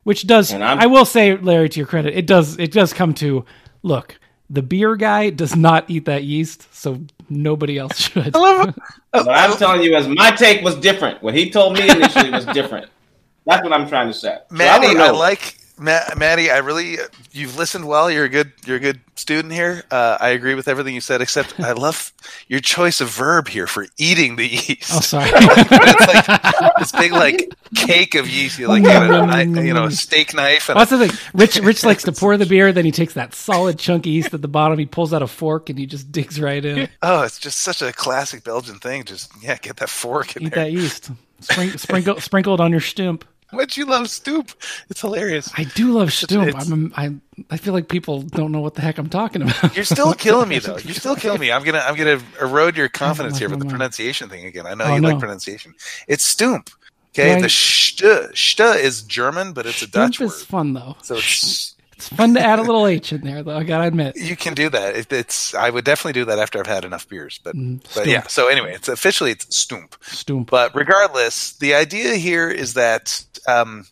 Which 0.04 0.26
does, 0.26 0.52
I 0.52 0.88
will 0.88 1.06
say, 1.06 1.38
Larry, 1.38 1.70
to 1.70 1.80
your 1.80 1.86
credit, 1.86 2.18
it 2.18 2.26
does 2.26 2.58
it 2.58 2.72
does 2.72 2.92
come 2.92 3.14
to 3.16 3.46
look 3.84 4.20
the 4.52 4.62
beer 4.62 4.98
guy 4.98 5.30
does 5.30 5.56
not 5.56 5.90
eat 5.90 6.06
that 6.06 6.24
yeast, 6.24 6.68
so 6.76 7.02
nobody 7.30 7.78
else 7.78 7.98
should. 8.12 8.34
but 8.34 8.76
I'm 9.14 9.58
telling 9.58 9.82
you, 9.82 9.96
as 9.96 10.08
my 10.08 10.32
take 10.32 10.62
was 10.62 10.76
different. 10.76 11.24
What 11.24 11.34
he 11.34 11.50
told 11.50 11.74
me 11.74 11.90
initially 11.90 12.30
was 12.30 12.46
different. 12.48 12.88
That's 13.46 13.64
what 13.64 13.74
I'm 13.74 13.88
trying 13.88 14.08
to 14.08 14.14
say. 14.14 14.38
Maddie, 14.52 14.94
so 14.94 15.00
I, 15.00 15.08
I, 15.08 15.12
like 15.12 15.58
Maddie. 15.82 16.52
I 16.52 16.60
really 16.60 16.98
you've 17.32 17.58
listened 17.58 17.88
well. 17.88 18.10
You're 18.12 18.26
a 18.26 18.30
good 18.30 18.54
you're 18.66 18.78
a 18.78 18.80
good 18.80 19.00
student 19.16 19.54
here. 19.54 19.84
Uh, 19.90 20.18
I 20.20 20.30
agree 20.30 20.56
with 20.56 20.68
everything 20.68 20.94
you 20.96 21.02
said, 21.02 21.22
except 21.22 21.60
I 21.60 21.74
love 21.74 22.14
your 22.48 22.60
choice 22.60 23.02
of 23.02 23.10
verb 23.10 23.48
here 23.48 23.68
for 23.68 23.88
eating 23.98 24.36
the 24.36 24.48
yeast. 24.48 24.94
Oh, 24.94 25.00
sorry. 25.00 25.30
it's 25.34 26.62
like 26.62 26.76
this 26.78 26.92
big 26.92 27.12
like 27.12 27.54
cake 27.76 28.16
of 28.16 28.30
yeast. 28.30 28.60
You 28.60 28.68
like 28.68 28.84
a, 28.84 29.44
you 29.64 29.74
know 29.74 29.86
a 29.86 29.92
steak 29.92 30.34
knife. 30.34 30.70
And 30.70 30.78
What's 30.78 30.92
the 30.92 31.08
thing? 31.08 31.18
Rich 31.34 31.58
Rich 31.64 31.84
likes 31.84 32.04
to 32.04 32.12
pour 32.12 32.38
the 32.38 32.46
beer, 32.46 32.72
then 32.72 32.86
he 32.86 32.92
takes 32.92 33.14
that 33.16 33.34
solid 33.34 33.80
chunky 33.80 34.12
yeast 34.12 34.34
at 34.34 34.42
the 34.42 34.48
bottom. 34.48 34.78
He 34.78 34.86
pulls 34.86 35.14
out 35.14 35.22
a 35.22 35.28
fork 35.28 35.70
and 35.70 35.80
he 35.80 35.86
just 35.86 36.12
digs 36.12 36.40
right 36.40 36.64
in. 36.64 36.90
Oh, 37.02 37.24
it's 37.24 37.40
just 37.40 37.60
such 37.60 37.82
a 37.82 37.92
classic 37.92 38.44
Belgian 38.44 38.80
thing. 38.80 39.04
Just 39.04 39.32
yeah, 39.42 39.58
get 39.58 39.78
that 39.78 39.90
fork 39.90 40.36
in 40.36 40.44
Eat 40.44 40.54
there. 40.54 40.66
that 40.66 40.72
yeast. 40.72 41.12
Spring, 41.40 41.76
sprinkle 41.78 42.20
sprinkle 42.20 42.54
it 42.54 42.60
on 42.60 42.72
your 42.72 42.82
stump. 42.82 43.26
much 43.58 43.78
you 43.78 43.86
love 43.86 44.10
Stoop. 44.10 44.52
It's 44.90 45.02
hilarious. 45.02 45.50
I 45.58 45.64
do 45.64 45.92
love 45.92 46.14
Stoop. 46.14 46.48
it's- 46.48 46.70
I'm, 46.72 46.94
I 46.96 47.14
I 47.50 47.58
feel 47.58 47.74
like 47.74 47.88
people 47.88 48.22
don't 48.22 48.52
know 48.52 48.60
what 48.62 48.76
the 48.76 48.82
heck 48.82 48.98
I'm 48.98 49.10
talking 49.10 49.42
about. 49.42 49.76
You're 49.76 49.86
still 49.86 50.14
killing 50.26 50.50
me 50.50 50.60
though. 50.60 50.78
You're 50.78 50.94
still 50.94 51.16
killing 51.16 51.40
me. 51.40 51.52
I'm 51.52 51.64
gonna 51.64 51.80
I'm 51.80 51.96
gonna 51.96 52.22
erode 52.42 52.78
your 52.78 52.88
confidence 53.04 53.38
here 53.40 53.50
with 53.50 53.60
the 53.60 53.66
pronunciation 53.66 54.30
thing 54.30 54.46
again. 54.46 54.66
I 54.68 54.74
know 54.76 54.86
Oh, 54.86 54.96
you 54.96 55.02
no. 55.02 55.10
like 55.10 55.20
pronunciation. 55.20 55.74
It's 56.08 56.24
Stoop. 56.24 56.70
Okay, 57.14 57.34
Right. 57.34 57.42
the 57.42 57.50
st 57.50 58.38
st 58.38 58.78
is 58.80 59.02
German, 59.02 59.54
but 59.54 59.66
it's 59.66 59.82
a 59.82 59.88
Dutch 59.88 60.16
Stoop 60.16 60.28
word. 60.30 60.36
is 60.36 60.44
fun 60.44 60.74
though. 60.74 60.96
So 61.02 61.16
it's 61.16 61.76
It's 61.98 62.08
fun 62.08 62.34
to 62.36 62.40
add 62.42 62.58
a 62.58 62.64
little 62.64 62.88
H 62.88 63.12
in 63.14 63.22
there, 63.22 63.44
though. 63.44 63.56
I 63.58 63.64
gotta 63.64 63.88
admit. 63.88 64.16
you 64.18 64.36
can 64.36 64.54
do 64.54 64.70
that. 64.70 64.96
It, 64.96 65.12
it's 65.14 65.54
I 65.54 65.70
would 65.70 65.84
definitely 65.86 66.14
do 66.14 66.26
that 66.26 66.40
after 66.40 66.58
I've 66.60 66.66
had 66.68 66.86
enough 66.86 67.08
beers. 67.10 67.40
But 67.44 67.56
Mm, 67.56 67.82
but 67.94 68.08
yeah. 68.08 68.26
So 68.28 68.48
anyway, 68.48 68.74
it's 68.74 68.88
officially 68.88 69.32
it's 69.32 69.56
Stoop. 69.56 69.96
Stoop. 70.04 70.50
But 70.50 70.74
regardless, 70.76 71.54
the 71.58 71.74
idea 71.76 72.16
here 72.16 72.50
is 72.50 72.74
that, 72.76 73.24
um, 73.48 73.86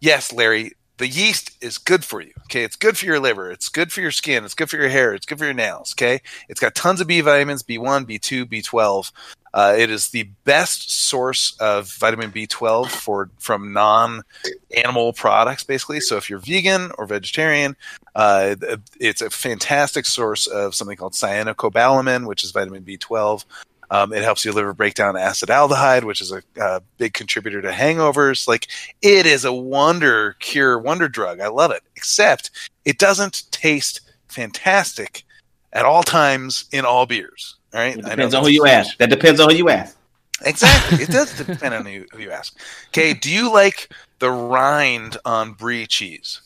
yes, 0.00 0.32
Larry, 0.32 0.72
the 0.98 1.08
yeast 1.08 1.56
is 1.62 1.78
good 1.78 2.04
for 2.04 2.20
you. 2.20 2.32
Okay, 2.44 2.62
it's 2.62 2.76
good 2.76 2.96
for 2.98 3.06
your 3.06 3.18
liver. 3.18 3.50
It's 3.50 3.68
good 3.68 3.90
for 3.90 4.00
your 4.00 4.10
skin. 4.10 4.44
It's 4.44 4.54
good 4.54 4.68
for 4.68 4.76
your 4.76 4.88
hair. 4.88 5.14
It's 5.14 5.26
good 5.26 5.38
for 5.38 5.46
your 5.46 5.54
nails. 5.54 5.94
Okay, 5.94 6.20
it's 6.48 6.60
got 6.60 6.74
tons 6.74 7.00
of 7.00 7.06
B 7.06 7.20
vitamins: 7.22 7.62
B 7.62 7.78
one, 7.78 8.04
B 8.04 8.18
two, 8.18 8.44
B 8.44 8.60
twelve. 8.60 9.10
Uh, 9.52 9.74
it 9.76 9.90
is 9.90 10.08
the 10.08 10.24
best 10.44 10.90
source 10.90 11.56
of 11.58 11.92
vitamin 11.94 12.30
B12 12.30 12.88
for 12.88 13.30
from 13.38 13.72
non-animal 13.72 15.12
products, 15.14 15.64
basically. 15.64 16.00
So 16.00 16.16
if 16.16 16.30
you're 16.30 16.38
vegan 16.38 16.92
or 16.98 17.06
vegetarian, 17.06 17.76
uh, 18.14 18.56
it's 19.00 19.22
a 19.22 19.30
fantastic 19.30 20.06
source 20.06 20.46
of 20.46 20.74
something 20.74 20.96
called 20.96 21.14
cyanocobalamin, 21.14 22.26
which 22.26 22.44
is 22.44 22.52
vitamin 22.52 22.84
B12. 22.84 23.44
Um, 23.92 24.12
it 24.12 24.22
helps 24.22 24.44
your 24.44 24.54
liver 24.54 24.72
break 24.72 24.94
down 24.94 25.14
acetaldehyde, 25.14 26.04
which 26.04 26.20
is 26.20 26.30
a, 26.32 26.42
uh 26.60 26.80
big 26.98 27.12
contributor 27.12 27.60
to 27.62 27.70
hangovers. 27.70 28.46
Like 28.46 28.68
it 29.02 29.26
is 29.26 29.44
a 29.44 29.52
wonder 29.52 30.34
cure, 30.38 30.78
wonder 30.78 31.08
drug. 31.08 31.40
I 31.40 31.48
love 31.48 31.70
it. 31.72 31.82
Except 31.96 32.50
it 32.84 32.98
doesn't 32.98 33.50
taste 33.50 34.00
fantastic 34.28 35.24
at 35.72 35.84
all 35.84 36.02
times 36.02 36.64
in 36.72 36.84
all 36.84 37.06
beers. 37.06 37.56
All 37.74 37.80
right, 37.80 37.96
It 37.96 38.04
depends 38.04 38.34
on 38.34 38.42
who 38.44 38.50
you 38.50 38.66
ask. 38.66 38.96
That 38.98 39.10
depends 39.10 39.38
on 39.40 39.50
who 39.50 39.56
you 39.56 39.68
ask. 39.68 39.96
Exactly. 40.44 41.02
It 41.02 41.10
does 41.10 41.36
depend 41.46 41.74
on 41.74 41.84
who, 41.86 42.04
who 42.12 42.18
you 42.20 42.30
ask. 42.30 42.56
Okay, 42.88 43.12
do 43.14 43.30
you 43.30 43.52
like 43.52 43.88
the 44.20 44.30
rind 44.30 45.16
on 45.24 45.52
brie 45.52 45.86
cheese? 45.86 46.40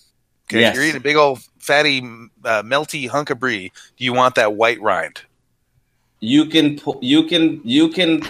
Okay, 0.48 0.60
Yes. 0.60 0.74
you're 0.74 0.84
eating 0.84 0.96
a 0.96 1.00
big 1.00 1.16
old 1.16 1.40
fatty, 1.58 2.00
uh, 2.44 2.62
melty 2.62 3.08
hunk 3.08 3.30
of 3.30 3.38
brie. 3.40 3.70
Do 3.96 4.04
you 4.04 4.12
want 4.12 4.34
that 4.34 4.54
white 4.54 4.80
rind? 4.82 5.22
You 6.24 6.46
can 6.46 6.78
pu- 6.78 6.98
you 7.02 7.24
can 7.24 7.60
you 7.64 7.88
can 7.90 8.22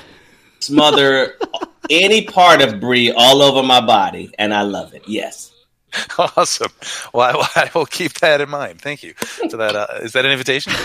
smother 0.60 1.34
any 1.90 2.22
part 2.22 2.60
of 2.62 2.80
brie 2.80 3.12
all 3.12 3.42
over 3.42 3.62
my 3.62 3.80
body, 3.80 4.32
and 4.38 4.52
I 4.52 4.62
love 4.62 4.94
it. 4.94 5.02
Yes. 5.06 5.52
Awesome. 6.18 6.72
Well, 7.12 7.42
I, 7.54 7.66
I 7.66 7.70
will 7.72 7.86
keep 7.86 8.14
that 8.14 8.40
in 8.40 8.50
mind. 8.50 8.80
Thank 8.80 9.04
you 9.04 9.14
for 9.14 9.56
that. 9.56 9.76
Uh, 9.76 9.86
is 10.02 10.12
that 10.12 10.24
an 10.24 10.32
invitation? 10.32 10.72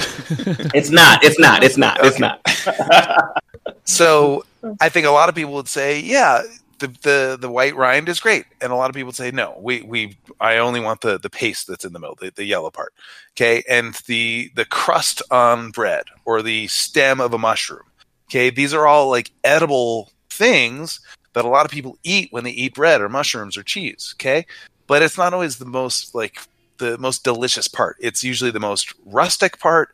It's 0.75 0.91
not. 0.91 1.23
It's 1.23 1.39
not. 1.39 1.63
It's 1.63 1.77
not. 1.77 1.97
It's 2.03 2.19
not. 2.19 2.41
So 3.85 4.45
I 4.79 4.89
think 4.89 5.07
a 5.07 5.11
lot 5.11 5.29
of 5.29 5.35
people 5.35 5.53
would 5.53 5.67
say, 5.67 5.99
yeah, 5.99 6.43
the, 6.79 6.87
the 6.87 7.37
the 7.39 7.51
white 7.51 7.75
rind 7.75 8.09
is 8.09 8.19
great, 8.19 8.45
and 8.61 8.71
a 8.71 8.75
lot 8.75 8.89
of 8.89 8.95
people 8.95 9.11
say, 9.11 9.31
no, 9.31 9.57
we 9.61 9.81
we 9.81 10.17
I 10.39 10.57
only 10.57 10.79
want 10.79 11.01
the 11.01 11.17
the 11.17 11.29
paste 11.29 11.67
that's 11.67 11.85
in 11.85 11.93
the 11.93 11.99
middle, 11.99 12.15
the, 12.15 12.31
the 12.31 12.45
yellow 12.45 12.71
part. 12.71 12.93
Okay, 13.33 13.63
and 13.69 13.93
the 14.07 14.51
the 14.55 14.65
crust 14.65 15.21
on 15.31 15.71
bread 15.71 16.05
or 16.25 16.41
the 16.41 16.67
stem 16.67 17.19
of 17.19 17.33
a 17.33 17.37
mushroom. 17.37 17.83
Okay, 18.29 18.49
these 18.49 18.73
are 18.73 18.87
all 18.87 19.09
like 19.09 19.31
edible 19.43 20.11
things 20.29 20.99
that 21.33 21.45
a 21.45 21.49
lot 21.49 21.65
of 21.65 21.71
people 21.71 21.97
eat 22.03 22.31
when 22.31 22.43
they 22.43 22.51
eat 22.51 22.75
bread 22.75 23.01
or 23.01 23.09
mushrooms 23.09 23.57
or 23.57 23.63
cheese. 23.63 24.15
Okay, 24.17 24.45
but 24.87 25.01
it's 25.01 25.17
not 25.17 25.33
always 25.33 25.57
the 25.57 25.65
most 25.65 26.15
like 26.15 26.39
the 26.77 26.97
most 26.97 27.23
delicious 27.23 27.67
part. 27.67 27.97
It's 27.99 28.23
usually 28.23 28.51
the 28.51 28.59
most 28.59 28.93
rustic 29.05 29.59
part 29.59 29.93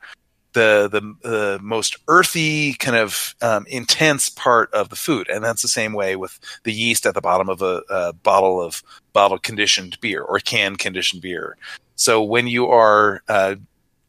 the 0.55 1.15
the 1.21 1.59
most 1.61 1.97
earthy 2.07 2.73
kind 2.73 2.97
of 2.97 3.35
um, 3.41 3.65
intense 3.67 4.29
part 4.29 4.73
of 4.73 4.89
the 4.89 4.95
food, 4.95 5.29
and 5.29 5.43
that's 5.43 5.61
the 5.61 5.67
same 5.67 5.93
way 5.93 6.15
with 6.15 6.39
the 6.63 6.73
yeast 6.73 7.05
at 7.05 7.13
the 7.13 7.21
bottom 7.21 7.49
of 7.49 7.61
a, 7.61 7.83
a 7.89 8.13
bottle 8.13 8.61
of 8.61 8.81
bottle 9.13 9.37
conditioned 9.37 9.99
beer 10.01 10.21
or 10.21 10.39
can 10.39 10.75
conditioned 10.75 11.21
beer. 11.21 11.57
So 11.95 12.23
when 12.23 12.47
you 12.47 12.67
are 12.67 13.21
uh, 13.27 13.55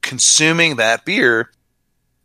consuming 0.00 0.76
that 0.76 1.04
beer, 1.04 1.50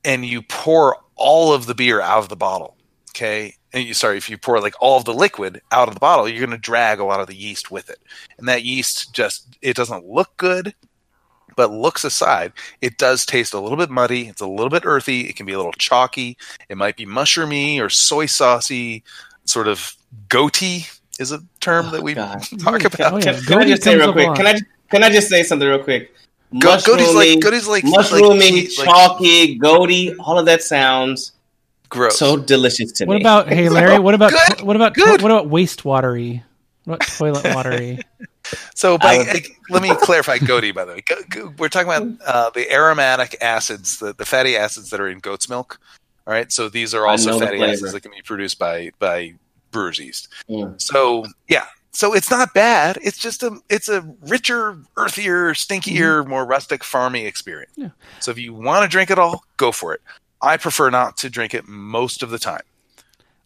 and 0.05 0.25
you 0.25 0.41
pour 0.41 0.97
all 1.15 1.53
of 1.53 1.65
the 1.65 1.75
beer 1.75 1.99
out 1.99 2.19
of 2.19 2.29
the 2.29 2.35
bottle, 2.35 2.77
okay, 3.09 3.55
and 3.73 3.83
you 3.83 3.93
sorry 3.93 4.17
if 4.17 4.29
you 4.29 4.37
pour 4.37 4.61
like 4.61 4.75
all 4.79 4.97
of 4.97 5.05
the 5.05 5.13
liquid 5.13 5.61
out 5.71 5.87
of 5.87 5.93
the 5.93 5.99
bottle, 5.99 6.29
you're 6.29 6.39
going 6.39 6.51
to 6.51 6.57
drag 6.57 6.99
a 6.99 7.05
lot 7.05 7.19
of 7.19 7.27
the 7.27 7.35
yeast 7.35 7.71
with 7.71 7.89
it, 7.89 7.99
and 8.37 8.47
that 8.47 8.63
yeast 8.63 9.13
just 9.13 9.57
it 9.61 9.75
doesn't 9.75 10.05
look 10.05 10.37
good 10.37 10.73
but 11.55 11.71
looks 11.71 12.03
aside, 12.03 12.53
it 12.81 12.97
does 12.97 13.25
taste 13.25 13.53
a 13.53 13.59
little 13.59 13.77
bit 13.77 13.89
muddy. 13.89 14.27
It's 14.27 14.41
a 14.41 14.47
little 14.47 14.69
bit 14.69 14.83
earthy. 14.85 15.21
It 15.21 15.35
can 15.35 15.45
be 15.45 15.53
a 15.53 15.57
little 15.57 15.73
chalky. 15.73 16.37
It 16.69 16.77
might 16.77 16.97
be 16.97 17.05
mushroomy 17.05 17.79
or 17.79 17.89
soy 17.89 18.25
saucy, 18.25 19.03
sort 19.45 19.67
of 19.67 19.95
goaty 20.29 20.85
is 21.19 21.31
a 21.31 21.41
term 21.59 21.91
that 21.91 22.01
oh, 22.01 22.03
we 22.03 22.13
God. 22.13 22.41
talk 22.59 22.83
about. 22.83 23.13
Oh, 23.13 23.17
yeah. 23.17 23.33
Can, 23.33 23.43
can 23.43 23.59
I 23.59 23.65
just 23.65 23.83
say 23.83 23.95
real 23.95 24.13
quick? 24.13 24.35
Can 24.35 24.47
I 24.47 24.55
can 24.89 25.03
I 25.03 25.09
just 25.09 25.29
say 25.29 25.43
something 25.43 25.67
real 25.67 25.83
quick? 25.83 26.13
Go- 26.59 26.79
goaty's 26.81 27.13
like 27.13 27.39
goaty's 27.39 27.67
like 27.67 27.83
mushroomy, 27.83 28.39
like, 28.39 28.41
cheese- 28.41 28.79
like 28.79 28.87
chalky, 28.87 29.55
goaty. 29.57 30.15
All 30.15 30.37
of 30.37 30.45
that 30.47 30.61
sounds 30.61 31.33
gross. 31.89 32.17
so 32.17 32.37
delicious 32.37 32.91
to 32.93 33.05
What 33.05 33.15
me. 33.15 33.21
about 33.21 33.47
hey 33.47 33.69
Larry? 33.69 33.99
What 33.99 34.15
about 34.15 34.31
Good, 34.31 34.61
what 34.61 34.75
about 34.75 34.93
good. 34.93 35.21
what 35.21 35.31
about 35.31 35.49
wastewatery? 35.49 36.43
What 36.85 37.01
toilet 37.01 37.43
watery? 37.53 37.99
So, 38.75 38.97
by, 38.97 39.17
I 39.17 39.41
let 39.69 39.81
me 39.81 39.93
clarify 40.01 40.37
goaty. 40.37 40.71
By 40.71 40.85
the 40.85 40.93
way, 40.93 41.03
Go- 41.07 41.21
go- 41.29 41.53
we're 41.57 41.69
talking 41.69 41.87
about 41.89 42.27
uh, 42.27 42.49
the 42.51 42.71
aromatic 42.71 43.35
acids, 43.41 43.99
the, 43.99 44.13
the 44.13 44.25
fatty 44.25 44.55
acids 44.57 44.89
that 44.89 44.99
are 44.99 45.07
in 45.07 45.19
goat's 45.19 45.49
milk. 45.49 45.79
All 46.27 46.33
right, 46.33 46.51
so 46.51 46.69
these 46.69 46.93
are 46.93 47.07
also 47.07 47.39
fatty 47.39 47.61
acids 47.63 47.93
that 47.93 48.01
can 48.01 48.11
be 48.11 48.21
produced 48.21 48.59
by 48.59 48.91
by 48.99 49.33
brewer's 49.71 49.99
yeast. 49.99 50.29
Mm. 50.49 50.79
So 50.79 51.25
yeah, 51.47 51.65
so 51.91 52.13
it's 52.13 52.31
not 52.31 52.53
bad. 52.53 52.97
It's 53.01 53.17
just 53.17 53.43
a 53.43 53.59
it's 53.69 53.89
a 53.89 54.01
richer, 54.21 54.77
earthier, 54.97 55.51
stinkier, 55.53 56.25
more 56.25 56.45
rustic, 56.45 56.81
farmy 56.81 57.25
experience. 57.25 57.73
Yeah. 57.75 57.89
So 58.19 58.31
if 58.31 58.37
you 58.37 58.53
want 58.53 58.83
to 58.83 58.89
drink 58.89 59.11
it 59.11 59.19
all, 59.19 59.43
go 59.57 59.71
for 59.71 59.93
it. 59.93 60.01
I 60.41 60.57
prefer 60.57 60.89
not 60.89 61.17
to 61.17 61.29
drink 61.29 61.53
it 61.53 61.67
most 61.67 62.23
of 62.23 62.29
the 62.29 62.39
time. 62.39 62.61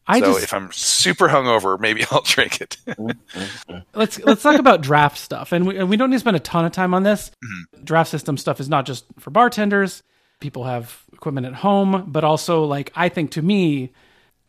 I 0.07 0.19
so 0.19 0.25
just 0.33 0.43
if 0.43 0.53
I'm 0.53 0.71
super 0.71 1.27
hungover, 1.29 1.79
maybe 1.79 2.03
I'll 2.11 2.21
drink 2.21 2.61
it. 2.61 2.77
let's 3.95 4.19
let's 4.19 4.43
talk 4.43 4.59
about 4.59 4.81
draft 4.81 5.17
stuff, 5.17 5.51
and 5.51 5.65
we 5.67 5.77
and 5.77 5.89
we 5.89 5.97
don't 5.97 6.09
need 6.09 6.15
to 6.17 6.19
spend 6.19 6.35
a 6.37 6.39
ton 6.41 6.65
of 6.65 6.71
time 6.71 6.93
on 6.93 7.03
this. 7.03 7.31
Mm-hmm. 7.43 7.83
Draft 7.83 8.09
system 8.09 8.37
stuff 8.37 8.59
is 8.59 8.69
not 8.69 8.85
just 8.85 9.05
for 9.19 9.31
bartenders. 9.31 10.03
People 10.39 10.65
have 10.65 11.01
equipment 11.13 11.47
at 11.47 11.53
home, 11.55 12.05
but 12.07 12.23
also 12.23 12.65
like 12.65 12.91
I 12.95 13.09
think 13.09 13.31
to 13.31 13.41
me, 13.41 13.93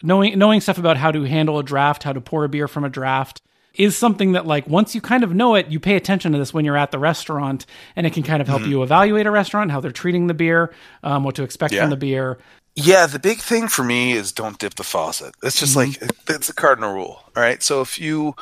knowing 0.03 0.39
knowing 0.39 0.61
stuff 0.61 0.79
about 0.79 0.97
how 0.97 1.11
to 1.11 1.23
handle 1.23 1.59
a 1.59 1.63
draft, 1.63 2.03
how 2.03 2.13
to 2.13 2.21
pour 2.21 2.45
a 2.45 2.49
beer 2.49 2.69
from 2.69 2.85
a 2.85 2.89
draft 2.91 3.41
is 3.75 3.95
something 3.97 4.33
that 4.33 4.47
like 4.47 4.67
once 4.67 4.95
you 4.95 5.01
kind 5.03 5.23
of 5.23 5.35
know 5.35 5.55
it, 5.55 5.69
you 5.69 5.79
pay 5.79 5.97
attention 5.97 6.33
to 6.33 6.39
this 6.39 6.53
when 6.53 6.65
you're 6.65 6.77
at 6.79 6.91
the 6.91 6.99
restaurant, 6.99 7.67
and 7.95 8.07
it 8.07 8.13
can 8.15 8.23
kind 8.23 8.41
of 8.41 8.49
Mm-hmm. 8.49 8.57
help 8.59 8.69
you 8.71 8.83
evaluate 8.83 9.27
a 9.27 9.31
restaurant, 9.31 9.71
how 9.71 9.81
they're 9.81 9.91
treating 9.91 10.27
the 10.29 10.35
beer, 10.35 10.73
um, 11.03 11.25
what 11.25 11.35
to 11.37 11.43
expect 11.43 11.73
Yeah. 11.75 11.83
from 11.83 11.91
the 11.91 11.97
beer. 11.97 12.39
Yeah, 12.79 13.07
the 13.07 13.19
big 13.19 13.39
thing 13.39 13.69
for 13.69 13.83
me 13.83 14.13
is 14.13 14.33
don't 14.33 14.59
dip 14.59 14.75
the 14.75 14.85
faucet. 14.85 15.35
It's 15.43 15.59
just 15.59 15.77
like 15.77 15.99
it's 16.29 16.51
a 16.51 16.55
cardinal 16.55 16.93
rule. 16.93 17.23
All 17.35 17.43
right. 17.43 17.63
So 17.63 17.81
if 17.81 17.99
you 17.99 18.35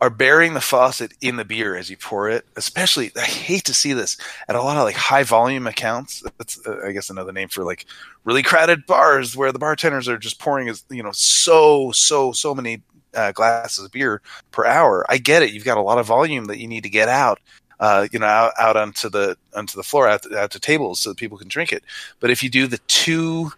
are 0.00 0.08
burying 0.08 0.54
the 0.54 0.62
faucet 0.62 1.12
in 1.20 1.36
the 1.36 1.44
beer 1.44 1.76
as 1.76 1.90
you 1.90 1.98
pour 1.98 2.30
it, 2.30 2.46
especially 2.56 3.12
I 3.14 3.26
hate 3.26 3.64
to 3.64 3.74
see 3.74 3.92
this 3.92 4.16
at 4.48 4.56
a 4.56 4.62
lot 4.62 4.78
of 4.78 4.84
like 4.84 4.94
high 4.96 5.22
volume 5.22 5.66
accounts. 5.66 6.22
That's 6.38 6.66
uh, 6.66 6.80
I 6.82 6.92
guess 6.92 7.10
another 7.10 7.30
name 7.30 7.48
for 7.48 7.62
like 7.62 7.84
really 8.24 8.42
crowded 8.42 8.86
bars 8.86 9.36
where 9.36 9.52
the 9.52 9.58
bartenders 9.58 10.08
are 10.08 10.16
just 10.16 10.40
pouring 10.40 10.70
as 10.70 10.82
you 10.88 11.02
know 11.02 11.12
so 11.12 11.92
so 11.92 12.32
so 12.32 12.54
many 12.54 12.80
uh, 13.12 13.32
glasses 13.32 13.84
of 13.84 13.92
beer 13.92 14.22
per 14.50 14.64
hour. 14.64 15.04
I 15.10 15.18
get 15.18 15.42
it. 15.42 15.52
You've 15.52 15.66
got 15.66 15.76
a 15.76 15.82
lot 15.82 15.98
of 15.98 16.06
volume 16.06 16.46
that 16.46 16.58
you 16.58 16.68
need 16.68 16.84
to 16.84 16.90
get 16.90 17.10
out. 17.10 17.38
Uh, 17.80 18.06
you 18.12 18.18
know, 18.18 18.26
out, 18.26 18.52
out 18.58 18.78
onto 18.78 19.10
the 19.10 19.36
onto 19.54 19.76
the 19.76 19.82
floor, 19.82 20.08
out 20.08 20.32
out 20.32 20.50
to 20.52 20.60
tables, 20.60 21.00
so 21.00 21.10
that 21.10 21.18
people 21.18 21.36
can 21.36 21.48
drink 21.48 21.70
it. 21.70 21.84
But 22.18 22.30
if 22.30 22.42
you 22.42 22.48
do 22.48 22.66
the 22.66 22.78
two 22.86 23.52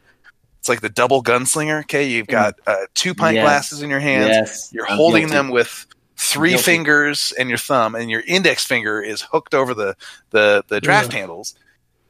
it's 0.66 0.68
like 0.68 0.80
the 0.80 0.88
double 0.88 1.22
gunslinger. 1.22 1.82
Okay, 1.82 2.08
you've 2.08 2.26
got 2.26 2.54
uh, 2.66 2.86
two 2.94 3.14
pint 3.14 3.36
Yes. 3.36 3.44
glasses 3.44 3.82
in 3.82 3.88
your 3.90 4.00
hands. 4.00 4.30
Yes, 4.34 4.68
You're 4.72 4.88
I'm 4.90 4.96
holding 4.96 5.22
guilty. 5.22 5.34
them 5.36 5.50
with 5.50 5.86
three 6.16 6.56
fingers 6.56 7.32
and 7.38 7.48
your 7.48 7.56
thumb, 7.58 7.94
and 7.94 8.10
your 8.10 8.22
index 8.26 8.64
finger 8.64 9.00
is 9.00 9.20
hooked 9.22 9.54
over 9.54 9.74
the 9.74 9.94
the, 10.30 10.64
the 10.66 10.80
draft 10.80 11.12
Yeah. 11.12 11.20
handles. 11.20 11.54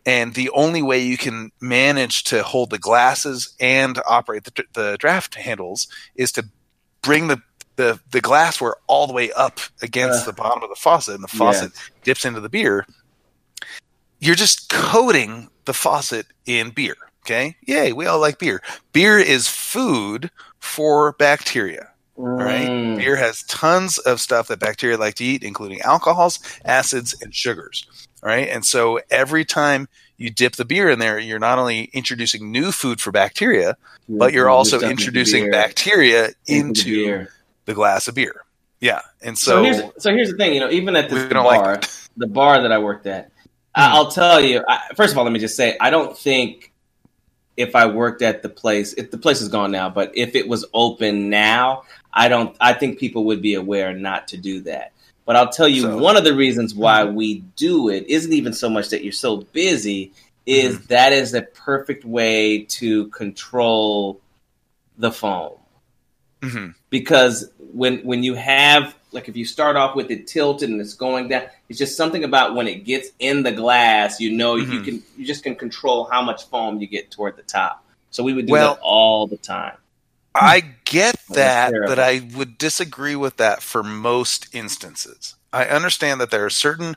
And 0.06 0.32
the 0.32 0.48
only 0.50 0.80
way 0.80 1.00
you 1.02 1.18
can 1.18 1.50
manage 1.60 2.24
to 2.24 2.42
hold 2.42 2.70
the 2.70 2.78
glasses 2.78 3.54
and 3.60 4.00
operate 4.08 4.44
the, 4.44 4.64
the 4.72 4.96
draft 4.98 5.34
handles 5.34 5.88
is 6.14 6.32
to 6.32 6.48
bring 7.02 7.26
the, 7.28 7.42
the, 7.74 8.00
the 8.12 8.20
glassware 8.22 8.76
all 8.86 9.06
the 9.06 9.12
way 9.12 9.32
up 9.32 9.58
against 9.82 10.20
Ugh. 10.20 10.26
the 10.34 10.40
bottom 10.42 10.62
of 10.62 10.70
the 10.70 10.76
faucet, 10.76 11.16
and 11.16 11.24
the 11.24 11.28
faucet 11.28 11.72
dips 12.04 12.24
into 12.24 12.40
the 12.40 12.48
beer. 12.48 12.86
You're 14.20 14.34
just 14.36 14.70
coating 14.70 15.50
the 15.66 15.74
faucet 15.74 16.26
in 16.46 16.70
beer. 16.70 16.96
Okay. 17.26 17.56
Yay. 17.66 17.92
We 17.92 18.06
all 18.06 18.20
like 18.20 18.38
beer. 18.38 18.62
Beer 18.92 19.18
is 19.18 19.48
food 19.48 20.30
for 20.60 21.12
bacteria. 21.14 21.90
Right? 22.14 22.68
Mm. 22.68 22.98
Beer 22.98 23.16
has 23.16 23.42
tons 23.42 23.98
of 23.98 24.20
stuff 24.20 24.46
that 24.46 24.60
bacteria 24.60 24.96
like 24.96 25.16
to 25.16 25.24
eat, 25.24 25.42
including 25.42 25.80
alcohols, 25.80 26.38
acids, 26.64 27.20
and 27.20 27.34
sugars. 27.34 27.84
Right? 28.22 28.48
And 28.48 28.64
so 28.64 29.00
every 29.10 29.44
time 29.44 29.88
you 30.18 30.30
dip 30.30 30.54
the 30.54 30.64
beer 30.64 30.88
in 30.88 31.00
there, 31.00 31.18
you're 31.18 31.40
not 31.40 31.58
only 31.58 31.90
introducing 31.92 32.52
new 32.52 32.70
food 32.70 33.00
for 33.00 33.10
bacteria, 33.10 33.76
but 34.08 34.32
you're 34.32 34.48
also 34.48 34.78
Stuff 34.78 34.82
with 34.88 34.92
introducing 34.92 35.50
bacteria 35.50 36.28
into 36.46 36.46
the 36.46 36.56
into 36.56 37.04
beer. 37.04 37.28
the 37.64 37.74
glass 37.74 38.06
of 38.06 38.14
beer. 38.14 38.44
Yeah. 38.80 39.00
And 39.20 39.36
So, 39.36 39.56
so, 39.56 39.62
here's 39.64 39.82
so 39.98 40.12
here's 40.12 40.30
the 40.30 40.36
thing, 40.36 40.54
you 40.54 40.60
know, 40.60 40.70
even 40.70 40.94
at 40.94 41.10
this 41.10 41.28
don't 41.28 41.44
like 41.44 41.60
bar, 41.60 41.80
the 42.16 42.28
bar 42.28 42.62
that 42.62 42.70
I 42.70 42.78
worked 42.78 43.06
at, 43.08 43.32
I, 43.74 43.96
I'll 43.96 44.10
tell 44.12 44.40
you. 44.40 44.62
I, 44.68 44.82
first 44.94 45.12
of 45.12 45.18
all, 45.18 45.24
let 45.24 45.32
me 45.32 45.40
just 45.40 45.56
say, 45.56 45.76
I 45.80 45.90
don't 45.90 46.16
think 46.16 46.72
if 47.56 47.74
I 47.74 47.86
worked 47.86 48.22
at 48.22 48.42
the 48.42 48.48
place, 48.48 48.92
if 48.94 49.10
the 49.10 49.18
place 49.18 49.40
is 49.40 49.48
gone 49.48 49.70
now, 49.70 49.88
but 49.88 50.12
if 50.14 50.34
it 50.34 50.46
was 50.48 50.64
open 50.74 51.30
now, 51.30 51.82
I 52.12 52.28
don't. 52.28 52.56
I 52.60 52.72
think 52.72 52.98
people 52.98 53.24
would 53.26 53.42
be 53.42 53.54
aware 53.54 53.92
not 53.94 54.28
to 54.28 54.36
do 54.36 54.60
that. 54.62 54.92
But 55.24 55.36
I'll 55.36 55.48
tell 55.50 55.68
you, 55.68 55.82
So- 55.82 55.98
one 55.98 56.16
of 56.16 56.24
the 56.24 56.34
reasons 56.34 56.74
why 56.74 57.04
we 57.04 57.40
do 57.56 57.88
it 57.88 58.06
isn't 58.08 58.32
even 58.32 58.52
so 58.52 58.68
much 58.70 58.90
that 58.90 59.02
you're 59.02 59.12
so 59.12 59.38
busy, 59.52 60.12
is 60.46 60.86
that 60.86 61.12
is 61.12 61.34
a 61.34 61.42
perfect 61.42 62.04
way 62.04 62.60
to 62.64 63.08
control 63.08 64.20
the 64.98 65.10
foam 65.10 65.52
Mhm. 66.42 66.74
because 66.90 67.50
when 67.58 67.98
when 67.98 68.22
you 68.22 68.34
have 68.34 68.94
like 69.16 69.28
if 69.28 69.36
you 69.36 69.44
start 69.44 69.74
off 69.74 69.96
with 69.96 70.10
it 70.12 70.26
tilted 70.28 70.68
and 70.70 70.80
it's 70.80 70.94
going 70.94 71.26
down 71.28 71.42
it's 71.68 71.78
just 71.78 71.96
something 71.96 72.22
about 72.22 72.54
when 72.54 72.68
it 72.68 72.84
gets 72.84 73.08
in 73.18 73.42
the 73.42 73.50
glass 73.50 74.20
you 74.20 74.30
know 74.30 74.54
you 74.54 74.66
Mhm. 74.66 74.84
can 74.84 75.02
you 75.16 75.26
just 75.26 75.42
can 75.42 75.56
control 75.56 76.04
how 76.04 76.22
much 76.22 76.44
foam 76.44 76.78
you 76.80 76.86
get 76.86 77.10
toward 77.10 77.36
the 77.36 77.42
top 77.42 77.82
so 78.12 78.22
we 78.22 78.32
would 78.32 78.46
do 78.46 78.52
Well- 78.52 78.74
that 78.74 78.80
all 78.82 79.26
the 79.26 79.38
time 79.38 79.76
I 80.38 80.60
get 80.84 81.16
that, 81.30 81.72
but 81.86 81.98
I 81.98 82.20
would 82.36 82.58
disagree 82.58 83.16
with 83.16 83.38
that 83.38 83.62
for 83.62 83.82
most 83.82 84.48
instances. 84.52 85.34
I 85.50 85.64
understand 85.64 86.20
that 86.20 86.30
there 86.30 86.44
are 86.44 86.50
certain 86.50 86.94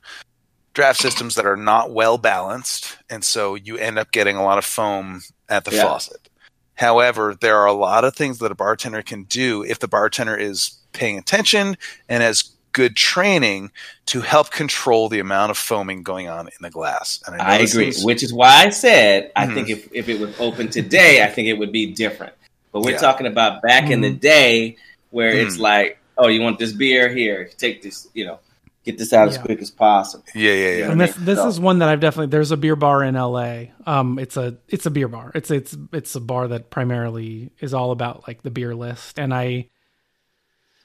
draft 0.73 0.99
systems 0.99 1.35
that 1.35 1.45
are 1.45 1.55
not 1.55 1.89
well 1.91 2.17
balanced, 2.17 2.97
and 3.09 3.23
so 3.23 3.55
you 3.55 3.77
end 3.77 3.97
up 3.97 4.11
getting 4.11 4.35
a 4.35 4.43
lot 4.43 4.57
of 4.57 4.65
foam 4.65 5.21
at 5.47 5.63
the 5.63 5.73
Yeah. 5.73 5.83
faucet. 5.83 6.27
However, 6.79 7.35
there 7.41 7.57
are 7.57 7.65
a 7.65 7.73
lot 7.73 8.05
of 8.05 8.15
things 8.15 8.37
that 8.39 8.53
a 8.53 8.55
bartender 8.55 9.01
can 9.01 9.23
do 9.23 9.63
if 9.65 9.79
the 9.79 9.87
bartender 9.89 10.33
is 10.37 10.71
paying 10.93 11.17
attention 11.17 11.75
and 12.07 12.23
has 12.23 12.51
good 12.71 12.95
training 12.95 13.69
to 14.05 14.21
help 14.21 14.51
control 14.51 15.09
the 15.09 15.19
amount 15.19 15.51
of 15.51 15.57
foaming 15.57 16.03
going 16.03 16.29
on 16.29 16.47
in 16.47 16.53
the 16.61 16.69
glass. 16.69 17.21
And 17.27 17.35
know 17.37 17.43
i 17.43 17.57
agree 17.57 17.89
is- 17.89 18.05
which 18.05 18.23
is 18.23 18.31
why 18.31 18.63
i 18.65 18.69
said 18.69 19.29
i 19.35 19.45
Mhm. 19.45 19.55
think 19.55 19.69
if, 19.69 19.89
if 19.91 20.07
it 20.07 20.19
was 20.21 20.33
open 20.39 20.69
today 20.69 21.21
i 21.21 21.27
think 21.27 21.49
it 21.49 21.55
would 21.57 21.73
be 21.73 21.87
different 21.87 22.31
but 22.71 22.83
we're 22.83 22.91
Yeah. 22.91 22.97
talking 22.99 23.27
about 23.27 23.61
back 23.61 23.89
in 23.89 23.99
the 24.01 24.11
day 24.11 24.77
where 25.09 25.31
it's 25.31 25.57
Mhm. 25.57 25.61
like 25.61 25.97
oh 26.17 26.27
you 26.27 26.41
want 26.41 26.59
this 26.59 26.71
beer 26.71 27.09
here 27.09 27.49
take 27.57 27.81
this 27.81 28.07
you 28.13 28.23
know 28.23 28.39
get 28.85 28.97
this 28.97 29.13
out 29.13 29.27
as 29.27 29.37
quick 29.37 29.61
as 29.61 29.69
possible 29.71 30.23
yeah, 30.33 30.53
yeah, 30.53 30.75
yeah. 30.77 30.91
and 30.91 30.99
this 30.99 31.15
mean? 31.17 31.25
this 31.25 31.37
So- 31.37 31.47
is 31.47 31.59
one 31.59 31.79
that 31.79 31.89
I've 31.89 31.99
definitely 31.99 32.27
there's 32.27 32.51
a 32.51 32.57
beer 32.57 32.75
bar 32.75 33.03
in 33.03 33.15
LA. 33.15 33.65
Um 33.85 34.17
it's 34.19 34.37
a 34.37 34.57
it's 34.67 34.85
a 34.85 34.91
beer 34.91 35.07
bar. 35.07 35.31
It's 35.35 35.51
it's 35.51 35.75
it's 35.93 36.15
a 36.15 36.21
bar 36.21 36.47
that 36.49 36.69
primarily 36.69 37.51
is 37.59 37.73
all 37.73 37.91
about 37.91 38.27
like 38.27 38.41
the 38.41 38.51
beer 38.51 38.73
list 38.75 39.19
and 39.19 39.33
I 39.33 39.69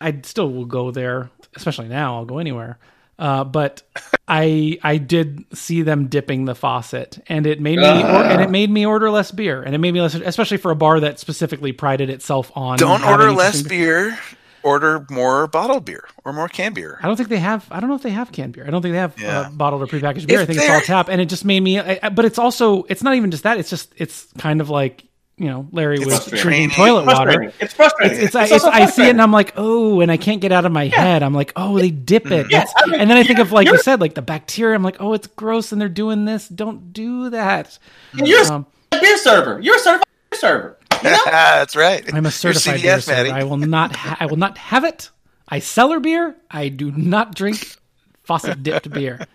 I 0.01 0.21
still 0.23 0.53
will 0.53 0.67
go 0.67 0.91
there, 0.91 1.31
especially 1.57 1.89
now, 1.89 2.17
I'll 2.17 2.25
go 2.27 2.39
anywhere. 2.39 2.79
Uh, 3.19 3.45
but 3.45 3.83
I 4.27 4.79
I 4.83 4.99
did 4.99 5.45
see 5.57 5.83
them 5.83 6.09
dipping 6.09 6.47
the 6.47 6.55
faucet, 6.55 7.23
and 7.29 7.47
it 7.47 7.61
made 7.61 7.79
me 7.79 7.85
or, 7.87 8.25
and 8.25 8.43
it 8.43 8.51
made 8.51 8.71
me 8.71 8.85
order 8.85 9.09
less 9.09 9.31
beer, 9.31 9.63
and 9.63 9.73
it 9.73 9.79
made 9.79 9.93
me 9.93 10.01
less, 10.01 10.15
especially 10.15 10.57
for 10.57 10.73
a 10.73 10.77
bar 10.77 10.99
that 11.01 11.21
specifically 11.21 11.73
prided 11.73 12.11
itself 12.11 12.51
on. 12.57 12.77
Don't 12.77 13.05
order 13.05 13.31
less 13.31 13.59
interesting 13.61 13.79
beer. 13.79 14.19
Order 14.65 15.05
more 15.11 15.47
bottled 15.47 15.85
beer 15.85 16.09
or 16.25 16.33
more 16.33 16.49
canned 16.49 16.75
beer. 16.75 16.99
I 17.03 17.07
don't 17.07 17.17
think 17.17 17.29
they 17.29 17.39
have. 17.39 17.67
I 17.71 17.81
don't 17.81 17.91
know 17.91 17.97
if 17.97 18.03
they 18.03 18.11
have 18.11 18.33
canned 18.33 18.55
beer. 18.55 18.65
I 18.67 18.71
don't 18.71 18.81
think 18.81 18.93
they 18.95 18.99
have 18.99 19.15
Yeah. 19.21 19.41
uh, 19.41 19.51
bottled 19.51 19.83
or 19.83 19.87
prepackaged 19.87 20.27
beer. 20.27 20.41
If 20.41 20.45
I 20.49 20.53
think 20.55 20.59
it's 20.61 20.71
all 20.71 20.81
tap, 20.81 21.09
and 21.11 21.21
it 21.21 21.27
just 21.27 21.45
made 21.45 21.61
me. 21.61 21.79
I, 21.79 21.99
I- 22.03 22.09
but 22.09 22.25
it's 22.25 22.39
also. 22.39 22.85
It's 22.85 23.03
not 23.03 23.15
even 23.15 23.31
just 23.31 23.43
that. 23.43 23.59
It's 23.59 23.69
just. 23.69 23.93
It's 23.99 24.27
kind 24.39 24.63
of 24.63 24.71
like 24.71 25.05
you 25.37 25.49
know 25.49 25.69
Larry 25.71 25.99
was 25.99 26.25
drinking 26.27 26.71
toilet 26.71 27.05
water. 27.07 27.25
frustrating. 27.33 27.53
It's 27.61 27.75
frustrating. 27.75 28.19
It's, 28.25 28.35
it's, 28.35 28.65
I 28.65 28.87
see 28.87 29.03
it 29.03 29.11
and 29.11 29.21
I'm 29.21 29.33
like, 29.33 29.53
oh, 29.57 30.01
and 30.01 30.11
I 30.11 30.17
can't 30.17 30.41
get 30.41 30.51
out 30.53 30.65
of 30.65 30.73
my 30.73 30.87
head. 30.87 31.23
I'm 31.23 31.35
like, 31.35 31.53
oh, 31.57 31.77
they 31.79 31.91
dip 31.91 32.31
it. 32.31 32.47
Yeah, 32.51 32.65
I 32.77 32.87
mean, 32.87 33.01
and 33.01 33.11
then 33.11 33.17
I 33.19 33.25
think 33.25 33.41
of 33.41 33.53
like 33.53 33.67
you 33.69 33.77
said, 33.79 34.01
like 34.01 34.15
the 34.15 34.23
bacteria. 34.23 34.75
I'm 34.77 34.83
like, 34.83 34.97
oh, 35.01 35.13
it's 35.13 35.27
gross, 35.27 35.73
and 35.73 35.81
they're 35.81 35.89
doing 35.91 36.25
this. 36.25 36.49
Don't 36.49 36.93
do 36.93 37.29
that. 37.31 37.79
You're 38.15 38.47
Um, 38.51 38.65
a 38.93 39.01
beer 39.01 39.19
server. 39.19 39.61
You're 39.61 39.77
a 39.77 39.83
beer 39.85 40.01
server. 40.41 40.79
You 41.05 41.11
know? 41.17 41.19
That's 41.27 41.77
right. 41.77 42.03
I'm 42.13 42.19
a 42.19 42.23
You're 42.23 42.31
certified 42.33 42.83
beer 42.83 43.01
server. 43.01 43.29
Maddie. 43.29 43.31
I 43.31 43.45
will 43.45 43.57
not. 43.59 43.95
Ha- 43.95 44.17
I 44.21 44.27
will 44.27 44.37
not 44.39 44.59
have 44.59 44.85
it. 44.85 45.11
I 45.49 45.59
cellar 45.59 46.01
beer. 46.01 46.35
I 46.51 46.69
do 46.69 46.91
not 46.91 47.35
drink 47.35 47.77
faucet 48.25 48.63
dipped 48.63 48.91
beer. 48.91 49.27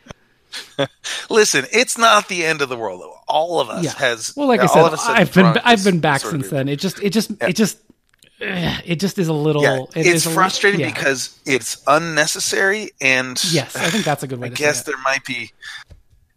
Listen, 1.30 1.66
it's 1.72 1.98
not 1.98 2.28
the 2.28 2.44
end 2.46 2.62
of 2.62 2.70
the 2.70 2.78
world. 2.78 3.04
All 3.28 3.60
of 3.62 3.70
us 3.70 3.84
Yeah. 3.86 3.94
has. 3.98 4.34
Well, 4.36 4.48
like 4.48 4.62
I 4.62 4.64
all 4.66 4.70
said, 4.70 4.94
of 4.94 5.00
I've 5.20 5.34
been 5.34 5.46
I've 5.64 5.84
been 5.84 6.00
back 6.00 6.22
since 6.22 6.50
then. 6.50 6.68
It 6.68 6.78
just 6.80 7.00
it 7.04 7.12
just 7.12 7.32
it 7.44 7.56
just 7.56 7.78
eh, 8.41 8.82
it 8.86 9.00
just 9.00 9.20
is 9.20 9.28
a 9.28 9.34
little. 9.34 9.62
Yeah, 9.62 9.82
it 9.96 10.08
it's 10.08 10.08
is 10.08 10.26
a 10.26 10.30
li- 10.30 10.36
frustrating 10.36 10.80
yeah. 10.82 10.88
because 10.91 11.40
it's 11.46 11.84
unnecessary, 11.86 12.90
and 13.00 13.40
yes, 13.52 13.76
I 13.76 13.90
think 13.91 14.04
that's 14.06 14.24
a 14.24 14.28
good 14.28 14.40
way 14.40 14.48
I 14.48 14.50
to 14.50 14.56
guess 14.56 14.84
say 14.84 14.91
there 14.91 15.02
might 15.04 15.24
be. 15.26 15.52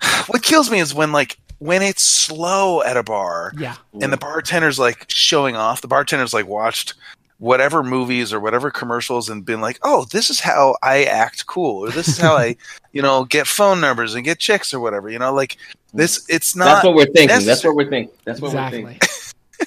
What 0.27 0.43
kills 0.43 0.71
me 0.71 0.81
is 0.81 0.93
when 0.93 1.13
like 1.13 1.39
when 1.63 1.83
it's 1.83 2.03
slow 2.03 2.83
at 2.83 2.97
a 2.97 3.03
bar. 3.03 3.53
Yeah, 3.57 3.77
and 4.01 4.13
the 4.13 4.17
bartender's 4.17 4.79
like 4.79 5.05
showing 5.09 5.57
off. 5.57 5.81
The 5.81 5.89
bartender's 5.89 6.35
like 6.35 6.47
watched 6.47 6.95
whatever 7.39 7.83
movies 7.83 8.33
or 8.33 8.39
whatever 8.41 8.71
commercials 8.71 9.29
and 9.29 9.45
been 9.45 9.61
like, 9.61 9.79
"Oh, 9.83 10.05
this 10.11 10.29
is 10.29 10.41
how 10.41 10.77
I 10.83 11.05
act 11.05 11.47
cool," 11.47 11.87
or 11.87 11.91
"This 11.91 12.09
is 12.09 12.19
how 12.19 12.37
I, 12.37 12.57
you 12.93 13.03
know, 13.03 13.25
get 13.25 13.47
phone 13.47 13.81
numbers 13.81 14.15
and 14.15 14.25
get 14.25 14.39
chicks 14.39 14.75
or 14.75 14.81
whatever." 14.81 15.09
You 15.09 15.19
know, 15.19 15.33
like 15.33 15.57
this. 15.95 16.25
It's 16.29 16.57
not. 16.57 16.67
That's 16.67 16.85
what 16.87 16.95
we're 16.95 17.07
thinking. 17.07 17.47
That's 17.47 17.65
what 17.65 17.77
we're 17.77 17.89
thinking. 17.89 18.15
That's 18.25 18.41
what 18.41 18.53
we're 18.53 18.71
thinking. 18.71 18.99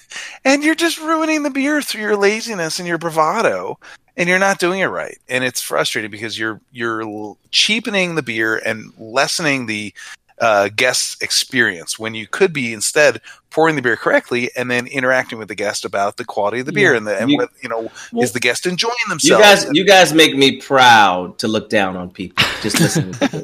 and 0.46 0.64
you're 0.64 0.76
just 0.76 1.00
ruining 1.00 1.44
the 1.44 1.50
beer 1.50 1.82
through 1.82 2.02
your 2.02 2.18
laziness 2.18 2.80
and 2.80 2.88
your 2.88 2.98
bravado 2.98 3.78
and 4.18 4.30
you're 4.30 4.40
not 4.40 4.60
doing 4.60 4.80
it 4.80 4.88
right 4.88 5.18
and 5.30 5.44
it's 5.44 5.62
frustrating 5.62 6.12
because 6.12 6.38
you're 6.38 6.60
you're 6.72 7.36
cheapening 7.52 8.16
the 8.16 8.22
beer 8.22 8.58
and 8.58 8.92
lessening 8.98 9.66
the 9.66 9.94
uh, 10.42 10.70
guest 10.76 11.22
experience 11.24 11.98
when 11.98 12.14
you 12.14 12.28
could 12.28 12.52
be 12.52 12.74
instead 12.74 13.22
pouring 13.50 13.78
the 13.78 13.82
beer 13.82 13.96
correctly 13.96 14.50
and 14.58 14.70
then 14.70 14.86
interacting 14.88 15.40
with 15.40 15.48
the 15.48 15.56
guest 15.56 15.86
about 15.86 16.18
the 16.18 16.26
quality 16.26 16.60
of 16.60 16.66
the 16.66 16.74
beer 16.74 16.92
Yeah. 16.92 16.98
and 16.98 17.08
the 17.08 17.22
and 17.22 17.30
You- 17.32 17.38
what 17.38 17.50
you 17.64 17.70
know 17.70 17.90
Well- 18.12 18.24
is 18.24 18.34
the 18.34 18.40
guest 18.42 18.66
enjoying 18.66 18.94
themselves. 19.08 19.24
You 19.24 19.38
themselves 19.38 19.66
guys, 19.66 19.74
you 19.76 19.86
guys 19.86 20.14
make 20.14 20.36
me 20.36 20.60
proud 20.60 21.38
to 21.40 21.48
look 21.48 21.70
down 21.70 21.96
on 21.96 22.10
people. 22.10 22.44
Just 22.62 22.80
listen. 22.82 23.14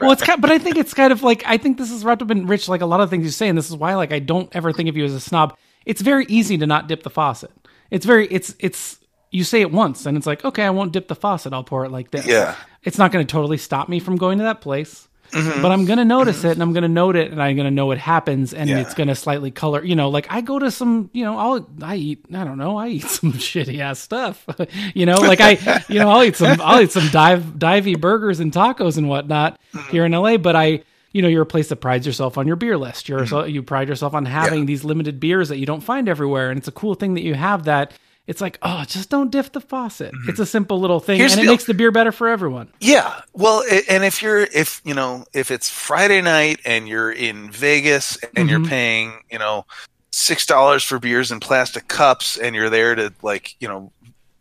well, 0.00 0.12
it's 0.12 0.22
kind, 0.22 0.40
but 0.40 0.50
I 0.50 0.58
think 0.58 0.76
it's 0.76 0.92
kind 0.94 1.12
of 1.12 1.22
like 1.22 1.42
I 1.46 1.56
think 1.56 1.78
this 1.78 1.90
is 1.90 2.04
wrapped 2.04 2.22
up 2.22 2.30
in 2.30 2.46
Rich, 2.46 2.68
like 2.68 2.80
a 2.82 2.86
lot 2.86 3.00
of 3.00 3.08
things 3.10 3.24
you 3.24 3.30
say, 3.30 3.48
and 3.48 3.56
this 3.56 3.70
is 3.70 3.76
why 3.76 3.94
like 3.94 4.12
I 4.12 4.18
don't 4.18 4.54
ever 4.54 4.72
think 4.72 4.88
of 4.88 4.96
you 4.96 5.04
as 5.04 5.14
a 5.14 5.20
snob. 5.20 5.56
It's 5.86 6.02
very 6.02 6.26
easy 6.28 6.58
to 6.58 6.66
not 6.66 6.88
dip 6.88 7.02
the 7.02 7.10
faucet. 7.10 7.50
It's 7.90 8.04
very 8.04 8.26
it's 8.28 8.54
it's 8.58 8.98
you 9.30 9.44
say 9.44 9.60
it 9.62 9.70
once 9.72 10.04
and 10.04 10.16
it's 10.16 10.26
like 10.26 10.44
okay, 10.44 10.64
I 10.64 10.70
won't 10.70 10.92
dip 10.92 11.08
the 11.08 11.14
faucet. 11.14 11.54
I'll 11.54 11.64
pour 11.64 11.86
it 11.86 11.90
like 11.90 12.10
this. 12.10 12.26
Yeah. 12.26 12.54
it's 12.84 12.98
not 12.98 13.12
going 13.12 13.26
to 13.26 13.30
totally 13.32 13.56
stop 13.58 13.88
me 13.88 13.98
from 13.98 14.16
going 14.16 14.38
to 14.38 14.44
that 14.44 14.60
place. 14.60 15.07
Mm-hmm. 15.30 15.62
But 15.62 15.70
I'm 15.72 15.84
gonna 15.84 16.04
notice 16.04 16.42
it, 16.44 16.52
and 16.52 16.62
I'm 16.62 16.72
gonna 16.72 16.88
note 16.88 17.14
it, 17.16 17.30
and 17.32 17.42
I'm 17.42 17.56
gonna 17.56 17.70
know 17.70 17.86
what 17.86 17.98
happens, 17.98 18.54
and 18.54 18.68
Yeah. 18.68 18.78
it's 18.78 18.94
gonna 18.94 19.14
slightly 19.14 19.50
color. 19.50 19.84
You 19.84 19.94
know, 19.94 20.08
like 20.08 20.26
I 20.30 20.40
go 20.40 20.58
to 20.58 20.70
some, 20.70 21.10
you 21.12 21.24
know, 21.24 21.38
I'll 21.38 21.68
I 21.82 21.96
eat, 21.96 22.24
I 22.34 22.44
don't 22.44 22.58
know, 22.58 22.76
I 22.78 22.88
eat 22.88 23.04
some 23.06 23.32
shitty 23.34 23.78
ass 23.80 23.98
stuff. 23.98 24.44
you 24.94 25.04
know, 25.06 25.16
like 25.20 25.40
I, 25.40 25.82
you 25.88 25.98
know, 25.98 26.08
I'll 26.10 26.22
eat 26.24 26.36
some, 26.36 26.60
I'll 26.62 26.80
eat 26.80 26.92
some 26.92 27.08
dive 27.08 27.42
divey 27.58 28.00
burgers 28.00 28.40
and 28.40 28.52
tacos 28.52 28.96
and 28.96 29.08
whatnot 29.08 29.58
Mm-hmm. 29.74 29.90
here 29.90 30.06
in 30.06 30.12
LA. 30.12 30.38
But 30.38 30.56
I, 30.56 30.82
you 31.12 31.20
know, 31.22 31.28
you're 31.28 31.42
a 31.42 31.46
place 31.46 31.68
that 31.68 31.76
prides 31.76 32.06
yourself 32.06 32.38
on 32.38 32.46
your 32.46 32.56
beer 32.56 32.78
list. 32.78 33.08
You're 33.08 33.26
so, 33.26 33.44
you 33.44 33.62
pride 33.62 33.88
yourself 33.88 34.14
on 34.14 34.24
having 34.24 34.50
Mm-hmm. 34.50 34.58
Yeah. 34.62 34.66
these 34.66 34.84
limited 34.84 35.20
beers 35.20 35.50
that 35.50 35.58
you 35.58 35.66
don't 35.66 35.82
find 35.82 36.08
everywhere, 36.08 36.50
and 36.50 36.58
it's 36.58 36.68
a 36.68 36.72
cool 36.72 36.94
thing 36.94 37.14
that 37.14 37.22
you 37.22 37.34
have 37.34 37.64
that. 37.64 37.92
It's 38.28 38.40
like, 38.40 38.58
oh, 38.62 38.84
just 38.86 39.08
don't 39.10 39.30
diff 39.32 39.50
the 39.52 39.60
faucet. 39.60 40.14
It's 40.28 40.38
a 40.38 40.46
simple 40.46 40.78
little 40.78 41.00
thing, 41.00 41.14
Mm-hmm. 41.14 41.20
Here's 41.20 41.32
and 41.32 41.40
it 41.40 41.44
deal. 41.44 41.52
makes 41.54 41.64
the 41.64 41.74
beer 41.74 41.90
better 41.90 42.12
for 42.12 42.28
everyone. 42.28 42.68
Yeah. 42.78 43.20
Well, 43.32 43.64
and 43.88 44.04
if 44.04 44.22
you're 44.22 44.40
if 44.42 44.80
you 44.84 44.94
know 44.94 45.24
if 45.32 45.50
it's 45.50 45.68
Friday 45.70 46.20
night 46.20 46.60
and 46.66 46.86
you're 46.86 47.10
in 47.10 47.50
Vegas 47.50 48.18
and 48.36 48.48
you're 48.50 48.60
Mhm. 48.60 48.68
paying 48.68 49.12
you 49.32 49.38
know 49.38 49.64
six 50.12 50.44
dollars 50.46 50.84
for 50.84 50.98
beers 50.98 51.32
in 51.32 51.40
plastic 51.40 51.88
cups 51.88 52.36
and 52.36 52.54
you're 52.54 52.70
there 52.70 52.94
to 52.94 53.12
like 53.22 53.56
you 53.60 53.66
know 53.68 53.90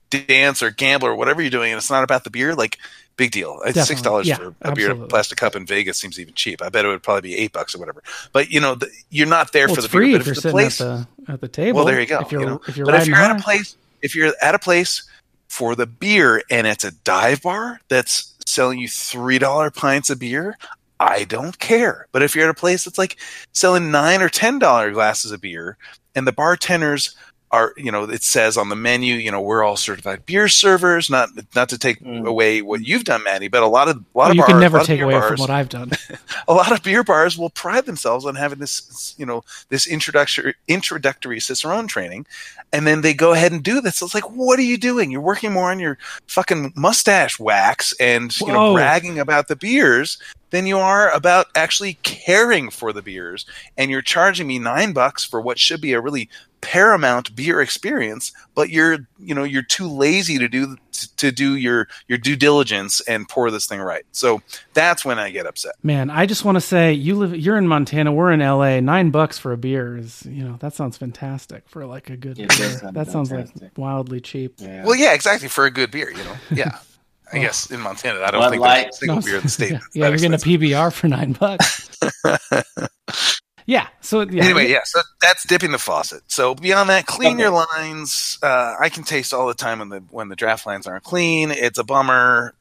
dance 0.09 0.61
or 0.61 0.69
gamble 0.71 1.07
or 1.07 1.15
whatever 1.15 1.41
you're 1.41 1.49
doing 1.51 1.71
and 1.71 1.77
it's 1.77 1.89
not 1.89 2.03
about 2.03 2.23
the 2.23 2.29
beer 2.29 2.55
like 2.55 2.77
big 3.17 3.31
deal 3.31 3.59
It's 3.65 3.87
six 3.87 4.01
dollars 4.01 4.27
Yeah, 4.27 4.37
for 4.37 4.55
a 4.61 4.71
beer 4.73 4.95
plastic 4.95 5.37
cup 5.37 5.55
in 5.55 5.65
Vegas 5.65 5.97
seems 5.97 6.19
even 6.19 6.33
cheap 6.33 6.61
I 6.61 6.69
bet 6.69 6.85
it 6.85 6.87
would 6.87 7.03
probably 7.03 7.21
be 7.29 7.35
eight 7.35 7.51
bucks 7.51 7.75
or 7.75 7.79
whatever 7.79 8.01
but 8.31 8.49
you 8.49 8.59
know 8.59 8.75
the, 8.75 8.89
you're 9.09 9.27
not 9.27 9.51
there 9.51 9.67
Well, 9.67 9.75
for 9.75 9.81
the 9.81 9.89
free 9.89 10.11
beer 10.11 10.19
if 10.21 10.25
you're 10.25 10.35
the 10.35 10.41
sitting 10.41 10.51
place 10.51 10.79
at 10.79 11.07
the 11.25 11.33
at 11.33 11.41
the 11.41 11.47
table. 11.47 11.77
well, 11.77 11.85
there 11.85 11.99
you 11.99 12.07
go. 12.07 12.19
If 12.21 12.31
you're 12.31 12.41
you 12.41 12.47
know? 12.47 12.61
if 12.67 12.77
you're 12.77 12.85
but 12.85 12.95
if 12.95 13.07
you're 13.07 13.17
at 13.17 13.37
a 13.37 13.43
place, 13.43 13.75
if 14.01 14.15
you're 14.15 14.33
at 14.41 14.55
a 14.55 14.59
place 14.59 15.03
for 15.49 15.75
the 15.75 15.85
beer 15.85 16.41
and 16.49 16.65
it's 16.67 16.83
a 16.83 16.91
dive 17.03 17.41
bar 17.41 17.81
that's 17.89 18.33
selling 18.45 18.79
you 18.79 18.87
three 18.87 19.39
dollar 19.39 19.69
pints 19.71 20.09
of 20.09 20.19
beer, 20.19 20.57
I 20.99 21.25
don't 21.25 21.57
care. 21.59 22.07
But 22.11 22.23
if 22.23 22.35
you're 22.35 22.45
at 22.45 22.49
a 22.49 22.53
place 22.53 22.85
that's 22.85 22.97
like 22.97 23.17
selling 23.53 23.91
nine 23.91 24.21
or 24.21 24.29
ten 24.29 24.59
dollar 24.59 24.91
glasses 24.91 25.31
of 25.31 25.41
beer, 25.41 25.77
and 26.15 26.25
the 26.25 26.31
bartenders 26.31 27.15
are 27.51 27.73
you 27.77 27.91
know 27.91 28.03
it 28.03 28.23
says 28.23 28.57
on 28.57 28.67
the 28.67 28.75
menu 28.75 29.13
you 29.15 29.31
know 29.31 29.39
we're 29.41 29.63
all 29.63 29.77
certified 29.77 30.25
beer 30.25 30.49
servers 30.49 31.09
not 31.09 31.29
not 31.55 31.69
to 31.69 31.77
take 31.77 31.97
Mm. 32.01 32.27
away 32.27 32.61
what 32.61 32.81
you've 32.85 33.05
done 33.05 33.23
Maddie 33.23 33.47
but 33.47 33.63
a 33.63 33.67
lot 33.67 33.87
of 33.87 33.97
a 33.97 34.17
lot 34.17 34.27
Oh, 34.27 34.29
of 34.31 34.35
you 34.35 34.41
bars, 34.41 34.51
can 34.51 34.59
never 34.59 34.79
take 34.79 34.99
away 35.01 35.13
bars, 35.13 35.29
from 35.29 35.39
what 35.39 35.49
I've 35.49 35.69
done. 35.69 35.91
a 36.47 36.53
lot 36.53 36.71
of 36.73 36.83
beer 36.83 37.03
bars 37.03 37.37
will 37.37 37.49
pride 37.49 37.85
themselves 37.85 38.25
on 38.25 38.35
having 38.35 38.59
this 38.59 39.15
you 39.17 39.25
know 39.25 39.43
this 39.69 39.87
introductory 39.87 40.55
introductory 40.67 41.39
cicerone 41.39 41.87
training 41.87 42.25
and 42.73 42.85
then 42.85 42.99
they 43.01 43.13
go 43.13 43.31
ahead 43.33 43.51
and 43.53 43.63
do 43.63 43.79
this 43.79 44.01
it's 44.01 44.13
like 44.13 44.29
what 44.29 44.59
are 44.59 44.63
you 44.63 44.77
doing 44.77 45.09
you're 45.09 45.21
working 45.21 45.53
more 45.53 45.71
on 45.71 45.79
your 45.79 45.97
fucking 46.27 46.73
mustache 46.75 47.39
wax 47.39 47.93
and 47.99 48.37
you 48.41 48.47
know 48.47 48.73
bragging 48.73 49.19
about 49.19 49.47
the 49.47 49.55
beers 49.55 50.17
than 50.49 50.65
you 50.65 50.77
are 50.77 51.09
about 51.11 51.47
actually 51.55 51.95
caring 52.03 52.69
for 52.69 52.93
the 52.93 53.01
beers 53.01 53.45
and 53.77 53.91
you're 53.91 54.01
charging 54.01 54.47
me 54.47 54.59
nine 54.59 54.93
bucks 54.93 55.23
for 55.25 55.41
what 55.41 55.59
should 55.59 55.81
be 55.81 55.93
a 55.93 56.01
really 56.01 56.29
paramount 56.59 57.35
beer 57.35 57.61
experience 57.61 58.31
but 58.55 58.69
you're 58.71 58.97
you 59.19 59.35
know 59.35 59.43
you're 59.43 59.61
too 59.61 59.87
lazy 59.87 60.39
to 60.39 60.47
do 60.47 60.75
to 61.15 61.31
do 61.31 61.55
your 61.55 61.87
your 62.07 62.17
due 62.17 62.35
diligence 62.35 62.99
and 63.01 63.29
pour 63.29 63.51
this 63.51 63.67
thing 63.67 63.79
right 63.79 64.05
so 64.11 64.41
that's 64.73 65.05
when 65.05 65.19
i 65.19 65.29
get 65.29 65.45
upset 65.45 65.73
Man, 65.83 66.09
I 66.09 66.25
just 66.25 66.43
want 66.43 66.55
to 66.55 66.61
say 66.61 66.91
you 66.93 67.13
live 67.15 67.35
you're 67.37 67.57
in 67.57 67.67
Montana, 67.67 68.11
we're 68.11 68.31
in 68.31 68.39
LA. 68.39 68.79
9 68.79 69.11
bucks 69.11 69.37
for 69.37 69.53
a 69.53 69.57
beer 69.57 69.95
is, 69.95 70.25
you 70.25 70.43
know, 70.43 70.57
that 70.59 70.73
sounds 70.73 70.97
fantastic 70.97 71.63
for 71.69 71.85
like 71.85 72.09
a 72.09 72.17
good 72.17 72.39
It 72.39 72.49
beer. 72.57 72.69
sound 72.69 72.95
That 72.95 73.07
sounds 73.07 73.31
like 73.31 73.47
wildly 73.77 74.19
cheap. 74.19 74.55
Yeah. 74.57 74.83
Well, 74.83 74.95
yeah, 74.95 75.13
exactly 75.13 75.47
for 75.47 75.65
a 75.65 75.71
good 75.71 75.91
beer, 75.91 76.09
you 76.09 76.23
know. 76.23 76.35
Yeah, 76.51 76.77
I 77.31 77.39
guess 77.39 77.69
in 77.71 77.81
Montana, 77.81 78.21
I 78.21 78.31
don't 78.31 78.41
Bud 78.41 78.49
think 78.51 78.61
Light. 78.61 78.83
there's 78.83 78.95
a 78.95 78.97
single 78.97 79.21
beer 79.21 79.35
in 79.37 79.43
the 79.43 79.49
state. 79.49 79.71
Yeah, 79.71 79.79
yeah 79.93 80.07
you're 80.07 80.17
getting 80.17 80.33
a. 80.33 80.37
PBR 80.37 80.93
for 80.93 81.07
9 81.07 81.33
bucks. 81.33 81.89
yeah, 83.65 83.87
so 84.01 84.21
yeah. 84.21 84.43
Anyway, 84.43 84.69
yeah, 84.69 84.81
so 84.85 85.01
that's 85.21 85.45
dipping 85.45 85.71
the 85.71 85.77
faucet. 85.77 86.21
So 86.27 86.55
beyond 86.55 86.89
that, 86.89 87.05
clean 87.05 87.37
your 87.37 87.49
lines. 87.49 88.37
Uh, 88.41 88.75
I 88.79 88.89
can 88.89 89.03
taste 89.03 89.33
all 89.33 89.47
the 89.47 89.53
time 89.53 89.79
when 89.79 89.89
the 89.89 90.03
when 90.09 90.29
the 90.29 90.35
draft 90.35 90.65
lines 90.65 90.87
aren't 90.87 91.03
clean. 91.03 91.51
It's 91.51 91.77
a 91.77 91.83
bummer. 91.83 92.53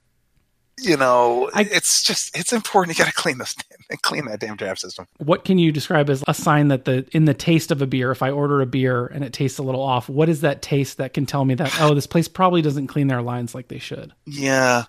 You 0.81 0.97
know, 0.97 1.51
I- 1.55 1.62
it's 1.70 2.03
just 2.03 2.36
it's 2.36 2.53
important. 2.53 2.97
You 2.98 3.05
got 3.05 3.09
to 3.11 3.16
clean 3.16 3.39
this, 3.39 3.55
damn 3.55 3.98
clean 4.03 4.27
that 4.27 4.40
damn 4.40 4.57
draft 4.57 4.81
system. 4.81 5.07
what 5.19 5.44
can 5.44 5.59
you 5.59 5.73
describe 5.73 6.11
as 6.11 6.23
a 6.28 6.35
sign 6.35 6.69
that 6.69 6.85
the 6.85 7.07
in 7.12 7.24
the 7.24 7.32
taste 7.35 7.70
of 7.70 7.81
a 7.81 7.86
beer 7.86 8.11
if 8.11 8.20
i 8.23 8.31
order 8.31 8.61
a 8.61 8.66
beer 8.66 9.07
and 9.07 9.24
it 9.24 9.32
tastes 9.32 9.59
a 9.59 9.62
little 9.62 9.81
off 9.82 10.09
what 10.09 10.28
is 10.28 10.40
that 10.43 10.61
taste 10.61 10.98
that 10.98 11.15
can 11.15 11.24
tell 11.24 11.44
me 11.44 11.55
that 11.55 11.73
oh 11.81 11.94
this 11.94 12.07
place 12.07 12.27
probably 12.28 12.61
doesn't 12.62 12.89
clean 12.89 13.07
their 13.07 13.23
lines 13.23 13.55
like 13.55 13.69
they 13.69 13.78
should 13.78 14.12
Yeah, 14.27 14.85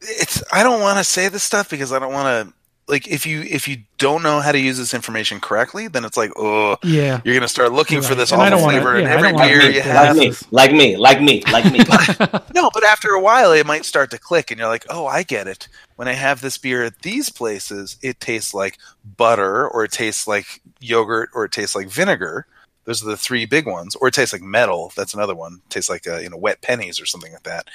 it's. 0.00 0.42
I 0.52 0.62
don't 0.62 0.80
want 0.80 0.98
to 0.98 1.04
say 1.04 1.28
this 1.28 1.42
stuff 1.44 1.70
because 1.70 1.92
I 1.92 1.98
don't 2.00 2.12
want 2.12 2.48
to. 2.48 2.54
Like, 2.90 3.06
if 3.08 3.24
you 3.24 3.42
if 3.42 3.66
you 3.68 3.78
don't 3.98 4.22
know 4.22 4.40
how 4.40 4.52
to 4.52 4.58
use 4.58 4.76
this 4.76 4.92
information 4.92 5.40
correctly, 5.40 5.88
then 5.88 6.04
it's 6.04 6.16
like, 6.16 6.30
oh, 6.36 6.76
yeah 6.82 7.20
you're 7.24 7.34
gonna 7.34 7.46
start 7.48 7.72
looking 7.72 7.96
You're 7.98 8.02
for 8.02 8.14
this 8.16 8.32
And 8.32 8.42
I 8.42 8.46
awful 8.46 8.58
don't 8.58 8.66
wanna- 8.66 8.80
flavor 8.82 8.96
in 8.98 9.04
yeah, 9.04 9.14
every 9.14 9.32
beer 9.32 9.58
make 9.58 9.74
you 9.76 9.80
have. 9.82 10.16
like 10.50 10.72
me, 10.72 10.96
like 10.96 11.20
me, 11.22 11.42
like 11.50 11.64
me, 11.72 11.84
like 11.84 12.20
me. 12.20 12.40
No, 12.54 12.68
but 12.74 12.84
after 12.84 13.10
a 13.10 13.20
while, 13.20 13.52
it 13.52 13.64
might 13.66 13.84
start 13.84 14.10
to 14.10 14.18
click, 14.18 14.50
and 14.50 14.58
you're 14.58 14.68
like, 14.68 14.84
"Oh, 14.90 15.06
I 15.06 15.22
get 15.22 15.46
it." 15.46 15.68
When 15.96 16.08
I 16.08 16.12
have 16.14 16.40
this 16.40 16.58
beer 16.58 16.82
at 16.84 17.00
these 17.02 17.30
places, 17.30 17.96
it 18.02 18.20
tastes 18.20 18.52
like 18.52 18.76
butter, 19.16 19.66
or 19.68 19.84
it 19.84 19.92
tastes 19.92 20.26
like 20.26 20.60
yogurt, 20.80 21.30
or 21.34 21.44
it 21.46 21.52
tastes 21.52 21.74
like 21.76 21.88
vinegar. 21.88 22.46
Those 22.90 23.04
are 23.04 23.10
the 23.10 23.16
three 23.16 23.46
big 23.46 23.66
ones. 23.66 23.94
Or 23.94 24.08
it 24.08 24.14
tastes 24.14 24.32
like 24.32 24.42
metal. 24.42 24.92
That's 24.96 25.14
another 25.14 25.36
one. 25.36 25.60
It 25.66 25.70
tastes 25.70 25.88
like 25.88 26.08
uh, 26.08 26.18
you 26.18 26.28
know 26.28 26.36
wet 26.36 26.60
pennies 26.60 27.00
or 27.00 27.06
something 27.06 27.32
like 27.32 27.44
that. 27.44 27.68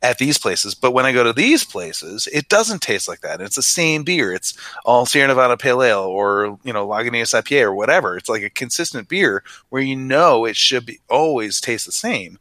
At 0.00 0.16
these 0.16 0.38
places, 0.38 0.74
but 0.74 0.92
when 0.92 1.04
I 1.04 1.12
go 1.12 1.22
to 1.22 1.32
these 1.32 1.62
places, 1.62 2.26
it 2.32 2.48
doesn't 2.48 2.80
taste 2.80 3.06
like 3.06 3.20
that. 3.20 3.42
It's 3.42 3.54
the 3.54 3.62
same 3.62 4.02
beer. 4.02 4.32
It's 4.32 4.54
all 4.84 5.04
Sierra 5.04 5.28
Nevada 5.28 5.58
Pale 5.58 5.82
Ale 5.82 6.00
or 6.00 6.58
you 6.64 6.72
know 6.72 6.88
Lagunitas 6.88 7.38
IPA 7.40 7.64
or 7.64 7.74
whatever. 7.74 8.16
It's 8.16 8.30
like 8.30 8.42
a 8.42 8.50
consistent 8.50 9.08
beer 9.08 9.44
where 9.68 9.82
you 9.82 9.94
know 9.94 10.46
it 10.46 10.56
should 10.56 10.86
be 10.86 11.00
always 11.10 11.60
taste 11.60 11.84
the 11.84 11.92
same 11.92 12.38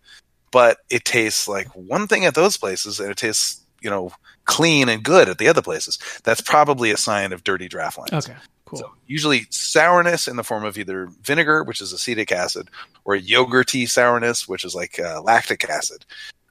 but 0.51 0.79
it 0.89 1.05
tastes 1.05 1.47
like 1.47 1.67
one 1.69 2.07
thing 2.07 2.25
at 2.25 2.35
those 2.35 2.57
places 2.57 2.99
and 2.99 3.09
it 3.09 3.15
tastes 3.15 3.61
you 3.81 3.89
know 3.89 4.11
clean 4.45 4.89
and 4.89 5.03
good 5.03 5.29
at 5.29 5.37
the 5.37 5.47
other 5.47 5.61
places 5.61 5.97
that's 6.23 6.41
probably 6.41 6.91
a 6.91 6.97
sign 6.97 7.31
of 7.31 7.43
dirty 7.43 7.67
draft 7.67 7.97
lines 7.97 8.11
okay 8.27 8.37
cool 8.71 8.79
so 8.79 8.91
usually 9.07 9.45
sourness 9.49 10.27
in 10.27 10.35
the 10.37 10.43
form 10.43 10.63
of 10.65 10.77
either 10.77 11.07
vinegar 11.21 11.63
which 11.63 11.79
is 11.81 11.93
acetic 11.93 12.31
acid 12.31 12.69
or 13.05 13.15
yogurty 13.15 13.87
sourness 13.87 14.47
which 14.47 14.63
is 14.65 14.73
like 14.73 14.99
uh, 14.99 15.21
lactic 15.21 15.69
acid 15.69 16.05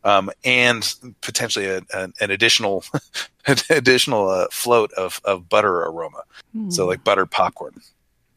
um, 0.05 0.30
and 0.44 0.94
potentially 1.20 1.66
a, 1.66 1.82
an, 1.94 2.12
an 2.20 2.30
additional 2.30 2.84
an 3.47 3.56
additional 3.70 4.28
uh, 4.30 4.47
float 4.52 4.92
of, 4.94 5.20
of 5.24 5.48
butter 5.48 5.82
aroma 5.82 6.22
so 6.68 6.86
like 6.86 7.02
butter 7.05 7.26
popcorn 7.26 7.74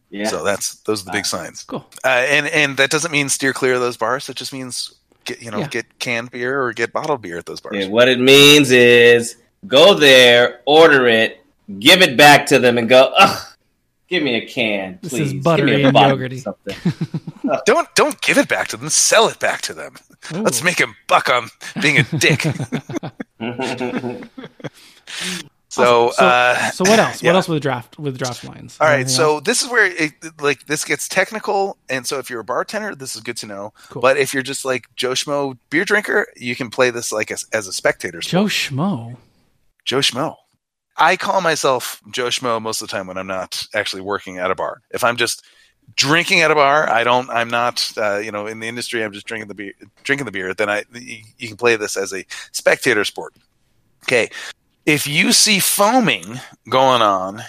Yeah. 0.09 0.25
so 0.27 0.43
that's 0.43 0.75
those 0.81 1.01
are 1.01 1.05
the 1.05 1.11
big 1.11 1.25
signs 1.25 1.63
cool 1.63 1.85
uh, 2.03 2.07
and 2.07 2.47
and 2.47 2.77
that 2.77 2.89
doesn't 2.89 3.11
mean 3.11 3.29
steer 3.29 3.53
clear 3.53 3.75
of 3.75 3.81
those 3.81 3.97
bars. 3.97 4.29
It 4.29 4.35
just 4.35 4.51
means 4.53 4.93
get 5.25 5.41
you 5.41 5.49
know 5.51 5.59
Yeah. 5.59 5.67
get 5.67 5.99
canned 5.99 6.29
beer 6.31 6.61
or 6.61 6.73
get 6.73 6.91
bottled 6.93 7.21
beer 7.21 7.37
at 7.37 7.45
those 7.45 7.61
bars. 7.61 7.75
Yeah, 7.77 7.87
what 7.87 8.07
it 8.09 8.19
means 8.19 8.69
is 8.71 9.35
go 9.65 9.93
there, 9.93 10.59
order 10.65 11.07
it, 11.07 11.39
give 11.79 12.01
it 12.01 12.17
back 12.17 12.45
to 12.47 12.59
them, 12.59 12.77
and 12.77 12.89
go. 12.89 13.11
Ugh, 13.17 13.52
give 14.13 14.23
me 14.23 14.35
a 14.35 14.45
can, 14.45 14.99
This 15.01 15.11
please. 15.11 15.33
is 15.33 15.43
Give 15.43 15.65
me 15.65 15.83
a 15.83 15.87
and 15.87 15.97
yogurty. 15.97 16.39
Something. 16.39 16.75
Don't 17.65 17.93
don't 17.95 18.21
give 18.21 18.37
it 18.37 18.47
back 18.47 18.67
to 18.69 18.77
them. 18.77 18.89
Sell 18.89 19.27
it 19.27 19.39
back 19.39 19.61
to 19.63 19.73
them. 19.73 19.95
Ooh. 20.33 20.43
Let's 20.43 20.63
make 20.63 20.79
him 20.79 20.95
buck 21.07 21.27
on 21.29 21.49
being 21.81 21.97
a 21.99 22.03
dick. 22.17 22.41
so 25.69 26.09
Awesome. 26.09 26.15
so, 26.15 26.25
uh, 26.25 26.71
so 26.71 26.83
what 26.89 26.99
else 26.99 27.21
yeah. 27.23 27.31
what 27.31 27.35
else 27.35 27.47
with 27.49 27.61
draft 27.61 27.97
with 27.99 28.17
draft 28.17 28.43
lines 28.43 28.77
all 28.79 28.87
right, 28.87 28.93
Anything 28.95 29.09
so 29.09 29.33
else? 29.35 29.43
this 29.43 29.61
is 29.63 29.69
where 29.69 29.85
it 29.85 30.13
like 30.39 30.65
this 30.67 30.85
gets 30.85 31.07
technical, 31.09 31.77
and 31.89 32.05
so 32.07 32.19
if 32.19 32.29
you're 32.29 32.39
a 32.41 32.43
bartender, 32.45 32.95
this 32.95 33.15
is 33.15 33.21
good 33.21 33.37
to 33.37 33.47
know. 33.47 33.73
Cool. 33.89 34.01
But 34.01 34.17
if 34.17 34.33
you're 34.33 34.43
just 34.43 34.63
like 34.65 34.85
Joe 34.95 35.11
Schmo 35.11 35.57
beer 35.69 35.83
drinker, 35.83 36.27
you 36.37 36.55
can 36.55 36.69
play 36.69 36.91
this 36.91 37.11
like 37.11 37.31
as, 37.31 37.45
as 37.51 37.67
a 37.67 37.73
spectator. 37.73 38.19
joe 38.21 38.47
sport. 38.47 38.51
schmo 38.51 39.17
Joe 39.83 39.99
Schmo. 39.99 40.35
I 40.97 41.17
call 41.17 41.41
myself 41.41 42.01
Joe 42.11 42.27
Schmo 42.27 42.61
most 42.61 42.81
of 42.81 42.87
the 42.87 42.91
time 42.91 43.07
when 43.07 43.17
I'm 43.17 43.27
not 43.27 43.65
actually 43.73 44.01
working 44.01 44.37
at 44.37 44.51
a 44.51 44.55
bar. 44.55 44.81
If 44.91 45.03
I'm 45.03 45.17
just 45.17 45.43
drinking 45.95 46.41
at 46.41 46.51
a 46.51 46.55
bar, 46.55 46.89
I 46.89 47.03
don't. 47.03 47.29
I'm 47.29 47.49
not. 47.49 47.91
Uh, 47.97 48.17
you 48.17 48.31
know, 48.31 48.47
in 48.47 48.59
the 48.59 48.67
industry, 48.67 49.03
I'm 49.03 49.11
just 49.11 49.25
drinking 49.25 49.47
the 49.47 49.55
beer. 49.55 49.73
Drinking 50.03 50.25
the 50.25 50.31
beer. 50.31 50.53
Then 50.53 50.69
I 50.69 50.83
you, 50.93 51.17
you 51.37 51.47
can 51.47 51.57
play 51.57 51.75
this 51.75 51.97
as 51.97 52.13
a 52.13 52.25
spectator 52.51 53.03
sport. 53.05 53.33
Okay, 54.03 54.29
if 54.85 55.07
you 55.07 55.31
see 55.31 55.59
foaming 55.59 56.39
going 56.69 57.01
on 57.01 57.41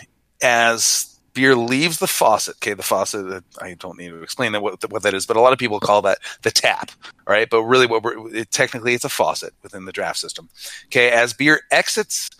as 0.42 1.18
beer 1.34 1.56
leaves 1.56 1.98
the 1.98 2.06
faucet, 2.06 2.54
okay, 2.56 2.74
the 2.74 2.82
faucet. 2.82 3.26
uh, 3.26 3.40
I 3.60 3.74
don't 3.74 3.98
need 3.98 4.10
to 4.10 4.22
explain 4.22 4.52
that 4.52 4.62
what, 4.62 4.90
what 4.90 5.02
that 5.02 5.14
is, 5.14 5.26
but 5.26 5.36
a 5.36 5.40
lot 5.40 5.52
of 5.52 5.58
people 5.58 5.80
call 5.80 6.00
that 6.02 6.18
the 6.42 6.50
tap. 6.50 6.92
All 7.26 7.34
right, 7.34 7.50
but 7.50 7.62
really, 7.64 7.86
what 7.86 8.02
we're 8.02 8.34
it, 8.34 8.50
technically 8.50 8.94
it's 8.94 9.04
a 9.04 9.08
faucet 9.08 9.52
within 9.62 9.84
the 9.84 9.92
draft 9.92 10.18
system. 10.18 10.48
Okay, 10.86 11.10
as 11.10 11.34
beer 11.34 11.62
exits 11.70 12.30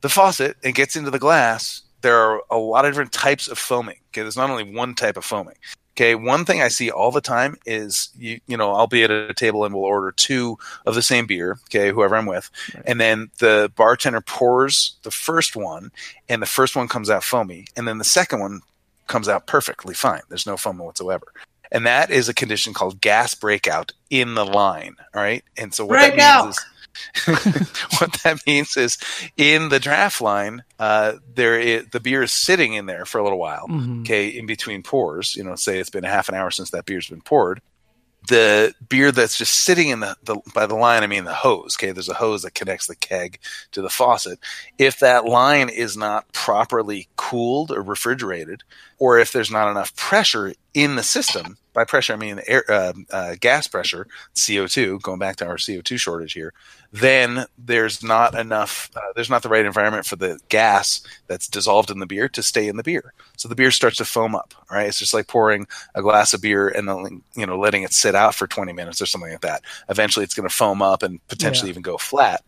the 0.00 0.08
faucet 0.08 0.56
and 0.64 0.74
gets 0.74 0.96
into 0.96 1.10
the 1.10 1.18
glass, 1.18 1.82
there 2.02 2.16
are 2.16 2.42
a 2.50 2.56
lot 2.58 2.84
of 2.84 2.92
different 2.92 3.12
types 3.12 3.48
of 3.48 3.58
foaming. 3.58 3.96
Okay, 4.10 4.22
there's 4.22 4.36
not 4.36 4.50
only 4.50 4.72
one 4.74 4.94
type 4.94 5.16
of 5.16 5.24
foaming. 5.24 5.56
Okay, 5.96 6.14
one 6.14 6.44
thing 6.44 6.62
I 6.62 6.68
see 6.68 6.90
all 6.90 7.10
the 7.10 7.20
time 7.20 7.56
is 7.66 8.08
you 8.16 8.40
you 8.46 8.56
know 8.56 8.72
I'll 8.72 8.86
be 8.86 9.02
at 9.04 9.10
a 9.10 9.34
table 9.34 9.64
and 9.64 9.74
we'll 9.74 9.84
order 9.84 10.12
two 10.12 10.56
of 10.86 10.94
the 10.94 11.02
same 11.02 11.26
beer. 11.26 11.58
Okay, 11.68 11.90
whoever 11.90 12.16
I'm 12.16 12.26
with, 12.26 12.50
Right. 12.74 12.84
and 12.86 13.00
then 13.00 13.30
the 13.38 13.70
bartender 13.76 14.20
pours 14.20 14.96
the 15.02 15.10
first 15.10 15.56
one, 15.56 15.92
and 16.28 16.40
the 16.40 16.46
first 16.46 16.74
one 16.76 16.88
comes 16.88 17.10
out 17.10 17.24
foamy, 17.24 17.66
and 17.76 17.86
then 17.86 17.98
the 17.98 18.04
second 18.04 18.40
one 18.40 18.60
comes 19.08 19.28
out 19.28 19.46
perfectly 19.46 19.92
fine. 19.92 20.22
There's 20.28 20.46
no 20.46 20.56
foam 20.56 20.78
whatsoever. 20.78 21.26
And 21.72 21.86
that 21.86 22.10
is 22.10 22.28
a 22.28 22.34
condition 22.34 22.72
called 22.72 23.00
gas 23.00 23.34
breakout 23.34 23.92
in 24.08 24.34
the 24.34 24.44
line. 24.44 24.96
All 25.14 25.22
right. 25.22 25.44
And 25.56 25.72
so 25.72 25.84
what 25.84 26.00
that 26.00 26.16
means 26.44 26.56
is 26.56 26.64
what 27.98 28.12
that 28.24 28.40
means 28.46 28.76
is 28.76 28.98
in 29.36 29.68
the 29.68 29.80
draft 29.80 30.20
line, 30.20 30.64
uh, 30.78 31.14
there 31.34 31.58
is, 31.58 31.86
the 31.92 32.00
beer 32.00 32.22
is 32.22 32.32
sitting 32.32 32.74
in 32.74 32.86
there 32.86 33.04
for 33.04 33.18
a 33.18 33.22
little 33.22 33.38
while. 33.38 33.66
Mhm. 33.68 34.00
Okay, 34.00 34.28
in 34.28 34.46
between 34.46 34.82
pours, 34.82 35.36
you 35.36 35.44
know, 35.44 35.54
say 35.54 35.78
it's 35.78 35.90
been 35.90 36.04
a 36.04 36.10
half 36.10 36.28
an 36.28 36.34
hour 36.34 36.50
since 36.50 36.70
that 36.70 36.86
beer's 36.86 37.08
been 37.08 37.20
poured. 37.22 37.60
The 38.28 38.74
beer 38.86 39.12
that's 39.12 39.38
just 39.38 39.54
sitting 39.54 39.88
in 39.88 40.00
the, 40.00 40.14
the 40.22 40.36
by 40.54 40.66
the 40.66 40.74
line, 40.74 41.02
I 41.02 41.06
mean 41.06 41.24
the 41.24 41.32
hose. 41.32 41.76
Okay, 41.78 41.92
there's 41.92 42.10
a 42.10 42.14
hose 42.14 42.42
that 42.42 42.54
connects 42.54 42.86
the 42.86 42.94
keg 42.94 43.38
to 43.72 43.80
the 43.80 43.88
faucet. 43.88 44.38
If 44.76 44.98
that 44.98 45.24
line 45.24 45.70
is 45.70 45.96
not 45.96 46.30
properly 46.32 47.08
cooled 47.16 47.70
or 47.70 47.82
refrigerated, 47.82 48.62
or 49.00 49.18
if 49.18 49.32
there's 49.32 49.50
not 49.50 49.70
enough 49.70 49.96
pressure 49.96 50.52
in 50.74 50.94
the 50.94 51.02
system, 51.02 51.56
by 51.72 51.84
pressure 51.84 52.12
I 52.12 52.16
mean 52.16 52.40
air, 52.46 52.64
uh, 52.68 52.92
uh, 53.10 53.34
gas 53.40 53.66
pressure, 53.66 54.06
CO2. 54.36 55.00
Going 55.02 55.18
back 55.18 55.36
to 55.36 55.46
our 55.46 55.56
CO2 55.56 55.98
shortage 55.98 56.34
here, 56.34 56.52
then 56.92 57.46
there's 57.56 58.02
not 58.04 58.38
enough. 58.38 58.90
Uh, 58.94 59.00
there's 59.14 59.30
not 59.30 59.42
the 59.42 59.48
right 59.48 59.64
environment 59.64 60.04
for 60.04 60.16
the 60.16 60.38
gas 60.48 61.00
that's 61.28 61.48
dissolved 61.48 61.90
in 61.90 61.98
the 61.98 62.06
beer 62.06 62.28
to 62.28 62.42
stay 62.42 62.68
in 62.68 62.76
the 62.76 62.82
beer. 62.82 63.14
So 63.36 63.48
the 63.48 63.54
beer 63.54 63.70
starts 63.70 63.96
to 63.96 64.04
foam 64.04 64.34
up. 64.34 64.52
Right? 64.70 64.86
It's 64.86 64.98
just 64.98 65.14
like 65.14 65.26
pouring 65.28 65.66
a 65.94 66.02
glass 66.02 66.34
of 66.34 66.42
beer 66.42 66.68
and 66.68 66.88
then 66.88 67.22
you 67.34 67.46
know 67.46 67.58
letting 67.58 67.82
it 67.82 67.92
sit 67.94 68.14
out 68.14 68.34
for 68.34 68.46
20 68.46 68.72
minutes 68.74 69.00
or 69.00 69.06
something 69.06 69.30
like 69.32 69.40
that. 69.40 69.62
Eventually, 69.88 70.24
it's 70.24 70.34
going 70.34 70.48
to 70.48 70.54
foam 70.54 70.82
up 70.82 71.02
and 71.02 71.26
potentially 71.28 71.68
Yeah. 71.68 71.72
even 71.72 71.82
go 71.82 71.96
flat. 71.96 72.44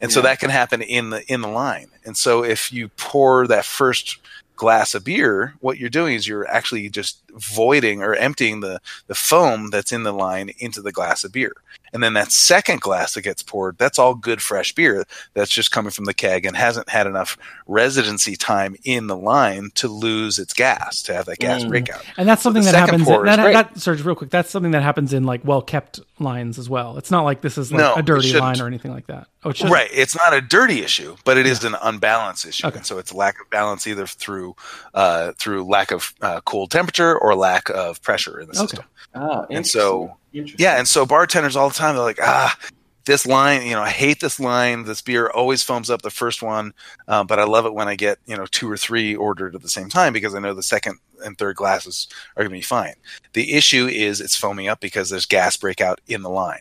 And 0.00 0.10
so 0.10 0.20
that 0.22 0.40
can 0.40 0.50
happen 0.50 0.82
in 0.82 1.10
the 1.10 1.24
in 1.32 1.42
the 1.42 1.48
line. 1.48 1.86
And 2.04 2.16
so 2.16 2.42
if 2.42 2.72
you 2.72 2.88
pour 2.96 3.46
that 3.46 3.64
first 3.64 4.18
glass 4.62 4.94
of 4.94 5.02
beer, 5.02 5.54
what 5.58 5.76
you're 5.78 5.90
doing 5.90 6.14
is 6.14 6.28
you're 6.28 6.46
actually 6.46 6.88
just 6.88 7.20
voiding 7.32 8.00
or 8.00 8.14
emptying 8.14 8.60
the, 8.60 8.80
the 9.08 9.14
foam 9.16 9.70
that's 9.70 9.90
in 9.90 10.04
the 10.04 10.12
line 10.12 10.52
into 10.60 10.80
the 10.80 10.92
glass 10.92 11.24
of 11.24 11.32
beer. 11.32 11.52
And 11.92 12.02
then 12.02 12.14
that 12.14 12.32
second 12.32 12.80
glass 12.80 13.14
that 13.14 13.22
gets 13.22 13.42
poured, 13.42 13.76
that's 13.78 13.98
all 13.98 14.14
good 14.14 14.40
fresh 14.40 14.72
beer 14.72 15.04
that's 15.34 15.50
just 15.50 15.70
coming 15.72 15.90
from 15.90 16.06
the 16.06 16.14
keg 16.14 16.46
and 16.46 16.56
hasn't 16.56 16.88
had 16.88 17.06
enough 17.06 17.36
residency 17.66 18.36
time 18.36 18.76
in 18.84 19.06
the 19.06 19.16
line 19.16 19.70
to 19.74 19.88
lose 19.88 20.38
its 20.38 20.52
gas, 20.54 21.02
to 21.02 21.14
have 21.14 21.26
that 21.26 21.38
gas 21.38 21.64
Mm. 21.64 21.68
breakout. 21.68 22.02
And 22.16 22.28
that's 22.28 22.42
something 22.42 22.62
the 22.62 22.72
that 22.72 22.86
second 22.88 23.00
happens. 23.00 23.04
pour 23.08 23.22
In, 23.26 23.28
is 23.30 23.36
that, 23.36 23.42
great. 23.42 23.52
that, 23.54 23.78
Serge, 23.78 24.02
real 24.02 24.14
quick. 24.14 24.30
That's 24.30 24.50
something 24.50 24.72
that 24.72 24.82
happens 24.82 25.12
in 25.12 25.24
like 25.24 25.42
well 25.44 25.62
kept 25.62 26.00
lines 26.18 26.58
as 26.58 26.68
well. 26.70 26.96
It's 26.98 27.10
not 27.10 27.22
like 27.24 27.40
this 27.40 27.58
is 27.58 27.72
like 27.72 27.80
No, 27.80 27.94
a 27.94 28.02
dirty 28.02 28.32
line 28.38 28.60
or 28.60 28.66
anything 28.66 28.92
like 28.92 29.06
that. 29.08 29.26
Oh, 29.44 29.50
it. 29.50 29.60
Right. 29.62 29.90
It's 29.92 30.14
not 30.16 30.32
a 30.32 30.40
dirty 30.40 30.82
issue, 30.82 31.16
but 31.24 31.36
it 31.36 31.46
is 31.46 31.64
an 31.64 31.74
unbalance 31.82 32.44
issue. 32.44 32.66
Okay. 32.68 32.76
And 32.78 32.86
so 32.86 32.98
it's 32.98 33.12
lack 33.12 33.40
of 33.40 33.50
balance 33.50 33.86
either 33.86 34.06
through 34.06 34.54
uh, 34.94 35.32
through 35.38 35.64
lack 35.64 35.90
of 35.90 36.14
uh, 36.22 36.40
cool 36.44 36.68
temperature 36.68 37.18
or 37.18 37.34
lack 37.34 37.68
of 37.70 38.00
pressure 38.02 38.38
in 38.40 38.46
the 38.48 38.52
Okay. 38.52 38.60
system. 38.68 38.84
Oh, 39.14 39.46
And 39.50 39.66
so- 39.66 40.02
interesting. 40.02 40.16
Yeah, 40.32 40.78
and 40.78 40.88
so 40.88 41.04
bartenders 41.06 41.56
all 41.56 41.68
the 41.68 41.74
time 41.74 41.94
they're 41.94 42.04
like, 42.04 42.20
ah, 42.22 42.56
this 43.04 43.26
line, 43.26 43.66
you 43.66 43.72
know, 43.72 43.82
I 43.82 43.90
hate 43.90 44.20
this 44.20 44.38
line. 44.38 44.84
This 44.84 45.02
beer 45.02 45.28
always 45.28 45.62
foams 45.62 45.90
up 45.90 46.02
the 46.02 46.10
first 46.10 46.42
one, 46.42 46.72
um, 47.08 47.26
but 47.26 47.38
I 47.38 47.44
love 47.44 47.66
it 47.66 47.74
when 47.74 47.88
I 47.88 47.96
get 47.96 48.18
you 48.26 48.36
know 48.36 48.46
two 48.46 48.70
or 48.70 48.76
three 48.76 49.14
ordered 49.14 49.54
at 49.54 49.62
the 49.62 49.68
same 49.68 49.88
time 49.88 50.12
because 50.12 50.34
I 50.34 50.38
know 50.38 50.54
the 50.54 50.62
second 50.62 50.98
and 51.24 51.36
third 51.36 51.56
glasses 51.56 52.08
are 52.36 52.42
going 52.42 52.50
to 52.50 52.58
be 52.58 52.62
fine. 52.62 52.94
The 53.32 53.54
issue 53.54 53.86
is 53.86 54.20
it's 54.20 54.36
foaming 54.36 54.68
up 54.68 54.80
because 54.80 55.10
there's 55.10 55.26
gas 55.26 55.56
breakout 55.56 56.00
in 56.06 56.22
the 56.22 56.30
line. 56.30 56.60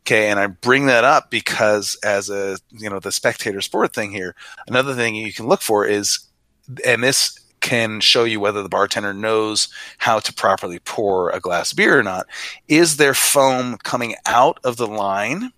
Okay, 0.00 0.30
and 0.30 0.40
I 0.40 0.48
bring 0.48 0.86
that 0.86 1.04
up 1.04 1.30
because 1.30 1.96
as 2.02 2.30
a 2.30 2.58
you 2.70 2.90
know 2.90 2.98
the 2.98 3.12
spectator 3.12 3.60
sport 3.60 3.94
thing 3.94 4.10
here, 4.10 4.34
another 4.66 4.94
thing 4.94 5.14
you 5.14 5.32
can 5.32 5.46
look 5.46 5.62
for 5.62 5.86
is, 5.86 6.20
and 6.86 7.02
this 7.02 7.38
can 7.62 8.00
show 8.00 8.24
you 8.24 8.38
whether 8.40 8.62
the 8.62 8.68
bartender 8.68 9.14
knows 9.14 9.68
how 9.98 10.18
to 10.18 10.32
properly 10.34 10.78
pour 10.80 11.30
a 11.30 11.40
glass 11.40 11.72
of 11.72 11.78
beer 11.78 11.98
or 11.98 12.02
not. 12.02 12.26
Is 12.68 12.98
there 12.98 13.14
foam 13.14 13.78
coming 13.78 14.14
out 14.26 14.58
of 14.64 14.76
the 14.76 14.86
line? 14.86 15.52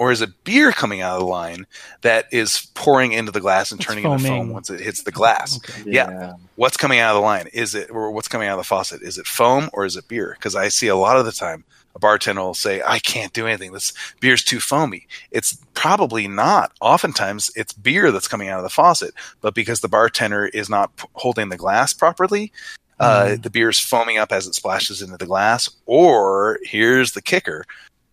Or 0.00 0.12
is 0.12 0.22
it 0.22 0.44
beer 0.44 0.70
coming 0.70 1.00
out 1.00 1.14
of 1.14 1.22
the 1.22 1.26
line 1.26 1.66
that 2.02 2.26
is 2.30 2.68
pouring 2.74 3.10
into 3.10 3.32
the 3.32 3.40
glass 3.40 3.72
and 3.72 3.80
It's 3.80 3.88
turning 3.88 4.04
into 4.04 4.24
foam 4.24 4.50
once 4.50 4.70
it 4.70 4.78
hits 4.78 5.02
the 5.02 5.10
glass? 5.10 5.58
Okay. 5.58 5.90
yeah. 5.90 6.34
What's 6.54 6.76
coming 6.76 7.00
out 7.00 7.16
of 7.16 7.20
the 7.20 7.26
line? 7.26 7.48
Is 7.52 7.74
it 7.74 7.90
or 7.90 8.12
what's 8.12 8.28
coming 8.28 8.46
out 8.46 8.58
of 8.58 8.64
the 8.64 8.68
faucet? 8.68 9.02
Is 9.02 9.18
it 9.18 9.26
foam 9.26 9.68
or 9.72 9.84
is 9.84 9.96
it 9.96 10.06
beer? 10.06 10.36
Because 10.38 10.54
I 10.54 10.68
see 10.68 10.86
a 10.86 10.94
lot 10.94 11.16
of 11.16 11.26
the 11.26 11.32
time 11.32 11.64
a 11.94 11.98
bartender 11.98 12.42
will 12.42 12.54
say, 12.54 12.82
"I 12.86 12.98
can't 12.98 13.32
do 13.32 13.46
anything. 13.46 13.72
This 13.72 13.92
beer's 14.20 14.44
too 14.44 14.60
foamy." 14.60 15.06
It's 15.30 15.56
probably 15.74 16.28
not. 16.28 16.72
Oftentimes, 16.80 17.50
it's 17.56 17.72
beer 17.72 18.10
that's 18.12 18.28
coming 18.28 18.48
out 18.48 18.58
of 18.58 18.64
the 18.64 18.70
faucet, 18.70 19.14
but 19.40 19.54
because 19.54 19.80
the 19.80 19.88
bartender 19.88 20.46
is 20.46 20.68
not 20.68 20.94
p- 20.96 21.06
holding 21.14 21.48
the 21.48 21.56
glass 21.56 21.92
properly, 21.92 22.52
uh, 23.00 23.24
Mm. 23.30 23.42
the 23.42 23.50
beer's 23.50 23.78
foaming 23.80 24.18
up 24.18 24.32
as 24.32 24.46
it 24.46 24.54
splashes 24.54 25.02
into 25.02 25.16
the 25.16 25.26
glass. 25.26 25.68
Or 25.86 26.58
here's 26.64 27.12
the 27.12 27.22
kicker: 27.22 27.64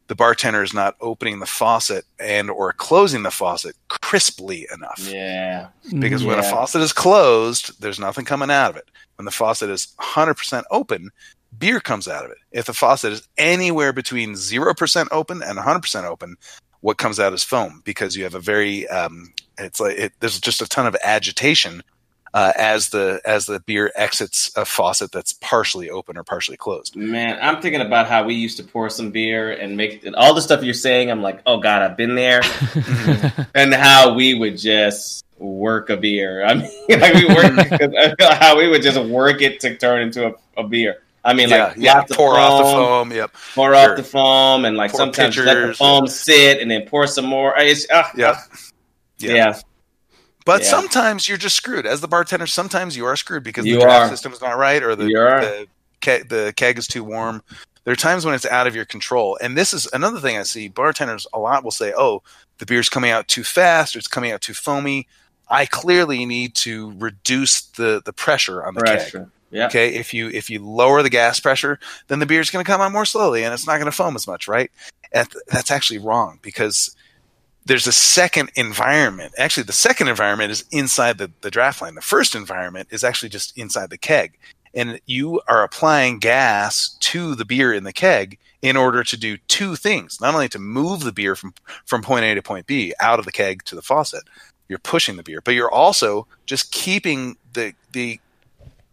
the 0.08 0.16
bartender 0.16 0.62
is 0.64 0.74
not 0.74 0.96
opening 1.02 1.40
the 1.40 1.46
faucet 1.48 2.06
and 2.20 2.50
or 2.52 2.72
closing 2.74 3.24
the 3.24 3.32
faucet 3.32 3.76
crisply 3.90 4.68
enough 4.74 5.00
Yeah. 5.00 5.68
because 6.00 6.24
when 6.24 6.38
a 6.38 6.44
faucet 6.44 6.82
is 6.82 6.94
closed, 6.94 7.82
there's 7.82 8.00
nothing 8.00 8.24
coming 8.26 8.52
out 8.52 8.70
of 8.70 8.78
it. 8.78 8.88
When 9.16 9.26
the 9.26 9.32
faucet 9.32 9.70
is 9.72 9.88
100% 10.00 10.64
open, 10.70 11.10
beer 11.58 11.80
comes 11.80 12.08
out 12.08 12.26
of 12.26 12.32
it. 12.32 12.38
If 12.52 12.66
the 12.66 12.74
faucet 12.74 13.14
is 13.14 13.28
anywhere 13.38 13.94
between 13.94 14.34
0% 14.34 15.08
open 15.12 15.42
and 15.42 15.58
100% 15.58 16.04
open, 16.04 16.38
what 16.82 16.98
comes 16.98 17.20
out 17.20 17.34
is 17.34 17.44
foam 17.44 17.82
because 17.84 18.16
you 18.16 18.24
have 18.24 18.36
a 18.36 18.40
very 18.40 18.88
um, 18.88 19.34
it's 19.58 19.80
like 19.80 19.98
it, 19.98 20.14
there's 20.20 20.40
just 20.40 20.62
a 20.62 20.68
ton 20.68 20.86
of 20.86 20.96
agitation 21.04 21.82
uh, 22.36 22.52
as 22.58 22.90
the 22.90 23.22
as 23.26 23.46
the 23.46 23.62
beer 23.62 23.92
exits 23.96 24.52
a 24.58 24.66
faucet 24.66 25.12
that's 25.12 25.34
partially 25.34 25.90
open 25.90 26.18
or 26.18 26.24
partially 26.24 26.58
closed. 26.58 26.96
Man, 26.96 27.40
I'm 27.42 27.62
thinking 27.62 27.82
about 27.82 28.08
how 28.08 28.26
we 28.26 28.36
used 28.36 28.58
to 28.58 28.64
pour 28.64 28.90
some 28.90 29.12
beer 29.12 29.52
and 29.52 29.78
make 29.78 30.06
and 30.06 30.16
all 30.16 30.34
the 30.34 30.42
stuff 30.42 30.64
you're 30.64 30.74
saying. 30.74 31.10
I'm 31.10 31.22
like, 31.22 31.42
oh 31.46 31.60
god, 31.60 31.82
I've 31.82 31.98
been 31.98 32.16
there, 32.16 32.42
and 33.56 33.74
how 33.74 34.14
we 34.14 34.34
would 34.34 34.58
just 34.58 35.26
work 35.38 35.90
a 35.90 35.98
beer. 35.98 36.46
I 36.46 36.56
mean, 36.56 36.70
like 37.00 37.14
we 37.14 37.26
work 37.26 38.20
how 38.20 38.58
we 38.58 38.68
would 38.68 38.82
just 38.82 39.00
work 39.00 39.42
it 39.42 39.62
to 39.62 39.78
turn 39.78 40.02
into 40.02 40.28
a, 40.28 40.34
a 40.58 40.68
beer. 40.68 41.02
I 41.26 41.34
mean, 41.34 41.50
yeah, 41.50 41.66
like 41.70 41.78
yeah, 41.78 41.94
lots 41.96 42.12
of 42.12 42.18
pour 42.18 42.38
off 42.38 42.58
the 42.60 42.64
foam, 42.66 43.10
foam. 43.10 43.12
Yep. 43.12 43.32
pour 43.56 43.74
Sure. 43.74 43.92
off 43.92 43.98
the 43.98 44.04
foam, 44.04 44.64
and 44.66 44.78
like 44.78 44.92
Pour 44.92 45.00
sometimes 45.00 45.36
let 45.38 45.68
the 45.68 45.74
foam 45.74 46.08
sit 46.08 46.62
and 46.62 46.70
then 46.70 46.88
pour 46.88 47.08
some 47.08 47.26
more. 47.26 47.54
It's, 47.58 47.90
uh, 47.90 48.04
Yep. 48.16 48.38
yeah. 49.18 49.34
Yeah. 49.36 49.60
But 50.46 50.62
Yeah. 50.62 50.68
sometimes 50.70 51.28
you're 51.28 51.40
just 51.40 51.56
screwed. 51.56 51.88
As 51.88 52.02
the 52.02 52.08
bartender, 52.08 52.46
sometimes 52.46 52.96
you 52.96 53.06
are 53.06 53.16
screwed 53.16 53.44
because 53.44 53.66
You 53.66 53.76
the 53.80 53.82
draft 53.86 54.06
are. 54.06 54.10
system 54.10 54.34
is 54.34 54.42
not 54.42 54.58
right 54.58 54.84
or 54.84 54.96
the 54.96 55.06
the, 55.06 55.68
keg, 56.02 56.30
the 56.30 56.54
keg 56.56 56.78
is 56.78 56.86
too 56.88 57.04
warm. 57.04 57.42
There 57.84 57.92
are 57.92 57.96
times 57.96 58.26
when 58.26 58.36
it's 58.36 58.46
out 58.46 58.68
of 58.68 58.76
your 58.76 58.86
control. 58.86 59.38
And 59.42 59.58
this 59.58 59.74
is 59.74 59.88
another 59.94 60.20
thing 60.20 60.38
I 60.38 60.44
see. 60.44 60.68
Bartenders 60.68 61.26
a 61.34 61.40
lot 61.40 61.64
will 61.64 61.72
say, 61.72 61.94
oh, 61.98 62.22
the 62.60 62.66
beer's 62.68 62.90
coming 62.90 63.10
out 63.12 63.28
too 63.28 63.44
fast 63.44 63.96
or 63.96 64.00
it's 64.00 64.08
coming 64.08 64.32
out 64.32 64.42
too 64.42 64.54
foamy. 64.54 65.08
I 65.50 65.66
clearly 65.66 66.26
need 66.26 66.54
to 66.56 66.94
reduce 66.98 67.62
the, 67.62 68.02
the 68.06 68.14
pressure 68.14 68.64
on 68.66 68.76
the 68.76 68.82
keg. 68.82 69.28
Yeah. 69.52 69.68
Okay, 69.68 69.96
if 69.96 70.14
you 70.14 70.30
if 70.30 70.50
you 70.50 70.64
lower 70.66 71.02
the 71.02 71.10
gas 71.10 71.40
pressure, 71.40 71.80
then 72.08 72.20
the 72.20 72.26
beer 72.26 72.42
is 72.42 72.50
going 72.50 72.66
to 72.66 72.70
come 72.70 72.82
out 72.82 72.92
more 72.92 73.06
slowly, 73.06 73.44
and 73.44 73.54
it's 73.54 73.68
not 73.68 73.76
going 73.76 73.86
to 73.86 73.92
foam 73.92 74.16
as 74.16 74.28
much, 74.28 74.48
right? 74.48 74.72
And 75.12 75.28
that's 75.48 75.72
actually 75.72 76.00
wrong 76.00 76.40
because 76.42 76.96
there's 77.66 77.88
a 77.88 77.92
second 77.92 78.52
environment. 78.56 79.34
Actually, 79.38 79.64
the 79.64 79.74
second 79.74 80.08
environment 80.08 80.52
is 80.52 80.66
inside 80.72 81.18
the, 81.18 81.32
the 81.42 81.52
draft 81.52 81.82
line. 81.82 81.96
The 81.96 82.02
first 82.02 82.36
environment 82.36 82.90
is 82.92 83.04
actually 83.04 83.30
just 83.30 83.58
inside 83.58 83.90
the 83.90 83.98
keg, 83.98 84.38
and 84.74 85.00
you 85.06 85.42
are 85.48 85.64
applying 85.64 86.20
gas 86.20 86.98
to 87.00 87.36
the 87.36 87.46
beer 87.46 87.74
in 87.74 87.84
the 87.84 87.94
keg 87.94 88.38
in 88.62 88.76
order 88.76 89.04
to 89.04 89.18
do 89.18 89.38
two 89.48 89.76
things: 89.76 90.20
not 90.20 90.34
only 90.34 90.50
to 90.50 90.60
move 90.60 91.02
the 91.02 91.14
beer 91.14 91.36
from 91.36 91.54
from 91.86 92.02
point 92.02 92.26
A 92.26 92.36
to 92.36 92.42
point 92.42 92.68
B 92.68 92.94
out 93.00 93.20
of 93.20 93.26
the 93.26 93.32
keg 93.32 93.64
to 93.66 93.76
the 93.76 93.82
faucet, 93.82 94.24
you're 94.68 94.80
pushing 94.80 95.16
the 95.16 95.24
beer, 95.24 95.42
but 95.42 95.54
you're 95.54 95.72
also 95.72 96.28
just 96.46 96.72
keeping 96.72 97.38
the 97.54 97.74
the 97.94 98.20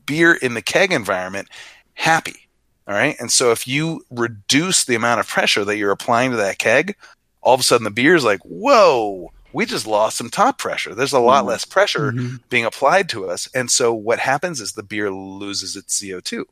beer 0.06 0.34
in 0.34 0.54
the 0.54 0.62
keg 0.62 0.92
environment 0.92 1.48
happy. 1.94 2.48
All 2.88 2.94
right. 2.94 3.16
And 3.20 3.30
so 3.30 3.52
if 3.52 3.66
you 3.68 4.04
reduce 4.10 4.84
the 4.84 4.94
amount 4.96 5.20
of 5.20 5.28
pressure 5.28 5.64
that 5.64 5.76
you're 5.76 5.90
applying 5.92 6.32
to 6.32 6.36
that 6.38 6.58
keg, 6.58 6.96
all 7.40 7.54
of 7.54 7.60
a 7.60 7.62
sudden 7.62 7.84
the 7.84 7.90
beer 7.90 8.14
is 8.14 8.24
like, 8.24 8.40
whoa, 8.40 9.32
we 9.52 9.66
just 9.66 9.86
lost 9.86 10.16
some 10.16 10.30
top 10.30 10.58
pressure. 10.58 10.94
There's 10.94 11.12
a 11.12 11.18
lot 11.20 11.44
Mhm. 11.44 11.48
less 11.48 11.64
pressure 11.64 12.12
Mhm. 12.12 12.40
being 12.48 12.64
applied 12.64 13.08
to 13.10 13.28
us. 13.28 13.48
And 13.54 13.70
so 13.70 13.92
what 13.92 14.18
happens 14.18 14.60
is 14.60 14.72
the 14.72 14.82
beer 14.82 15.10
loses 15.12 15.76
its 15.76 15.94
CO2. 15.94 16.44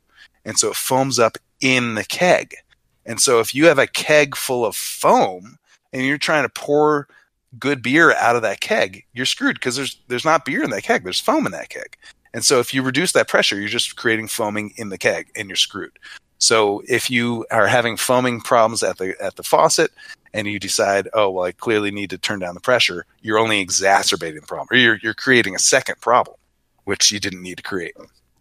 And 0.45 0.59
so 0.59 0.69
it 0.71 0.77
foams 0.77 1.19
up 1.19 1.37
in 1.61 1.95
the 1.95 2.05
keg. 2.05 2.55
And 3.07 3.21
so 3.21 3.41
if 3.41 3.55
you 3.55 3.67
have 3.67 3.79
a 3.79 3.87
keg 3.87 4.37
full 4.37 4.65
of 4.65 4.77
foam 4.77 5.59
and 5.93 6.05
you're 6.07 6.19
trying 6.19 6.45
to 6.45 6.49
pour 6.49 7.09
good 7.59 7.83
beer 7.83 8.15
out 8.15 8.37
of 8.37 8.43
that 8.43 8.61
keg, 8.61 9.05
you're 9.13 9.27
screwed 9.27 9.55
because 9.57 9.75
there's 9.77 9.97
there's 10.07 10.25
not 10.25 10.45
beer 10.45 10.63
in 10.63 10.71
that 10.71 10.83
keg. 10.85 11.03
There's 11.03 11.19
foam 11.19 11.47
in 11.47 11.53
that 11.53 11.71
keg. 11.71 11.97
And 12.33 12.45
so 12.45 12.61
if 12.61 12.73
you 12.73 12.83
reduce 12.83 13.13
that 13.13 13.29
pressure, 13.29 13.59
you're 13.59 13.69
just 13.69 13.97
creating 13.97 14.29
foaming 14.29 14.73
in 14.77 14.89
the 14.89 14.99
keg 14.99 15.31
and 15.35 15.49
you're 15.49 15.57
screwed. 15.57 15.99
So 16.39 16.83
if 16.89 17.11
you 17.11 17.45
are 17.51 17.67
having 17.67 17.97
foaming 17.97 18.41
problems 18.41 18.83
at 18.83 18.99
the 18.99 19.15
at 19.21 19.37
the 19.37 19.43
faucet 19.43 19.93
and 20.33 20.47
you 20.47 20.59
decide, 20.59 21.09
oh 21.13 21.31
well, 21.31 21.45
I 21.45 21.53
clearly 21.53 21.91
need 21.91 22.11
to 22.11 22.19
turn 22.19 22.39
down 22.39 22.55
the 22.55 22.61
pressure, 22.61 23.05
you're 23.21 23.39
only 23.39 23.61
exacerbating 23.61 24.41
the 24.41 24.47
problem, 24.47 24.69
or 24.71 24.77
you're 24.77 24.99
you're 25.03 25.15
creating 25.15 25.55
a 25.55 25.59
second 25.59 26.01
problem, 26.01 26.37
which 26.85 27.13
you 27.13 27.21
didn't 27.21 27.43
need 27.43 27.59
to 27.59 27.63
create. 27.63 27.95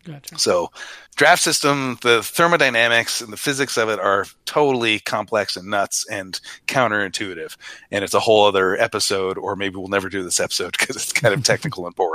Gotcha. 0.06 0.40
So, 0.40 0.72
draft 1.18 1.44
system, 1.44 1.98
the 2.02 2.24
thermodynamics 2.24 3.22
and 3.22 3.34
the 3.34 3.38
physics 3.38 3.78
of 3.78 3.90
it 3.90 4.00
are 4.00 4.26
totally 4.46 5.00
complex 5.00 5.58
and 5.58 5.68
nuts 5.70 6.06
and 6.10 6.40
counterintuitive. 6.68 7.58
And 7.92 8.04
it's 8.04 8.14
a 8.14 8.20
whole 8.20 8.46
other 8.46 8.78
episode, 8.78 9.38
or 9.38 9.56
maybe 9.56 9.76
we'll 9.76 9.90
never 9.90 10.10
do 10.10 10.24
this 10.24 10.40
episode 10.40 10.72
because 10.80 10.96
it's 10.96 11.14
kind 11.14 11.34
of 11.34 11.44
technical 11.44 11.86
and 11.86 11.96
boring. 11.96 12.09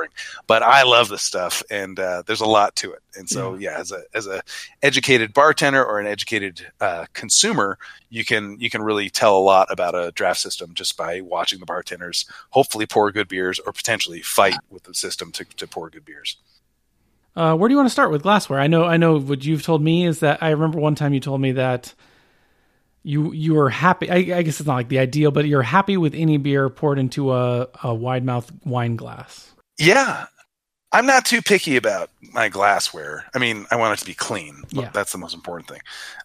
But 0.46 0.62
I 0.62 0.82
love 0.82 1.08
this 1.08 1.22
stuff, 1.22 1.62
and 1.70 1.98
uh, 1.98 2.22
there's 2.26 2.40
a 2.40 2.46
lot 2.46 2.76
to 2.76 2.92
it. 2.92 3.02
And 3.16 3.28
so, 3.28 3.54
yeah, 3.54 3.78
as 3.78 3.92
a 3.92 4.02
as 4.12 4.26
a 4.26 4.42
educated 4.82 5.32
bartender 5.32 5.84
or 5.84 6.00
an 6.00 6.06
educated 6.06 6.66
uh, 6.80 7.06
consumer, 7.12 7.78
you 8.10 8.24
can 8.24 8.58
you 8.58 8.70
can 8.70 8.82
really 8.82 9.10
tell 9.10 9.36
a 9.36 9.40
lot 9.40 9.70
about 9.70 9.94
a 9.94 10.12
draft 10.12 10.40
system 10.40 10.74
just 10.74 10.96
by 10.96 11.20
watching 11.20 11.60
the 11.60 11.66
bartenders 11.66 12.26
hopefully 12.50 12.86
pour 12.86 13.10
good 13.12 13.28
beers 13.28 13.58
or 13.60 13.72
potentially 13.72 14.20
fight 14.20 14.58
with 14.70 14.84
the 14.84 14.94
system 14.94 15.32
to, 15.32 15.44
to 15.44 15.66
pour 15.66 15.90
good 15.90 16.04
beers. 16.04 16.36
Uh, 17.36 17.56
where 17.56 17.68
do 17.68 17.72
you 17.72 17.76
want 17.76 17.88
to 17.88 17.92
start 17.92 18.10
with 18.10 18.22
glassware? 18.22 18.60
I 18.60 18.68
know, 18.68 18.84
I 18.84 18.96
know. 18.96 19.18
What 19.18 19.44
you've 19.44 19.62
told 19.62 19.82
me 19.82 20.06
is 20.06 20.20
that 20.20 20.42
I 20.42 20.50
remember 20.50 20.78
one 20.78 20.94
time 20.94 21.14
you 21.14 21.20
told 21.20 21.40
me 21.40 21.52
that 21.52 21.94
you 23.02 23.32
you 23.32 23.54
were 23.54 23.70
happy. 23.70 24.10
I, 24.10 24.16
I 24.16 24.42
guess 24.42 24.60
it's 24.60 24.66
not 24.66 24.74
like 24.74 24.88
the 24.88 24.98
ideal, 24.98 25.30
but 25.30 25.46
you're 25.46 25.62
happy 25.62 25.96
with 25.96 26.14
any 26.14 26.38
beer 26.38 26.68
poured 26.68 26.98
into 26.98 27.32
a, 27.32 27.68
a 27.82 27.94
wide 27.94 28.24
mouth 28.24 28.50
wine 28.64 28.96
glass. 28.96 29.53
Yeah. 29.78 30.26
I'm 30.94 31.06
not 31.06 31.24
too 31.24 31.42
picky 31.42 31.76
about 31.76 32.08
my 32.32 32.48
glassware. 32.48 33.24
I 33.34 33.40
mean, 33.40 33.66
I 33.68 33.74
want 33.74 33.98
it 33.98 34.00
to 34.00 34.06
be 34.06 34.14
clean. 34.14 34.62
Yeah. 34.70 34.90
That's 34.92 35.10
the 35.10 35.18
most 35.18 35.34
important 35.34 35.68
thing. 35.68 35.80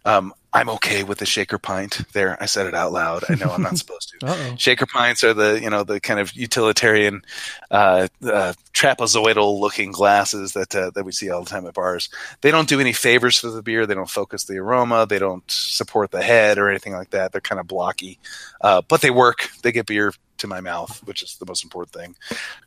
Um, 0.05 0.31
I'm 0.53 0.69
okay 0.69 1.01
with 1.03 1.17
the 1.17 1.25
shaker 1.25 1.57
pint. 1.57 2.01
There, 2.13 2.37
I 2.39 2.45
said 2.45 2.67
it 2.67 2.75
out 2.75 2.91
loud. 2.91 3.23
I 3.29 3.33
know 3.33 3.49
I'm 3.51 3.63
not 3.63 3.77
supposed 3.79 4.13
to. 4.19 4.27
Uh-oh. 4.27 4.55
Shaker 4.57 4.85
pints 4.85 5.23
are 5.23 5.33
the 5.33 5.59
you 5.59 5.71
know 5.71 5.83
the 5.83 5.99
kind 5.99 6.19
of 6.19 6.33
utilitarian, 6.33 7.23
uh, 7.71 8.09
uh, 8.23 8.53
trapezoidal 8.73 9.59
looking 9.59 9.91
glasses 9.91 10.53
that 10.53 10.75
uh, 10.75 10.91
that 10.93 11.03
we 11.03 11.11
see 11.13 11.31
all 11.31 11.43
the 11.43 11.49
time 11.49 11.65
at 11.65 11.73
bars. 11.73 12.09
They 12.41 12.51
don't 12.51 12.69
do 12.69 12.79
any 12.79 12.93
favors 12.93 13.39
for 13.39 13.49
the 13.49 13.63
beer. 13.63 13.87
They 13.87 13.95
don't 13.95 14.09
focus 14.09 14.43
the 14.43 14.57
aroma. 14.57 15.07
They 15.07 15.19
don't 15.19 15.49
support 15.49 16.11
the 16.11 16.21
head 16.21 16.59
or 16.59 16.69
anything 16.69 16.93
like 16.93 17.09
that. 17.09 17.31
They're 17.31 17.41
kind 17.41 17.59
of 17.59 17.67
blocky, 17.67 18.19
uh, 18.61 18.83
but 18.87 19.01
they 19.01 19.09
work. 19.09 19.49
They 19.63 19.71
get 19.71 19.87
beer 19.87 20.13
to 20.39 20.47
my 20.47 20.61
mouth, 20.61 21.01
which 21.05 21.23
is 21.23 21.35
the 21.37 21.45
most 21.45 21.63
important 21.63 21.93
thing. 21.93 22.15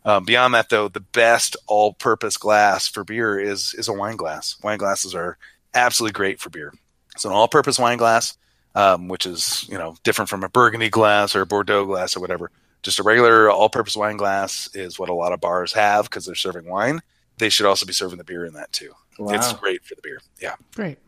Um, 0.05 0.24
beyond 0.24 0.55
that, 0.55 0.69
though, 0.69 0.89
the 0.89 1.01
best 1.01 1.57
all-purpose 1.66 2.36
glass 2.36 2.89
for 2.89 3.05
beer 3.05 3.39
is 3.39 3.74
is 3.74 3.89
a 3.89 3.93
wine 3.93 4.16
glass. 4.16 4.57
Wine 4.62 4.78
glasses 4.78 5.15
are 5.15 5.39
absolutely 5.74 6.12
great 6.12 6.40
for 6.40 6.51
beer. 6.51 6.73
So 7.16 7.28
an 7.28 7.35
all-purpose 7.35 7.78
wine 7.78 7.99
glass, 7.99 8.36
um, 8.74 9.09
which 9.09 9.27
is 9.27 9.69
you 9.69 9.78
know 9.78 9.97
different 10.03 10.28
from 10.28 10.44
a 10.44 10.49
Burgundy 10.49 10.90
glass 10.90 11.35
or 11.35 11.43
a 11.43 11.47
Bordeaux 11.47 11.86
glass 11.86 12.16
or 12.16 12.20
whatever. 12.20 12.51
Just 12.82 12.99
a 12.99 13.03
regular 13.03 13.51
all-purpose 13.51 13.97
wine 13.97 14.16
glass 14.16 14.69
is 14.74 14.99
what 14.99 15.09
a 15.09 15.15
lot 15.15 15.32
of 15.32 15.40
bars 15.40 15.73
have 15.73 16.05
because 16.07 16.27
they're 16.27 16.35
serving 16.35 16.69
wine. 16.69 17.01
They 17.39 17.49
should 17.49 17.66
also 17.66 17.86
be 17.86 17.93
serving 17.93 18.19
the 18.19 18.24
beer 18.24 18.44
in 18.44 18.55
that 18.55 18.73
too. 18.73 18.93
Wow. 19.19 19.35
It's 19.35 19.53
great 19.53 19.85
for 19.85 19.94
the 19.94 20.03
beer. 20.03 20.20
Yeah. 20.40 20.55
Great. 20.74 20.99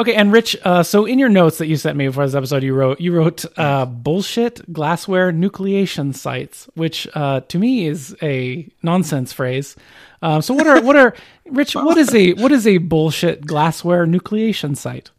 Okay, 0.00 0.14
and 0.14 0.32
Rich, 0.32 0.56
uh, 0.64 0.82
so 0.82 1.04
in 1.04 1.18
your 1.18 1.28
notes 1.28 1.58
that 1.58 1.66
you 1.66 1.76
sent 1.76 1.94
me 1.94 2.06
before 2.06 2.24
this 2.24 2.34
episode, 2.34 2.62
you 2.62 2.72
wrote 2.72 3.02
you 3.02 3.12
wrote 3.12 3.44
uh, 3.58 3.84
bullshit 3.84 4.72
glassware 4.72 5.30
nucleation 5.30 6.16
sites, 6.16 6.70
which 6.72 7.06
uh, 7.14 7.40
to 7.40 7.58
me 7.58 7.86
is 7.86 8.16
a 8.22 8.66
nonsense 8.82 9.34
phrase. 9.34 9.76
Um, 10.22 10.40
so 10.40 10.54
what 10.54 10.66
are 10.66 10.80
what 10.80 10.96
are 10.96 11.14
Rich? 11.44 11.74
What 11.74 11.98
is 11.98 12.14
a 12.14 12.32
what 12.32 12.50
is 12.50 12.66
a 12.66 12.78
bullshit 12.78 13.46
glassware 13.46 14.06
nucleation 14.06 14.74
site? 14.74 15.10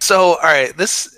So, 0.00 0.30
all 0.30 0.38
right, 0.42 0.76
this 0.76 1.16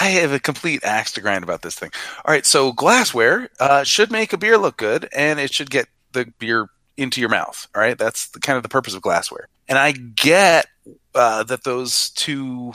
I 0.00 0.06
have 0.06 0.32
a 0.32 0.40
complete 0.40 0.82
axe 0.82 1.12
to 1.12 1.20
grind 1.20 1.44
about 1.44 1.62
this 1.62 1.76
thing. 1.76 1.92
All 2.24 2.34
right, 2.34 2.44
so 2.44 2.72
glassware 2.72 3.48
uh, 3.60 3.84
should 3.84 4.10
make 4.10 4.32
a 4.32 4.36
beer 4.36 4.58
look 4.58 4.76
good, 4.76 5.08
and 5.12 5.38
it 5.38 5.54
should 5.54 5.70
get 5.70 5.86
the 6.10 6.32
beer 6.40 6.66
into 6.96 7.20
your 7.20 7.30
mouth. 7.30 7.68
All 7.72 7.80
right, 7.80 7.96
that's 7.96 8.30
the, 8.30 8.40
kind 8.40 8.56
of 8.56 8.64
the 8.64 8.68
purpose 8.68 8.94
of 8.94 9.02
glassware. 9.02 9.46
And 9.68 9.78
I 9.78 9.92
get 9.92 10.66
uh, 11.14 11.42
that 11.44 11.64
those 11.64 12.10
two 12.10 12.72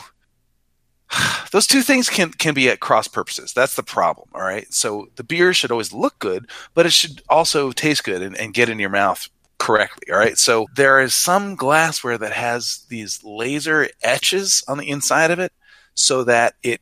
those 1.52 1.68
two 1.68 1.82
things 1.82 2.10
can 2.10 2.32
can 2.32 2.54
be 2.54 2.70
at 2.70 2.80
cross 2.80 3.08
purposes. 3.08 3.54
That's 3.54 3.76
the 3.76 3.84
problem. 3.84 4.30
All 4.34 4.42
right, 4.42 4.72
so 4.74 5.10
the 5.16 5.24
beer 5.24 5.54
should 5.54 5.72
always 5.72 5.94
look 5.94 6.20
good, 6.20 6.50
but 6.74 6.86
it 6.86 6.94
should 6.94 7.22
also 7.30 7.72
taste 7.72 8.04
good 8.04 8.22
and, 8.22 8.38
and 8.38 8.54
get 8.54 8.70
in 8.70 8.80
your 8.80 8.90
mouth 8.90 9.28
correctly. 9.60 10.12
All 10.12 10.18
right. 10.18 10.38
So 10.38 10.66
there 10.76 11.00
is 11.00 11.14
some 11.14 11.56
glassware 11.56 12.18
that 12.18 12.34
has 12.34 12.86
these 12.90 13.24
laser 13.24 13.88
etches 14.02 14.64
on 14.68 14.80
the 14.80 14.90
inside 14.90 15.30
of 15.30 15.38
it 15.38 15.54
so 15.94 16.24
that 16.24 16.56
it 16.64 16.82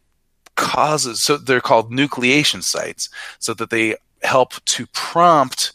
causes, 0.55 1.21
so 1.21 1.37
they're 1.37 1.59
called 1.59 1.91
nucleation 1.91 2.63
sites, 2.63 3.09
so 3.39 3.53
that 3.55 3.71
they 3.71 3.95
help 4.23 4.63
to 4.65 4.85
prompt 4.87 5.73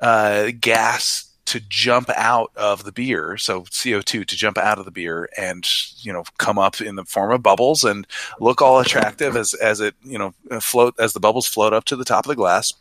uh, 0.00 0.50
gas 0.58 1.29
to 1.50 1.60
jump 1.60 2.08
out 2.16 2.52
of 2.54 2.84
the 2.84 2.92
beer, 2.92 3.36
so 3.36 3.62
CO2 3.62 4.24
to 4.24 4.36
jump 4.36 4.56
out 4.56 4.78
of 4.78 4.84
the 4.84 4.90
beer 4.90 5.28
and 5.36 5.66
you 5.98 6.12
know 6.12 6.22
come 6.38 6.58
up 6.58 6.80
in 6.80 6.94
the 6.94 7.04
form 7.04 7.32
of 7.32 7.42
bubbles 7.42 7.82
and 7.82 8.06
look 8.38 8.62
all 8.62 8.78
attractive 8.78 9.36
as 9.36 9.52
as 9.54 9.80
it 9.80 9.94
you 10.02 10.16
know 10.16 10.32
float 10.60 10.94
as 10.98 11.12
the 11.12 11.20
bubbles 11.20 11.46
float 11.46 11.72
up 11.72 11.84
to 11.84 11.96
the 11.96 12.04
top 12.04 12.24
of 12.24 12.28
the 12.28 12.36
glass 12.36 12.72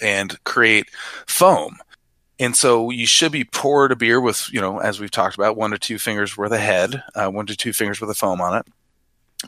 and 0.00 0.42
create 0.44 0.86
foam. 1.26 1.78
And 2.40 2.54
so 2.54 2.90
you 2.90 3.06
should 3.06 3.32
be 3.32 3.44
poured 3.44 3.90
a 3.90 3.96
beer 3.96 4.20
with, 4.20 4.48
you 4.52 4.60
know, 4.60 4.78
as 4.78 5.00
we've 5.00 5.10
talked 5.10 5.34
about, 5.34 5.56
one 5.56 5.72
to 5.72 5.78
two 5.78 5.98
fingers 5.98 6.36
worth 6.36 6.52
of 6.52 6.60
head, 6.60 7.02
uh, 7.16 7.28
one 7.28 7.46
to 7.46 7.56
two 7.56 7.72
fingers 7.72 8.00
worth 8.00 8.10
of 8.10 8.16
foam 8.16 8.40
on 8.40 8.56
it. 8.58 8.66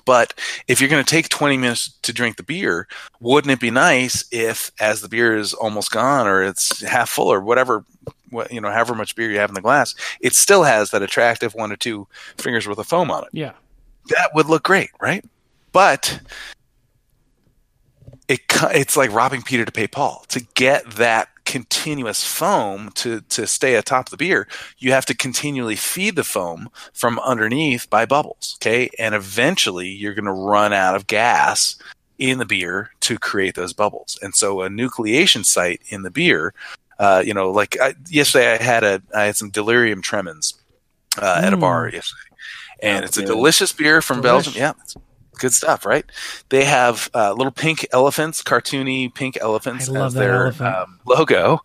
But 0.05 0.35
if 0.69 0.81
you're 0.81 0.91
going 0.91 1.05
to 1.05 1.11
take 1.11 1.29
20 1.29 1.57
minutes 1.57 1.99
to 2.03 2.13
drink 2.13 2.37
the 2.37 2.43
beer, 2.43 2.87
wouldn't 3.21 3.53
it 3.53 3.61
be 3.61 3.71
nice 3.71 4.25
if, 4.31 4.71
as 4.81 5.01
the 5.01 5.09
beer 5.09 5.37
is 5.37 5.53
almost 5.53 5.91
gone 5.91 6.27
or 6.27 6.43
it's 6.43 6.81
half 6.83 7.11
full 7.11 7.33
or 7.33 7.41
whatever, 7.41 7.85
what, 8.31 8.53
you 8.53 8.61
know, 8.61 8.71
however 8.71 8.95
much 8.95 9.15
beer 9.15 9.31
you 9.31 9.39
have 9.39 9.51
in 9.51 9.55
the 9.55 9.61
glass, 9.61 9.95
it 10.21 10.35
still 10.35 10.63
has 10.65 10.91
that 10.91 11.03
attractive 11.03 11.55
one 11.55 11.73
or 11.73 11.77
two 11.77 12.07
fingers 12.39 12.67
worth 12.67 12.79
of 12.79 12.87
foam 12.87 13.11
on 13.11 13.25
it? 13.25 13.31
Yeah. 13.33 13.53
That 14.09 14.31
would 14.35 14.47
look 14.47 14.63
great, 14.63 14.91
right? 15.01 15.25
But 15.73 16.21
it 18.29 18.41
it's 18.73 18.97
like 18.97 19.13
robbing 19.13 19.43
Peter 19.43 19.65
to 19.65 19.73
pay 19.73 19.87
Paul. 19.87 20.25
To 20.29 20.41
get 20.55 20.89
that 20.93 21.29
continuous 21.45 22.25
foam 22.25 22.91
to 22.95 23.21
to 23.23 23.47
stay 23.47 23.75
atop 23.75 24.09
the 24.09 24.17
beer, 24.17 24.47
you 24.79 24.93
have 24.93 25.07
to 25.07 25.17
continually 25.17 25.77
feed 25.77 26.17
the 26.17 26.25
foam 26.25 26.71
from 26.93 27.19
underneath 27.21 27.91
by 27.91 28.07
bubbles. 28.07 28.57
Okay, 28.59 28.89
and 28.99 29.15
eventually 29.15 29.89
you're 29.89 30.15
going 30.15 30.25
to 30.25 30.33
run 30.33 30.73
out 30.73 30.95
of 30.95 31.07
gas 31.07 31.77
in 32.19 32.39
the 32.39 32.47
beer 32.47 32.91
to 33.01 33.19
create 33.19 33.55
those 33.55 33.73
bubbles. 33.73 34.19
And 34.23 34.35
so 34.35 34.63
a 34.63 34.69
nucleation 34.69 35.45
site 35.45 35.81
in 35.89 36.03
the 36.03 36.11
beer, 36.11 36.55
uh, 37.01 37.23
you 37.25 37.33
know, 37.33 37.51
like 37.51 37.81
I, 37.81 37.95
yesterday 38.11 38.53
I 38.53 38.63
had 38.63 38.85
a 38.85 39.03
I 39.15 39.25
had 39.25 39.37
some 39.37 39.49
delirium 39.49 40.03
tremens 40.03 40.53
uh, 41.21 41.41
at 41.43 41.55
a 41.55 41.57
bar 41.57 41.89
yesterday, 41.89 42.37
and 42.83 43.05
That's 43.05 43.17
it's 43.17 43.31
a 43.31 43.33
delicious 43.33 43.73
beer 43.73 44.03
from 44.03 44.19
Delish. 44.19 44.23
Belgium. 44.23 44.53
Yeah, 44.55 44.73
it's 44.83 44.95
good 45.39 45.55
stuff, 45.55 45.87
right? 45.87 46.05
They 46.51 46.65
have 46.65 47.09
uh, 47.15 47.33
little 47.33 47.53
pink 47.53 47.87
elephants, 47.95 48.43
cartoony 48.43 49.13
pink 49.15 49.39
elephants 49.41 49.89
I 49.89 49.93
love 49.93 50.07
as 50.09 50.15
their 50.15 50.45
elephant. 50.45 50.75
um, 50.75 51.01
logo. 51.07 51.61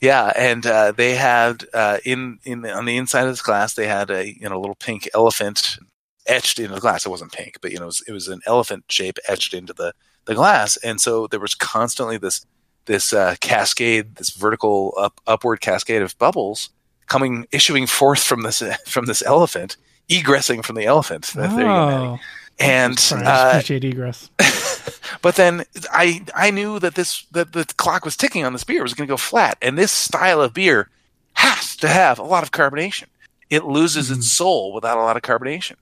Yeah, 0.00 0.32
and 0.36 0.66
uh, 0.66 0.90
they 0.90 1.14
had 1.14 1.64
uh, 1.72 1.98
in 2.04 2.40
in 2.42 2.62
the, 2.62 2.72
on 2.72 2.84
the 2.84 2.96
inside 2.96 3.22
of 3.22 3.28
this 3.28 3.42
glass 3.42 3.74
they 3.74 3.86
had 3.86 4.10
a 4.10 4.36
you 4.40 4.48
know 4.48 4.60
little 4.60 4.74
pink 4.74 5.08
elephant 5.14 5.78
etched 6.26 6.58
into 6.58 6.74
the 6.74 6.80
glass. 6.80 7.06
It 7.06 7.10
wasn't 7.10 7.30
pink, 7.30 7.58
but 7.62 7.70
you 7.70 7.78
know 7.78 7.84
it 7.84 7.86
was, 7.86 8.02
it 8.08 8.12
was 8.12 8.26
an 8.26 8.40
elephant 8.44 8.86
shape 8.88 9.20
etched 9.28 9.54
into 9.54 9.72
the 9.72 9.94
the 10.24 10.34
glass, 10.34 10.76
and 10.78 11.00
so 11.00 11.28
there 11.28 11.38
was 11.38 11.54
constantly 11.54 12.18
this 12.18 12.44
this 12.86 13.12
uh, 13.12 13.36
cascade, 13.40 14.16
this 14.16 14.30
vertical 14.30 14.94
up 14.98 15.20
upward 15.26 15.60
cascade 15.60 16.02
of 16.02 16.16
bubbles 16.18 16.70
coming 17.06 17.46
issuing 17.52 17.86
forth 17.86 18.22
from 18.22 18.42
this 18.42 18.62
from 18.86 19.06
this 19.06 19.22
elephant, 19.22 19.76
egressing 20.08 20.64
from 20.64 20.76
the 20.76 20.84
elephant. 20.86 21.32
There 21.34 21.44
you 21.46 21.56
go, 21.58 21.66
Oh, 21.66 22.18
And 22.58 22.98
sorry, 22.98 23.26
I 23.26 23.46
uh, 23.46 23.50
appreciate 23.50 23.84
egress. 23.84 24.30
but 25.22 25.36
then 25.36 25.64
I 25.92 26.24
I 26.34 26.50
knew 26.50 26.78
that 26.78 26.94
this 26.94 27.24
that 27.32 27.52
the 27.52 27.64
clock 27.76 28.04
was 28.04 28.16
ticking 28.16 28.44
on 28.44 28.52
this 28.52 28.64
beer. 28.64 28.80
It 28.80 28.82
was 28.82 28.94
going 28.94 29.06
to 29.06 29.12
go 29.12 29.16
flat, 29.16 29.58
and 29.62 29.76
this 29.78 29.92
style 29.92 30.40
of 30.40 30.54
beer 30.54 30.88
has 31.34 31.76
to 31.76 31.88
have 31.88 32.18
a 32.18 32.22
lot 32.24 32.42
of 32.42 32.50
carbonation. 32.50 33.06
It 33.48 33.64
loses 33.64 34.10
its 34.10 34.30
soul 34.30 34.72
without 34.72 34.98
a 34.98 35.02
lot 35.02 35.16
of 35.16 35.22
carbonation, 35.22 35.74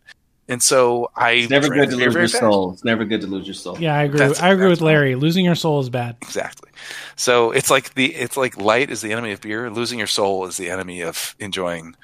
and 0.48 0.62
so 0.62 1.10
I 1.14 1.30
It's 1.32 1.50
never 1.50 1.68
good 1.68 1.90
to 1.90 1.96
beer 1.96 2.06
lose 2.06 2.14
very 2.14 2.22
your 2.24 2.28
fast. 2.28 2.40
soul. 2.40 2.72
It's 2.72 2.84
never 2.84 3.04
good 3.04 3.20
to 3.20 3.26
lose 3.26 3.46
your 3.46 3.54
soul. 3.54 3.76
Yeah, 3.78 3.94
I 3.94 4.04
agree. 4.04 4.18
That's- 4.18 4.40
I 4.40 4.50
agree 4.50 4.68
with 4.68 4.78
that's- 4.78 4.84
Larry. 4.86 5.14
Losing 5.14 5.44
your 5.44 5.54
soul 5.54 5.80
is 5.80 5.90
bad. 5.90 6.16
Exactly. 6.22 6.70
So 7.16 7.50
it's 7.50 7.70
like 7.70 7.94
the 7.94 8.14
it's 8.14 8.36
like 8.36 8.56
light 8.56 8.90
is 8.90 9.00
the 9.00 9.12
enemy 9.12 9.32
of 9.32 9.40
beer. 9.40 9.70
Losing 9.70 9.98
your 9.98 10.06
soul 10.08 10.46
is 10.46 10.56
the 10.56 10.70
enemy 10.70 11.02
of 11.02 11.34
enjoying 11.38 11.94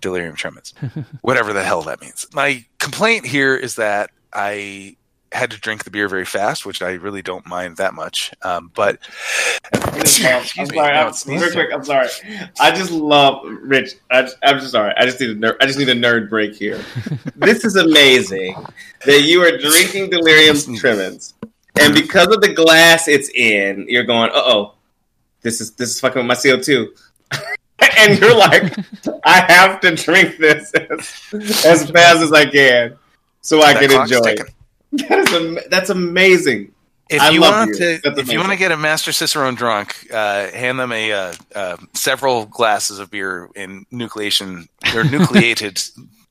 delirium 0.00 0.36
tremens, 0.36 0.74
whatever 1.22 1.52
the 1.52 1.62
hell 1.64 1.82
that 1.82 2.00
means. 2.00 2.26
My 2.34 2.64
complaint 2.78 3.24
here 3.26 3.56
is 3.56 3.76
that 3.76 4.10
I 4.32 4.96
had 5.34 5.50
to 5.50 5.58
drink 5.58 5.84
the 5.84 5.90
beer 5.90 6.08
very 6.08 6.24
fast, 6.24 6.64
which 6.64 6.80
I 6.80 6.92
really 6.92 7.20
don't 7.22 7.46
mind 7.46 7.76
that 7.78 7.92
much. 7.92 8.32
Um, 8.42 8.70
but 8.74 9.00
I'm 9.74 10.00
excuse 10.00 10.20
me, 10.22 10.76
sorry. 10.76 10.92
no, 10.94 11.00
I'm, 11.00 11.08
it's 11.08 11.26
real 11.26 11.50
quick, 11.50 11.68
I'm 11.72 11.84
sorry. 11.84 12.08
I 12.60 12.70
just 12.70 12.90
love 12.92 13.44
Rich. 13.44 13.94
I, 14.10 14.22
just- 14.22 14.36
I'm 14.42 14.58
just 14.60 14.70
sorry. 14.70 14.94
I 14.96 15.04
just 15.04 15.20
need 15.20 15.30
a 15.30 15.34
nerd. 15.34 15.56
I 15.60 15.66
just 15.66 15.78
need 15.78 15.88
a 15.88 15.94
nerd 15.94 16.30
break 16.30 16.54
here. 16.54 16.80
this 17.36 17.64
is 17.64 17.76
amazing 17.76 18.54
that 19.04 19.22
you 19.22 19.42
are 19.42 19.58
drinking 19.58 20.10
delirium 20.10 20.56
tremens, 20.76 21.34
and 21.80 21.94
because 21.94 22.28
of 22.28 22.40
the 22.40 22.54
glass 22.54 23.08
it's 23.08 23.28
in, 23.34 23.86
you're 23.88 24.04
going, 24.04 24.30
"Uh 24.30 24.42
oh, 24.44 24.74
this 25.42 25.60
is 25.60 25.72
this 25.72 25.90
is 25.90 26.00
fucking 26.00 26.20
with 26.20 26.26
my 26.26 26.34
CO2." 26.34 26.86
and 27.98 28.18
you're 28.18 28.36
like, 28.36 28.72
"I 29.24 29.40
have 29.52 29.80
to 29.80 29.94
drink 29.96 30.38
this 30.38 30.72
as, 30.74 31.64
as 31.64 31.90
fast 31.90 32.22
as 32.22 32.32
I 32.32 32.46
can 32.46 32.96
so 33.40 33.60
I 33.62 33.74
That 33.74 33.90
can 33.90 34.00
enjoy 34.00 34.20
ticking. 34.22 34.53
It." 34.94 35.08
That 35.08 35.18
is 35.18 35.32
am- 35.32 35.58
that's 35.70 35.90
amazing. 35.90 36.72
If 37.10 37.20
I 37.20 37.30
you 37.30 37.42
want 37.42 37.76
beer. 37.78 37.98
to, 37.98 38.00
That's 38.02 38.18
if 38.18 38.32
you 38.32 38.38
want 38.38 38.52
to 38.52 38.56
get 38.56 38.72
a 38.72 38.76
Master 38.78 39.12
Cicerone 39.12 39.54
drunk, 39.54 40.06
uh, 40.10 40.48
hand 40.50 40.78
them 40.78 40.90
a 40.90 41.12
uh, 41.12 41.34
uh, 41.54 41.76
several 41.92 42.46
glasses 42.46 42.98
of 42.98 43.10
beer 43.10 43.50
in 43.54 43.84
nucleation 43.92 44.68
or 44.94 45.04
nucleated 45.10 45.82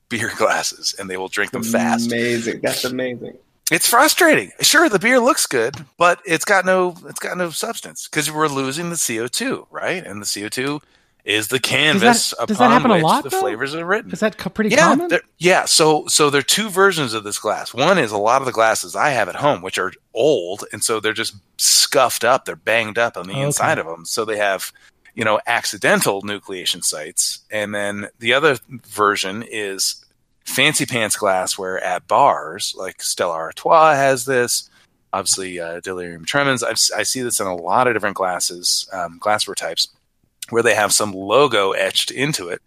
beer 0.08 0.32
glasses, 0.36 0.94
and 0.98 1.08
they 1.08 1.16
will 1.16 1.28
drink 1.28 1.52
them 1.52 1.62
fast. 1.62 2.10
Amazing. 2.10 2.60
That's 2.60 2.84
amazing. 2.84 3.38
It's 3.70 3.88
frustrating. 3.88 4.50
Sure, 4.60 4.88
the 4.88 4.98
beer 4.98 5.20
looks 5.20 5.46
good, 5.46 5.74
but 5.96 6.20
it's 6.26 6.44
got 6.44 6.66
no 6.66 6.94
it's 7.06 7.20
got 7.20 7.38
no 7.38 7.50
substance 7.50 8.08
because 8.08 8.30
we're 8.30 8.48
losing 8.48 8.90
the 8.90 8.96
CO 8.96 9.26
two, 9.26 9.66
right? 9.70 10.04
And 10.04 10.20
the 10.20 10.40
CO 10.40 10.48
two 10.48 10.80
is 11.24 11.48
the 11.48 11.58
canvas 11.58 12.34
does 12.46 12.58
that 12.58 12.64
upon 12.66 12.70
happen 12.70 12.90
a 12.90 12.94
which 12.94 13.02
lot, 13.02 13.24
the 13.24 13.30
though? 13.30 13.40
flavors 13.40 13.74
are 13.74 13.84
written. 13.84 14.10
Is 14.12 14.20
that 14.20 14.36
co- 14.36 14.50
pretty 14.50 14.70
yeah, 14.70 14.94
common? 14.94 15.10
yeah. 15.38 15.64
So 15.64 16.06
so 16.06 16.28
there 16.30 16.40
are 16.40 16.42
two 16.42 16.68
versions 16.68 17.14
of 17.14 17.24
this 17.24 17.38
glass. 17.38 17.72
One 17.72 17.98
is 17.98 18.12
a 18.12 18.18
lot 18.18 18.42
of 18.42 18.46
the 18.46 18.52
glasses 18.52 18.94
I 18.94 19.10
have 19.10 19.28
at 19.28 19.36
home, 19.36 19.62
which 19.62 19.78
are 19.78 19.92
old, 20.12 20.64
and 20.72 20.84
so 20.84 21.00
they're 21.00 21.12
just 21.14 21.34
scuffed 21.56 22.24
up. 22.24 22.44
They're 22.44 22.56
banged 22.56 22.98
up 22.98 23.16
on 23.16 23.26
the 23.26 23.32
Okay. 23.32 23.42
inside 23.42 23.78
of 23.78 23.86
them, 23.86 24.04
so 24.04 24.24
they 24.24 24.36
have 24.36 24.70
you 25.14 25.24
know 25.24 25.40
accidental 25.46 26.22
nucleation 26.22 26.84
sites. 26.84 27.40
And 27.50 27.74
then 27.74 28.08
the 28.18 28.34
other 28.34 28.58
version 28.88 29.44
is 29.50 30.04
fancy 30.44 30.84
pants 30.84 31.16
glassware 31.16 31.82
at 31.82 32.06
bars, 32.06 32.74
like 32.76 33.02
Stella 33.02 33.32
Artois 33.34 33.94
has 33.94 34.26
this. 34.26 34.68
Obviously, 35.14 35.58
uh, 35.60 35.80
Delirium 35.80 36.24
Tremens. 36.26 36.62
I've, 36.62 36.76
I 36.98 37.04
see 37.04 37.22
this 37.22 37.38
in 37.40 37.46
a 37.46 37.54
lot 37.54 37.86
of 37.86 37.94
different 37.94 38.16
glasses, 38.16 38.88
um, 38.92 39.16
glassware 39.20 39.54
types, 39.54 39.88
where 40.50 40.62
they 40.62 40.74
have 40.74 40.92
some 40.92 41.12
logo 41.12 41.72
etched 41.72 42.10
into 42.10 42.48
it 42.48 42.60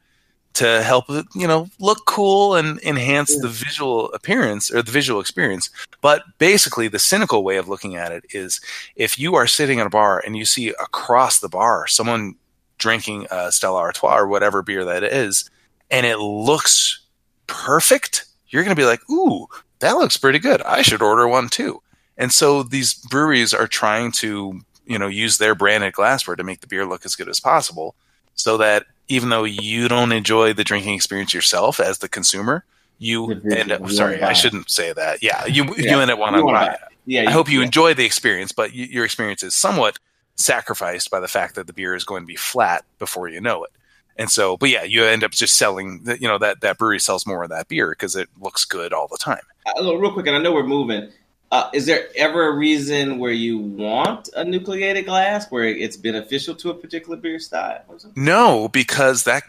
to 0.58 0.82
help 0.82 1.06
it, 1.10 1.26
you 1.36 1.48
know, 1.48 1.70
look 1.80 2.06
cool 2.08 2.56
and 2.56 2.80
enhance 2.82 3.40
the 3.40 3.48
visual 3.48 4.12
appearance 4.14 4.74
or 4.74 4.82
the 4.82 4.92
visual 4.92 5.22
experience. 5.22 5.70
But 6.02 6.24
basically, 6.40 6.88
the 6.88 6.98
cynical 6.98 7.44
way 7.44 7.58
of 7.58 7.68
looking 7.68 7.96
at 7.96 8.12
it 8.12 8.26
is 8.32 8.60
if 8.96 9.20
you 9.20 9.36
are 9.36 9.46
sitting 9.46 9.80
at 9.80 9.86
a 9.86 9.92
bar 9.92 10.22
and 10.26 10.36
you 10.36 10.46
see 10.46 10.70
across 10.70 11.40
the 11.40 11.50
bar 11.50 11.86
someone 11.86 12.34
drinking 12.80 13.28
a 13.30 13.52
Stella 13.52 13.80
Artois 13.80 14.18
or 14.18 14.28
whatever 14.28 14.64
beer 14.64 14.84
that 14.86 15.04
is, 15.04 15.50
and 15.92 16.08
it 16.08 16.18
looks 16.18 17.02
perfect, 17.46 18.26
you're 18.50 18.64
going 18.64 18.76
to 18.76 18.82
be 18.82 18.86
like, 18.86 19.08
ooh, 19.12 19.48
that 19.80 19.98
looks 19.98 20.18
pretty 20.18 20.40
good. 20.40 20.62
I 20.64 20.82
should 20.82 21.04
order 21.04 21.28
one 21.28 21.50
too. 21.50 21.82
And 22.18 22.32
so 22.32 22.64
these 22.64 22.96
breweries 22.96 23.54
are 23.54 23.68
trying 23.68 24.12
to, 24.14 24.62
you 24.88 24.98
know, 24.98 25.08
use 25.08 25.38
their 25.38 25.56
branded 25.56 25.94
glassware 25.94 26.36
to 26.36 26.44
make 26.44 26.62
the 26.62 26.68
beer 26.68 26.86
look 26.86 27.06
as 27.06 27.16
good 27.16 27.30
as 27.30 27.40
possible 27.40 27.96
so 28.36 28.58
that 28.58 28.86
even 29.08 29.30
though 29.30 29.44
you 29.44 29.88
don't 29.88 30.12
enjoy 30.12 30.54
the 30.54 30.64
drinking 30.64 30.94
experience 30.96 31.34
yourself 31.34 31.80
as 31.80 32.00
the 32.00 32.10
consumer, 32.10 32.64
you 33.00 33.32
end 33.52 33.72
up, 33.72 33.88
sorry, 33.90 34.22
I 34.22 34.34
shouldn't 34.34 34.70
say 34.72 34.92
that. 34.94 35.22
Yeah, 35.24 35.46
you, 35.46 35.64
Yeah. 35.78 35.94
you 35.96 36.00
end 36.00 36.12
up 36.12 36.20
wanting 36.20 36.36
You 36.40 36.42
to 36.42 36.46
wanna 36.46 36.58
buy 36.60 36.66
buy 36.68 36.74
it. 36.74 36.80
Yeah, 37.06 37.30
I 37.30 37.32
hope 37.32 37.50
you 37.50 37.60
yeah. 37.60 37.66
enjoy 37.66 37.94
the 37.94 38.04
experience, 38.06 38.52
but 38.52 38.72
y- 38.72 38.88
your 38.90 39.06
experience 39.06 39.44
is 39.44 39.56
somewhat 39.56 39.98
sacrificed 40.36 41.10
by 41.10 41.20
the 41.20 41.28
fact 41.28 41.56
that 41.56 41.68
the 41.68 41.74
beer 41.74 41.96
is 41.96 42.04
going 42.04 42.24
to 42.24 42.28
be 42.28 42.36
flat 42.36 42.84
before 43.00 43.28
you 43.28 43.42
know 43.42 43.64
it. 43.64 43.72
And 44.18 44.30
so, 44.32 44.58
but 44.58 44.70
yeah, 44.70 44.84
you 44.84 45.04
end 45.04 45.24
up 45.24 45.32
just 45.32 45.56
selling, 45.58 46.04
the- 46.04 46.20
you 46.20 46.28
know, 46.28 46.38
that, 46.40 46.62
that 46.62 46.78
brewery 46.78 47.00
sells 47.00 47.26
more 47.26 47.44
of 47.44 47.50
that 47.50 47.68
beer 47.68 47.90
because 47.92 48.16
it 48.16 48.30
looks 48.42 48.66
good 48.66 48.92
all 48.94 49.08
the 49.08 49.18
time. 49.18 49.42
Uh, 49.80 49.96
real 49.96 50.12
quick, 50.12 50.28
and 50.28 50.36
I 50.36 50.40
know 50.40 50.54
we're 50.54 50.64
moving. 50.64 51.10
Uh, 51.52 51.70
is 51.74 51.86
there 51.86 52.08
ever 52.16 52.48
a 52.48 52.52
reason 52.54 53.20
where 53.20 53.32
you 53.32 53.58
want 53.58 54.30
a 54.36 54.44
nucleated 54.44 55.06
glass 55.06 55.50
where 55.50 55.66
it's 55.66 55.96
beneficial 55.96 56.54
to 56.56 56.70
a 56.70 56.74
particular 56.74 57.16
beer 57.16 57.40
style? 57.40 57.84
or 57.88 58.00
something? 58.00 58.22
No, 58.22 58.68
because 58.68 59.24
that 59.24 59.44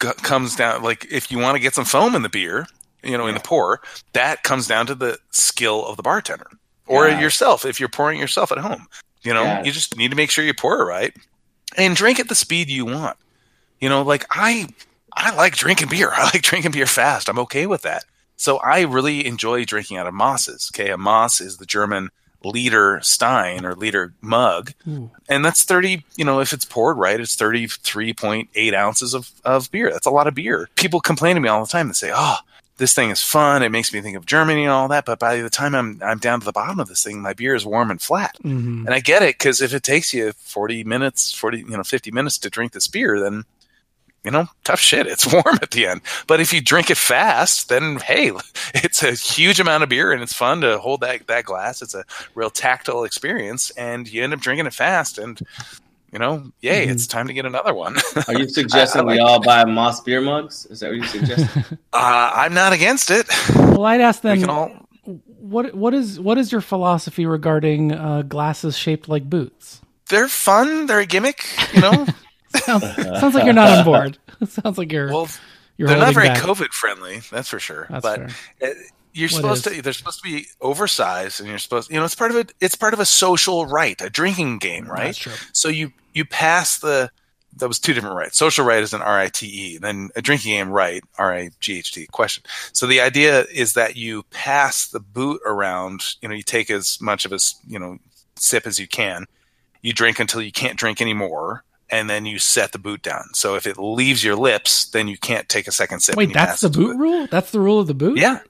g- 0.00 0.08
comes 0.22 0.56
down, 0.56 0.82
like, 0.82 1.06
if 1.12 1.30
you 1.30 1.38
want 1.38 1.54
to 1.54 1.60
get 1.60 1.74
some 1.74 1.84
foam 1.84 2.16
in 2.16 2.22
the 2.22 2.28
beer, 2.28 2.66
you 3.04 3.16
know, 3.16 3.28
in 3.28 3.34
the 3.34 3.40
pour, 3.40 3.80
that 4.12 4.42
comes 4.42 4.66
down 4.66 4.86
to 4.86 4.94
the 4.94 5.18
skill 5.30 5.86
of 5.86 5.96
the 5.96 6.02
bartender 6.02 6.48
or 6.86 7.06
it. 7.06 7.20
yourself 7.20 7.64
if 7.64 7.78
you're 7.78 7.88
pouring 7.88 8.18
yourself 8.18 8.50
at 8.50 8.58
home. 8.58 8.86
You 9.22 9.32
know, 9.32 9.44
it. 9.44 9.66
you 9.66 9.72
just 9.72 9.96
need 9.96 10.10
to 10.10 10.16
make 10.16 10.30
sure 10.30 10.44
you 10.44 10.54
pour 10.54 10.80
it 10.80 10.84
right 10.84 11.14
and 11.76 11.96
drink 11.96 12.20
at 12.20 12.28
the 12.28 12.34
speed 12.34 12.68
you 12.68 12.84
want. 12.84 13.16
You 13.80 13.88
know, 13.88 14.02
like 14.02 14.26
I 14.30 14.68
I 15.12 15.34
like 15.34 15.56
drinking 15.56 15.88
beer. 15.88 16.10
I 16.14 16.24
like 16.24 16.42
drinking 16.42 16.72
beer 16.72 16.86
fast. 16.86 17.28
I'm 17.28 17.38
okay 17.40 17.66
with 17.66 17.82
that. 17.82 18.04
So 18.36 18.58
I 18.58 18.80
really 18.82 19.26
enjoy 19.26 19.64
drinking 19.64 19.96
out 19.96 20.06
of 20.06 20.14
Masses. 20.14 20.70
Okay, 20.74 20.90
a 20.90 20.98
Mass 20.98 21.40
is 21.40 21.56
the 21.58 21.66
German 21.66 22.10
liter 22.44 23.00
Stein 23.02 23.64
or 23.64 23.74
liter 23.74 24.12
mug, 24.20 24.72
and 25.28 25.44
that's 25.44 25.64
thirty. 25.64 26.04
You 26.16 26.24
know, 26.24 26.40
if 26.40 26.52
it's 26.52 26.64
poured 26.64 26.98
right, 26.98 27.18
it's 27.20 27.36
thirty 27.36 27.66
three 27.68 28.12
point 28.12 28.50
eight 28.54 28.74
ounces 28.74 29.14
of 29.14 29.30
of 29.44 29.70
beer. 29.70 29.90
That's 29.90 30.06
a 30.06 30.10
lot 30.10 30.26
of 30.26 30.34
beer. 30.34 30.68
People 30.76 31.00
complain 31.00 31.36
to 31.36 31.40
me 31.40 31.48
all 31.48 31.64
the 31.64 31.70
time. 31.70 31.88
They 31.88 31.94
say, 31.94 32.12
"Oh, 32.14 32.36
this 32.76 32.92
thing 32.92 33.08
is 33.10 33.22
fun. 33.22 33.62
It 33.62 33.70
makes 33.70 33.94
me 33.94 34.00
think 34.02 34.16
of 34.16 34.26
Germany 34.26 34.64
and 34.64 34.72
all 34.72 34.88
that." 34.88 35.06
But 35.06 35.18
by 35.20 35.36
the 35.40 35.48
time 35.48 35.74
I'm 35.74 36.00
I'm 36.04 36.18
down 36.18 36.40
to 36.40 36.44
the 36.44 36.52
bottom 36.52 36.80
of 36.80 36.88
this 36.88 37.02
thing, 37.02 37.22
my 37.22 37.32
beer 37.32 37.54
is 37.54 37.64
warm 37.64 37.90
and 37.90 38.02
flat. 38.02 38.36
Mhm. 38.44 38.84
And 38.84 38.90
I 38.90 39.00
get 39.00 39.22
it 39.22 39.38
because 39.38 39.62
if 39.62 39.72
it 39.72 39.82
takes 39.84 40.12
you 40.12 40.32
40 40.32 40.84
minutes, 40.84 41.32
40, 41.32 41.58
you 41.60 41.76
know, 41.76 41.82
50 41.84 42.10
minutes 42.10 42.36
to 42.38 42.50
drink 42.50 42.72
this 42.72 42.88
beer, 42.88 43.18
then, 43.20 43.44
you 44.24 44.30
know, 44.30 44.46
tough 44.64 44.80
shit. 44.80 45.06
It's 45.06 45.26
warm 45.32 45.58
at 45.62 45.70
the 45.72 45.86
end. 45.86 46.00
But 46.26 46.40
if 46.40 46.52
you 46.52 46.60
drink 46.60 46.90
it 46.90 46.96
fast, 46.96 47.68
then 47.68 47.96
hey, 47.96 48.32
it's 48.74 49.02
a 49.02 49.12
huge 49.12 49.60
amount 49.60 49.82
of 49.82 49.88
beer 49.88 50.12
and 50.12 50.22
it's 50.22 50.32
fun 50.32 50.60
to 50.62 50.78
hold 50.78 51.00
that, 51.02 51.26
that 51.26 51.44
glass. 51.44 51.82
It's 51.82 51.94
a 51.94 52.04
real 52.34 52.50
tactile 52.50 53.04
experience 53.04 53.70
and 53.70 54.08
you 54.10 54.22
end 54.24 54.32
up 54.32 54.40
drinking 54.40 54.66
it 54.66 54.74
fast 54.74 55.18
and, 55.18 55.40
you 56.12 56.18
know, 56.18 56.50
yay, 56.60 56.86
Mhm. 56.86 56.90
it's 56.92 57.06
time 57.06 57.26
to 57.26 57.32
get 57.34 57.44
another 57.44 57.74
one. 57.74 57.96
Are 58.28 58.34
you 58.38 58.48
suggesting 58.48 59.02
I 59.02 59.04
like 59.04 59.16
we 59.16 59.20
all 59.20 59.40
buy 59.40 59.64
Mass 59.64 60.00
beer 60.00 60.20
mugs? 60.20 60.66
Is 60.66 60.80
that 60.80 60.88
what 60.90 60.96
you 60.96 61.04
suggesting? 61.04 61.64
Uh, 61.92 62.32
I'm 62.34 62.54
not 62.54 62.72
against 62.72 63.10
it. 63.10 63.26
Well, 63.54 63.84
I'd 63.84 64.00
ask 64.00 64.22
them 64.22 64.40
can 64.40 64.48
all, 64.48 64.70
what 65.04 65.74
what 65.74 65.92
is 65.92 66.18
what 66.18 66.38
is 66.38 66.50
your 66.50 66.62
philosophy 66.62 67.26
regarding 67.26 67.92
uh, 67.92 68.22
glasses 68.22 68.76
shaped 68.78 69.08
like 69.08 69.28
boots? 69.28 69.80
they're 70.08 70.28
fun. 70.28 70.86
They're 70.86 71.00
a 71.00 71.06
gimmick, 71.06 71.44
you 71.72 71.80
know? 71.80 72.06
Sounds, 72.56 72.84
sounds 73.20 73.34
like 73.34 73.44
you're 73.44 73.52
not 73.54 73.78
on 73.78 73.84
board. 73.84 74.18
sounds 74.48 74.78
like 74.78 74.92
you're 74.92 75.08
well, 75.08 75.28
you're 75.76 75.88
they're 75.88 75.98
not 75.98 76.14
very 76.14 76.28
back. 76.28 76.38
COVID 76.42 76.68
friendly. 76.72 77.20
That's 77.30 77.48
for 77.48 77.58
sure. 77.58 77.86
That's 77.90 78.02
but 78.02 78.30
fair. 78.30 78.70
uh, 78.70 78.74
you're 79.12 79.28
What 79.28 79.36
supposed 79.36 79.66
is? 79.68 79.76
to 79.76 79.82
they're 79.82 79.92
supposed 79.92 80.22
to 80.22 80.28
be 80.28 80.46
oversized 80.60 81.40
and 81.40 81.48
you're 81.48 81.58
supposed 81.58 81.90
you 81.90 81.96
know 81.98 82.04
it's 82.04 82.14
part 82.16 82.30
of 82.32 82.36
it 82.36 82.52
it's 82.60 82.74
part 82.74 82.94
of 82.94 83.00
a 83.00 83.04
social 83.04 83.64
right 83.66 84.00
a 84.00 84.10
drinking 84.10 84.58
game 84.58 84.86
right 84.88 85.04
That's 85.06 85.18
true. 85.18 85.32
so 85.52 85.68
you 85.68 85.92
you 86.14 86.24
pass 86.24 86.78
the 86.78 87.10
that 87.58 87.68
was 87.68 87.78
two 87.78 87.94
different 87.94 88.16
rights 88.16 88.36
social 88.36 88.64
right 88.64 88.82
is 88.82 88.92
an 88.92 89.02
r-i-t-e 89.02 89.78
then 89.78 90.10
a 90.16 90.22
drinking 90.22 90.50
game 90.50 90.68
right 90.70 91.00
r-i-g-h-t 91.16 92.06
question 92.06 92.42
so 92.72 92.88
the 92.88 93.00
idea 93.00 93.42
is 93.52 93.74
that 93.74 93.94
you 93.96 94.24
pass 94.32 94.88
the 94.88 94.98
boot 94.98 95.40
around 95.46 96.16
you 96.20 96.28
know 96.28 96.34
you 96.34 96.42
take 96.42 96.68
as 96.68 97.00
much 97.00 97.24
of 97.24 97.30
a 97.30 97.36
s- 97.36 97.54
you 97.68 97.78
know 97.78 97.98
sip 98.34 98.66
as 98.66 98.80
you 98.80 98.88
can 98.88 99.26
you 99.82 99.92
drink 99.92 100.18
until 100.18 100.42
you 100.42 100.50
can't 100.50 100.76
drink 100.76 101.00
anymore 101.00 101.62
and 101.94 102.10
then 102.10 102.26
you 102.26 102.38
set 102.38 102.72
the 102.72 102.78
boot 102.78 103.02
down 103.02 103.24
so 103.32 103.54
if 103.54 103.66
it 103.66 103.78
leaves 103.78 104.22
your 104.22 104.36
lips 104.36 104.86
then 104.86 105.08
you 105.08 105.16
can't 105.16 105.48
take 105.48 105.66
a 105.66 105.72
second 105.72 106.00
sip 106.00 106.16
Wait, 106.16 106.32
that's 106.32 106.60
the 106.60 106.68
boot 106.70 106.96
rule? 106.96 107.26
That's 107.30 107.50
the 107.50 107.60
rule 107.60 107.80
of 107.80 107.86
the 107.86 107.94
boot? 107.94 108.18
Yeah. 108.18 108.40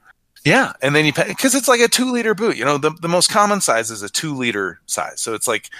Yeah. 0.44 0.74
And 0.82 0.94
then 0.94 1.06
you, 1.06 1.12
because 1.14 1.54
it's 1.54 1.68
like 1.68 1.80
a 1.80 1.88
two 1.88 2.12
liter 2.12 2.34
boot, 2.34 2.56
you 2.56 2.66
know, 2.66 2.76
the, 2.76 2.90
the 2.90 3.08
most 3.08 3.30
common 3.30 3.62
size 3.62 3.90
is 3.90 4.02
a 4.02 4.10
two 4.10 4.34
liter 4.34 4.78
size. 4.84 5.20
So 5.20 5.32
it's 5.32 5.48
like, 5.48 5.70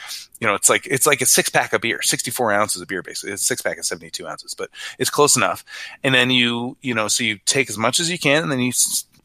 you 0.41 0.47
know, 0.47 0.55
it's 0.55 0.71
like, 0.71 0.87
it's 0.87 1.07
like 1.07 1.21
a 1.21 1.27
six 1.27 1.51
pack 1.51 1.75
of 1.75 1.83
beer, 1.83 2.01
64 2.01 2.53
ounces 2.53 2.81
of 2.81 2.89
beer, 2.89 3.03
basically. 3.03 3.35
It's 3.35 3.43
a 3.43 3.45
six 3.45 3.61
pack 3.61 3.77
of 3.77 3.85
72 3.85 4.27
ounces, 4.27 4.55
but 4.55 4.71
it's 4.99 5.11
close 5.11 5.37
enough. 5.37 5.65
And 6.03 6.15
then 6.15 6.31
you, 6.31 6.79
you 6.81 6.95
know, 6.95 7.09
so 7.09 7.25
you 7.25 7.39
take 7.45 7.69
as 7.69 7.77
much 7.77 8.01
as 8.01 8.11
you 8.11 8.19
can 8.19 8.43
and 8.43 8.51
then 8.51 8.61
you, 8.61 8.73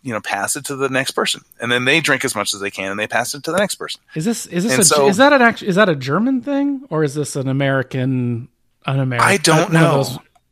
you 0.02 0.14
know, 0.14 0.22
pass 0.22 0.56
it 0.56 0.66
to 0.66 0.76
the 0.76 0.90
next 0.90 1.12
person. 1.12 1.42
And 1.62 1.72
then 1.72 1.86
they 1.86 2.00
drink 2.00 2.24
as 2.24 2.36
much 2.36 2.54
as 2.54 2.60
they 2.62 2.72
can 2.72 2.92
and 2.92 3.00
they 3.00 3.08
pass 3.08 3.34
it 3.34 3.44
to 3.44 3.52
the 3.52 3.58
next 3.58 3.76
person. 3.76 4.02
Is 4.16 4.26
this 4.26 4.46
is 4.48 4.64
this 4.64 4.74
And 4.74 4.82
a, 4.82 4.86
so- 4.86 5.08
is 5.08 5.18
that 5.18 5.34
an 5.34 5.42
act, 5.42 5.62
is 5.62 5.76
that 5.76 5.90
a 5.90 5.96
German 5.96 6.42
thing 6.42 6.86
or 6.90 7.04
is 7.04 7.14
this 7.16 7.36
an 7.36 7.48
American 7.48 8.48
an 8.86 9.00
American 9.00 9.30
I 9.30 9.38
don't 9.38 9.74
know. 9.74 10.06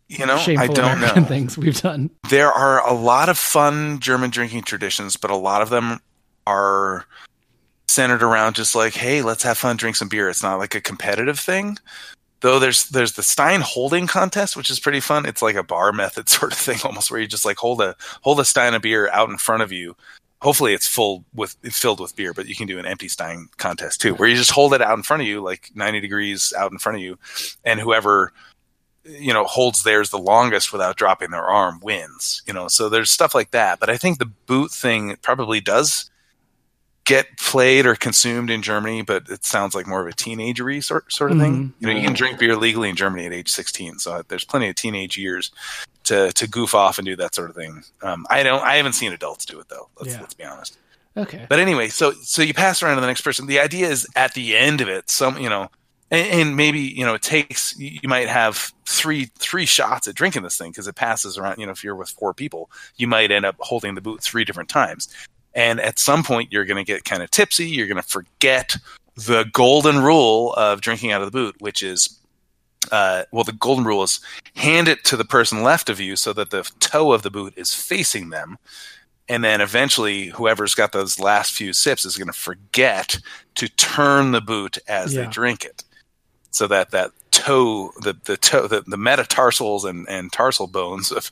You 0.09 0.25
know, 0.25 0.35
I 0.37 0.67
don't 0.67 0.97
American 0.97 1.23
know. 1.23 1.27
things 1.35 1.57
we've 1.57 1.79
done? 1.81 2.09
there 2.29 2.51
are 2.51 2.85
a 2.87 2.93
lot 2.93 3.27
of 3.29 3.37
fun 3.37 3.99
German 3.99 4.29
drinking 4.29 4.63
traditions, 4.63 5.17
but 5.17 5.31
a 5.31 5.35
lot 5.35 5.61
of 5.61 5.69
them 5.69 5.99
are 6.45 7.05
centered 7.89 8.23
around 8.23 8.55
just 8.55 8.73
like, 8.75 8.93
hey, 8.93 9.21
let's 9.21 9.43
have 9.43 9.57
fun, 9.57 9.75
drink 9.75 9.95
some 9.97 10.07
beer. 10.07 10.29
It's 10.29 10.43
not 10.43 10.59
like 10.59 10.75
a 10.75 10.81
competitive 10.81 11.37
thing. 11.39 11.77
Though 12.41 12.59
there's 12.59 12.89
there's 12.89 13.13
the 13.13 13.23
Stein 13.23 13.61
holding 13.61 14.07
contest, 14.07 14.55
which 14.55 14.69
is 14.69 14.79
pretty 14.79 14.99
fun. 14.99 15.25
It's 15.25 15.41
like 15.41 15.55
a 15.55 15.63
bar 15.63 15.91
method 15.93 16.29
sort 16.29 16.51
of 16.51 16.57
thing, 16.57 16.79
almost 16.83 17.11
where 17.11 17.19
you 17.19 17.27
just 17.27 17.45
like 17.45 17.57
hold 17.57 17.81
a 17.81 17.95
hold 18.21 18.39
a 18.39 18.45
Stein 18.45 18.73
of 18.73 18.81
beer 18.81 19.09
out 19.09 19.29
in 19.29 19.37
front 19.37 19.63
of 19.63 19.71
you. 19.71 19.95
Hopefully, 20.41 20.73
it's 20.73 20.87
full 20.87 21.25
with 21.33 21.55
it's 21.63 21.79
filled 21.79 21.99
with 21.99 22.15
beer, 22.15 22.33
but 22.33 22.47
you 22.47 22.55
can 22.55 22.67
do 22.67 22.77
an 22.77 22.85
empty 22.85 23.07
Stein 23.07 23.47
contest 23.57 24.01
too, 24.01 24.13
where 24.15 24.29
you 24.29 24.35
just 24.35 24.51
hold 24.51 24.73
it 24.73 24.81
out 24.81 24.97
in 24.97 25.03
front 25.03 25.21
of 25.21 25.27
you, 25.27 25.41
like 25.41 25.71
90 25.73 25.99
degrees 25.99 26.53
out 26.55 26.71
in 26.71 26.77
front 26.77 26.97
of 26.97 27.01
you, 27.01 27.17
and 27.63 27.79
whoever 27.79 28.31
you 29.03 29.33
know 29.33 29.45
holds 29.45 29.83
theirs 29.83 30.09
the 30.09 30.17
longest 30.17 30.71
without 30.71 30.97
dropping 30.97 31.31
their 31.31 31.45
arm 31.45 31.79
wins 31.81 32.41
you 32.45 32.53
know 32.53 32.67
so 32.67 32.89
there's 32.89 33.09
stuff 33.09 33.33
like 33.33 33.51
that 33.51 33.79
but 33.79 33.89
i 33.89 33.95
think 33.95 34.19
the 34.19 34.25
boot 34.25 34.69
thing 34.69 35.15
probably 35.21 35.61
does 35.61 36.09
get 37.07 37.37
played 37.37 37.85
or 37.85 37.95
consumed 37.95 38.49
in 38.49 38.61
germany 38.61 39.01
but 39.01 39.27
it 39.29 39.43
sounds 39.45 39.73
like 39.73 39.87
more 39.87 40.01
of 40.01 40.07
a 40.07 40.15
teenagery 40.15 40.83
sort, 40.83 41.11
sort 41.11 41.31
of 41.31 41.39
thing 41.39 41.55
Mhm. 41.69 41.73
you 41.79 41.87
know 41.87 41.93
you 41.93 42.03
can 42.03 42.13
drink 42.13 42.37
beer 42.37 42.55
legally 42.55 42.89
in 42.89 42.95
germany 42.95 43.25
at 43.25 43.33
age 43.33 43.49
16 43.49 43.97
so 43.99 44.21
there's 44.27 44.43
plenty 44.43 44.67
of 44.69 44.75
teenage 44.75 45.17
years 45.17 45.51
to 46.03 46.31
to 46.33 46.47
goof 46.47 46.75
off 46.75 46.97
and 46.99 47.05
do 47.05 47.15
that 47.15 47.33
sort 47.33 47.49
of 47.49 47.55
thing 47.55 47.83
um, 48.03 48.25
i 48.29 48.43
don't 48.43 48.61
i 48.63 48.75
haven't 48.75 48.93
seen 48.93 49.13
adults 49.13 49.45
do 49.45 49.59
it 49.59 49.67
though 49.69 49.87
let's, 49.99 50.13
Yeah. 50.13 50.21
let's 50.21 50.33
be 50.33 50.43
honest 50.43 50.77
Okay. 51.15 51.47
but 51.49 51.57
anyway, 51.59 51.87
so 51.87 52.11
so 52.21 52.43
you 52.43 52.53
pass 52.53 52.83
around 52.83 52.97
to 52.97 53.01
the 53.01 53.07
next 53.07 53.21
person. 53.21 53.47
The 53.47 53.59
idea 53.59 53.87
is 53.89 54.05
at 54.15 54.35
the 54.35 54.55
end 54.55 54.81
of 54.81 54.87
it, 54.87 55.09
some 55.09 55.39
you 55.39 55.49
know, 55.49 55.71
and, 56.11 56.27
and 56.41 56.55
maybe 56.55 56.79
you 56.79 57.03
know 57.05 57.15
it 57.15 57.23
takes 57.23 57.75
you 57.79 57.97
you 58.03 58.07
might 58.07 58.27
have 58.27 58.71
three 58.85 59.31
three 59.39 59.65
shots 59.65 60.07
at 60.07 60.13
drinking 60.13 60.43
this 60.43 60.59
thing 60.59 60.69
because 60.69 60.87
it 60.87 60.93
passes 60.93 61.35
around. 61.39 61.57
You 61.57 61.65
know, 61.65 61.71
if 61.71 61.83
you're 61.83 61.95
with 61.95 62.11
four 62.11 62.35
people, 62.35 62.69
you 62.97 63.07
might 63.07 63.31
end 63.31 63.45
up 63.47 63.55
holding 63.61 63.95
the 63.95 64.01
boot 64.01 64.21
three 64.21 64.45
different 64.45 64.69
times, 64.69 65.09
and 65.57 65.81
at 65.81 65.99
some 65.99 66.23
point 66.23 66.53
you're 66.53 66.63
going 66.63 66.77
to 66.77 66.89
get 66.89 67.03
kind 67.03 67.21
of 67.21 67.29
tipsy. 67.31 67.67
You're 67.67 67.87
going 67.87 68.01
to 68.01 68.07
forget 68.07 68.77
the 69.17 69.45
golden 69.51 69.97
rule 69.99 70.53
of 70.53 70.79
drinking 70.79 71.11
out 71.11 71.21
of 71.21 71.27
the 71.27 71.37
boot, 71.37 71.55
which 71.59 71.83
is. 71.83 72.17
Uh, 72.89 73.23
well, 73.33 73.43
the 73.43 73.51
golden 73.51 73.83
rule 73.83 74.01
is 74.03 74.21
hand 74.55 74.87
it 74.87 75.03
to 75.03 75.17
the 75.17 75.25
person 75.25 75.61
left 75.61 75.89
of 75.89 75.99
you 75.99 76.15
so 76.15 76.31
that 76.31 76.51
the 76.51 76.63
toe 76.79 77.11
of 77.11 77.21
the 77.21 77.29
boot 77.31 77.53
is 77.57 77.73
facing 77.73 78.29
them 78.29 78.57
and 79.27 79.43
then 79.43 79.59
eventually 79.59 80.27
whoever's 80.27 80.73
got 80.73 80.93
those 80.93 81.19
last 81.19 81.51
few 81.53 81.73
sips 81.73 82.05
is 82.05 82.15
going 82.15 82.27
to 82.31 82.33
forget 82.39 83.17
to 83.55 83.67
turn 83.67 84.31
the 84.31 84.39
boot 84.39 84.77
as 84.87 85.13
Yeah. 85.13 85.23
they 85.23 85.27
drink 85.29 85.65
it 85.65 85.83
so 86.51 86.65
that 86.67 86.91
that 86.91 87.11
toe, 87.37 87.91
the 88.01 88.15
the 88.25 88.35
toe, 88.37 88.67
the, 88.67 88.81
the 88.81 88.97
metatarsals 88.97 89.85
and, 89.85 90.07
and 90.09 90.31
tarsal 90.31 90.67
bones 90.67 91.11
of 91.11 91.31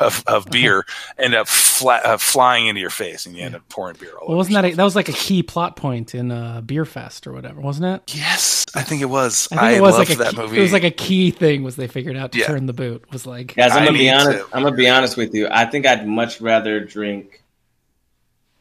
of, 0.00 0.22
of 0.26 0.46
beer 0.50 0.84
end 1.18 1.34
up 1.34 1.48
flat, 1.48 2.04
uh, 2.04 2.16
flying 2.16 2.66
into 2.68 2.80
your 2.80 2.90
face, 2.90 3.26
and 3.26 3.36
you 3.36 3.42
end 3.44 3.54
up 3.54 3.68
pouring 3.68 3.96
beer 3.98 4.10
all 4.12 4.20
Well, 4.28 4.28
over. 4.28 4.36
wasn't 4.36 4.54
that 4.54 4.64
a, 4.64 4.74
that 4.76 4.84
was 4.84 4.96
like 4.96 5.08
a 5.08 5.12
key 5.12 5.42
plot 5.42 5.76
point 5.76 6.14
in 6.14 6.30
uh, 6.30 6.62
Beerfest 6.64 7.26
or 7.26 7.32
whatever, 7.32 7.60
wasn't 7.60 7.86
it? 7.86 8.14
Yes, 8.16 8.64
I 8.74 8.82
think 8.82 9.02
it 9.02 9.06
was. 9.10 9.48
I 9.52 9.56
think 9.68 9.78
it 9.78 9.80
was 9.82 9.96
loved 9.96 10.08
like 10.10 10.18
a 10.18 10.22
that 10.22 10.30
key, 10.32 10.36
movie. 10.36 10.58
it 10.58 10.62
was 10.62 10.72
like 10.72 10.84
a 10.84 10.90
key 10.90 11.30
thing 11.30 11.62
was 11.62 11.76
they 11.76 11.88
figured 11.88 12.16
out 12.16 12.32
to 12.32 12.38
Yeah. 12.38 12.46
turn 12.46 12.66
the 12.66 12.72
boot 12.72 13.04
was 13.12 13.26
like 13.26 13.54
Guys, 13.56 13.72
I'm 13.72 13.84
gonna 13.84 13.98
be 13.98 14.10
honest. 14.10 14.30
to- 14.48 14.56
I'm 14.56 14.62
gonna 14.62 14.76
be 14.76 14.88
honest 14.88 15.16
with 15.16 15.34
you. 15.34 15.48
I 15.50 15.66
think 15.66 15.86
I'd 15.86 16.06
much 16.06 16.40
rather 16.40 16.80
drink 16.80 17.42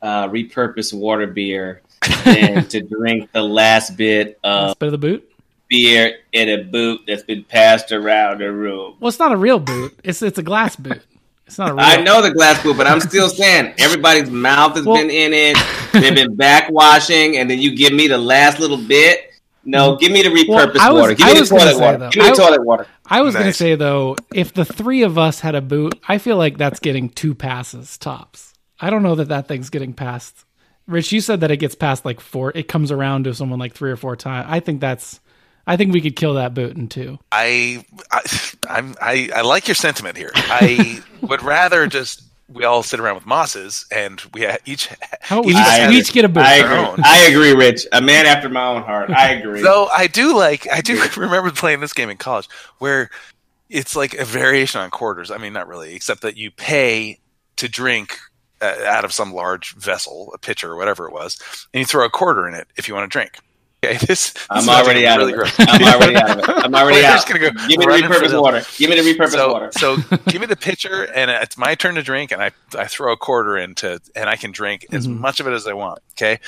uh, 0.01 0.27
repurposed 0.29 0.93
water 0.93 1.27
beer 1.27 1.81
than 2.23 2.65
to 2.69 2.81
drink 2.81 3.31
the 3.33 3.41
last 3.43 3.97
bit 3.97 4.39
of 4.43 4.71
spit 4.71 4.87
of 4.87 4.91
the 4.93 4.97
boot. 4.97 5.28
Beer 5.69 6.17
in 6.33 6.49
a 6.49 6.63
boot 6.63 7.01
that's 7.07 7.23
been 7.23 7.43
passed 7.43 7.91
around 7.91 8.39
the 8.39 8.51
room. 8.51 8.95
Well, 8.99 9.09
it's 9.09 9.19
not 9.19 9.31
a 9.31 9.37
real 9.37 9.59
boot. 9.59 9.97
It's 10.03 10.21
it's 10.21 10.37
a 10.37 10.43
glass 10.43 10.75
boot. 10.75 11.01
It's 11.47 11.57
not 11.57 11.71
a 11.71 11.73
real. 11.73 11.83
I 11.85 11.97
know 12.01 12.21
the 12.21 12.31
glass 12.31 12.61
boot, 12.61 12.77
but 12.77 12.87
I'm 12.87 12.99
still 12.99 13.29
saying 13.29 13.73
everybody's 13.79 14.29
mouth 14.29 14.75
has 14.75 14.85
Well- 14.85 14.97
been 14.97 15.09
in 15.09 15.33
it. 15.33 15.57
They've 15.93 16.13
been 16.13 16.35
backwashing, 16.37 17.35
and 17.35 17.49
then 17.49 17.59
you 17.59 17.75
give 17.75 17.93
me 17.93 18.07
the 18.07 18.17
last 18.17 18.59
little 18.59 18.77
bit. 18.77 19.25
No, 19.65 19.95
give 19.97 20.11
me 20.11 20.21
the 20.23 20.29
repurposed 20.29 20.75
Well, 20.75 20.93
was- 20.93 21.01
water. 21.01 21.13
Give 21.15 21.27
me 21.27 21.33
the 21.39 21.45
toilet 21.45 21.73
say, 21.75 21.81
water. 21.81 21.97
though, 21.97 22.09
Give 22.09 22.23
me 22.23 22.29
the 22.29 22.35
I- 22.41 22.45
toilet 22.45 22.63
water. 22.65 22.87
I 23.05 23.21
was 23.21 23.33
going 23.33 23.47
to 23.47 23.53
say 23.53 23.75
though, 23.75 24.15
if 24.33 24.53
the 24.53 24.65
three 24.65 25.03
of 25.03 25.17
us 25.17 25.39
had 25.39 25.55
a 25.55 25.61
boot, 25.61 25.99
I 26.07 26.17
feel 26.19 26.37
like 26.37 26.57
that's 26.57 26.79
getting 26.79 27.09
two 27.09 27.33
passes 27.35 27.97
tops. 27.97 28.53
I 28.79 28.89
don't 28.89 29.03
know 29.03 29.15
that 29.15 29.27
that 29.29 29.47
thing's 29.47 29.69
getting 29.69 29.93
passed. 29.93 30.45
Rich, 30.87 31.11
you 31.11 31.19
said 31.21 31.41
that 31.41 31.51
it 31.51 31.57
gets 31.57 31.75
passed 31.75 32.05
like 32.05 32.19
four. 32.19 32.51
It 32.55 32.67
comes 32.67 32.91
around 32.91 33.25
to 33.25 33.33
someone 33.33 33.59
like 33.59 33.73
three 33.73 33.91
or 33.91 33.95
four 33.97 34.15
times. 34.15 34.47
I 34.49 34.59
think 34.59 34.79
that's. 34.81 35.19
I 35.69 35.77
think 35.77 35.93
we 35.93 36.01
could 36.01 36.15
kill 36.15 36.33
that 36.33 36.55
boot 36.55 36.75
in 36.75 36.87
two. 36.87 37.19
I, 37.31 37.85
I 38.11 38.21
I'm 38.67 38.95
I, 38.99 39.29
I 39.35 39.41
like 39.41 39.67
your 39.67 39.75
sentiment 39.75 40.17
here. 40.17 40.31
I 40.33 41.03
would 41.21 41.43
rather 41.43 41.85
just 41.85 42.23
we 42.51 42.63
all 42.63 42.81
sit 42.81 42.99
around 42.99 43.13
with 43.13 43.27
Masses 43.27 43.85
and 43.91 44.19
we 44.33 44.47
each 44.65 44.89
How 45.21 45.43
each 45.43 45.55
each, 45.55 45.89
we 45.89 45.97
each 45.97 46.11
get 46.11 46.25
a 46.25 46.27
boot. 46.27 46.41
I 46.41 46.63
Their 46.63 46.65
agree. 46.65 46.77
own. 46.79 47.01
I 47.03 47.19
agree, 47.27 47.53
Rich. 47.53 47.85
A 47.91 48.01
man 48.01 48.25
after 48.25 48.49
my 48.49 48.65
own 48.65 48.81
heart. 48.81 49.11
I 49.11 49.33
agree. 49.33 49.61
Though 49.61 49.85
I 49.85 50.07
do 50.07 50.35
like, 50.35 50.67
I 50.71 50.81
do 50.81 50.99
remember 51.17 51.51
playing 51.51 51.81
this 51.81 51.93
game 51.93 52.09
in 52.09 52.17
college 52.17 52.49
where 52.79 53.11
it's 53.69 53.95
like 53.95 54.15
a 54.15 54.25
variation 54.25 54.81
on 54.81 54.89
quarters. 54.89 55.29
I 55.29 55.37
mean, 55.37 55.53
not 55.53 55.67
really, 55.67 55.93
except 55.93 56.23
that 56.23 56.35
you 56.35 56.49
pay 56.49 57.19
to 57.57 57.69
drink 57.69 58.17
uh, 58.59 58.75
out 58.85 59.05
of 59.05 59.13
some 59.13 59.33
large 59.33 59.75
vessel, 59.75 60.31
a 60.33 60.39
pitcher 60.39 60.71
or 60.71 60.77
whatever 60.77 61.05
it 61.05 61.13
was, 61.13 61.39
and 61.75 61.79
you 61.79 61.85
throw 61.85 62.05
a 62.05 62.09
quarter 62.09 62.47
in 62.47 62.55
it 62.55 62.67
if 62.75 62.87
you 62.87 62.95
want 62.95 63.09
to 63.09 63.15
drink. 63.15 63.37
Okay, 63.83 63.97
this, 64.05 64.33
I'm 64.49 64.67
already 64.67 65.07
out 65.07 65.19
really 65.19 65.31
of 65.33 65.37
gross. 65.39 65.53
it. 65.59 65.67
I'm 65.69 65.83
already 66.01 66.15
out 66.17 66.31
of 66.31 66.39
it. 66.39 66.49
I'm 66.65 66.75
already 66.75 67.05
out. 67.05 67.13
just 67.13 67.27
gonna 67.27 67.39
go 67.39 67.49
Give 67.67 67.77
me 67.79 67.85
the 67.85 67.85
repurposed 67.85 68.29
the- 68.31 68.41
water. 68.41 68.61
Give 68.77 68.89
me 68.89 68.99
the 69.01 69.13
repurposed 69.13 69.31
so, 69.31 69.53
water. 69.53 69.71
so 69.77 69.97
give 70.27 70.41
me 70.41 70.47
the 70.47 70.57
pitcher, 70.57 71.05
and 71.15 71.31
it's 71.31 71.57
my 71.57 71.75
turn 71.75 71.95
to 71.95 72.03
drink, 72.03 72.31
and 72.31 72.41
I 72.43 72.51
I 72.77 72.85
throw 72.87 73.13
a 73.13 73.17
quarter 73.17 73.57
into, 73.57 74.01
and 74.15 74.29
I 74.29 74.35
can 74.35 74.51
drink 74.51 74.85
as 74.91 75.07
Mhm. 75.07 75.19
much 75.19 75.39
of 75.39 75.47
it 75.47 75.53
as 75.53 75.65
I 75.65 75.73
want. 75.73 75.99
Okay, 76.13 76.39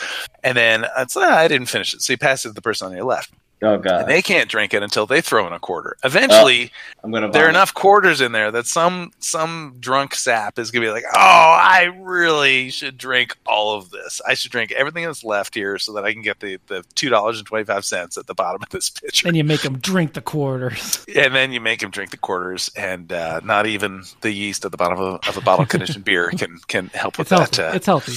and 0.44 0.58
then 0.58 0.86
it's 0.98 1.16
ah, 1.16 1.22
I 1.38 1.48
didn't 1.48 1.68
finish 1.68 1.94
it, 1.94 2.02
so 2.02 2.12
you 2.12 2.18
pass 2.18 2.44
it 2.44 2.50
to 2.50 2.54
the 2.54 2.62
person 2.62 2.88
on 2.88 2.94
your 2.96 3.06
left, 3.06 3.32
Oh 3.64 3.76
and 3.76 3.84
god, 3.84 4.08
they 4.08 4.22
can't 4.22 4.50
drink 4.50 4.74
it 4.74 4.82
until 4.82 5.06
they 5.06 5.22
throw 5.22 5.46
in 5.46 5.54
a 5.54 5.60
quarter. 5.60 5.96
Eventually, 6.04 6.72
I'm 7.04 7.12
gonna. 7.12 7.30
there 7.32 7.46
are 7.46 7.50
enough 7.50 7.74
quarters 7.74 8.20
in 8.20 8.32
there 8.32 8.50
that 8.52 8.66
some 8.66 9.12
some 9.20 9.76
drunk 9.80 10.16
sap 10.16 10.58
is 10.58 10.72
gonna 10.72 10.86
be 10.88 10.92
like, 10.92 11.04
oh, 11.14 11.18
I 11.20 11.92
really 12.00 12.72
should 12.72 12.98
drink 12.98 13.38
all 13.46 13.76
of 13.76 13.92
this. 13.92 14.20
I 14.28 14.34
should 14.34 14.52
drink 14.52 14.72
everything 14.72 15.06
that's 15.06 15.24
left 15.24 15.54
here 15.54 15.78
so 15.78 15.94
that 15.94 16.06
I 16.06 16.14
can 16.14 16.22
get 16.24 16.40
the 16.40 16.60
the 16.68 16.84
two 16.96 17.10
dollars 17.10 17.38
and 17.38 17.46
twenty 17.46 17.66
five 17.66 17.86
cents 17.86 18.18
at 18.18 18.26
the 18.28 18.34
bottom 18.34 18.64
of 18.64 18.70
this 18.70 18.90
pitcher. 18.90 19.28
and 19.28 19.38
you 19.38 19.44
make 19.44 19.62
them 19.62 19.78
drink 19.78 20.14
the 20.14 20.22
quarters. 20.22 21.06
And 21.16 21.36
then 21.36 21.52
you 21.52 21.62
make 21.62 21.82
them 21.82 21.92
drink 21.92 22.10
the 22.12 22.18
quarters, 22.18 22.72
and 22.76 23.12
uh, 23.14 23.42
not 23.44 23.68
even 23.68 24.04
the 24.22 24.32
yeast 24.32 24.66
at 24.66 24.72
the 24.72 24.78
bottom 24.78 24.98
of 25.00 25.20
a, 25.24 25.30
of 25.30 25.38
a 25.38 25.42
bottle 25.42 25.64
of 25.64 25.70
conditioned 25.70 26.04
beer 26.06 26.30
can 26.38 26.58
can 26.68 26.88
help 26.94 27.18
with 27.18 27.32
It's 27.32 27.32
healthy. 27.32 27.58
that 27.58 27.72
uh, 27.74 27.76
it's 27.76 27.86
healthy. 27.86 28.14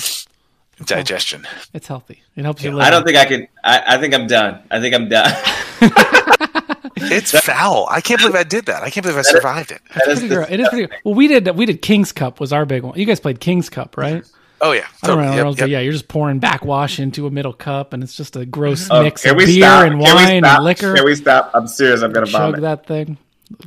Digestion. 0.84 1.46
It's 1.72 1.86
healthy. 1.86 2.22
It 2.36 2.44
helps 2.44 2.62
Yeah, 2.62 2.70
you 2.70 2.76
live. 2.76 2.86
I 2.86 2.90
don't 2.90 3.04
think 3.04 3.16
I 3.16 3.24
can. 3.24 3.48
I, 3.62 3.82
I 3.94 3.98
think 3.98 4.14
I'm 4.14 4.26
done. 4.26 4.62
I 4.70 4.80
think 4.80 4.94
I'm 4.94 5.08
done. 5.08 5.32
It's 6.96 7.32
foul. 7.40 7.86
I 7.90 8.00
can't 8.00 8.20
believe 8.20 8.36
I 8.36 8.44
did 8.44 8.66
that. 8.66 8.82
I 8.82 8.88
can't 8.90 9.02
believe 9.04 9.18
I 9.18 9.22
survived 9.22 9.72
it. 9.72 9.80
That 9.94 10.06
is 10.08 10.20
Pretty 10.20 10.34
gro- 10.34 10.46
it 10.48 10.60
is 10.60 10.68
pretty. 10.68 10.94
Well, 11.04 11.14
we 11.14 11.26
did. 11.26 11.48
We 11.56 11.66
did 11.66 11.82
King's 11.82 12.12
Cup 12.12 12.38
was 12.40 12.52
our 12.52 12.64
big 12.64 12.82
one. 12.84 12.96
You 12.98 13.04
guys 13.04 13.18
played 13.20 13.40
King's 13.40 13.68
Cup, 13.68 13.96
right? 13.96 14.24
Oh 14.60 14.72
yeah, 14.72 14.86
I 15.02 15.06
don't 15.08 15.20
know. 15.20 15.50
Yep, 15.50 15.58
yep. 15.58 15.68
yeah, 15.68 15.80
you're 15.80 15.92
just 15.92 16.06
pouring 16.08 16.38
backwash 16.38 17.00
into 17.00 17.26
a 17.26 17.30
middle 17.30 17.52
cup, 17.52 17.92
and 17.92 18.02
it's 18.02 18.16
just 18.16 18.36
a 18.36 18.46
gross 18.46 18.88
Oh, 18.90 19.02
mix 19.02 19.26
of 19.26 19.36
we 19.36 19.44
beer 19.46 19.64
stop? 19.64 19.86
and 19.86 19.98
wine 20.00 20.44
and 20.44 20.64
liquor. 20.64 20.94
Can 20.94 21.04
we 21.04 21.16
stop? 21.16 21.50
I'm 21.52 21.66
serious. 21.66 22.00
I'm 22.02 22.12
gonna 22.12 22.26
Chug 22.26 22.40
vomit. 22.40 22.60
that 22.62 22.86
thing. 22.86 23.18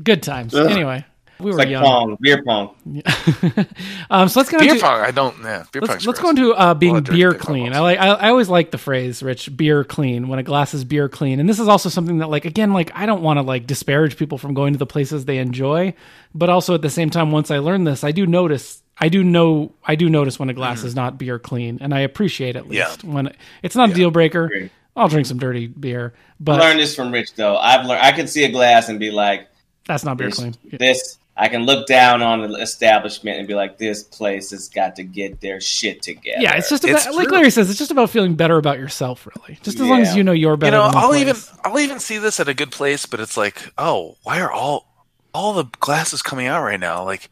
Good 0.03 0.23
times. 0.23 0.55
Ugh. 0.55 0.65
Anyway, 0.71 1.05
we 1.39 1.51
were 1.51 1.57
like 1.57 1.69
young. 1.69 1.83
pong, 1.83 2.17
beer 2.21 2.43
pong. 2.43 2.75
um, 4.09 4.29
so 4.29 4.39
let's 4.39 4.49
go 4.49 4.59
Beer 4.59 4.71
into 4.73 4.81
pong. 4.83 5.01
I 5.01 5.11
don't. 5.11 5.35
Yeah, 5.43 5.65
beer 5.71 5.81
let's, 5.81 6.05
let's 6.05 6.19
go 6.19 6.29
into 6.29 6.53
uh, 6.53 6.73
being 6.73 6.93
Well, 6.93 7.01
beer 7.01 7.33
clean. 7.33 7.73
I 7.73 7.79
like. 7.79 7.99
I, 7.99 8.07
I 8.07 8.29
always 8.29 8.49
like 8.49 8.71
the 8.71 8.77
phrase 8.77 9.21
"rich 9.23 9.55
beer 9.55 9.83
clean" 9.83 10.27
when 10.27 10.39
a 10.39 10.43
glass 10.43 10.73
is 10.73 10.83
beer 10.83 11.09
clean, 11.09 11.39
and 11.39 11.47
this 11.47 11.59
is 11.59 11.67
also 11.67 11.89
something 11.89 12.19
that, 12.19 12.29
like, 12.29 12.45
again, 12.45 12.73
like 12.73 12.91
I 12.95 13.05
don't 13.05 13.21
want 13.21 13.37
to 13.37 13.41
like 13.41 13.67
disparage 13.67 14.17
people 14.17 14.37
from 14.37 14.53
going 14.53 14.73
to 14.73 14.79
the 14.79 14.85
places 14.85 15.25
they 15.25 15.37
enjoy, 15.37 15.93
but 16.33 16.49
also 16.49 16.73
at 16.75 16.81
the 16.81 16.89
same 16.89 17.09
time, 17.09 17.31
once 17.31 17.51
I 17.51 17.59
learn 17.59 17.83
this, 17.83 18.03
I 18.03 18.11
do 18.11 18.25
notice. 18.25 18.81
I 18.99 19.09
do 19.09 19.23
know. 19.23 19.73
I 19.85 19.95
do 19.95 20.09
notice 20.09 20.39
when 20.39 20.49
a 20.49 20.53
glass 20.55 20.83
is 20.83 20.95
not 20.95 21.17
beer 21.19 21.37
clean, 21.39 21.77
and 21.81 21.93
I 21.93 21.99
appreciate 21.99 22.55
at 22.55 22.63
Mm-hmm. 22.63 22.73
Yeah. 22.73 22.87
least 22.89 23.03
when 23.03 23.35
it's 23.61 23.75
not 23.75 23.91
a 23.91 23.93
deal 23.93 24.09
breaker. 24.11 24.45
Agree. 24.45 24.69
I'll 24.95 25.07
drink 25.09 25.27
some 25.27 25.37
dirty 25.37 25.67
beer, 25.67 26.13
I 26.15 26.19
but 26.39 26.59
learned 26.59 26.79
this 26.79 26.95
from 26.95 27.11
Rich 27.11 27.35
though. 27.35 27.55
I've 27.55 27.85
learned. 27.85 28.01
I 28.01 28.11
can 28.13 28.25
see 28.25 28.43
a 28.45 28.49
glass 28.51 28.89
and 28.89 28.99
be 28.99 29.11
like, 29.11 29.47
that's 29.85 30.03
not 30.03 30.17
beer 30.17 30.29
this, 30.29 30.39
clean. 30.39 30.55
this. 30.71 31.19
I 31.39 31.49
can 31.49 31.65
look 31.65 31.85
down 31.87 32.21
on 32.23 32.41
the 32.51 32.57
establishment 32.59 33.37
and 33.37 33.47
be 33.47 33.53
like, 33.53 33.77
this 33.77 34.01
place 34.03 34.49
has 34.51 34.69
got 34.69 34.95
to 34.95 35.03
get 35.03 35.39
their 35.39 35.61
shit 35.61 36.01
together. 36.01 36.41
Yeah, 36.41 36.55
it's 36.55 36.69
just 36.69 36.83
It's 36.83 37.05
like 37.05 37.27
true. 37.27 37.37
Larry 37.37 37.51
says, 37.51 37.69
it's 37.69 37.77
just 37.77 37.91
about 37.91 38.09
feeling 38.09 38.33
better 38.35 38.57
about 38.57 38.79
yourself, 38.79 39.27
really. 39.27 39.59
Just 39.61 39.79
as 39.79 39.87
long 39.87 40.01
as 40.01 40.15
you 40.15 40.23
know 40.23 40.31
you're 40.31 40.57
better. 40.57 40.75
You 40.77 40.81
know, 40.81 40.87
than 40.89 40.97
I'll 40.97 41.09
place. 41.09 41.21
even 41.21 41.35
I'll 41.63 41.79
even 41.79 41.99
see 41.99 42.17
this 42.17 42.39
at 42.39 42.47
a 42.47 42.53
good 42.55 42.71
place, 42.71 43.05
but 43.05 43.19
it's 43.19 43.37
like, 43.37 43.71
oh, 43.77 44.17
why 44.23 44.41
are 44.41 44.51
all 44.51 44.87
all 45.33 45.53
the 45.53 45.65
glasses 45.79 46.21
coming 46.23 46.47
out 46.47 46.63
right 46.63 46.79
now? 46.79 47.03
Like 47.05 47.29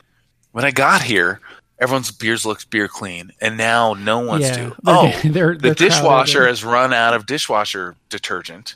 when 0.52 0.64
I 0.66 0.70
got 0.72 1.02
here, 1.02 1.42
everyone's 1.80 2.12
beers 2.12 2.46
looks 2.46 2.64
beer 2.64 2.88
clean, 2.88 3.32
and 3.42 3.58
now 3.58 3.96
no 3.96 4.20
one's 4.20 4.44
Yeah, 4.44 4.56
do. 4.56 4.62
they're- 4.70 4.76
Oh, 4.86 5.20
they're- 5.26 5.56
the 5.56 5.60
they're 5.62 5.74
dishwasher 5.74 6.40
crowded. 6.40 6.50
has 6.50 6.64
run 6.64 6.94
out 6.94 7.14
of 7.16 7.26
dishwasher 7.26 7.96
detergent. 8.10 8.76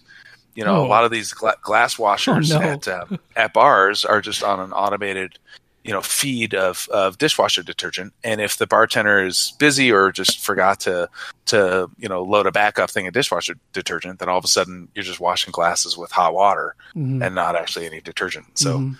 You 0.55 0.65
know, 0.65 0.77
Oh. 0.77 0.85
a 0.85 0.87
lot 0.87 1.05
of 1.05 1.11
these 1.11 1.31
gla- 1.33 1.55
glass 1.61 1.97
washers 1.99 2.51
Oh, 2.51 2.59
no. 2.59 2.65
at 2.67 2.87
uh, 2.87 3.05
at 3.35 3.53
bars 3.53 4.03
are 4.05 4.21
just 4.21 4.43
on 4.43 4.59
an 4.59 4.73
automated, 4.73 5.39
you 5.83 5.91
know, 5.93 6.01
feed 6.01 6.53
of, 6.53 6.87
of 6.91 7.17
dishwasher 7.17 7.63
detergent. 7.63 8.13
And 8.23 8.41
if 8.41 8.57
the 8.57 8.67
bartender 8.67 9.25
is 9.25 9.53
busy 9.59 9.91
or 9.91 10.11
just 10.11 10.39
forgot 10.43 10.79
to 10.81 11.07
to 11.47 11.89
you 11.97 12.09
know 12.09 12.21
load 12.23 12.45
a 12.47 12.51
backup 12.51 12.89
thing 12.89 13.07
of 13.07 13.13
dishwasher 13.13 13.55
detergent, 13.73 14.19
then 14.19 14.29
all 14.29 14.37
of 14.37 14.43
a 14.45 14.49
sudden 14.49 14.87
you're 14.95 15.03
just 15.03 15.19
washing 15.19 15.51
glasses 15.51 15.97
with 15.97 16.11
hot 16.11 16.33
water 16.33 16.75
Mhm. 16.95 17.25
and 17.25 17.33
not 17.35 17.55
actually 17.55 17.85
any 17.85 18.01
detergent. 18.01 18.57
So 18.59 18.79
Mhm. 18.79 18.97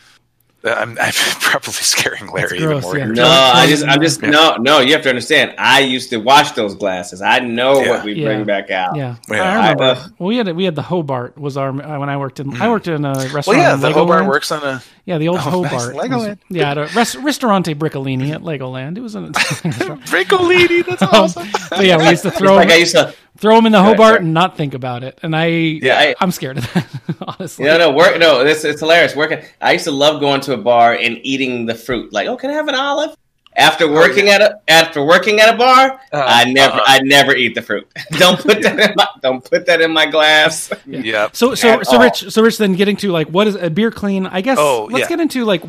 I'm, 0.63 0.97
I'm 0.99 1.13
probably 1.39 1.71
scaring 1.71 2.27
Larry 2.31 2.57
even 2.57 2.81
more. 2.81 2.97
yeah. 2.97 3.05
No, 3.05 3.25
I 3.25 3.65
just, 3.67 3.85
I'm 3.85 4.01
just, 4.01 4.21
Yeah. 4.21 4.29
no, 4.31 4.55
no. 4.57 4.79
You 4.79 4.91
have 4.93 5.03
to 5.03 5.09
understand. 5.09 5.55
I 5.57 5.79
used 5.79 6.09
to 6.09 6.17
wash 6.17 6.51
those 6.51 6.75
glasses. 6.75 7.21
I 7.21 7.39
know 7.39 7.81
Yeah. 7.81 7.89
what 7.91 8.03
we 8.03 8.13
Yeah. 8.13 8.25
bring 8.25 8.43
back 8.43 8.69
out. 8.69 8.95
Yeah, 8.97 9.15
Yeah. 9.29 9.41
I 9.43 9.55
remember. 9.55 9.83
I- 9.83 9.87
uh, 9.91 10.07
well, 10.19 10.27
we 10.27 10.37
had 10.37 10.53
we 10.55 10.65
had 10.65 10.75
the 10.75 10.81
Hobart 10.81 11.37
was 11.37 11.55
our 11.55 11.69
uh, 11.69 11.97
when 11.99 12.09
I 12.09 12.17
worked 12.17 12.39
in 12.41 12.61
I 12.61 12.67
worked 12.69 12.87
in 12.89 13.05
a 13.05 13.13
restaurant. 13.13 13.47
Well, 13.47 13.57
yeah, 13.57 13.75
the 13.77 13.87
Legoland. 13.89 13.93
Hobart 13.93 14.25
works 14.27 14.51
on 14.51 14.63
a 14.63 14.83
Yeah, 15.05 15.17
the 15.17 15.29
old 15.29 15.39
Oh, 15.45 15.61
nice. 15.61 15.71
Hobart. 15.71 15.95
was- 16.11 16.37
yeah, 16.49 16.71
at 16.71 16.77
a 16.77 16.89
res- 16.95 17.15
Ristorante 17.15 17.73
Brickolini 17.73 18.31
at 18.31 18.41
Legoland. 18.41 18.97
It 18.97 19.01
was 19.01 19.15
a 19.15 19.21
restaurant. 19.63 20.01
Brickolini. 20.05 20.85
That's 20.85 21.03
awesome. 21.03 21.47
But 21.69 21.85
yeah, 21.85 21.97
we 21.97 22.09
used 22.09 22.23
to 22.23 22.27
It's 22.29 22.37
throw 22.37 22.55
like 22.55 22.69
I 22.69 22.75
used 22.75 22.95
to. 22.95 23.13
Throw 23.37 23.55
them 23.55 23.65
in 23.65 23.71
the 23.71 23.81
Hobart 23.83 23.99
sorry. 24.15 24.17
and 24.19 24.33
not 24.33 24.57
think 24.57 24.73
about 24.73 25.03
it. 25.03 25.19
And 25.23 25.35
I, 25.35 25.45
Yeah, 25.47 25.97
I- 25.99 26.15
I'm 26.21 26.31
scared 26.31 26.57
of 26.57 26.73
that. 26.73 26.87
Honestly, 27.39 27.65
No, 27.65 27.77
no, 27.77 27.91
work. 27.91 28.17
No, 28.19 28.41
it's 28.45 28.63
it's 28.65 28.81
hilarious. 28.81 29.15
Working. 29.15 29.39
I 29.61 29.73
used 29.73 29.85
to 29.85 29.91
love 29.91 30.19
going 30.19 30.41
to 30.41 30.53
a 30.53 30.57
bar 30.57 30.93
and 30.95 31.19
eating 31.23 31.65
the 31.65 31.75
fruit. 31.75 32.11
Like, 32.13 32.27
oh, 32.27 32.35
can 32.37 32.49
I 32.49 32.53
have 32.53 32.67
an 32.67 32.75
olive? 32.75 33.15
After 33.55 33.91
working 33.91 34.29
at 34.29 34.41
a 34.41 34.59
after 34.67 35.03
working 35.03 35.39
at 35.41 35.53
a 35.53 35.57
bar, 35.57 35.99
Uh, 36.13 36.23
I 36.25 36.45
never 36.45 36.75
uh-uh. 36.75 36.83
I 36.85 36.99
never 37.03 37.35
eat 37.35 37.55
the 37.55 37.61
fruit. 37.61 37.87
don't 38.11 38.39
put 38.39 38.61
that 38.61 38.79
in 38.79 38.93
my 38.95 39.07
don't 39.21 39.43
put 39.43 39.65
that 39.65 39.81
in 39.81 39.91
my 39.91 40.05
glass. 40.05 40.71
Yep. 40.85 41.35
So 41.35 41.55
so 41.55 41.79
At 41.79 41.87
so 41.87 41.97
all. 41.97 42.03
Rich 42.03 42.29
so 42.31 42.41
Rich 42.41 42.57
then 42.57 42.73
getting 42.73 42.95
to 42.97 43.11
like 43.11 43.27
what 43.27 43.47
is 43.47 43.55
a 43.55 43.69
beer 43.69 43.91
clean? 43.91 44.27
I 44.27 44.41
guess 44.41 44.57
Oh, 44.59 44.87
let's 44.91 45.03
yeah. 45.03 45.09
get 45.09 45.19
into 45.19 45.43
like 45.45 45.61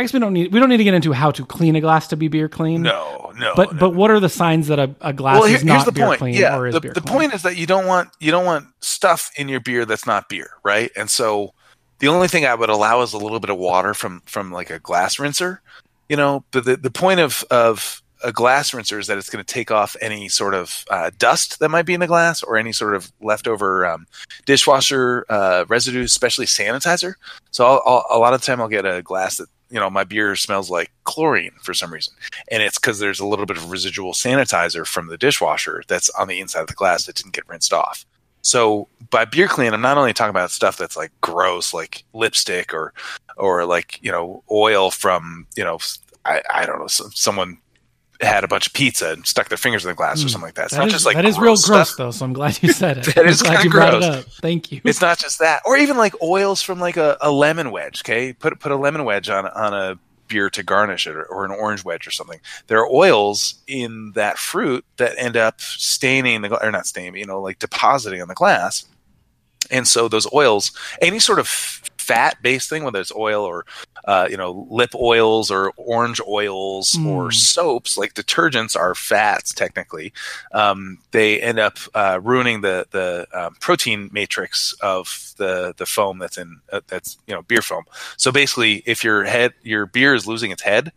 I 0.00 0.04
guess 0.04 0.14
we 0.14 0.18
don't 0.18 0.32
need 0.32 0.50
we 0.50 0.58
don't 0.58 0.70
need 0.70 0.78
to 0.78 0.84
get 0.84 0.94
into 0.94 1.12
how 1.12 1.30
to 1.32 1.44
clean 1.44 1.76
a 1.76 1.80
glass 1.82 2.08
to 2.08 2.16
be 2.16 2.28
beer 2.28 2.48
clean. 2.48 2.80
No, 2.80 3.32
no. 3.36 3.52
But 3.54 3.74
no. 3.74 3.78
but 3.78 3.94
what 3.94 4.10
are 4.10 4.18
the 4.18 4.30
signs 4.30 4.68
that 4.68 4.78
a, 4.78 4.94
a 5.02 5.12
glass 5.12 5.38
well, 5.38 5.46
here- 5.46 5.58
is 5.58 5.64
not 5.64 5.84
the 5.84 5.92
beer 5.92 6.06
point. 6.06 6.18
clean 6.20 6.34
yeah, 6.34 6.56
or 6.56 6.66
is 6.66 6.72
the, 6.72 6.80
beer 6.80 6.94
the 6.94 7.02
clean? 7.02 7.18
point 7.18 7.34
is 7.34 7.42
that 7.42 7.58
you 7.58 7.66
don't 7.66 7.86
want 7.86 8.08
you 8.18 8.30
don't 8.30 8.46
want 8.46 8.66
stuff 8.80 9.30
in 9.36 9.50
your 9.50 9.60
beer 9.60 9.84
that's 9.84 10.06
not 10.06 10.30
beer, 10.30 10.52
right? 10.64 10.90
And 10.96 11.10
so 11.10 11.52
the 11.98 12.08
only 12.08 12.28
thing 12.28 12.46
I 12.46 12.54
would 12.54 12.70
allow 12.70 13.02
is 13.02 13.12
a 13.12 13.18
little 13.18 13.40
bit 13.40 13.50
of 13.50 13.58
water 13.58 13.92
from 13.92 14.22
from 14.24 14.50
like 14.50 14.70
a 14.70 14.78
glass 14.78 15.18
rinser, 15.18 15.60
you 16.08 16.16
know. 16.16 16.44
But 16.50 16.64
the, 16.64 16.78
the 16.78 16.90
point 16.90 17.20
of 17.20 17.44
of 17.50 18.00
a 18.24 18.32
glass 18.32 18.72
rinser 18.72 18.98
is 18.98 19.06
that 19.08 19.18
it's 19.18 19.28
going 19.28 19.44
to 19.44 19.54
take 19.54 19.70
off 19.70 19.96
any 20.00 20.28
sort 20.28 20.54
of 20.54 20.86
uh, 20.90 21.10
dust 21.18 21.60
that 21.60 21.68
might 21.68 21.84
be 21.84 21.92
in 21.92 22.00
the 22.00 22.06
glass 22.06 22.42
or 22.42 22.56
any 22.56 22.72
sort 22.72 22.94
of 22.94 23.12
leftover 23.20 23.84
um, 23.84 24.06
dishwasher 24.46 25.26
uh, 25.28 25.66
residue, 25.68 26.04
especially 26.04 26.46
sanitizer. 26.46 27.14
So 27.50 27.66
I'll, 27.66 27.82
I'll, 27.84 28.06
a 28.10 28.18
lot 28.18 28.32
of 28.32 28.40
the 28.40 28.46
time 28.46 28.62
I'll 28.62 28.68
get 28.68 28.86
a 28.86 29.02
glass 29.02 29.36
that 29.36 29.48
you 29.70 29.80
know 29.80 29.90
my 29.90 30.04
beer 30.04 30.36
smells 30.36 30.70
like 30.70 30.90
chlorine 31.04 31.52
for 31.62 31.74
some 31.74 31.92
reason, 31.92 32.14
and 32.50 32.62
it's 32.62 32.78
because 32.78 32.98
there's 32.98 33.20
a 33.20 33.26
little 33.26 33.46
bit 33.46 33.56
of 33.56 33.70
residual 33.70 34.12
sanitizer 34.12 34.86
from 34.86 35.08
the 35.08 35.18
dishwasher 35.18 35.82
that's 35.88 36.10
on 36.10 36.28
the 36.28 36.40
inside 36.40 36.62
of 36.62 36.66
the 36.66 36.74
glass 36.74 37.06
that 37.06 37.16
didn't 37.16 37.34
get 37.34 37.48
rinsed 37.48 37.72
off. 37.72 38.04
So 38.42 38.88
by 39.10 39.24
beer 39.24 39.48
clean, 39.48 39.74
I'm 39.74 39.80
not 39.80 39.98
only 39.98 40.12
talking 40.12 40.30
about 40.30 40.50
stuff 40.50 40.76
that's 40.76 40.96
like 40.96 41.12
gross, 41.20 41.74
like 41.74 42.04
lipstick 42.12 42.72
or 42.72 42.92
or 43.36 43.64
like 43.64 43.98
you 44.02 44.10
know 44.10 44.42
oil 44.50 44.90
from 44.90 45.46
you 45.56 45.64
know 45.64 45.78
I, 46.24 46.42
I 46.52 46.66
don't 46.66 46.78
know 46.78 46.86
some, 46.86 47.10
someone 47.12 47.58
had 48.20 48.44
a 48.44 48.48
bunch 48.48 48.66
of 48.66 48.72
pizza 48.72 49.12
and 49.12 49.26
stuck 49.26 49.48
their 49.48 49.58
fingers 49.58 49.84
in 49.84 49.88
the 49.88 49.94
glass 49.94 50.20
or 50.20 50.24
hmm. 50.24 50.28
something 50.28 50.48
like 50.48 50.54
that. 50.54 50.64
It's 50.64 50.72
That 50.72 50.78
not 50.78 50.86
is- 50.88 50.92
just 50.92 51.06
like 51.06 51.16
that 51.16 51.24
is 51.24 51.36
real 51.36 51.54
gross 51.54 51.66
gross 51.66 51.88
stuff. 51.88 51.98
though. 51.98 52.10
So 52.10 52.24
I'm 52.24 52.32
glad 52.32 52.62
you 52.62 52.72
said 52.72 52.98
it. 52.98 53.14
That 53.14 53.26
is 53.26 53.42
glad 53.42 53.58
kinda 53.58 53.64
you 53.64 53.70
brought 53.70 53.94
it 53.94 54.00
gross. 54.00 54.16
up. 54.16 54.24
Thank 54.40 54.72
you. 54.72 54.80
It's 54.84 55.00
not 55.00 55.18
just 55.18 55.38
that, 55.38 55.62
or 55.64 55.76
even 55.76 55.96
like 55.96 56.20
oils 56.22 56.62
from 56.62 56.80
like 56.80 56.96
a, 56.96 57.16
a 57.20 57.30
lemon 57.30 57.70
wedge. 57.70 58.02
Okay, 58.02 58.32
put 58.32 58.58
put 58.60 58.72
a 58.72 58.76
lemon 58.76 59.04
wedge 59.04 59.28
on 59.28 59.46
on 59.46 59.74
a 59.74 59.98
beer 60.28 60.48
to 60.48 60.62
garnish 60.62 61.06
it, 61.06 61.16
or, 61.16 61.24
or 61.24 61.44
an 61.44 61.50
orange 61.50 61.84
wedge 61.84 62.06
or 62.06 62.10
something. 62.10 62.40
There 62.68 62.78
are 62.78 62.88
oils 62.88 63.54
in 63.66 64.12
that 64.14 64.38
fruit 64.38 64.84
that 64.96 65.14
end 65.18 65.36
up 65.36 65.60
staining 65.60 66.42
the 66.42 66.64
or 66.64 66.70
not 66.70 66.86
staining, 66.86 67.16
you 67.16 67.26
know, 67.26 67.40
like 67.40 67.58
depositing 67.58 68.22
on 68.22 68.28
the 68.28 68.34
glass. 68.34 68.86
And 69.70 69.86
so 69.86 70.08
those 70.08 70.32
oils, 70.32 70.72
any 71.00 71.18
sort 71.18 71.38
of 71.38 71.46
fat 72.10 72.42
based 72.42 72.68
thing, 72.68 72.82
whether 72.84 73.00
it's 73.00 73.14
oil 73.14 73.44
or 73.44 73.64
uh, 74.04 74.26
you 74.30 74.36
know 74.36 74.66
lip 74.70 74.90
oils 74.94 75.50
or 75.50 75.72
orange 75.76 76.20
oils 76.26 76.98
or 77.06 77.28
Mm. 77.28 77.34
soaps, 77.34 77.96
like 77.96 78.14
detergents 78.14 78.74
are 78.76 78.94
fats 78.94 79.52
technically. 79.54 80.12
Um, 80.52 80.98
they 81.12 81.40
end 81.40 81.58
up 81.58 81.78
uh, 81.94 82.18
ruining 82.22 82.62
the 82.62 82.86
the 82.90 83.26
um, 83.32 83.54
protein 83.60 84.08
matrix 84.12 84.74
of 84.80 85.32
the 85.36 85.74
the 85.76 85.86
foam 85.86 86.18
that's 86.18 86.38
in 86.38 86.60
uh, 86.72 86.80
that's 86.88 87.18
you 87.26 87.34
know 87.34 87.42
beer 87.42 87.62
foam. 87.62 87.84
So 88.16 88.32
basically, 88.32 88.82
if 88.86 89.04
your 89.04 89.24
head 89.24 89.52
your 89.62 89.86
beer 89.86 90.14
is 90.14 90.26
losing 90.26 90.50
its 90.50 90.62
head, 90.62 90.92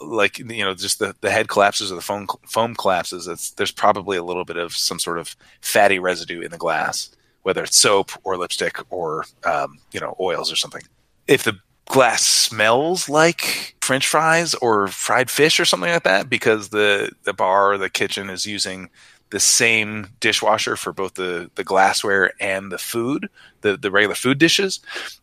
like 0.00 0.38
you 0.38 0.64
know 0.64 0.74
just 0.74 0.98
the, 0.98 1.14
the 1.20 1.30
head 1.30 1.48
collapses 1.48 1.90
or 1.92 1.96
the 1.96 2.00
foam 2.10 2.26
foam 2.46 2.74
collapses, 2.74 3.26
it's, 3.28 3.50
there's 3.52 3.72
probably 3.72 4.16
a 4.16 4.24
little 4.24 4.44
bit 4.44 4.56
of 4.56 4.72
some 4.74 4.98
sort 4.98 5.18
of 5.18 5.36
fatty 5.60 5.98
residue 5.98 6.40
in 6.40 6.50
the 6.50 6.58
glass, 6.58 7.10
whether 7.48 7.62
it's 7.64 7.78
soap 7.78 8.10
or 8.24 8.36
lipstick 8.36 8.76
or 8.90 9.24
um, 9.44 9.78
you 9.90 9.98
know 9.98 10.14
oils 10.20 10.52
or 10.52 10.56
something. 10.56 10.82
If 11.26 11.44
the 11.44 11.58
glass 11.86 12.22
smells 12.22 13.08
like 13.08 13.74
French 13.80 14.06
fries 14.06 14.52
or 14.56 14.88
fried 14.88 15.30
fish 15.30 15.58
or 15.58 15.64
something 15.64 15.90
like 15.90 16.02
that, 16.02 16.28
because 16.28 16.68
the 16.68 17.10
the 17.24 17.32
bar 17.32 17.72
or 17.72 17.78
the 17.78 17.88
kitchen 17.88 18.28
is 18.28 18.44
using 18.44 18.90
the 19.30 19.40
same 19.40 20.08
dishwasher 20.20 20.76
for 20.76 20.92
both 20.92 21.14
the, 21.14 21.50
the 21.54 21.64
glassware 21.64 22.32
and 22.38 22.70
the 22.70 22.78
food, 22.78 23.30
the, 23.62 23.78
the 23.78 23.90
regular 23.90 24.14
food 24.14 24.38
dishes. 24.38 24.80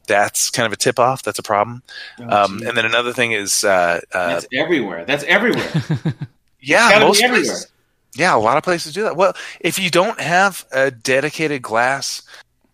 That's 0.08 0.50
kind 0.50 0.66
of 0.66 0.74
a 0.74 0.76
tip 0.76 0.98
off. 1.00 1.22
That's 1.22 1.40
a 1.40 1.44
problem. 1.44 1.84
Oh, 2.20 2.46
Um, 2.46 2.62
and 2.66 2.76
then 2.78 2.86
another 2.86 3.14
thing 3.14 3.32
is, 3.34 3.64
uh, 3.64 4.02
uh, 4.14 4.28
That's 4.28 4.48
everywhere. 4.54 5.06
That's 5.06 5.24
everywhere. 5.24 5.72
yeah, 6.60 7.00
most 7.00 7.24
everywhere. 7.24 7.46
places, 7.46 7.68
yeah, 8.16 8.36
a 8.36 8.40
lot 8.40 8.58
of 8.58 8.64
places 8.64 8.94
do 8.94 9.04
that. 9.04 9.16
Well, 9.16 9.34
if 9.60 9.78
you 9.80 9.90
don't 9.90 10.20
have 10.20 10.66
a 10.72 10.92
dedicated 10.92 11.62
glass 11.62 12.22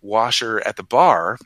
washer 0.02 0.62
at 0.66 0.76
the 0.78 0.84
bar, 0.84 1.38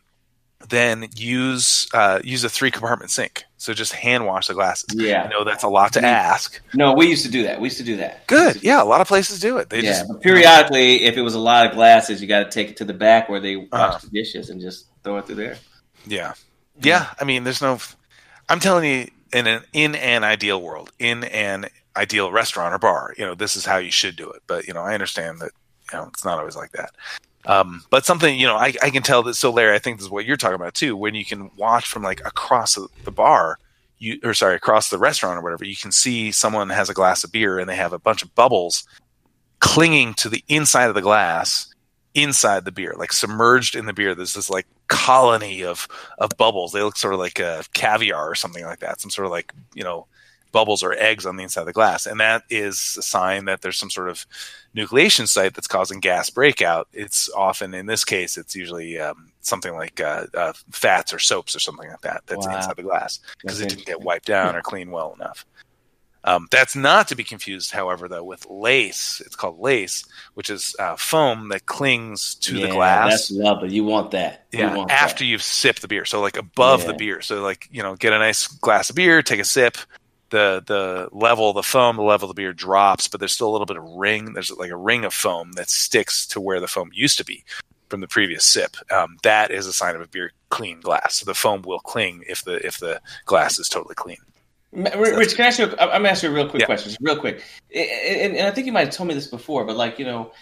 then 0.69 1.07
use 1.15 1.87
uh, 1.93 2.19
use 2.23 2.43
a 2.43 2.49
three 2.49 2.71
compartment 2.71 3.11
sink. 3.11 3.43
So 3.57 3.73
just 3.73 3.93
hand 3.93 4.25
wash 4.25 4.47
the 4.47 4.53
glasses. 4.53 4.87
Yeah, 4.93 5.23
I 5.23 5.27
know 5.27 5.43
that's 5.43 5.63
a 5.63 5.67
lot 5.67 5.93
to 5.93 5.99
Mm. 5.99 6.03
ask. 6.03 6.61
No, 6.73 6.93
we 6.93 7.07
used 7.07 7.25
to 7.25 7.31
do 7.31 7.43
that. 7.43 7.59
We 7.59 7.65
used 7.67 7.77
to 7.77 7.83
do 7.83 7.97
that. 7.97 8.25
Good, 8.27 8.61
yeah, 8.63 8.81
a 8.81 8.85
lot 8.85 9.01
of 9.01 9.07
places 9.07 9.39
do 9.39 9.57
it. 9.57 9.69
They 9.69 9.81
yeah, 9.81 10.03
just 10.03 10.21
periodically, 10.21 11.03
if 11.05 11.17
it 11.17 11.21
was 11.21 11.33
a 11.35 11.39
lot 11.39 11.65
of 11.65 11.73
glasses, 11.73 12.21
you 12.21 12.27
got 12.27 12.43
to 12.43 12.49
take 12.51 12.69
it 12.69 12.77
to 12.77 12.85
the 12.85 12.93
back 12.93 13.27
where 13.29 13.39
they 13.39 13.55
wash 13.55 13.67
Uh-huh. 13.71 13.99
the 14.03 14.09
dishes 14.09 14.49
and 14.49 14.61
just 14.61 14.85
throw 15.03 15.17
it 15.17 15.25
through 15.25 15.35
there. 15.35 15.57
Yeah. 16.05 16.33
Yeah. 16.81 17.07
I 17.19 17.23
mean, 17.23 17.43
there's 17.43 17.61
no. 17.61 17.79
I'm 18.49 18.59
telling 18.59 18.85
you, 18.89 19.07
in 19.33 19.47
an 19.47 19.63
in 19.73 19.95
an 19.95 20.23
ideal 20.23 20.61
world, 20.61 20.91
in 20.99 21.23
an 21.25 21.65
ideal 21.97 22.31
restaurant 22.31 22.73
or 22.73 22.79
bar, 22.79 23.13
you 23.17 23.25
know, 23.25 23.35
this 23.35 23.55
is 23.55 23.65
how 23.65 23.77
you 23.77 23.91
should 23.91 24.15
do 24.15 24.29
it. 24.31 24.41
But 24.47 24.67
you 24.67 24.73
know, 24.73 24.81
I 24.81 24.93
understand 24.93 25.39
that 25.39 25.51
you 25.91 25.99
know 25.99 26.05
it's 26.07 26.25
not 26.25 26.39
always 26.39 26.55
like 26.55 26.71
that. 26.71 26.91
Um, 27.47 27.83
but 27.89 28.05
something 28.05 28.39
you 28.39 28.47
know, 28.47 28.55
I, 28.55 28.73
I 28.81 28.89
can 28.89 29.03
tell 29.03 29.23
that. 29.23 29.35
So, 29.35 29.51
Larry, 29.51 29.75
I 29.75 29.79
think 29.79 29.97
this 29.97 30.05
is 30.05 30.11
what 30.11 30.25
you're 30.25 30.37
talking 30.37 30.55
about 30.55 30.73
too. 30.73 30.97
When 30.97 31.15
you 31.15 31.25
can 31.25 31.51
watch 31.57 31.87
from 31.87 32.03
like 32.03 32.21
across 32.25 32.75
the, 32.75 33.11
bar, 33.11 33.59
you 33.99 34.19
or 34.23 34.33
sorry, 34.33 34.55
across 34.55 34.89
the 34.89 34.97
restaurant 34.97 35.37
or 35.37 35.41
whatever, 35.41 35.65
you 35.65 35.75
can 35.75 35.91
see 35.91 36.31
someone 36.31 36.69
has 36.69 36.89
a 36.89 36.93
glass 36.93 37.23
of 37.23 37.31
beer 37.31 37.59
and 37.59 37.69
they 37.69 37.75
have 37.75 37.93
a 37.93 37.99
bunch 37.99 38.23
of 38.23 38.33
bubbles 38.35 38.87
clinging 39.59 40.13
to 40.15 40.29
the 40.29 40.43
inside 40.47 40.89
of 40.89 40.95
the 40.95 41.01
glass 41.01 41.67
inside 42.13 42.65
the 42.65 42.71
beer, 42.71 42.95
like 42.97 43.13
submerged 43.13 43.75
in 43.75 43.85
the 43.85 43.93
beer. 43.93 44.15
There's 44.15 44.33
this 44.33 44.49
like 44.49 44.65
colony 44.87 45.63
of 45.63 45.87
of 46.17 46.31
bubbles. 46.37 46.71
They 46.71 46.81
look 46.81 46.97
sort 46.97 47.13
of 47.13 47.19
like 47.19 47.39
a 47.39 47.63
caviar 47.73 48.29
or 48.29 48.35
something 48.35 48.65
like 48.65 48.79
that. 48.79 49.01
Some 49.01 49.11
sort 49.11 49.25
of 49.25 49.31
like 49.31 49.53
you 49.75 49.83
know 49.83 50.07
bubbles 50.55 50.81
or 50.83 50.93
eggs 50.93 51.25
on 51.25 51.35
the 51.35 51.43
inside 51.43 51.61
of 51.61 51.67
the 51.67 51.73
glass, 51.73 52.05
and 52.05 52.17
that 52.21 52.43
is 52.49 52.95
a 52.97 53.01
sign 53.01 53.43
that 53.45 53.61
there's 53.61 53.77
some 53.77 53.89
sort 53.89 54.07
of 54.07 54.25
nucleation 54.73 55.27
site 55.27 55.53
that's 55.53 55.67
causing 55.67 55.99
gas 55.99 56.29
breakout. 56.29 56.87
It's 56.93 57.29
often 57.35 57.73
in 57.73 57.85
this 57.87 58.05
case, 58.05 58.37
it's 58.37 58.55
usually 58.55 58.97
um, 58.97 59.33
something 59.41 59.73
like 59.75 59.99
uh, 59.99 60.27
uh, 60.33 60.53
fats 60.71 61.13
or 61.13 61.19
soaps 61.19 61.55
or 61.55 61.59
something 61.59 61.89
like 61.89 62.01
that 62.01 62.23
that's 62.25 62.47
Wow. 62.47 62.55
inside 62.55 62.77
the 62.77 62.83
glass 62.83 63.19
because 63.41 63.59
it 63.59 63.67
didn't 63.69 63.85
get 63.85 64.01
wiped 64.01 64.27
down 64.27 64.55
or 64.55 64.61
cleaned 64.61 64.93
well 64.93 65.13
enough. 65.13 65.45
Um, 66.23 66.47
that's 66.49 66.75
not 66.75 67.07
to 67.09 67.15
be 67.15 67.23
confused, 67.23 67.71
however, 67.71 68.07
though, 68.07 68.23
with 68.23 68.47
lace. 68.49 69.21
It's 69.23 69.35
called 69.35 69.59
lace, 69.59 70.03
which 70.33 70.49
is 70.49 70.75
uh, 70.79 70.95
foam 70.95 71.49
that 71.49 71.67
clings 71.67 72.33
to 72.35 72.59
the 72.59 72.67
glass. 72.67 73.11
That's 73.11 73.31
lovely. 73.31 73.69
You 73.69 73.83
want 73.83 74.09
that. 74.11 74.47
You 74.51 74.59
Yeah, 74.59 74.75
want 74.75 74.91
after 74.91 75.23
that. 75.23 75.27
you've 75.27 75.43
sipped 75.43 75.81
the 75.83 75.87
beer, 75.87 76.03
so 76.05 76.21
like 76.21 76.37
above 76.37 76.85
the 76.87 76.93
beer. 76.95 77.21
So 77.21 77.43
like 77.43 77.67
you 77.69 77.83
know, 77.83 77.95
get 77.95 78.11
a 78.13 78.17
nice 78.17 78.47
glass 78.47 78.89
of 78.89 78.95
beer, 78.95 79.21
take 79.21 79.39
a 79.39 79.45
sip. 79.45 79.77
The 80.35 80.61
the 80.65 81.07
level 81.13 81.47
of 81.49 81.55
the 81.55 81.63
foam, 81.63 81.95
the 81.95 82.03
level 82.03 82.29
of 82.29 82.35
the 82.35 82.41
beer 82.41 82.51
drops, 82.51 83.07
but 83.07 83.21
there's 83.21 83.31
still 83.33 83.47
a 83.47 83.53
little 83.53 83.65
bit 83.65 83.77
of 83.77 83.83
ring. 83.83 84.33
There's 84.33 84.51
like 84.51 84.69
a 84.69 84.75
ring 84.75 85.05
of 85.05 85.13
foam 85.13 85.53
that 85.53 85.69
sticks 85.69 86.27
to 86.27 86.41
where 86.41 86.59
the 86.59 86.67
foam 86.67 86.89
used 86.93 87.17
to 87.19 87.23
be 87.23 87.45
from 87.89 88.01
the 88.01 88.07
previous 88.09 88.43
sip. 88.43 88.75
Um, 88.91 89.15
that 89.23 89.49
is 89.49 89.65
a 89.65 89.71
sign 89.71 89.95
of 89.95 90.01
a 90.01 90.07
beer 90.07 90.31
clean 90.49 90.81
glass. 90.81 91.15
So 91.15 91.25
the 91.25 91.33
foam 91.33 91.61
will 91.61 91.79
cling 91.79 92.25
if 92.27 92.43
the 92.43 92.55
if 92.67 92.79
the 92.79 92.99
glass 93.23 93.57
is 93.59 93.69
totally 93.69 93.95
clean. 93.95 94.17
Rich, 94.73 95.37
can 95.37 95.45
I 95.45 95.47
ask 95.47 95.59
you? 95.59 95.67
A, 95.67 95.69
I'm 95.69 96.01
gonna 96.01 96.09
ask 96.09 96.21
you 96.21 96.29
a 96.29 96.33
real 96.33 96.49
quick 96.49 96.59
Yeah. 96.59 96.65
question, 96.65 96.97
real 96.99 97.17
quick. 97.17 97.41
And, 97.73 98.35
and 98.35 98.45
I 98.45 98.51
think 98.51 98.67
you 98.67 98.73
might 98.73 98.87
have 98.87 98.93
told 98.93 99.07
me 99.07 99.13
this 99.13 99.27
before, 99.27 99.63
but 99.63 99.77
like 99.77 99.99
you 99.99 100.05
know, 100.05 100.33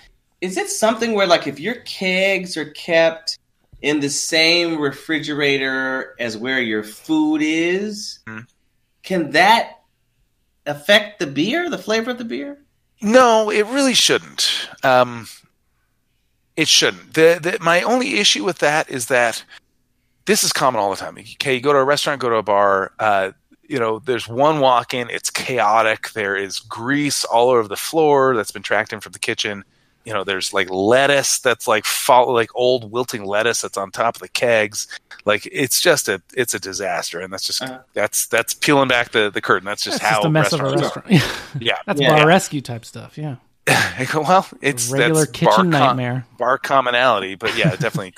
is 0.41 0.57
it 0.57 0.69
something 0.69 1.13
where 1.13 1.27
like 1.27 1.45
if 1.45 1.59
your 1.59 1.75
kegs 1.85 2.57
are 2.57 2.71
kept 2.71 3.37
in 3.83 3.99
the 3.99 4.09
same 4.09 4.79
refrigerator 4.81 6.15
as 6.19 6.35
where 6.35 6.59
your 6.59 6.81
food 6.83 7.43
is, 7.43 8.21
Mhm. 8.27 8.47
can 9.03 9.29
that 9.31 9.81
affect 10.65 11.19
the 11.19 11.27
beer, 11.27 11.69
the 11.69 11.77
flavor 11.77 12.11
of 12.11 12.17
the 12.17 12.25
beer? 12.25 12.59
No, 13.01 13.49
it 13.49 13.65
really 13.67 13.93
shouldn't. 13.93 14.69
Um, 14.83 15.27
it 16.55 16.67
shouldn't. 16.67 17.13
The, 17.13 17.39
the 17.41 17.57
my 17.61 17.81
only 17.81 18.19
issue 18.19 18.43
with 18.43 18.59
that 18.59 18.89
is 18.89 19.07
that 19.07 19.43
this 20.25 20.43
is 20.43 20.53
common 20.53 20.79
all 20.79 20.89
the 20.89 20.95
time. 20.95 21.17
Okay, 21.17 21.55
you 21.55 21.61
go 21.61 21.73
to 21.73 21.79
a 21.79 21.83
restaurant, 21.83 22.21
go 22.21 22.29
to 22.29 22.37
a 22.37 22.43
bar. 22.43 22.93
Uh, 22.99 23.31
you 23.67 23.79
know, 23.79 23.99
there's 23.99 24.27
one 24.27 24.59
walk 24.59 24.93
in. 24.93 25.09
It's 25.09 25.29
chaotic. 25.29 26.11
There 26.11 26.35
is 26.35 26.59
grease 26.59 27.25
all 27.25 27.49
over 27.49 27.67
the 27.67 27.75
floor 27.75 28.35
that's 28.35 28.51
been 28.51 28.61
tracked 28.61 28.93
in 28.93 28.99
from 28.99 29.11
the 29.13 29.19
kitchen. 29.19 29.63
You 30.05 30.13
know, 30.13 30.23
there's 30.23 30.53
like 30.53 30.69
lettuce 30.69 31.39
that's 31.39 31.67
like 31.67 31.85
fall, 31.85 32.33
like 32.33 32.49
old 32.55 32.91
wilting 32.91 33.23
lettuce 33.25 33.61
that's 33.61 33.77
on 33.77 33.91
top 33.91 34.15
of 34.17 34.21
the 34.21 34.27
kegs. 34.27 34.87
Like 35.25 35.47
it's 35.51 35.79
just 35.79 36.09
a 36.09 36.21
it's 36.35 36.53
a 36.53 36.59
disaster, 36.59 37.19
and 37.21 37.31
that's 37.31 37.45
just 37.47 37.61
Uh-huh. 37.61 37.79
that's 37.93 38.27
that's 38.27 38.53
peeling 38.53 38.89
back 38.89 39.11
the, 39.11 39.29
the 39.29 39.41
curtain. 39.41 39.65
That's 39.65 39.83
just 39.83 40.01
That's 40.01 40.09
how 40.11 40.17
just 40.17 40.25
a 40.27 40.29
mess 40.29 40.51
of 40.53 40.59
a 40.59 40.63
restaurants 40.63 40.97
are. 40.97 41.03
restaurant. 41.09 41.41
Yeah, 41.61 41.77
That's 41.85 42.01
Yeah. 42.01 42.15
bar 42.17 42.27
rescue 42.27 42.59
type 42.61 42.83
stuff. 42.85 43.17
Yeah, 43.17 43.35
well, 44.13 44.45
it's 44.61 44.89
regular 44.91 45.25
that's 45.25 45.39
bar 45.39 45.51
kitchen 45.55 45.55
con- 45.55 45.69
nightmare. 45.69 46.25
bar 46.37 46.57
commonality, 46.57 47.35
but 47.35 47.55
yeah, 47.57 47.69
definitely 47.77 48.13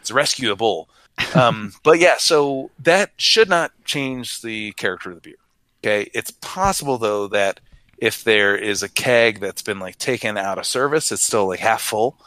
it's 0.00 0.10
rescuable. 0.10 0.88
Um, 1.36 1.72
but 1.84 2.00
yeah, 2.00 2.16
so 2.18 2.70
that 2.80 3.12
should 3.18 3.48
not 3.48 3.70
change 3.84 4.42
the 4.42 4.72
character 4.72 5.10
of 5.10 5.16
the 5.16 5.20
beer. 5.20 5.36
Okay, 5.84 6.10
it's 6.12 6.32
possible 6.40 6.98
though 6.98 7.28
that 7.28 7.60
if 7.98 8.24
there 8.24 8.56
is 8.56 8.82
a 8.82 8.88
keg 8.88 9.40
that's 9.40 9.62
been 9.62 9.78
like 9.78 9.98
taken 9.98 10.36
out 10.36 10.58
of 10.58 10.66
service, 10.66 11.12
it's 11.12 11.22
still 11.22 11.46
like 11.48 11.60
half 11.60 11.82
full. 11.82 12.18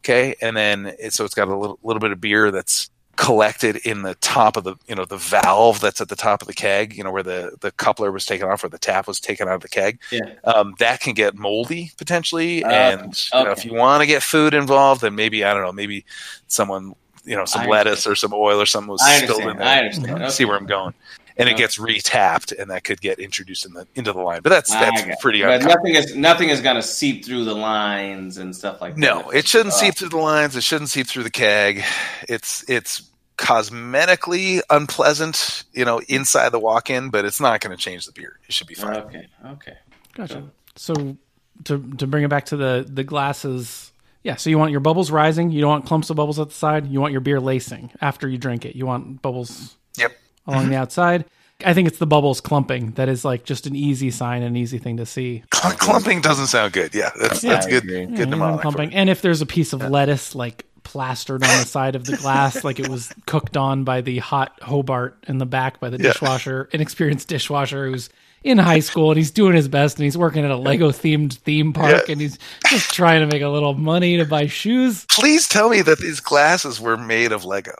Okay, 0.00 0.34
and 0.42 0.56
then 0.56 0.92
it, 0.98 1.12
so 1.12 1.24
it's 1.24 1.34
got 1.34 1.48
a 1.48 1.56
little, 1.56 1.78
little 1.82 2.00
bit 2.00 2.10
of 2.12 2.20
beer 2.20 2.50
that's 2.50 2.90
collected 3.16 3.76
in 3.84 4.02
the 4.02 4.14
top 4.16 4.56
of 4.56 4.64
the 4.64 4.74
you 4.88 4.94
know 4.94 5.04
the 5.04 5.18
valve 5.18 5.80
that's 5.80 6.00
at 6.00 6.08
the 6.08 6.16
top 6.16 6.40
of 6.40 6.48
the 6.48 6.54
keg 6.54 6.96
you 6.96 7.04
know 7.04 7.10
where 7.12 7.22
the 7.22 7.52
the 7.60 7.70
coupler 7.72 8.10
was 8.10 8.24
taken 8.24 8.48
off 8.48 8.64
or 8.64 8.70
the 8.70 8.78
tap 8.78 9.06
was 9.06 9.20
taken 9.20 9.46
out 9.46 9.54
of 9.56 9.60
the 9.60 9.68
keg 9.68 10.00
Yeah. 10.10 10.20
um, 10.44 10.74
that 10.78 11.00
can 11.00 11.12
get 11.12 11.34
moldy 11.36 11.90
potentially 11.98 12.64
Uh, 12.64 12.70
and 12.70 13.30
you 13.34 13.44
know, 13.44 13.50
if 13.50 13.66
you 13.66 13.74
want 13.74 14.00
to 14.00 14.06
get 14.06 14.22
food 14.22 14.54
involved 14.54 15.02
then 15.02 15.14
maybe 15.14 15.44
i 15.44 15.52
don't 15.52 15.62
know 15.62 15.72
maybe 15.72 16.06
someone 16.48 16.94
you 17.24 17.36
know 17.36 17.44
some 17.44 17.60
I 17.62 17.66
lettuce 17.66 18.06
or 18.06 18.16
some 18.16 18.32
oil 18.32 18.58
or 18.58 18.66
something 18.66 18.90
was 18.90 19.02
spilled 19.02 19.42
in 19.42 19.58
there 19.58 19.66
I 19.68 19.78
understand. 19.80 20.10
Okay. 20.22 20.30
see 20.30 20.44
where 20.46 20.56
i'm 20.56 20.66
going 20.66 20.94
and 21.36 21.48
it 21.48 21.56
gets 21.56 21.78
retapped, 21.78 22.56
and 22.58 22.70
that 22.70 22.84
could 22.84 23.00
get 23.00 23.18
introduced 23.18 23.64
in 23.66 23.72
the 23.72 23.86
into 23.94 24.12
the 24.12 24.20
line. 24.20 24.42
But 24.42 24.50
that's 24.50 24.70
I 24.72 24.80
that's 24.90 25.20
pretty 25.22 25.42
it. 25.42 25.46
But 25.46 25.62
uncommon. 25.62 25.76
nothing 25.76 25.94
is 25.94 26.16
nothing 26.16 26.48
is 26.50 26.60
going 26.60 26.76
to 26.76 26.82
seep 26.82 27.24
through 27.24 27.44
the 27.44 27.54
lines 27.54 28.38
and 28.38 28.54
stuff 28.54 28.80
like 28.80 28.94
that. 28.94 29.00
No, 29.00 29.30
it 29.30 29.46
shouldn't 29.46 29.74
Uh, 29.74 29.78
seep 29.78 29.94
through 29.96 30.10
the 30.10 30.16
lines. 30.18 30.56
It 30.56 30.62
shouldn't 30.62 30.90
seep 30.90 31.06
through 31.06 31.22
the 31.24 31.30
keg. 31.30 31.82
It's 32.28 32.68
it's 32.68 33.08
cosmetically 33.38 34.60
unpleasant, 34.70 35.64
you 35.72 35.84
know, 35.84 36.00
inside 36.08 36.50
the 36.50 36.58
walk-in, 36.60 37.10
but 37.10 37.24
it's 37.24 37.40
not 37.40 37.60
going 37.60 37.76
to 37.76 37.82
change 37.82 38.06
the 38.06 38.12
beer. 38.12 38.38
It 38.46 38.52
should 38.54 38.66
be 38.66 38.74
fine. 38.74 38.96
Okay, 38.96 39.26
okay. 39.46 39.76
Gotcha. 40.14 40.44
So 40.76 41.16
to 41.64 41.78
to 41.98 42.06
bring 42.06 42.24
it 42.24 42.28
back 42.28 42.46
to 42.46 42.56
the 42.56 42.86
the 42.88 43.04
glasses, 43.04 43.92
yeah. 44.22 44.36
So 44.36 44.50
you 44.50 44.58
want 44.58 44.70
your 44.70 44.80
bubbles 44.80 45.10
rising. 45.10 45.50
You 45.50 45.60
don't 45.62 45.70
want 45.70 45.86
clumps 45.86 46.10
of 46.10 46.16
bubbles 46.16 46.38
at 46.38 46.48
the 46.48 46.54
side. 46.54 46.86
You 46.86 47.00
want 47.00 47.12
your 47.12 47.20
beer 47.20 47.40
lacing 47.40 47.90
after 48.00 48.28
you 48.28 48.38
drink 48.38 48.64
it. 48.64 48.76
You 48.76 48.86
want 48.86 49.22
bubbles 49.22 49.76
Yep. 49.98 50.12
Along 50.46 50.68
the 50.68 50.76
outside. 50.76 51.24
I 51.64 51.74
think 51.74 51.86
it's 51.86 51.98
the 51.98 52.06
bubbles 52.06 52.40
clumping 52.40 52.90
that 52.92 53.08
is 53.08 53.24
like 53.24 53.44
just 53.44 53.66
an 53.66 53.76
easy 53.76 54.10
sign, 54.10 54.42
an 54.42 54.56
easy 54.56 54.78
thing 54.78 54.96
to 54.96 55.06
see. 55.06 55.44
Cl- 55.54 55.74
clumping 55.76 56.20
doesn't 56.20 56.48
sound 56.48 56.72
good. 56.72 56.92
Yeah, 56.94 57.10
that's 57.20 57.44
Yeah, 57.44 57.50
that's 57.52 57.66
good. 57.68 57.84
Yeah, 57.84 58.04
Good 58.06 58.30
mnemonic 58.30 58.60
clumping. 58.62 58.92
And 58.94 59.08
if 59.08 59.22
there's 59.22 59.40
a 59.42 59.46
piece 59.46 59.72
of 59.72 59.80
lettuce 59.88 60.34
like 60.34 60.64
plastered 60.82 61.44
on 61.44 61.48
the 61.60 61.64
side 61.64 61.94
of 61.94 62.04
the 62.04 62.16
glass, 62.16 62.64
like 62.64 62.80
it 62.80 62.88
was 62.88 63.12
cooked 63.26 63.56
on 63.56 63.84
by 63.84 64.00
the 64.00 64.18
hot 64.18 64.58
Hobart 64.62 65.22
in 65.28 65.38
the 65.38 65.46
back 65.46 65.78
by 65.78 65.88
the 65.88 65.98
Yeah. 65.98 66.10
dishwasher, 66.12 66.68
inexperienced 66.72 67.28
dishwasher 67.28 67.86
who's 67.86 68.08
in 68.42 68.58
high 68.58 68.80
school 68.80 69.12
and 69.12 69.16
he's 69.18 69.30
doing 69.30 69.54
his 69.54 69.68
best 69.68 69.98
and 69.98 70.04
he's 70.04 70.18
working 70.18 70.44
at 70.44 70.50
a 70.50 70.56
Lego 70.56 70.90
themed 70.90 71.34
theme 71.34 71.72
park 71.72 72.02
Yeah. 72.08 72.12
and 72.12 72.20
he's 72.20 72.40
just 72.68 72.92
trying 72.92 73.20
to 73.20 73.26
make 73.32 73.40
a 73.42 73.48
little 73.48 73.74
money 73.74 74.16
to 74.16 74.24
buy 74.24 74.48
shoes. 74.48 75.06
Please 75.08 75.46
tell 75.48 75.68
me 75.68 75.80
that 75.82 75.98
these 76.00 76.18
glasses 76.18 76.80
were 76.80 76.96
made 76.96 77.30
of 77.30 77.44
Lego. 77.44 77.76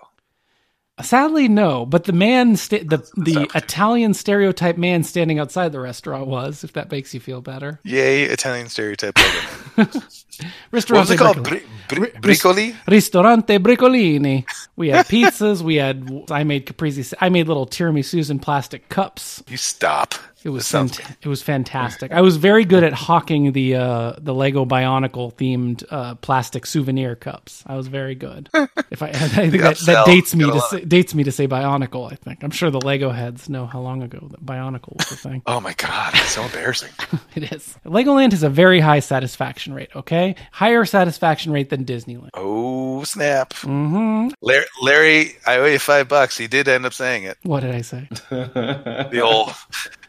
Sadly, 1.01 1.49
no. 1.49 1.87
But 1.87 2.05
the 2.05 2.13
man, 2.13 2.57
sta- 2.57 2.85
the 2.85 2.99
the 3.17 3.49
Italian 3.55 4.13
stereotype 4.15 4.77
man 4.77 5.03
standing 5.05 5.39
outside 5.39 5.73
the 5.73 5.81
restaurant 5.81 6.27
was, 6.27 6.65
if 6.65 6.75
that 6.75 6.91
makes 6.91 7.15
you 7.15 7.21
feel 7.21 7.41
better. 7.41 7.81
Yay, 7.85 8.25
Italian 8.25 8.69
stereotype 8.69 9.17
Lego. 9.19 9.39
What 9.77 9.95
was 9.95 10.25
Ristorante 10.73 11.13
it 11.15 11.19
called? 11.19 11.43
Bri- 11.45 11.63
bri- 11.89 12.11
bricoli? 12.21 12.75
Ristorante 12.89 13.59
Brickolini. 13.59 14.45
We 14.77 14.89
had 14.89 15.07
pizzas. 15.13 15.63
we 15.63 15.77
had. 15.77 16.25
I 16.31 16.45
made 16.45 16.67
caprese. 16.67 17.15
I 17.21 17.29
made 17.29 17.49
little 17.49 17.67
tiramisu 17.67 18.31
in 18.31 18.39
plastic 18.39 18.89
cups. 18.89 19.43
You 19.49 19.57
stop. 19.57 20.15
It 20.45 20.49
was 20.51 20.65
fant- 20.65 21.01
it 21.23 21.29
was 21.29 21.43
fantastic. 21.43 22.11
I 22.13 22.21
was 22.21 22.37
very 22.37 22.65
good 22.65 22.83
at 22.83 22.93
hawking 22.93 23.53
the 23.53 23.77
uh, 23.77 24.15
the 24.19 24.35
Lego 24.35 24.65
Bionicle 24.65 25.33
themed 25.35 25.85
uh, 25.91 26.17
plastic 26.17 26.67
souvenir 26.67 27.15
cups. 27.15 27.63
I 27.67 27.77
was 27.77 27.87
very 27.87 28.15
good. 28.15 28.49
If 28.91 29.03
I, 29.03 29.09
I 29.11 29.11
think 29.13 29.53
that, 29.61 29.79
that 29.79 30.07
dates 30.07 30.35
me 30.35 30.45
Gotta 30.47 30.61
say, 30.61 30.85
dates 30.85 31.15
me 31.15 31.25
to 31.25 31.33
say 31.33 31.47
Bionicle. 31.47 32.11
I 32.11 32.17
think 32.17 32.43
I'm 32.43 32.51
sure 32.51 32.71
the 32.71 32.81
Lego 32.81 33.11
heads 33.11 33.49
know 33.49 33.67
how 33.67 33.81
long 33.81 34.03
ago 34.03 34.27
that 34.31 34.45
Bionicle 34.45 34.97
was 34.97 35.13
a 35.13 35.17
thing. 35.17 35.43
Oh 35.47 35.61
my 35.61 35.75
god, 35.75 36.15
it's 36.15 36.31
so 36.31 36.43
embarrassing. 36.43 36.91
it 37.37 37.53
is. 37.53 37.77
Legoland 37.85 38.33
has 38.33 38.43
a 38.43 38.51
very 38.51 38.81
high 38.81 39.01
satisfaction 39.01 39.75
rate. 39.75 39.91
Okay, 39.95 40.35
higher 40.51 40.85
satisfaction 40.85 41.53
rate 41.53 41.71
than 41.71 41.85
Disneyland. 41.85 42.31
Oh 42.35 43.05
snap! 43.05 43.53
hmm 43.55 44.29
Larry, 44.41 44.67
Larry, 44.81 45.37
I 45.47 45.59
owe 45.59 45.67
you 45.67 45.79
five 45.79 46.09
bucks. 46.09 46.37
He 46.37 46.49
did 46.49 46.67
end 46.69 46.85
up 46.87 46.95
saying 46.95 47.25
it. 47.25 47.39
What 47.43 47.61
did 47.61 47.75
I 47.75 47.83
say? 47.83 48.09
The 48.31 49.21
old 49.23 49.53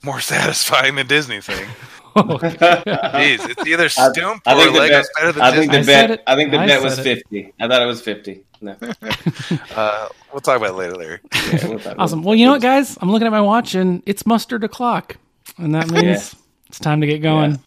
more 0.04 0.20
satisfying 0.34 0.96
than 0.96 1.08
Disney 1.08 1.42
thing. 1.42 1.68
Okay. 2.16 2.50
Jeez, 2.50 3.50
it's 3.50 3.66
either 3.66 3.90
I- 3.98 4.04
I 4.06 4.10
or 4.10 4.14
think 4.14 4.74
the 4.76 4.80
Lego's 4.80 5.08
bet- 5.08 5.16
better 5.18 5.32
than 5.32 5.42
I 5.42 5.52
think 5.56 5.72
Disney. 5.72 5.94
the 5.94 5.98
I 6.00 6.02
bet. 6.08 6.12
it. 6.12 6.24
I 6.28 6.36
think 6.36 6.52
the 6.52 6.60
I 6.60 6.68
bet 6.68 6.84
was 6.84 7.00
it. 7.00 7.02
fifty. 7.04 7.54
I 7.60 7.68
thought 7.68 7.82
it 7.82 7.86
was 7.88 8.02
fifty. 8.04 8.44
No. 8.62 8.76
Uh, 9.76 10.08
we'll 10.32 10.40
talk 10.40 10.58
about 10.58 10.70
it 10.70 10.74
later, 10.74 10.94
Larry. 10.96 11.20
Yeah, 11.34 11.68
we'll 11.70 11.80
talk- 11.80 11.96
Awesome. 11.98 12.22
Well, 12.22 12.36
you 12.36 12.46
know 12.46 12.52
what, 12.52 12.62
guys? 12.62 13.00
I'm 13.02 13.10
looking 13.12 13.26
at 13.26 13.32
my 13.32 13.42
watch 13.42 13.74
and 13.74 14.04
it's 14.06 14.28
mustard 14.28 14.64
o'clock, 14.64 15.18
and 15.58 15.74
that 15.74 15.90
means 15.90 16.04
Yeah. 16.06 16.40
it's 16.68 16.80
time 16.80 17.02
to 17.02 17.08
get 17.08 17.24
going. 17.24 17.60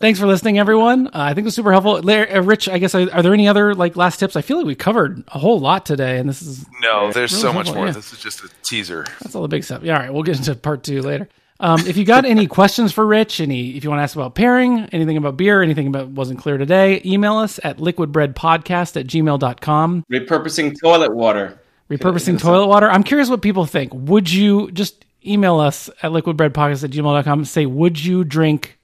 Thanks 0.00 0.18
for 0.18 0.26
listening, 0.26 0.58
everyone. 0.58 1.06
Uh, 1.08 1.10
I 1.14 1.28
think 1.34 1.44
it 1.44 1.44
was 1.46 1.54
super 1.54 1.72
helpful. 1.72 2.00
Larry, 2.02 2.30
uh, 2.30 2.42
Rich, 2.42 2.68
I 2.68 2.78
guess, 2.78 2.94
are, 2.94 3.10
are 3.12 3.22
there 3.22 3.32
any 3.34 3.46
other 3.48 3.74
like 3.74 3.96
last 3.96 4.18
tips? 4.18 4.36
I 4.36 4.42
feel 4.42 4.56
like 4.58 4.66
we 4.66 4.74
covered 4.74 5.22
a 5.28 5.38
whole 5.38 5.60
lot 5.60 5.86
today, 5.86 6.18
and 6.18 6.28
this 6.28 6.42
is 6.42 6.66
No, 6.80 7.12
there's 7.12 7.32
Really 7.32 7.42
so 7.42 7.52
much 7.52 7.66
helpful, 7.66 7.74
more. 7.76 7.86
yeah. 7.86 7.92
This 7.92 8.12
is 8.12 8.18
just 8.20 8.44
a 8.44 8.48
teaser. 8.62 9.04
that's 9.20 9.34
all 9.34 9.42
the 9.42 9.48
big 9.48 9.64
stuff. 9.64 9.82
Yeah, 9.82 9.94
all 9.94 10.00
right, 10.00 10.12
we'll 10.12 10.22
get 10.24 10.38
into 10.38 10.54
part 10.54 10.82
two 10.82 11.02
later. 11.02 11.28
Um, 11.60 11.78
if 11.86 11.96
you 11.96 12.04
got 12.04 12.24
any 12.24 12.48
questions 12.48 12.92
for 12.92 13.06
Rich, 13.06 13.40
any 13.40 13.76
if 13.76 13.84
you 13.84 13.90
want 13.90 14.00
to 14.00 14.02
ask 14.02 14.16
about 14.16 14.34
pairing, 14.34 14.86
anything 14.90 15.16
about 15.16 15.36
beer, 15.36 15.62
anything 15.62 15.86
about 15.86 16.08
wasn't 16.08 16.40
clear 16.40 16.58
today, 16.58 17.00
email 17.04 17.36
us 17.36 17.60
at 17.62 17.76
liquidbreadpodcast 17.78 18.98
at 18.98 19.06
gmail.com. 19.06 20.04
repurposing 20.10 20.74
toilet 20.80 21.14
water. 21.14 21.60
repurposing 21.88 22.40
toilet 22.40 22.66
water. 22.66 22.90
I'm 22.90 23.04
curious 23.04 23.28
what 23.28 23.42
people 23.42 23.64
think. 23.66 23.92
Would 23.94 24.32
you 24.32 24.72
just 24.72 25.04
email 25.24 25.60
us 25.60 25.88
at 26.02 26.10
liquidbreadpodcast 26.10 26.82
at 26.82 26.90
gmail.com 26.90 27.38
and 27.40 27.46
say, 27.48 27.66
would 27.66 28.02
you 28.04 28.24
drink 28.24 28.78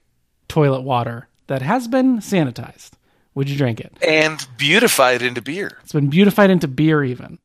toilet 0.49 0.81
water 0.81 1.27
that 1.47 1.61
has 1.61 1.87
been 1.87 2.17
sanitized? 2.17 2.91
Would 3.35 3.49
you 3.49 3.57
drink 3.57 3.79
it? 3.79 3.93
And 4.05 4.45
beautify 4.57 5.13
it 5.13 5.21
into 5.21 5.41
beer. 5.41 5.77
It's 5.83 5.93
been 5.93 6.09
beautified 6.09 6.49
into 6.49 6.67
beer, 6.67 7.03
even. 7.03 7.39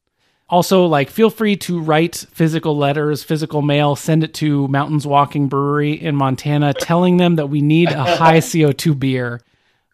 Also, 0.49 0.87
like, 0.87 1.09
feel 1.09 1.31
free 1.31 1.57
to 1.57 1.81
write 1.81 2.27
physical 2.33 2.77
letters, 2.77 3.23
physical 3.23 3.63
mail, 3.63 3.97
send 3.97 4.25
it 4.25 4.35
to 4.35 4.69
Mountains 4.69 5.07
Walking 5.07 5.49
Brewery 5.49 5.93
in 5.93 6.17
Montana, 6.17 6.75
telling 6.75 7.17
them 7.17 7.37
that 7.37 7.47
we 7.47 7.63
need 7.63 7.91
a 7.91 8.17
high 8.17 8.39
CO2 8.39 8.99
beer, 8.99 9.41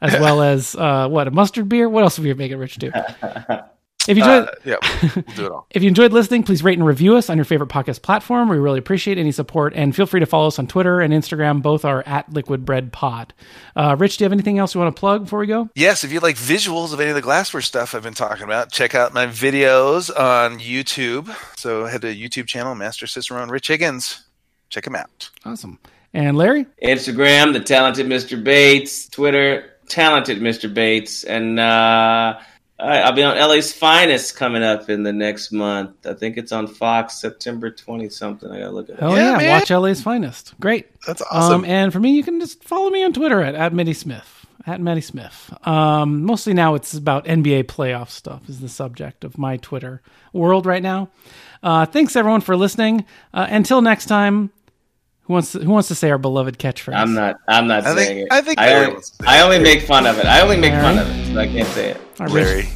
as 0.00 0.12
well 0.14 0.42
as 0.42 0.74
uh, 0.74 1.08
what 1.08 1.28
a 1.28 1.30
mustard 1.30 1.68
beer. 1.68 1.88
What 1.88 2.02
else 2.02 2.18
are 2.18 2.22
we 2.22 2.34
making 2.34 2.58
Rich 2.58 2.76
do? 2.76 2.92
If 4.08 4.16
you 4.16 4.24
enjoyed, 4.24 4.48
Uh, 4.48 4.52
yeah, 4.64 4.76
we'll 5.02 5.24
do 5.36 5.46
it 5.46 5.52
all. 5.52 5.66
if 5.70 5.82
you 5.82 5.88
enjoyed 5.88 6.12
listening, 6.12 6.42
please 6.42 6.64
rate 6.64 6.78
and 6.78 6.86
review 6.86 7.16
us 7.16 7.28
on 7.28 7.36
your 7.36 7.44
favorite 7.44 7.68
podcast 7.68 8.00
platform. 8.00 8.48
We 8.48 8.56
really 8.56 8.78
appreciate 8.78 9.18
any 9.18 9.30
support, 9.30 9.74
and 9.76 9.94
feel 9.94 10.06
free 10.06 10.20
to 10.20 10.26
follow 10.26 10.46
us 10.48 10.58
on 10.58 10.66
Twitter 10.66 11.00
and 11.00 11.12
Instagram. 11.12 11.60
Both 11.60 11.84
are 11.84 12.02
at 12.06 12.32
Liquid 12.32 12.64
Bread 12.64 12.92
Pod. 12.92 13.34
Uh, 13.76 13.96
Rich, 13.98 14.16
do 14.16 14.24
you 14.24 14.26
have 14.26 14.32
anything 14.32 14.58
else 14.58 14.74
you 14.74 14.80
want 14.80 14.94
to 14.96 14.98
plug 14.98 15.24
before 15.24 15.38
we 15.40 15.46
go? 15.46 15.68
Yes, 15.74 16.02
if 16.02 16.12
you 16.12 16.20
like 16.20 16.36
visuals 16.36 16.94
of 16.94 17.00
any 17.00 17.10
of 17.10 17.14
the 17.14 17.20
glassware 17.22 17.60
stuff 17.60 17.94
I've 17.94 18.02
been 18.02 18.14
talking 18.14 18.44
about, 18.44 18.72
check 18.72 18.94
out 18.94 19.12
my 19.12 19.26
videos 19.26 20.10
on 20.18 20.58
YouTube. 20.60 21.28
So 21.58 21.84
head 21.84 22.00
to 22.00 22.14
YouTube 22.14 22.46
channel, 22.46 22.74
Master 22.74 23.06
Cicerone 23.06 23.50
Rich 23.50 23.68
Higgins. 23.68 24.24
Check 24.70 24.86
him 24.86 24.96
out. 24.96 25.28
Awesome. 25.44 25.78
And 26.14 26.36
Larry, 26.38 26.64
Instagram, 26.82 27.52
the 27.52 27.60
talented 27.60 28.06
Mr. 28.06 28.42
Bates. 28.42 29.08
Twitter, 29.08 29.70
talented 29.88 30.38
Mr. 30.40 30.72
Bates. 30.72 31.22
And 31.24 31.60
uh, 31.60 32.38
I- 32.82 33.00
I'll 33.02 33.12
be 33.12 33.22
on 33.22 33.36
LA's 33.36 33.72
Finest 33.72 34.36
coming 34.36 34.62
up 34.62 34.88
in 34.90 35.02
the 35.02 35.12
next 35.12 35.52
month. 35.52 36.06
I 36.06 36.14
think 36.14 36.36
it's 36.36 36.52
on 36.52 36.66
Fox 36.66 37.20
September 37.20 37.70
20 37.70 38.08
something. 38.08 38.50
I 38.50 38.60
gotta 38.60 38.70
look 38.72 38.88
at 38.88 38.94
it. 38.96 39.00
hell 39.00 39.16
Yeah, 39.16 39.38
yeah, 39.40 39.58
watch 39.58 39.70
LA's 39.70 40.00
finest. 40.02 40.54
Great. 40.60 40.88
That's 41.06 41.22
awesome. 41.30 41.60
Um, 41.60 41.64
and 41.64 41.92
for 41.92 42.00
me, 42.00 42.12
you 42.12 42.22
can 42.22 42.40
just 42.40 42.64
follow 42.64 42.90
me 42.90 43.04
on 43.04 43.12
Twitter 43.12 43.42
at, 43.42 43.54
at 43.54 43.72
Mitty 43.72 43.94
Smith. 43.94 44.36
At 44.66 44.78
Matty 44.80 45.00
Smith. 45.00 45.52
Um, 45.66 46.22
mostly 46.24 46.52
now 46.52 46.74
it's 46.74 46.92
about 46.92 47.24
NBA 47.24 47.64
playoff 47.64 48.10
stuff 48.10 48.46
is 48.48 48.60
the 48.60 48.68
subject 48.68 49.24
of 49.24 49.38
my 49.38 49.56
Twitter 49.56 50.02
world 50.34 50.66
right 50.66 50.82
now. 50.82 51.08
Uh, 51.62 51.86
thanks 51.86 52.14
everyone 52.14 52.42
for 52.42 52.56
listening. 52.56 53.06
Uh, 53.32 53.46
until 53.48 53.80
next 53.80 54.04
time, 54.04 54.50
who 55.30 55.34
wants 55.34 55.52
to, 55.52 55.60
who 55.60 55.70
wants 55.70 55.86
to 55.86 55.94
say 55.94 56.10
our 56.10 56.18
beloved 56.18 56.58
catchphrase? 56.58 56.96
I'm 56.96 57.14
not. 57.14 57.38
I'm 57.46 57.68
not 57.68 57.84
I 57.86 57.94
think- 57.94 58.06
saying 58.08 58.18
it. 58.22 58.28
I 58.32 58.40
think 58.40 58.58
I 58.58 58.66
Larry 58.66 58.80
only, 58.80 58.92
wants 58.94 59.10
to 59.10 59.16
say 59.22 59.28
I 59.28 59.42
only 59.42 59.58
make 59.60 59.82
fun 59.82 60.04
of 60.04 60.18
it. 60.18 60.26
I 60.26 60.40
only 60.40 60.56
make 60.56 60.72
fun 60.72 60.98
of 60.98 61.08
it, 61.08 61.32
so 61.32 61.38
I 61.38 61.46
can't 61.46 61.68
say 61.68 61.90
it. 61.90 62.00
All 62.18 62.26
right, 62.26 62.34
Rich. 62.34 62.46
Larry. 62.46 62.68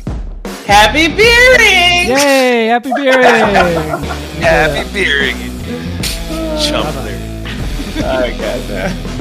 Happy 0.65 1.09
beering! 1.09 2.17
Yay! 2.17 2.67
Happy 2.67 2.93
beering! 2.95 3.25
Happy 4.41 4.93
beering. 4.93 5.35
Oh, 5.37 6.65
chump 6.65 6.95
Larry. 6.95 8.05
All 8.05 8.21
right, 8.21 8.39
guys. 8.39 9.14